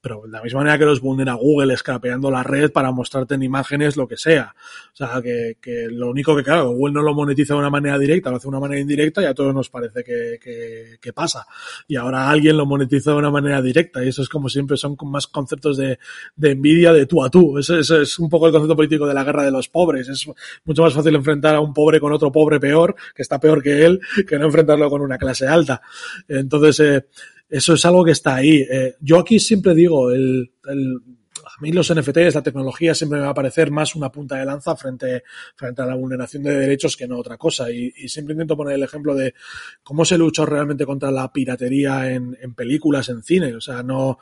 pero 0.00 0.22
de 0.22 0.30
la 0.30 0.42
misma 0.42 0.60
manera 0.60 0.78
que 0.78 0.84
los 0.84 1.00
vulnera 1.00 1.34
Google 1.34 1.74
escapeando 1.74 2.30
la 2.30 2.42
red 2.42 2.72
para 2.72 2.90
mostrarte 2.90 3.34
en 3.34 3.42
imágenes 3.42 3.96
lo 3.96 4.08
que 4.08 4.16
sea. 4.16 4.54
O 4.92 4.96
sea, 4.96 5.20
que, 5.22 5.58
que, 5.60 5.88
lo 5.90 6.10
único 6.10 6.34
que, 6.34 6.42
claro, 6.42 6.70
Google 6.70 6.94
no 6.94 7.02
lo 7.02 7.14
monetiza 7.14 7.54
de 7.54 7.60
una 7.60 7.70
manera 7.70 7.98
directa, 7.98 8.30
lo 8.30 8.36
hace 8.36 8.44
de 8.44 8.48
una 8.48 8.60
manera 8.60 8.80
indirecta 8.80 9.22
y 9.22 9.26
a 9.26 9.34
todos 9.34 9.54
nos 9.54 9.68
parece 9.68 10.02
que, 10.02 10.38
que, 10.42 10.98
que, 11.00 11.12
pasa. 11.12 11.46
Y 11.86 11.96
ahora 11.96 12.30
alguien 12.30 12.56
lo 12.56 12.64
monetiza 12.64 13.10
de 13.10 13.18
una 13.18 13.30
manera 13.30 13.60
directa 13.60 14.02
y 14.02 14.08
eso 14.08 14.22
es 14.22 14.28
como 14.28 14.48
siempre, 14.48 14.76
son 14.76 14.96
más 15.04 15.26
conceptos 15.26 15.76
de, 15.76 15.98
de 16.36 16.50
envidia 16.50 16.69
de 16.76 17.06
tú 17.06 17.22
a 17.22 17.30
tú. 17.30 17.58
Eso 17.58 17.78
es 17.78 18.18
un 18.18 18.28
poco 18.28 18.46
el 18.46 18.52
concepto 18.52 18.76
político 18.76 19.06
de 19.06 19.14
la 19.14 19.24
guerra 19.24 19.44
de 19.44 19.50
los 19.50 19.68
pobres. 19.68 20.08
Es 20.08 20.26
mucho 20.64 20.82
más 20.82 20.94
fácil 20.94 21.14
enfrentar 21.14 21.54
a 21.54 21.60
un 21.60 21.74
pobre 21.74 22.00
con 22.00 22.12
otro 22.12 22.30
pobre 22.30 22.60
peor, 22.60 22.94
que 23.14 23.22
está 23.22 23.38
peor 23.38 23.62
que 23.62 23.84
él, 23.84 24.00
que 24.26 24.38
no 24.38 24.46
enfrentarlo 24.46 24.88
con 24.88 25.02
una 25.02 25.18
clase 25.18 25.46
alta. 25.46 25.80
Entonces, 26.28 26.80
eh, 26.80 27.06
eso 27.48 27.74
es 27.74 27.84
algo 27.84 28.04
que 28.04 28.12
está 28.12 28.36
ahí. 28.36 28.64
Eh, 28.70 28.94
yo 29.00 29.18
aquí 29.18 29.40
siempre 29.40 29.74
digo, 29.74 30.10
el, 30.10 30.52
a 30.66 31.60
mí 31.60 31.72
los 31.72 31.92
NFTs, 31.92 32.34
la 32.34 32.42
tecnología 32.42 32.94
siempre 32.94 33.18
me 33.18 33.24
va 33.24 33.32
a 33.32 33.34
parecer 33.34 33.70
más 33.70 33.96
una 33.96 34.10
punta 34.10 34.36
de 34.36 34.44
lanza 34.44 34.76
frente, 34.76 35.24
frente 35.56 35.82
a 35.82 35.86
la 35.86 35.96
vulneración 35.96 36.42
de 36.44 36.56
derechos 36.56 36.96
que 36.96 37.08
no 37.08 37.18
otra 37.18 37.36
cosa. 37.36 37.70
Y, 37.70 37.92
y 37.96 38.08
siempre 38.08 38.34
intento 38.34 38.56
poner 38.56 38.74
el 38.74 38.82
ejemplo 38.84 39.14
de 39.14 39.34
cómo 39.82 40.04
se 40.04 40.16
luchó 40.16 40.46
realmente 40.46 40.86
contra 40.86 41.10
la 41.10 41.32
piratería 41.32 42.10
en, 42.10 42.36
en 42.40 42.54
películas, 42.54 43.08
en 43.08 43.22
cine. 43.22 43.54
O 43.54 43.60
sea, 43.60 43.82
no, 43.82 44.18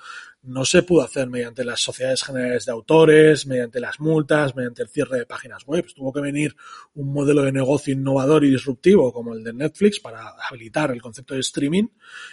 no 0.48 0.64
se 0.64 0.82
pudo 0.82 1.02
hacer 1.02 1.28
mediante 1.28 1.64
las 1.64 1.80
sociedades 1.80 2.22
generales 2.22 2.64
de 2.64 2.72
autores, 2.72 3.46
mediante 3.46 3.80
las 3.80 4.00
multas, 4.00 4.56
mediante 4.56 4.82
el 4.82 4.88
cierre 4.88 5.18
de 5.18 5.26
páginas 5.26 5.64
web. 5.66 5.86
Tuvo 5.94 6.12
que 6.12 6.20
venir 6.20 6.56
un 6.94 7.12
modelo 7.12 7.42
de 7.42 7.52
negocio 7.52 7.92
innovador 7.92 8.44
y 8.44 8.50
disruptivo 8.50 9.12
como 9.12 9.34
el 9.34 9.44
de 9.44 9.52
Netflix 9.52 10.00
para 10.00 10.32
habilitar 10.48 10.90
el 10.90 11.02
concepto 11.02 11.34
de 11.34 11.40
streaming 11.40 11.88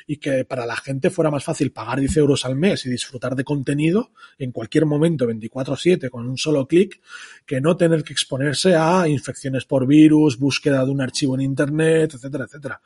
y 0.07 0.17
que 0.17 0.45
para 0.45 0.65
la 0.65 0.77
gente 0.77 1.09
fuera 1.09 1.29
más 1.29 1.43
fácil 1.43 1.71
pagar 1.71 1.99
10 1.99 2.17
euros 2.17 2.45
al 2.45 2.55
mes 2.55 2.85
y 2.85 2.89
disfrutar 2.89 3.35
de 3.35 3.43
contenido 3.43 4.11
en 4.37 4.51
cualquier 4.51 4.85
momento 4.85 5.27
24/7 5.27 6.09
con 6.09 6.27
un 6.27 6.37
solo 6.37 6.67
clic 6.67 7.01
que 7.45 7.59
no 7.59 7.75
tener 7.75 8.03
que 8.03 8.13
exponerse 8.13 8.75
a 8.75 9.07
infecciones 9.07 9.65
por 9.65 9.85
virus, 9.85 10.39
búsqueda 10.39 10.85
de 10.85 10.91
un 10.91 11.01
archivo 11.01 11.35
en 11.35 11.41
Internet, 11.41 12.13
etcétera, 12.13 12.45
etcétera. 12.45 12.81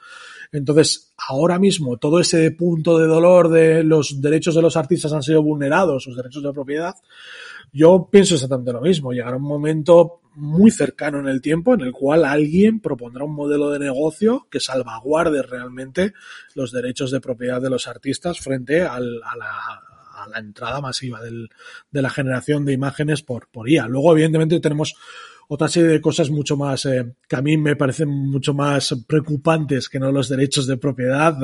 Entonces, 0.52 1.14
ahora 1.18 1.60
mismo 1.60 1.98
todo 1.98 2.20
ese 2.20 2.50
punto 2.52 2.98
de 2.98 3.08
dolor 3.08 3.50
de 3.50 3.84
los 3.84 4.20
derechos 4.22 4.56
de 4.56 4.62
los 4.62 4.78
artistas 4.78 5.14
han 5.14 5.24
sido 5.24 5.44
vulnerados, 5.44 6.04
sus 6.04 6.16
derechos 6.16 6.42
de 6.42 6.54
propiedad, 6.54 6.96
yo 7.72 8.10
pienso 8.12 8.36
exactamente 8.36 8.74
lo 8.74 8.82
mismo. 8.82 9.12
Llegará 9.12 9.38
un 9.38 9.44
momento 9.44 10.22
muy 10.36 10.72
cercano 10.72 11.20
en 11.20 11.28
el 11.28 11.42
tiempo 11.42 11.74
en 11.74 11.82
el 11.82 11.92
cual 11.92 12.26
alguien 12.26 12.80
propondrá 12.80 13.26
un 13.26 13.36
modelo 13.36 13.70
de 13.70 13.80
negocio 13.80 14.48
que 14.50 14.60
salvaguarde 14.60 15.42
realmente 15.42 16.14
los 16.56 16.72
derechos 16.72 17.12
de 17.12 17.22
propiedad 17.22 17.62
de 17.62 17.70
los 17.70 17.88
artistas 17.88 18.40
frente 18.40 18.84
a, 18.84 19.00
la, 19.00 19.28
a, 19.28 20.28
la, 20.30 20.40
entrada 20.40 20.82
masiva 20.82 21.20
de 21.22 22.02
la 22.02 22.10
generación 22.10 22.66
de 22.66 22.74
imágenes 22.74 23.22
por, 23.22 23.48
por 23.50 23.70
IA. 23.70 23.88
Luego, 23.88 24.14
evidentemente, 24.14 24.60
tenemos 24.60 24.96
otra 25.52 25.68
serie 25.68 25.90
de 25.90 26.02
cosas 26.02 26.30
mucho 26.30 26.56
más 26.56 26.86
eh, 26.86 27.16
que 27.28 27.36
a 27.36 27.42
mí 27.42 27.58
me 27.58 27.76
parecen 27.76 28.08
mucho 28.08 28.54
más 28.54 28.96
preocupantes 29.08 29.90
que 29.90 30.00
no 30.00 30.12
los 30.12 30.30
derechos 30.30 30.68
de 30.68 30.78
propiedad 30.78 31.36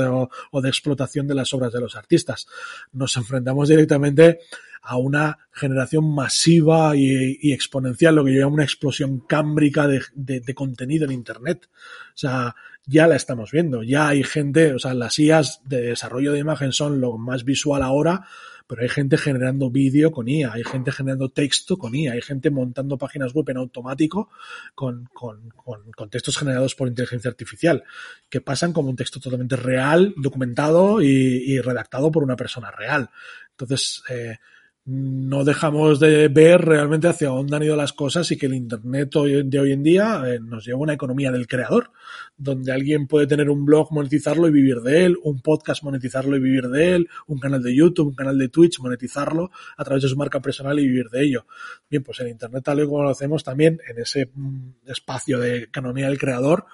o, 0.51 0.61
de 0.61 0.69
explotación 0.69 1.27
de 1.27 1.33
las 1.33 1.51
obras 1.55 1.73
de 1.73 1.81
los 1.81 1.95
artistas. 1.95 2.45
Nos 2.93 3.17
enfrentamos 3.17 3.67
directamente 3.67 4.41
a 4.83 4.97
una 4.97 5.39
generación 5.51 6.13
masiva 6.13 6.95
y, 6.95 7.51
exponencial, 7.51 8.13
lo 8.13 8.23
que 8.23 8.35
yo 8.35 8.41
llamo 8.41 8.53
una 8.53 8.63
explosión 8.63 9.21
cámbrica 9.21 9.87
de, 9.87 10.03
de, 10.13 10.39
de, 10.39 10.53
contenido 10.53 11.05
en 11.05 11.11
Internet. 11.11 11.67
O 12.09 12.17
sea, 12.17 12.55
ya 12.85 13.07
la 13.07 13.15
estamos 13.15 13.49
viendo, 13.49 13.81
ya 13.81 14.09
hay 14.09 14.23
gente, 14.23 14.75
o 14.75 14.77
sea, 14.77 14.93
las 14.93 15.17
IAs 15.17 15.61
de 15.65 15.81
desarrollo 15.81 16.31
de 16.31 16.39
imagen 16.39 16.71
son 16.73 17.01
lo 17.01 17.17
más 17.17 17.43
visual 17.43 17.81
ahora, 17.81 18.27
pero 18.67 18.81
hay 18.81 18.89
gente 18.89 19.17
generando 19.17 19.69
vídeo 19.69 20.11
con 20.11 20.27
IA, 20.27 20.53
hay 20.53 20.63
gente 20.63 20.91
generando 20.91 21.29
texto 21.29 21.77
con 21.77 21.93
IA, 21.95 22.13
hay 22.13 22.21
gente 22.21 22.49
montando 22.49 22.97
páginas 22.97 23.33
web 23.33 23.49
en 23.49 23.57
automático 23.57 24.29
con, 24.73 25.05
con, 25.13 25.49
con, 25.49 26.09
textos 26.09 26.37
generados 26.37 26.75
por 26.75 26.87
inteligencia 26.87 27.29
artificial, 27.29 27.83
que 28.29 28.41
pasan 28.41 28.73
como 28.73 28.89
un 28.89 28.95
texto 28.95 29.19
totalmente 29.19 29.55
real, 29.55 30.13
documentado 30.17 31.01
y, 31.01 31.07
y 31.07 31.59
redactado 31.59 32.11
por 32.11 32.23
una 32.23 32.35
persona 32.35 32.71
real. 32.71 33.09
Entonces, 33.51 34.03
eh, 34.09 34.37
no 34.85 35.43
dejamos 35.43 35.99
de 35.99 36.27
ver 36.27 36.61
realmente 36.61 37.07
hacia 37.07 37.29
dónde 37.29 37.55
han 37.55 37.63
ido 37.63 37.75
las 37.75 37.91
cosas 37.91 38.29
y 38.31 38.37
que 38.37 38.45
el 38.45 38.53
Internet 38.53 39.09
de 39.45 39.59
hoy 39.59 39.71
en 39.71 39.81
día 39.81 40.21
eh, 40.27 40.39
nos 40.39 40.63
lleva 40.63 40.77
a 40.77 40.81
una 40.81 40.93
economía 40.93 41.31
del 41.31 41.47
creador, 41.47 41.91
donde 42.37 42.71
alguien 42.71 43.07
puede 43.07 43.25
tener 43.25 43.49
un 43.49 43.65
blog, 43.65 43.91
monetizarlo 43.91 44.47
y 44.47 44.51
vivir 44.51 44.81
de 44.81 45.05
él, 45.05 45.17
un 45.23 45.41
podcast, 45.41 45.81
monetizarlo 45.81 46.37
y 46.37 46.39
vivir 46.39 46.67
de 46.69 46.95
él, 46.95 47.09
un 47.25 47.39
canal 47.39 47.63
de 47.63 47.75
YouTube, 47.75 48.09
un 48.09 48.15
canal 48.15 48.37
de 48.37 48.49
Twitch, 48.49 48.79
monetizarlo 48.79 49.49
a 49.75 49.83
través 49.83 50.03
de 50.03 50.09
su 50.09 50.17
marca 50.17 50.39
personal 50.39 50.77
y 50.79 50.87
vivir 50.87 51.09
de 51.09 51.23
ello. 51.23 51.47
Bien, 51.89 52.03
pues 52.03 52.19
el 52.19 52.27
Internet 52.27 52.63
tal 52.63 52.79
y 52.79 52.85
como 52.85 53.01
lo 53.01 53.09
hacemos 53.09 53.43
también 53.43 53.79
en 53.89 53.97
ese 53.97 54.29
espacio 54.85 55.39
de 55.39 55.63
economía 55.63 56.07
del 56.07 56.19
creador, 56.19 56.65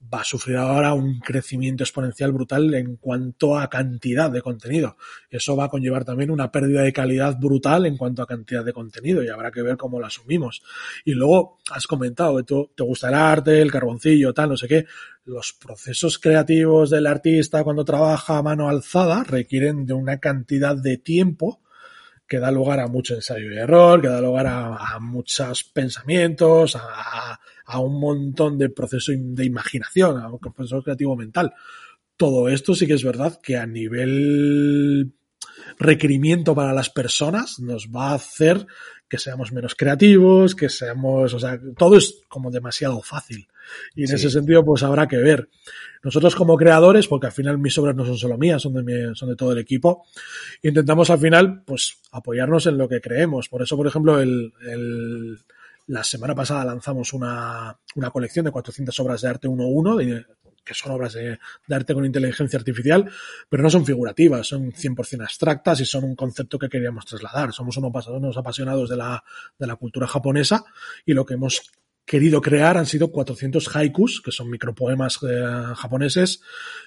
va 0.00 0.20
a 0.20 0.24
sufrir 0.24 0.56
ahora 0.56 0.94
un 0.94 1.18
crecimiento 1.18 1.82
exponencial 1.82 2.32
brutal 2.32 2.72
en 2.74 2.96
cuanto 2.96 3.58
a 3.58 3.68
cantidad 3.68 4.30
de 4.30 4.42
contenido. 4.42 4.96
Eso 5.28 5.56
va 5.56 5.64
a 5.64 5.68
conllevar 5.68 6.04
también 6.04 6.30
una 6.30 6.50
pérdida 6.50 6.82
de 6.82 6.92
calidad 6.92 7.36
brutal 7.38 7.84
en 7.86 7.96
cuanto 7.96 8.22
a 8.22 8.26
cantidad 8.26 8.64
de 8.64 8.72
contenido 8.72 9.22
y 9.22 9.28
habrá 9.28 9.50
que 9.50 9.62
ver 9.62 9.76
cómo 9.76 9.98
lo 9.98 10.06
asumimos. 10.06 10.62
Y 11.04 11.12
luego 11.12 11.58
has 11.70 11.86
comentado 11.86 12.36
que 12.36 12.44
tú, 12.44 12.70
te 12.76 12.84
gusta 12.84 13.08
el 13.08 13.14
arte, 13.14 13.60
el 13.60 13.72
carboncillo, 13.72 14.32
tal, 14.32 14.50
no 14.50 14.56
sé 14.56 14.68
qué. 14.68 14.86
Los 15.24 15.52
procesos 15.52 16.18
creativos 16.18 16.90
del 16.90 17.06
artista 17.06 17.64
cuando 17.64 17.84
trabaja 17.84 18.38
a 18.38 18.42
mano 18.42 18.68
alzada 18.68 19.24
requieren 19.24 19.84
de 19.84 19.94
una 19.94 20.18
cantidad 20.18 20.76
de 20.76 20.96
tiempo 20.96 21.60
que 22.28 22.38
da 22.38 22.50
lugar 22.50 22.78
a 22.78 22.88
mucho 22.88 23.14
ensayo 23.14 23.50
y 23.50 23.56
error, 23.56 24.02
que 24.02 24.08
da 24.08 24.20
lugar 24.20 24.46
a, 24.46 24.98
muchos 25.00 25.64
pensamientos, 25.64 26.76
a, 26.76 27.40
un 27.76 28.00
montón 28.00 28.56
de 28.56 28.70
proceso 28.70 29.12
de 29.14 29.44
imaginación, 29.44 30.18
a 30.18 30.28
un 30.28 30.38
proceso 30.38 30.82
creativo 30.82 31.16
mental. 31.16 31.52
Todo 32.16 32.48
esto 32.48 32.74
sí 32.74 32.86
que 32.86 32.94
es 32.94 33.04
verdad 33.04 33.38
que 33.42 33.56
a 33.56 33.66
nivel 33.66 35.12
requerimiento 35.78 36.54
para 36.54 36.72
las 36.72 36.90
personas 36.90 37.60
nos 37.60 37.88
va 37.88 38.10
a 38.10 38.14
hacer 38.14 38.66
que 39.08 39.18
seamos 39.18 39.52
menos 39.52 39.74
creativos, 39.74 40.54
que 40.54 40.68
seamos, 40.68 41.32
o 41.32 41.40
sea, 41.40 41.58
todo 41.76 41.96
es 41.96 42.20
como 42.28 42.50
demasiado 42.50 43.00
fácil. 43.00 43.48
Y 43.94 44.02
en 44.02 44.08
sí. 44.08 44.14
ese 44.14 44.30
sentido, 44.30 44.64
pues 44.64 44.82
habrá 44.82 45.08
que 45.08 45.16
ver. 45.16 45.48
Nosotros 46.02 46.34
como 46.36 46.56
creadores, 46.56 47.08
porque 47.08 47.26
al 47.26 47.32
final 47.32 47.58
mis 47.58 47.76
obras 47.78 47.96
no 47.96 48.04
son 48.04 48.18
solo 48.18 48.36
mías, 48.36 48.60
son 48.60 48.74
de, 48.74 48.82
mi, 48.82 49.14
son 49.14 49.30
de 49.30 49.36
todo 49.36 49.52
el 49.52 49.58
equipo, 49.58 50.04
intentamos 50.62 51.08
al 51.10 51.18
final, 51.18 51.62
pues, 51.64 51.98
apoyarnos 52.12 52.66
en 52.66 52.76
lo 52.76 52.88
que 52.88 53.00
creemos. 53.00 53.48
Por 53.48 53.62
eso, 53.62 53.76
por 53.76 53.86
ejemplo, 53.86 54.20
el, 54.20 54.52
el 54.66 55.38
la 55.88 56.04
semana 56.04 56.34
pasada 56.34 56.64
lanzamos 56.64 57.12
una, 57.12 57.76
una 57.96 58.10
colección 58.10 58.44
de 58.44 58.50
400 58.52 58.98
obras 59.00 59.22
de 59.22 59.28
arte 59.28 59.48
1-1, 59.48 60.26
que 60.64 60.74
son 60.74 60.92
obras 60.92 61.14
de, 61.14 61.38
arte 61.70 61.94
con 61.94 62.04
inteligencia 62.04 62.58
artificial, 62.58 63.10
pero 63.48 63.62
no 63.62 63.70
son 63.70 63.86
figurativas, 63.86 64.46
son 64.46 64.70
100% 64.70 65.22
abstractas 65.22 65.80
y 65.80 65.86
son 65.86 66.04
un 66.04 66.14
concepto 66.14 66.58
que 66.58 66.68
queríamos 66.68 67.06
trasladar. 67.06 67.52
Somos 67.52 67.76
unos, 67.78 68.06
unos 68.08 68.36
apasionados 68.36 68.90
de 68.90 68.96
la, 68.96 69.24
de 69.58 69.66
la 69.66 69.76
cultura 69.76 70.06
japonesa 70.06 70.62
y 71.06 71.14
lo 71.14 71.24
que 71.24 71.34
hemos 71.34 71.62
querido 72.08 72.40
crear 72.40 72.78
han 72.78 72.86
sido 72.86 73.12
400 73.12 73.76
haikus, 73.76 74.22
que 74.22 74.32
son 74.32 74.48
micropoemas 74.48 75.18
eh, 75.28 75.74
japoneses, 75.76 76.40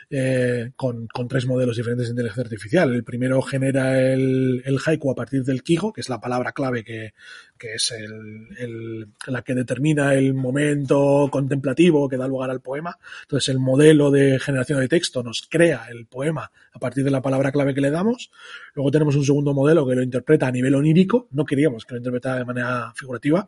eh, 0.10 0.72
con, 0.76 1.08
con, 1.08 1.28
tres 1.28 1.46
modelos 1.46 1.78
diferentes 1.78 2.08
de 2.08 2.12
inteligencia 2.12 2.44
artificial. 2.44 2.92
El 2.92 3.04
primero 3.04 3.40
genera 3.44 4.02
el, 4.02 4.64
el, 4.66 4.80
haiku 4.84 5.12
a 5.12 5.16
partir 5.16 5.44
del 5.44 5.62
kigo, 5.62 5.94
que 5.94 6.02
es 6.02 6.10
la 6.10 6.20
palabra 6.20 6.54
clave 6.54 6.84
que, 6.84 7.14
que 7.62 7.76
es 7.76 7.92
el, 7.92 9.08
la 9.28 9.44
que 9.44 9.54
determina 9.54 10.16
el 10.16 10.34
momento 10.34 11.30
contemplativo 11.32 12.10
que 12.10 12.18
da 12.18 12.28
lugar 12.28 12.50
al 12.50 12.60
poema. 12.60 12.98
Entonces 13.22 13.50
el 13.50 13.60
modelo 13.60 14.10
de 14.10 14.40
generación 14.40 14.80
de 14.80 14.88
texto 14.88 15.22
nos 15.22 15.44
crea 15.48 15.86
el 15.92 16.08
poema 16.08 16.52
a 16.74 16.80
partir 16.80 17.04
de 17.04 17.12
la 17.12 17.22
palabra 17.22 17.52
clave 17.52 17.76
que 17.76 17.82
le 17.82 17.92
damos. 17.92 18.32
Luego 18.74 18.90
tenemos 18.90 19.16
un 19.16 19.24
segundo 19.24 19.54
modelo 19.54 19.88
que 19.88 19.94
lo 19.94 20.02
interpreta 20.02 20.48
a 20.48 20.52
nivel 20.52 20.74
onírico, 20.74 21.28
no 21.34 21.46
queríamos 21.46 21.86
que 21.86 21.94
lo 21.94 21.98
interpretara 22.00 22.40
de 22.40 22.46
manera 22.46 22.94
figurativa. 22.96 23.48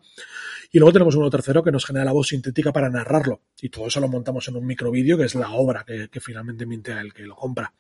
Y 0.71 0.77
luego 0.77 0.93
tenemos 0.93 1.15
uno 1.15 1.31
tercero 1.31 1.63
que 1.63 1.71
nos 1.71 1.83
genera 1.83 2.05
la 2.05 2.11
voz 2.11 2.27
sintética 2.27 2.71
para 2.71 2.91
narrarlo. 2.91 3.41
Y 3.63 3.69
todo 3.69 3.87
eso 3.87 3.99
lo 3.99 4.07
montamos 4.09 4.47
en 4.47 4.57
un 4.57 4.65
microvídeo 4.67 5.17
que 5.17 5.23
es 5.23 5.33
la 5.33 5.49
obra 5.53 5.83
que, 5.83 6.07
finalmente 6.21 6.67
mintea 6.67 7.01
el 7.01 7.11
que 7.15 7.23
lo 7.23 7.35
compra. 7.35 7.73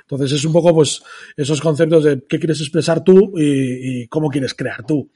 Entonces 0.00 0.32
es 0.32 0.46
un 0.46 0.54
poco 0.54 0.74
pues 0.74 1.02
esos 1.36 1.60
conceptos 1.60 2.04
de 2.04 2.24
qué 2.26 2.38
quieres 2.38 2.62
expresar 2.62 3.04
tú 3.04 3.34
y 3.36 4.06
cómo 4.06 4.30
quieres 4.30 4.54
crear 4.54 4.86
tú. 4.86 5.10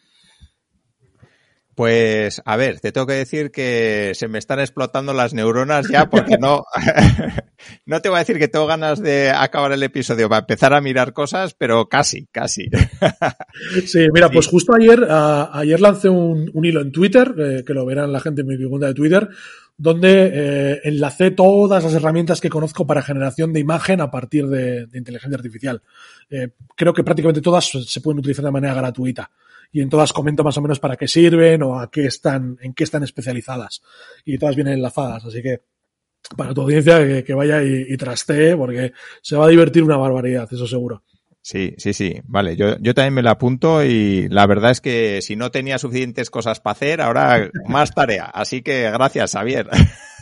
Pues, 1.74 2.42
a 2.44 2.56
ver, 2.56 2.80
te 2.80 2.92
tengo 2.92 3.06
que 3.06 3.14
decir 3.14 3.50
que 3.50 4.12
se 4.14 4.28
me 4.28 4.38
están 4.38 4.60
explotando 4.60 5.14
las 5.14 5.32
neuronas 5.32 5.88
ya 5.88 6.10
porque 6.10 6.36
no, 6.38 6.64
no 7.86 8.02
te 8.02 8.10
voy 8.10 8.16
a 8.16 8.20
decir 8.20 8.38
que 8.38 8.48
tengo 8.48 8.66
ganas 8.66 9.00
de 9.00 9.30
acabar 9.30 9.72
el 9.72 9.82
episodio 9.82 10.28
para 10.28 10.40
empezar 10.40 10.74
a 10.74 10.82
mirar 10.82 11.14
cosas, 11.14 11.54
pero 11.54 11.88
casi, 11.88 12.26
casi. 12.26 12.68
Sí, 13.86 14.06
mira, 14.12 14.30
pues 14.30 14.48
justo 14.48 14.74
ayer, 14.74 15.06
ayer 15.10 15.80
lancé 15.80 16.08
un, 16.08 16.50
hilo 16.62 16.80
en 16.80 16.92
Twitter, 16.92 17.34
eh, 17.38 17.64
que 17.66 17.74
lo 17.74 17.84
verán 17.86 18.12
la 18.12 18.20
gente 18.20 18.42
en 18.42 18.48
mi 18.48 18.68
cuenta 18.68 18.88
de 18.88 18.94
Twitter, 18.94 19.28
donde 19.82 20.30
eh, 20.32 20.80
enlacé 20.84 21.32
todas 21.32 21.82
las 21.82 21.92
herramientas 21.92 22.40
que 22.40 22.48
conozco 22.48 22.86
para 22.86 23.02
generación 23.02 23.52
de 23.52 23.58
imagen 23.58 24.00
a 24.00 24.12
partir 24.12 24.46
de, 24.46 24.86
inteligencia 24.94 25.36
artificial. 25.36 25.82
Eh, 26.30 26.50
creo 26.76 26.94
que 26.94 27.02
prácticamente 27.02 27.40
todas 27.40 27.68
se 27.68 28.00
pueden 28.00 28.20
utilizar 28.20 28.44
de 28.44 28.52
manera 28.52 28.74
gratuita 28.74 29.28
y 29.72 29.80
en 29.80 29.88
todas 29.88 30.12
comento 30.12 30.44
más 30.44 30.56
o 30.56 30.62
menos 30.62 30.78
para 30.78 30.94
qué 30.96 31.08
sirven 31.08 31.64
o 31.64 31.80
a 31.80 31.90
qué 31.90 32.06
están, 32.06 32.56
en 32.62 32.74
qué 32.74 32.84
están 32.84 33.02
especializadas. 33.02 33.82
Y 34.24 34.38
todas 34.38 34.54
vienen 34.54 34.74
enlazadas, 34.74 35.24
así 35.24 35.42
que 35.42 35.62
para 36.36 36.54
tu 36.54 36.60
audiencia 36.60 37.24
que, 37.24 37.34
vaya 37.34 37.60
y, 37.64 37.86
y 37.88 37.96
trastee 37.96 38.56
porque 38.56 38.92
se 39.20 39.34
va 39.34 39.46
a 39.46 39.48
divertir 39.48 39.82
una 39.82 39.96
barbaridad, 39.96 40.48
eso 40.52 40.68
seguro. 40.68 41.02
Sí, 41.42 41.74
sí, 41.76 41.92
sí. 41.92 42.20
Vale, 42.24 42.56
yo, 42.56 42.78
yo 42.78 42.94
también 42.94 43.14
me 43.14 43.22
la 43.22 43.32
apunto 43.32 43.84
y 43.84 44.28
la 44.28 44.46
verdad 44.46 44.70
es 44.70 44.80
que 44.80 45.20
si 45.22 45.34
no 45.34 45.50
tenía 45.50 45.76
suficientes 45.76 46.30
cosas 46.30 46.60
para 46.60 46.72
hacer, 46.72 47.00
ahora 47.00 47.50
más 47.66 47.92
tarea. 47.92 48.26
Así 48.26 48.62
que 48.62 48.88
gracias, 48.92 49.32
Xavier. 49.32 49.68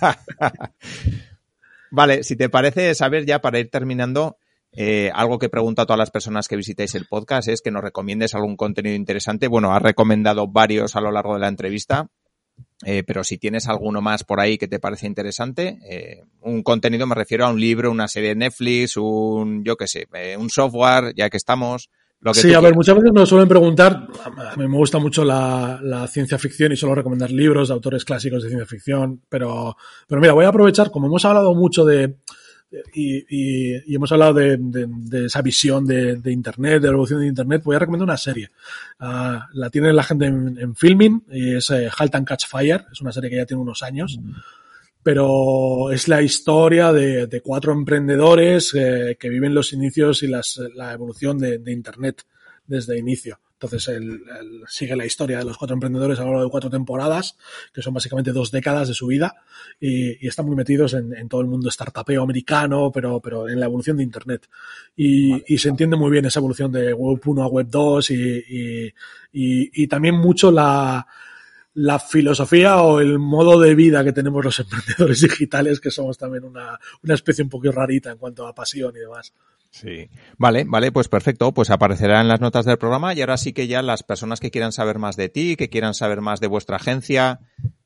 vale, 1.91 2.25
si 2.25 2.37
te 2.37 2.49
parece, 2.49 2.95
saber 2.95 3.27
ya 3.27 3.43
para 3.43 3.59
ir 3.59 3.71
terminando, 3.71 4.39
eh, 4.73 5.11
algo 5.15 5.39
que 5.39 5.51
pregunto 5.51 5.83
a 5.83 5.87
todas 5.87 5.99
las 5.99 6.11
personas 6.11 6.49
que 6.49 6.57
visitáis 6.57 6.95
el 6.95 7.07
podcast 7.07 7.49
es 7.49 7.61
que 7.61 7.71
nos 7.71 7.83
recomiendes 7.83 8.35
algún 8.35 8.57
contenido 8.57 8.97
interesante. 8.97 9.47
Bueno, 9.47 9.75
has 9.75 9.83
recomendado 9.83 10.49
varios 10.49 10.97
a 10.97 11.03
lo 11.03 11.13
largo 11.13 11.35
de 11.35 11.41
la 11.41 11.49
entrevista, 11.49 12.09
eh, 12.85 13.03
pero 13.07 13.25
si 13.25 13.39
tienes 13.39 13.69
alguno 13.69 14.01
más 14.01 14.25
por 14.25 14.41
ahí 14.41 14.57
que 14.57 14.69
te 14.69 14.79
parece 14.79 15.07
interesante, 15.07 15.79
eh, 15.89 16.25
un 16.41 16.63
contenido 16.63 17.07
me 17.07 17.15
refiero 17.15 17.47
a 17.47 17.51
un 17.51 17.61
libro, 17.61 17.91
una 17.91 18.09
serie 18.09 18.31
de 18.31 18.37
Netflix, 18.37 18.97
un, 18.97 19.65
yo 19.65 19.77
qué 19.77 19.87
sé, 19.87 20.07
un 20.39 20.51
software, 20.51 21.15
ya 21.15 21.29
que 21.29 21.37
estamos. 21.37 21.91
Lo 22.21 22.33
que 22.33 22.41
sí, 22.41 22.53
a 22.53 22.61
ver, 22.61 22.75
muchas 22.75 22.97
veces 22.97 23.13
nos 23.15 23.29
suelen 23.29 23.49
preguntar, 23.49 24.07
a 24.25 24.57
mí 24.57 24.69
me 24.69 24.77
gusta 24.77 24.99
mucho 24.99 25.25
la, 25.25 25.81
la, 25.83 26.07
ciencia 26.07 26.37
ficción 26.39 26.71
y 26.71 26.77
suelo 26.77 26.95
recomendar 26.95 27.31
libros 27.31 27.69
de 27.69 27.75
autores 27.75 28.05
clásicos 28.05 28.43
de 28.43 28.51
ciencia 28.51 28.67
ficción, 28.67 29.23
pero, 29.29 29.75
pero 30.07 30.21
mira, 30.21 30.35
voy 30.35 30.45
a 30.45 30.49
aprovechar, 30.49 30.91
como 30.91 31.07
hemos 31.07 31.25
hablado 31.25 31.55
mucho 31.55 31.83
de, 31.87 32.17
y, 32.95 33.95
hemos 33.95 34.13
hablado 34.13 34.35
de, 34.35 35.27
esa 35.27 35.43
visión 35.43 35.87
de, 35.87 36.21
Internet, 36.27 36.83
de 36.83 36.89
la 36.89 36.93
evolución 36.93 37.21
de 37.21 37.27
Internet, 37.27 37.63
voy 37.65 37.77
a 37.77 37.81
recomendar 37.81 38.05
una 38.05 38.17
serie. 38.17 38.51
Ah, 38.99 39.49
la 39.53 39.71
tiene 39.71 39.93
la 39.93 40.03
gente 40.03 40.27
en, 40.27 40.75
filming 40.77 41.25
y 41.31 41.57
es 41.57 41.71
eh, 41.71 41.89
Halt 41.97 42.15
and 42.15 42.27
Catch 42.27 42.47
Fire, 42.47 42.87
es 42.93 43.01
una 43.01 43.13
serie 43.13 43.31
que 43.31 43.37
ya 43.37 43.47
tiene 43.47 43.63
unos 43.63 43.83
años, 43.83 44.19
pero 45.03 45.91
es 45.91 46.09
la 46.09 46.23
historia 46.23 46.93
de, 46.93 47.41
cuatro 47.43 47.73
emprendedores 47.73 48.75
eh, 48.75 49.17
que 49.19 49.29
viven 49.29 49.55
los 49.55 49.73
inicios 49.73 50.23
y 50.23 50.29
la 50.29 50.93
evolución 50.93 51.39
de, 51.39 51.61
Internet 51.67 52.23
desde 52.67 52.99
inicio. 52.99 53.41
Entonces, 53.63 53.89
él, 53.89 54.23
sigue 54.69 54.97
la 54.97 55.05
historia 55.05 55.39
de 55.39 55.45
los 55.45 55.59
cuatro 55.59 55.75
emprendedores 55.75 56.19
a 56.19 56.23
lo 56.23 56.29
largo 56.29 56.45
de 56.45 56.51
cuatro 56.51 56.71
temporadas, 56.71 57.37
que 57.75 57.83
son 57.83 57.93
básicamente 57.93 58.33
dos 58.33 58.51
décadas 58.51 58.89
de 58.89 58.95
su 58.95 59.07
vida, 59.07 59.35
y, 59.79 60.27
están 60.27 60.47
muy 60.47 60.57
metidos 60.57 60.95
en, 60.95 61.29
todo 61.29 61.43
el 61.43 61.47
mundo 61.47 61.71
startupeo 61.71 62.23
americano, 62.23 62.91
pero, 62.93 63.21
pero 63.21 63.49
en 63.49 63.61
la 63.61 63.67
evolución 63.67 63.99
de 63.99 64.03
Internet. 64.03 64.49
Y, 64.97 65.59
se 65.59 65.69
entiende 65.69 65.97
muy 65.97 66.11
bien 66.11 66.25
esa 66.25 66.41
evolución 66.41 66.73
de 66.73 66.95
Web 66.95 67.21
1 67.25 67.43
a 67.43 67.47
Web 67.49 67.67
2 67.69 68.11
y, 68.11 68.95
y 69.33 69.87
también 69.89 70.15
mucho 70.15 70.51
la, 70.51 71.07
la 71.75 71.99
filosofía 71.99 72.83
o 72.83 73.01
el 73.01 73.19
modo 73.19 73.61
de 73.61 73.75
vida 73.75 74.03
que 74.05 74.13
tenemos 74.13 74.45
los 74.45 74.59
emprendedores 74.61 75.21
digitales, 75.21 75.81
que 75.81 75.91
somos 75.91 76.19
también 76.19 76.45
una, 76.45 76.79
una 77.03 77.15
especie 77.15 77.45
un 77.45 77.51
poco 77.51 77.71
rarita 77.71 78.11
en 78.11 78.19
cuanto 78.19 78.47
a 78.47 78.55
pasión 78.55 78.95
y 78.97 79.01
demás. 79.01 79.33
Sí. 79.71 80.11
Vale, 80.37 80.65
vale, 80.67 80.93
pues 80.93 81.09
perfecto. 81.09 81.53
Pues 81.53 81.71
aparecerá 81.71 82.21
en 82.21 82.29
las 82.29 82.41
notas 82.41 82.65
del 82.65 82.79
programa 82.79 83.15
y 83.15 83.21
ahora 83.21 83.37
sí 83.37 83.53
que 83.53 83.67
ya 83.67 83.83
las 83.83 84.03
personas 84.03 84.41
que 84.41 84.51
quieran 84.51 84.73
saber 84.73 84.99
más 84.99 85.17
de 85.17 85.29
ti, 85.29 85.57
que 85.57 85.71
quieran 85.71 85.95
saber 85.95 86.21
más 86.21 86.41
de 86.41 86.49
vuestra 86.49 86.77
agencia. 86.77 87.41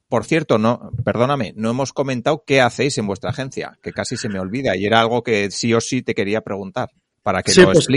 Por 0.09 0.25
cierto, 0.25 0.59
no, 0.59 0.91
perdóname, 1.05 1.53
no 1.57 1.71
hemos 1.71 1.93
comentado 1.93 2.45
qué 2.47 2.61
hacéis 2.61 2.97
en 2.99 3.07
vuestra 3.07 3.31
agencia, 3.31 3.79
que 3.83 3.93
casi 3.93 4.17
se 4.17 4.29
me 4.29 4.39
olvida 4.39 4.77
y 4.77 4.87
era 4.87 5.01
algo 5.01 5.23
que 5.23 5.51
sí 5.51 5.75
o 5.75 5.81
sí 5.81 6.03
te 6.03 6.15
quería 6.15 6.43
preguntar 6.43 6.91
para 7.25 7.43
que 7.43 7.55
lo 7.55 7.73
pues, 7.73 7.89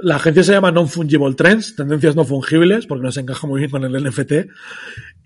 La, 0.00 0.16
agencia 0.16 0.42
se 0.42 0.52
llama 0.52 0.72
Non-Fungible 0.72 1.34
Trends, 1.34 1.76
tendencias 1.76 2.16
no 2.16 2.24
fungibles, 2.24 2.86
porque 2.86 3.04
nos 3.04 3.18
encaja 3.18 3.46
muy 3.46 3.60
bien 3.60 3.70
con 3.70 3.84
el 3.84 4.02
NFT. 4.02 4.32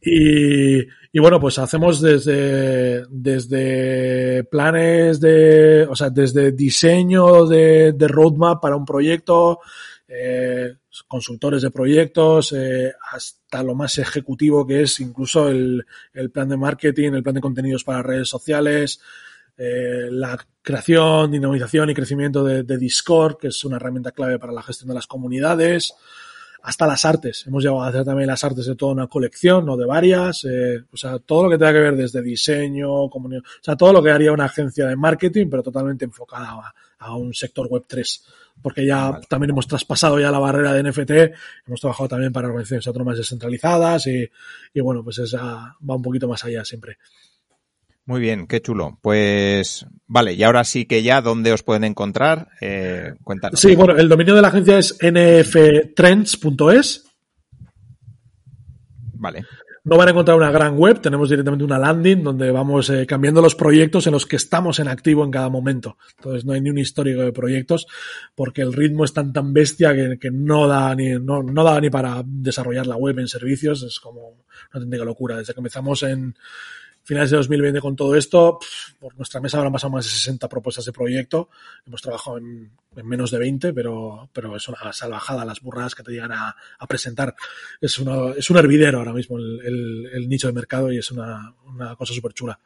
Y, 0.02 0.80
y, 1.16 1.18
bueno, 1.18 1.40
pues 1.40 1.58
hacemos 1.58 2.02
desde, 2.02 3.06
desde 3.08 4.44
planes 4.44 5.18
de, 5.18 5.86
o 5.88 5.96
sea, 5.96 6.10
desde 6.10 6.52
diseño 6.52 7.46
de, 7.46 7.92
de 7.92 8.06
roadmap 8.06 8.60
para 8.60 8.76
un 8.76 8.84
proyecto, 8.84 9.60
eh, 10.06 10.74
consultores 11.08 11.62
de 11.62 11.70
proyectos, 11.70 12.52
eh, 12.52 12.92
hasta 13.12 13.62
lo 13.62 13.74
más 13.74 13.96
ejecutivo 13.96 14.66
que 14.66 14.82
es 14.82 15.00
incluso 15.00 15.48
el, 15.48 15.86
el 16.12 16.30
plan 16.30 16.50
de 16.50 16.58
marketing, 16.58 17.12
el 17.12 17.22
plan 17.22 17.36
de 17.36 17.40
contenidos 17.40 17.82
para 17.82 18.02
redes 18.02 18.28
sociales, 18.28 19.00
eh, 19.56 20.08
la 20.10 20.38
creación, 20.60 21.30
dinamización 21.30 21.88
y 21.88 21.94
crecimiento 21.94 22.44
de, 22.44 22.76
Discord, 22.76 23.38
que 23.38 23.48
es 23.48 23.64
una 23.64 23.76
herramienta 23.76 24.12
clave 24.12 24.38
para 24.38 24.52
la 24.52 24.62
gestión 24.62 24.88
de 24.88 24.94
las 24.94 25.06
comunidades, 25.06 25.94
hasta 26.62 26.86
las 26.86 27.04
artes. 27.04 27.46
Hemos 27.46 27.62
llegado 27.62 27.82
a 27.82 27.88
hacer 27.88 28.04
también 28.04 28.26
las 28.28 28.42
artes 28.44 28.66
de 28.66 28.74
toda 28.74 28.92
una 28.92 29.06
colección, 29.06 29.66
no 29.66 29.76
de 29.76 29.86
varias. 29.86 30.44
Eh, 30.44 30.82
o 30.92 30.96
sea, 30.96 31.18
todo 31.18 31.44
lo 31.44 31.50
que 31.50 31.58
tenga 31.58 31.72
que 31.72 31.80
ver 31.80 31.96
desde 31.96 32.22
diseño, 32.22 33.08
comunicación, 33.08 33.60
o 33.60 33.64
sea, 33.64 33.76
todo 33.76 33.92
lo 33.92 34.02
que 34.02 34.10
haría 34.10 34.32
una 34.32 34.46
agencia 34.46 34.86
de 34.86 34.96
marketing, 34.96 35.48
pero 35.50 35.62
totalmente 35.62 36.04
enfocada 36.04 36.74
a, 36.98 37.16
un 37.16 37.32
sector 37.34 37.68
web 37.68 37.84
3 37.86 38.24
porque 38.62 38.86
ya 38.86 39.20
también 39.28 39.50
hemos 39.50 39.68
traspasado 39.68 40.18
ya 40.18 40.30
la 40.30 40.38
barrera 40.38 40.72
de 40.72 40.82
NFT, 40.82 41.10
hemos 41.66 41.78
trabajado 41.78 42.08
también 42.08 42.32
para 42.32 42.48
organizaciones 42.48 42.86
autónomas 42.86 43.18
descentralizadas 43.18 44.06
y, 44.06 44.28
y 44.72 44.80
bueno, 44.80 45.04
pues 45.04 45.18
esa 45.18 45.76
va 45.88 45.94
un 45.94 46.02
poquito 46.02 46.26
más 46.26 46.42
allá 46.42 46.64
siempre. 46.64 46.96
Muy 48.06 48.20
bien, 48.20 48.46
qué 48.46 48.62
chulo. 48.62 48.98
Pues 49.02 49.84
vale, 50.06 50.34
y 50.34 50.44
ahora 50.44 50.62
sí 50.62 50.86
que 50.86 51.02
ya, 51.02 51.20
¿dónde 51.20 51.52
os 51.52 51.64
pueden 51.64 51.82
encontrar? 51.82 52.50
Eh, 52.60 53.14
cuéntanos. 53.24 53.58
Sí, 53.58 53.74
bueno, 53.74 53.96
el 53.96 54.08
dominio 54.08 54.36
de 54.36 54.42
la 54.42 54.48
agencia 54.48 54.78
es 54.78 54.96
nftrends.es. 55.02 57.04
Vale. 59.14 59.44
No 59.82 59.96
van 59.96 60.08
a 60.08 60.10
encontrar 60.10 60.36
una 60.36 60.50
gran 60.50 60.76
web, 60.76 61.00
tenemos 61.00 61.30
directamente 61.30 61.64
una 61.64 61.78
landing 61.78 62.22
donde 62.22 62.50
vamos 62.50 62.90
eh, 62.90 63.06
cambiando 63.06 63.40
los 63.40 63.54
proyectos 63.54 64.06
en 64.06 64.14
los 64.14 64.26
que 64.26 64.34
estamos 64.34 64.80
en 64.80 64.88
activo 64.88 65.24
en 65.24 65.30
cada 65.30 65.48
momento. 65.48 65.96
Entonces 66.16 66.44
no 66.44 66.52
hay 66.52 66.60
ni 66.60 66.70
un 66.70 66.78
histórico 66.78 67.22
de 67.22 67.32
proyectos 67.32 67.86
porque 68.34 68.62
el 68.62 68.72
ritmo 68.72 69.04
es 69.04 69.12
tan 69.12 69.32
tan 69.32 69.52
bestia 69.52 69.94
que, 69.94 70.30
no 70.32 70.66
da 70.66 70.92
ni 70.94 71.10
no, 71.10 71.42
no 71.42 71.64
da 71.64 71.80
ni 71.80 71.90
para 71.90 72.22
desarrollar 72.24 72.88
la 72.88 72.96
web 72.96 73.18
en 73.20 73.28
servicios, 73.28 73.84
es 73.84 74.00
como 74.00 74.28
una 74.28 74.44
auténtica 74.72 75.04
locura. 75.04 75.38
Desde 75.38 75.54
que 75.54 75.60
empezamos 75.60 76.02
en 76.02 76.34
finales 77.06 77.30
de 77.30 77.36
2020 77.36 77.80
con 77.80 77.94
todo 77.94 78.16
esto, 78.16 78.58
por 78.98 79.16
nuestra 79.16 79.40
mesa 79.40 79.58
habrán 79.58 79.72
pasado 79.72 79.92
más 79.92 80.04
de 80.04 80.10
60 80.10 80.48
propuestas 80.48 80.84
de 80.84 80.92
proyecto. 80.92 81.48
Hemos 81.86 82.02
trabajado 82.02 82.38
en, 82.38 82.72
menos 83.04 83.30
de 83.30 83.38
20, 83.38 83.72
pero, 83.72 84.28
pero 84.32 84.56
es 84.56 84.68
una 84.68 84.92
salvajada 84.92 85.44
las 85.44 85.60
burradas 85.60 85.94
que 85.94 86.02
te 86.02 86.10
llegan 86.10 86.32
a, 86.32 86.56
presentar. 86.88 87.36
Es, 87.80 88.02
es 88.36 88.50
un 88.50 88.56
hervidero 88.56 88.98
ahora 88.98 89.12
mismo 89.12 89.38
el, 89.38 90.28
nicho 90.28 90.48
de 90.48 90.52
mercado 90.52 90.92
y 90.92 90.98
es 90.98 91.10
una, 91.12 91.54
cosa 91.96 92.12
súper 92.12 92.32
chula. 92.32 92.58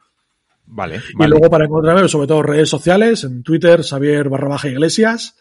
Vale, 0.65 1.01
Y 1.19 1.27
luego 1.27 1.49
para 1.49 1.65
encontrarme, 1.65 2.07
sobre 2.07 2.27
todo 2.27 2.41
redes 2.41 2.69
sociales, 2.69 3.23
en 3.23 3.43
Twitter, 3.43 3.83
Xavier 3.83 4.27
barra 4.29 4.47
baja 4.47 4.69
iglesias, 4.69 5.35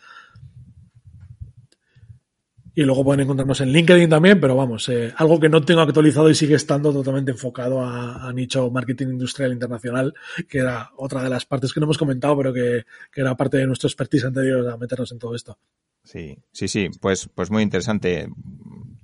y 2.80 2.84
luego 2.84 3.04
pueden 3.04 3.20
encontrarnos 3.20 3.60
en 3.60 3.72
LinkedIn 3.72 4.08
también, 4.08 4.40
pero 4.40 4.56
vamos, 4.56 4.88
eh, 4.88 5.12
algo 5.16 5.38
que 5.38 5.50
no 5.50 5.60
tengo 5.60 5.82
actualizado 5.82 6.30
y 6.30 6.34
sigue 6.34 6.54
estando 6.54 6.94
totalmente 6.94 7.32
enfocado 7.32 7.84
a, 7.84 8.32
nicho 8.32 8.70
marketing 8.70 9.08
industrial 9.08 9.52
internacional, 9.52 10.14
que 10.48 10.60
era 10.60 10.90
otra 10.96 11.22
de 11.22 11.28
las 11.28 11.44
partes 11.44 11.74
que 11.74 11.80
no 11.80 11.84
hemos 11.84 11.98
comentado, 11.98 12.38
pero 12.38 12.54
que, 12.54 12.84
era 13.14 13.36
parte 13.36 13.58
de 13.58 13.66
nuestro 13.66 13.86
expertise 13.86 14.24
anterior 14.24 14.66
a 14.66 14.78
meternos 14.78 15.12
en 15.12 15.18
todo 15.18 15.34
esto. 15.34 15.58
Sí, 16.04 16.38
sí, 16.52 16.68
sí, 16.68 16.88
pues, 17.02 17.28
pues 17.34 17.50
muy 17.50 17.62
interesante. 17.62 18.30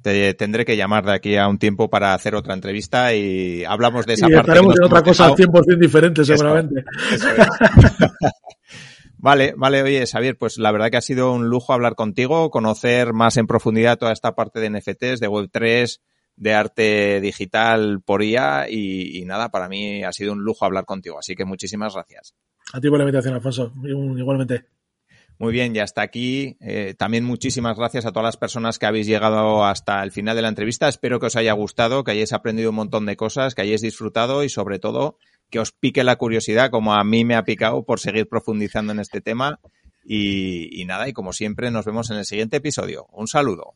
Te 0.00 0.32
tendré 0.32 0.64
que 0.64 0.78
llamar 0.78 1.04
de 1.04 1.12
aquí 1.12 1.36
a 1.36 1.46
un 1.46 1.58
tiempo 1.58 1.90
para 1.90 2.14
hacer 2.14 2.34
otra 2.34 2.54
entrevista 2.54 3.14
y 3.14 3.62
hablamos 3.64 4.06
de 4.06 4.14
esa 4.14 4.26
y 4.26 4.32
parte. 4.32 4.52
Estaremos 4.52 4.74
en 4.78 4.84
otra 4.84 5.02
cosa 5.02 5.28
100% 5.34 5.78
diferente, 5.78 6.24
seguramente. 6.24 6.82
Vale, 9.26 9.54
vale, 9.56 9.82
oye, 9.82 10.06
Xavier, 10.06 10.38
pues 10.38 10.56
la 10.56 10.70
verdad 10.70 10.88
que 10.88 10.98
ha 10.98 11.00
sido 11.00 11.32
un 11.32 11.48
lujo 11.48 11.72
hablar 11.72 11.96
contigo, 11.96 12.48
conocer 12.48 13.12
más 13.12 13.36
en 13.38 13.48
profundidad 13.48 13.98
toda 13.98 14.12
esta 14.12 14.36
parte 14.36 14.60
de 14.60 14.70
NFTs, 14.70 15.18
de 15.18 15.28
Web3, 15.28 15.98
de 16.36 16.54
arte 16.54 17.20
digital 17.20 18.02
por 18.04 18.22
IA 18.22 18.70
y, 18.70 19.24
nada, 19.24 19.48
para 19.48 19.68
mí 19.68 20.04
ha 20.04 20.12
sido 20.12 20.32
un 20.32 20.44
lujo 20.44 20.64
hablar 20.64 20.84
contigo, 20.84 21.18
así 21.18 21.34
que 21.34 21.44
muchísimas 21.44 21.94
gracias. 21.94 22.36
A 22.72 22.80
ti 22.80 22.88
por 22.88 22.98
la 22.98 23.04
invitación, 23.04 23.34
Alfonso, 23.34 23.72
igualmente. 23.84 24.66
Muy 25.40 25.52
bien, 25.52 25.74
y 25.74 25.80
hasta 25.80 26.02
aquí 26.02 26.56
eh, 26.60 26.94
también 26.96 27.24
muchísimas 27.24 27.76
gracias 27.76 28.06
a 28.06 28.12
todas 28.12 28.26
las 28.26 28.36
personas 28.36 28.78
que 28.78 28.86
habéis 28.86 29.08
llegado 29.08 29.64
hasta 29.64 30.04
el 30.04 30.12
final 30.12 30.36
de 30.36 30.42
la 30.42 30.50
entrevista. 30.50 30.86
Espero 30.86 31.18
que 31.18 31.26
os 31.26 31.34
haya 31.34 31.52
gustado, 31.52 32.04
que 32.04 32.12
hayáis 32.12 32.32
aprendido 32.32 32.70
un 32.70 32.76
montón 32.76 33.06
de 33.06 33.16
cosas, 33.16 33.56
que 33.56 33.62
hayáis 33.62 33.82
disfrutado 33.82 34.44
y 34.44 34.48
sobre 34.48 34.78
todo 34.78 35.18
que 35.50 35.60
os 35.60 35.72
pique 35.72 36.04
la 36.04 36.16
curiosidad 36.16 36.70
como 36.70 36.94
a 36.94 37.04
mí 37.04 37.24
me 37.24 37.36
ha 37.36 37.44
picado 37.44 37.84
por 37.84 38.00
seguir 38.00 38.28
profundizando 38.28 38.92
en 38.92 39.00
este 39.00 39.20
tema. 39.20 39.58
y 40.08 40.84
nada, 40.86 41.08
y 41.08 41.12
como 41.12 41.32
siempre 41.32 41.70
nos 41.70 41.84
vemos 41.84 42.10
en 42.10 42.18
el 42.18 42.24
siguiente 42.24 42.58
episodio. 42.58 43.06
Un 43.12 43.26
saludo. 43.26 43.74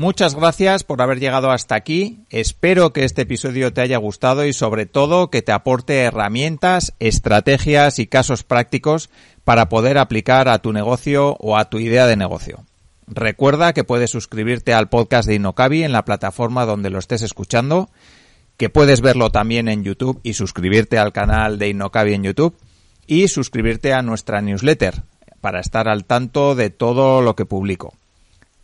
Muchas 0.00 0.34
gracias 0.34 0.82
por 0.82 1.02
haber 1.02 1.20
llegado 1.20 1.50
hasta 1.50 1.74
aquí. 1.74 2.24
Espero 2.30 2.94
que 2.94 3.04
este 3.04 3.20
episodio 3.20 3.74
te 3.74 3.82
haya 3.82 3.98
gustado 3.98 4.46
y 4.46 4.54
sobre 4.54 4.86
todo 4.86 5.28
que 5.28 5.42
te 5.42 5.52
aporte 5.52 5.98
herramientas, 5.98 6.94
estrategias 7.00 7.98
y 7.98 8.06
casos 8.06 8.42
prácticos 8.42 9.10
para 9.44 9.68
poder 9.68 9.98
aplicar 9.98 10.48
a 10.48 10.60
tu 10.60 10.72
negocio 10.72 11.36
o 11.38 11.58
a 11.58 11.68
tu 11.68 11.80
idea 11.80 12.06
de 12.06 12.16
negocio. 12.16 12.64
Recuerda 13.12 13.72
que 13.72 13.82
puedes 13.82 14.10
suscribirte 14.10 14.72
al 14.72 14.88
podcast 14.88 15.26
de 15.28 15.34
Innocabi 15.34 15.82
en 15.82 15.90
la 15.90 16.04
plataforma 16.04 16.64
donde 16.64 16.90
lo 16.90 17.00
estés 17.00 17.22
escuchando, 17.22 17.90
que 18.56 18.70
puedes 18.70 19.00
verlo 19.00 19.30
también 19.30 19.68
en 19.68 19.82
YouTube 19.82 20.20
y 20.22 20.34
suscribirte 20.34 20.96
al 20.96 21.12
canal 21.12 21.58
de 21.58 21.70
Innocabi 21.70 22.14
en 22.14 22.22
YouTube 22.22 22.56
y 23.08 23.26
suscribirte 23.26 23.92
a 23.92 24.02
nuestra 24.02 24.40
newsletter 24.42 25.02
para 25.40 25.58
estar 25.58 25.88
al 25.88 26.04
tanto 26.04 26.54
de 26.54 26.70
todo 26.70 27.20
lo 27.20 27.34
que 27.34 27.46
publico. 27.46 27.94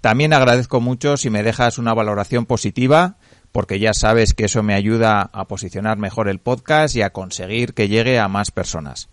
También 0.00 0.32
agradezco 0.32 0.80
mucho 0.80 1.16
si 1.16 1.28
me 1.28 1.42
dejas 1.42 1.78
una 1.78 1.92
valoración 1.92 2.46
positiva, 2.46 3.16
porque 3.50 3.80
ya 3.80 3.94
sabes 3.94 4.32
que 4.32 4.44
eso 4.44 4.62
me 4.62 4.74
ayuda 4.74 5.22
a 5.32 5.48
posicionar 5.48 5.98
mejor 5.98 6.28
el 6.28 6.38
podcast 6.38 6.94
y 6.94 7.02
a 7.02 7.10
conseguir 7.10 7.74
que 7.74 7.88
llegue 7.88 8.20
a 8.20 8.28
más 8.28 8.52
personas. 8.52 9.08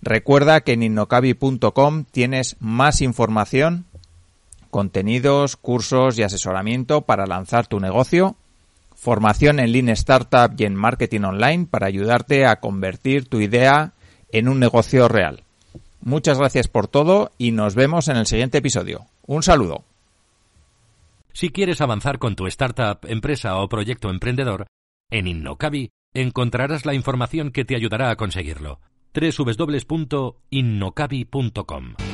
Recuerda 0.00 0.62
que 0.62 0.72
en 0.72 0.82
innocabi.com 0.82 2.04
tienes 2.10 2.56
más 2.58 3.00
información, 3.02 3.86
contenidos, 4.72 5.56
cursos 5.56 6.18
y 6.18 6.24
asesoramiento 6.24 7.02
para 7.02 7.26
lanzar 7.26 7.66
tu 7.66 7.78
negocio, 7.78 8.36
formación 8.96 9.60
en 9.60 9.70
Lean 9.70 9.90
Startup 9.90 10.50
y 10.56 10.64
en 10.64 10.74
marketing 10.74 11.20
online 11.20 11.66
para 11.70 11.86
ayudarte 11.86 12.46
a 12.46 12.56
convertir 12.56 13.28
tu 13.28 13.40
idea 13.40 13.92
en 14.32 14.48
un 14.48 14.58
negocio 14.58 15.08
real. 15.08 15.42
Muchas 16.00 16.38
gracias 16.38 16.68
por 16.68 16.88
todo 16.88 17.32
y 17.36 17.50
nos 17.52 17.74
vemos 17.74 18.08
en 18.08 18.16
el 18.16 18.26
siguiente 18.26 18.56
episodio. 18.58 19.04
Un 19.26 19.42
saludo. 19.42 19.84
Si 21.34 21.50
quieres 21.50 21.82
avanzar 21.82 22.18
con 22.18 22.34
tu 22.34 22.46
startup, 22.46 23.00
empresa 23.04 23.58
o 23.58 23.68
proyecto 23.68 24.08
emprendedor, 24.08 24.66
en 25.10 25.26
Innocabi 25.26 25.90
encontrarás 26.14 26.86
la 26.86 26.94
información 26.94 27.52
que 27.52 27.66
te 27.66 27.76
ayudará 27.76 28.10
a 28.10 28.16
conseguirlo. 28.16 28.80
www.innocabi.com 29.14 32.11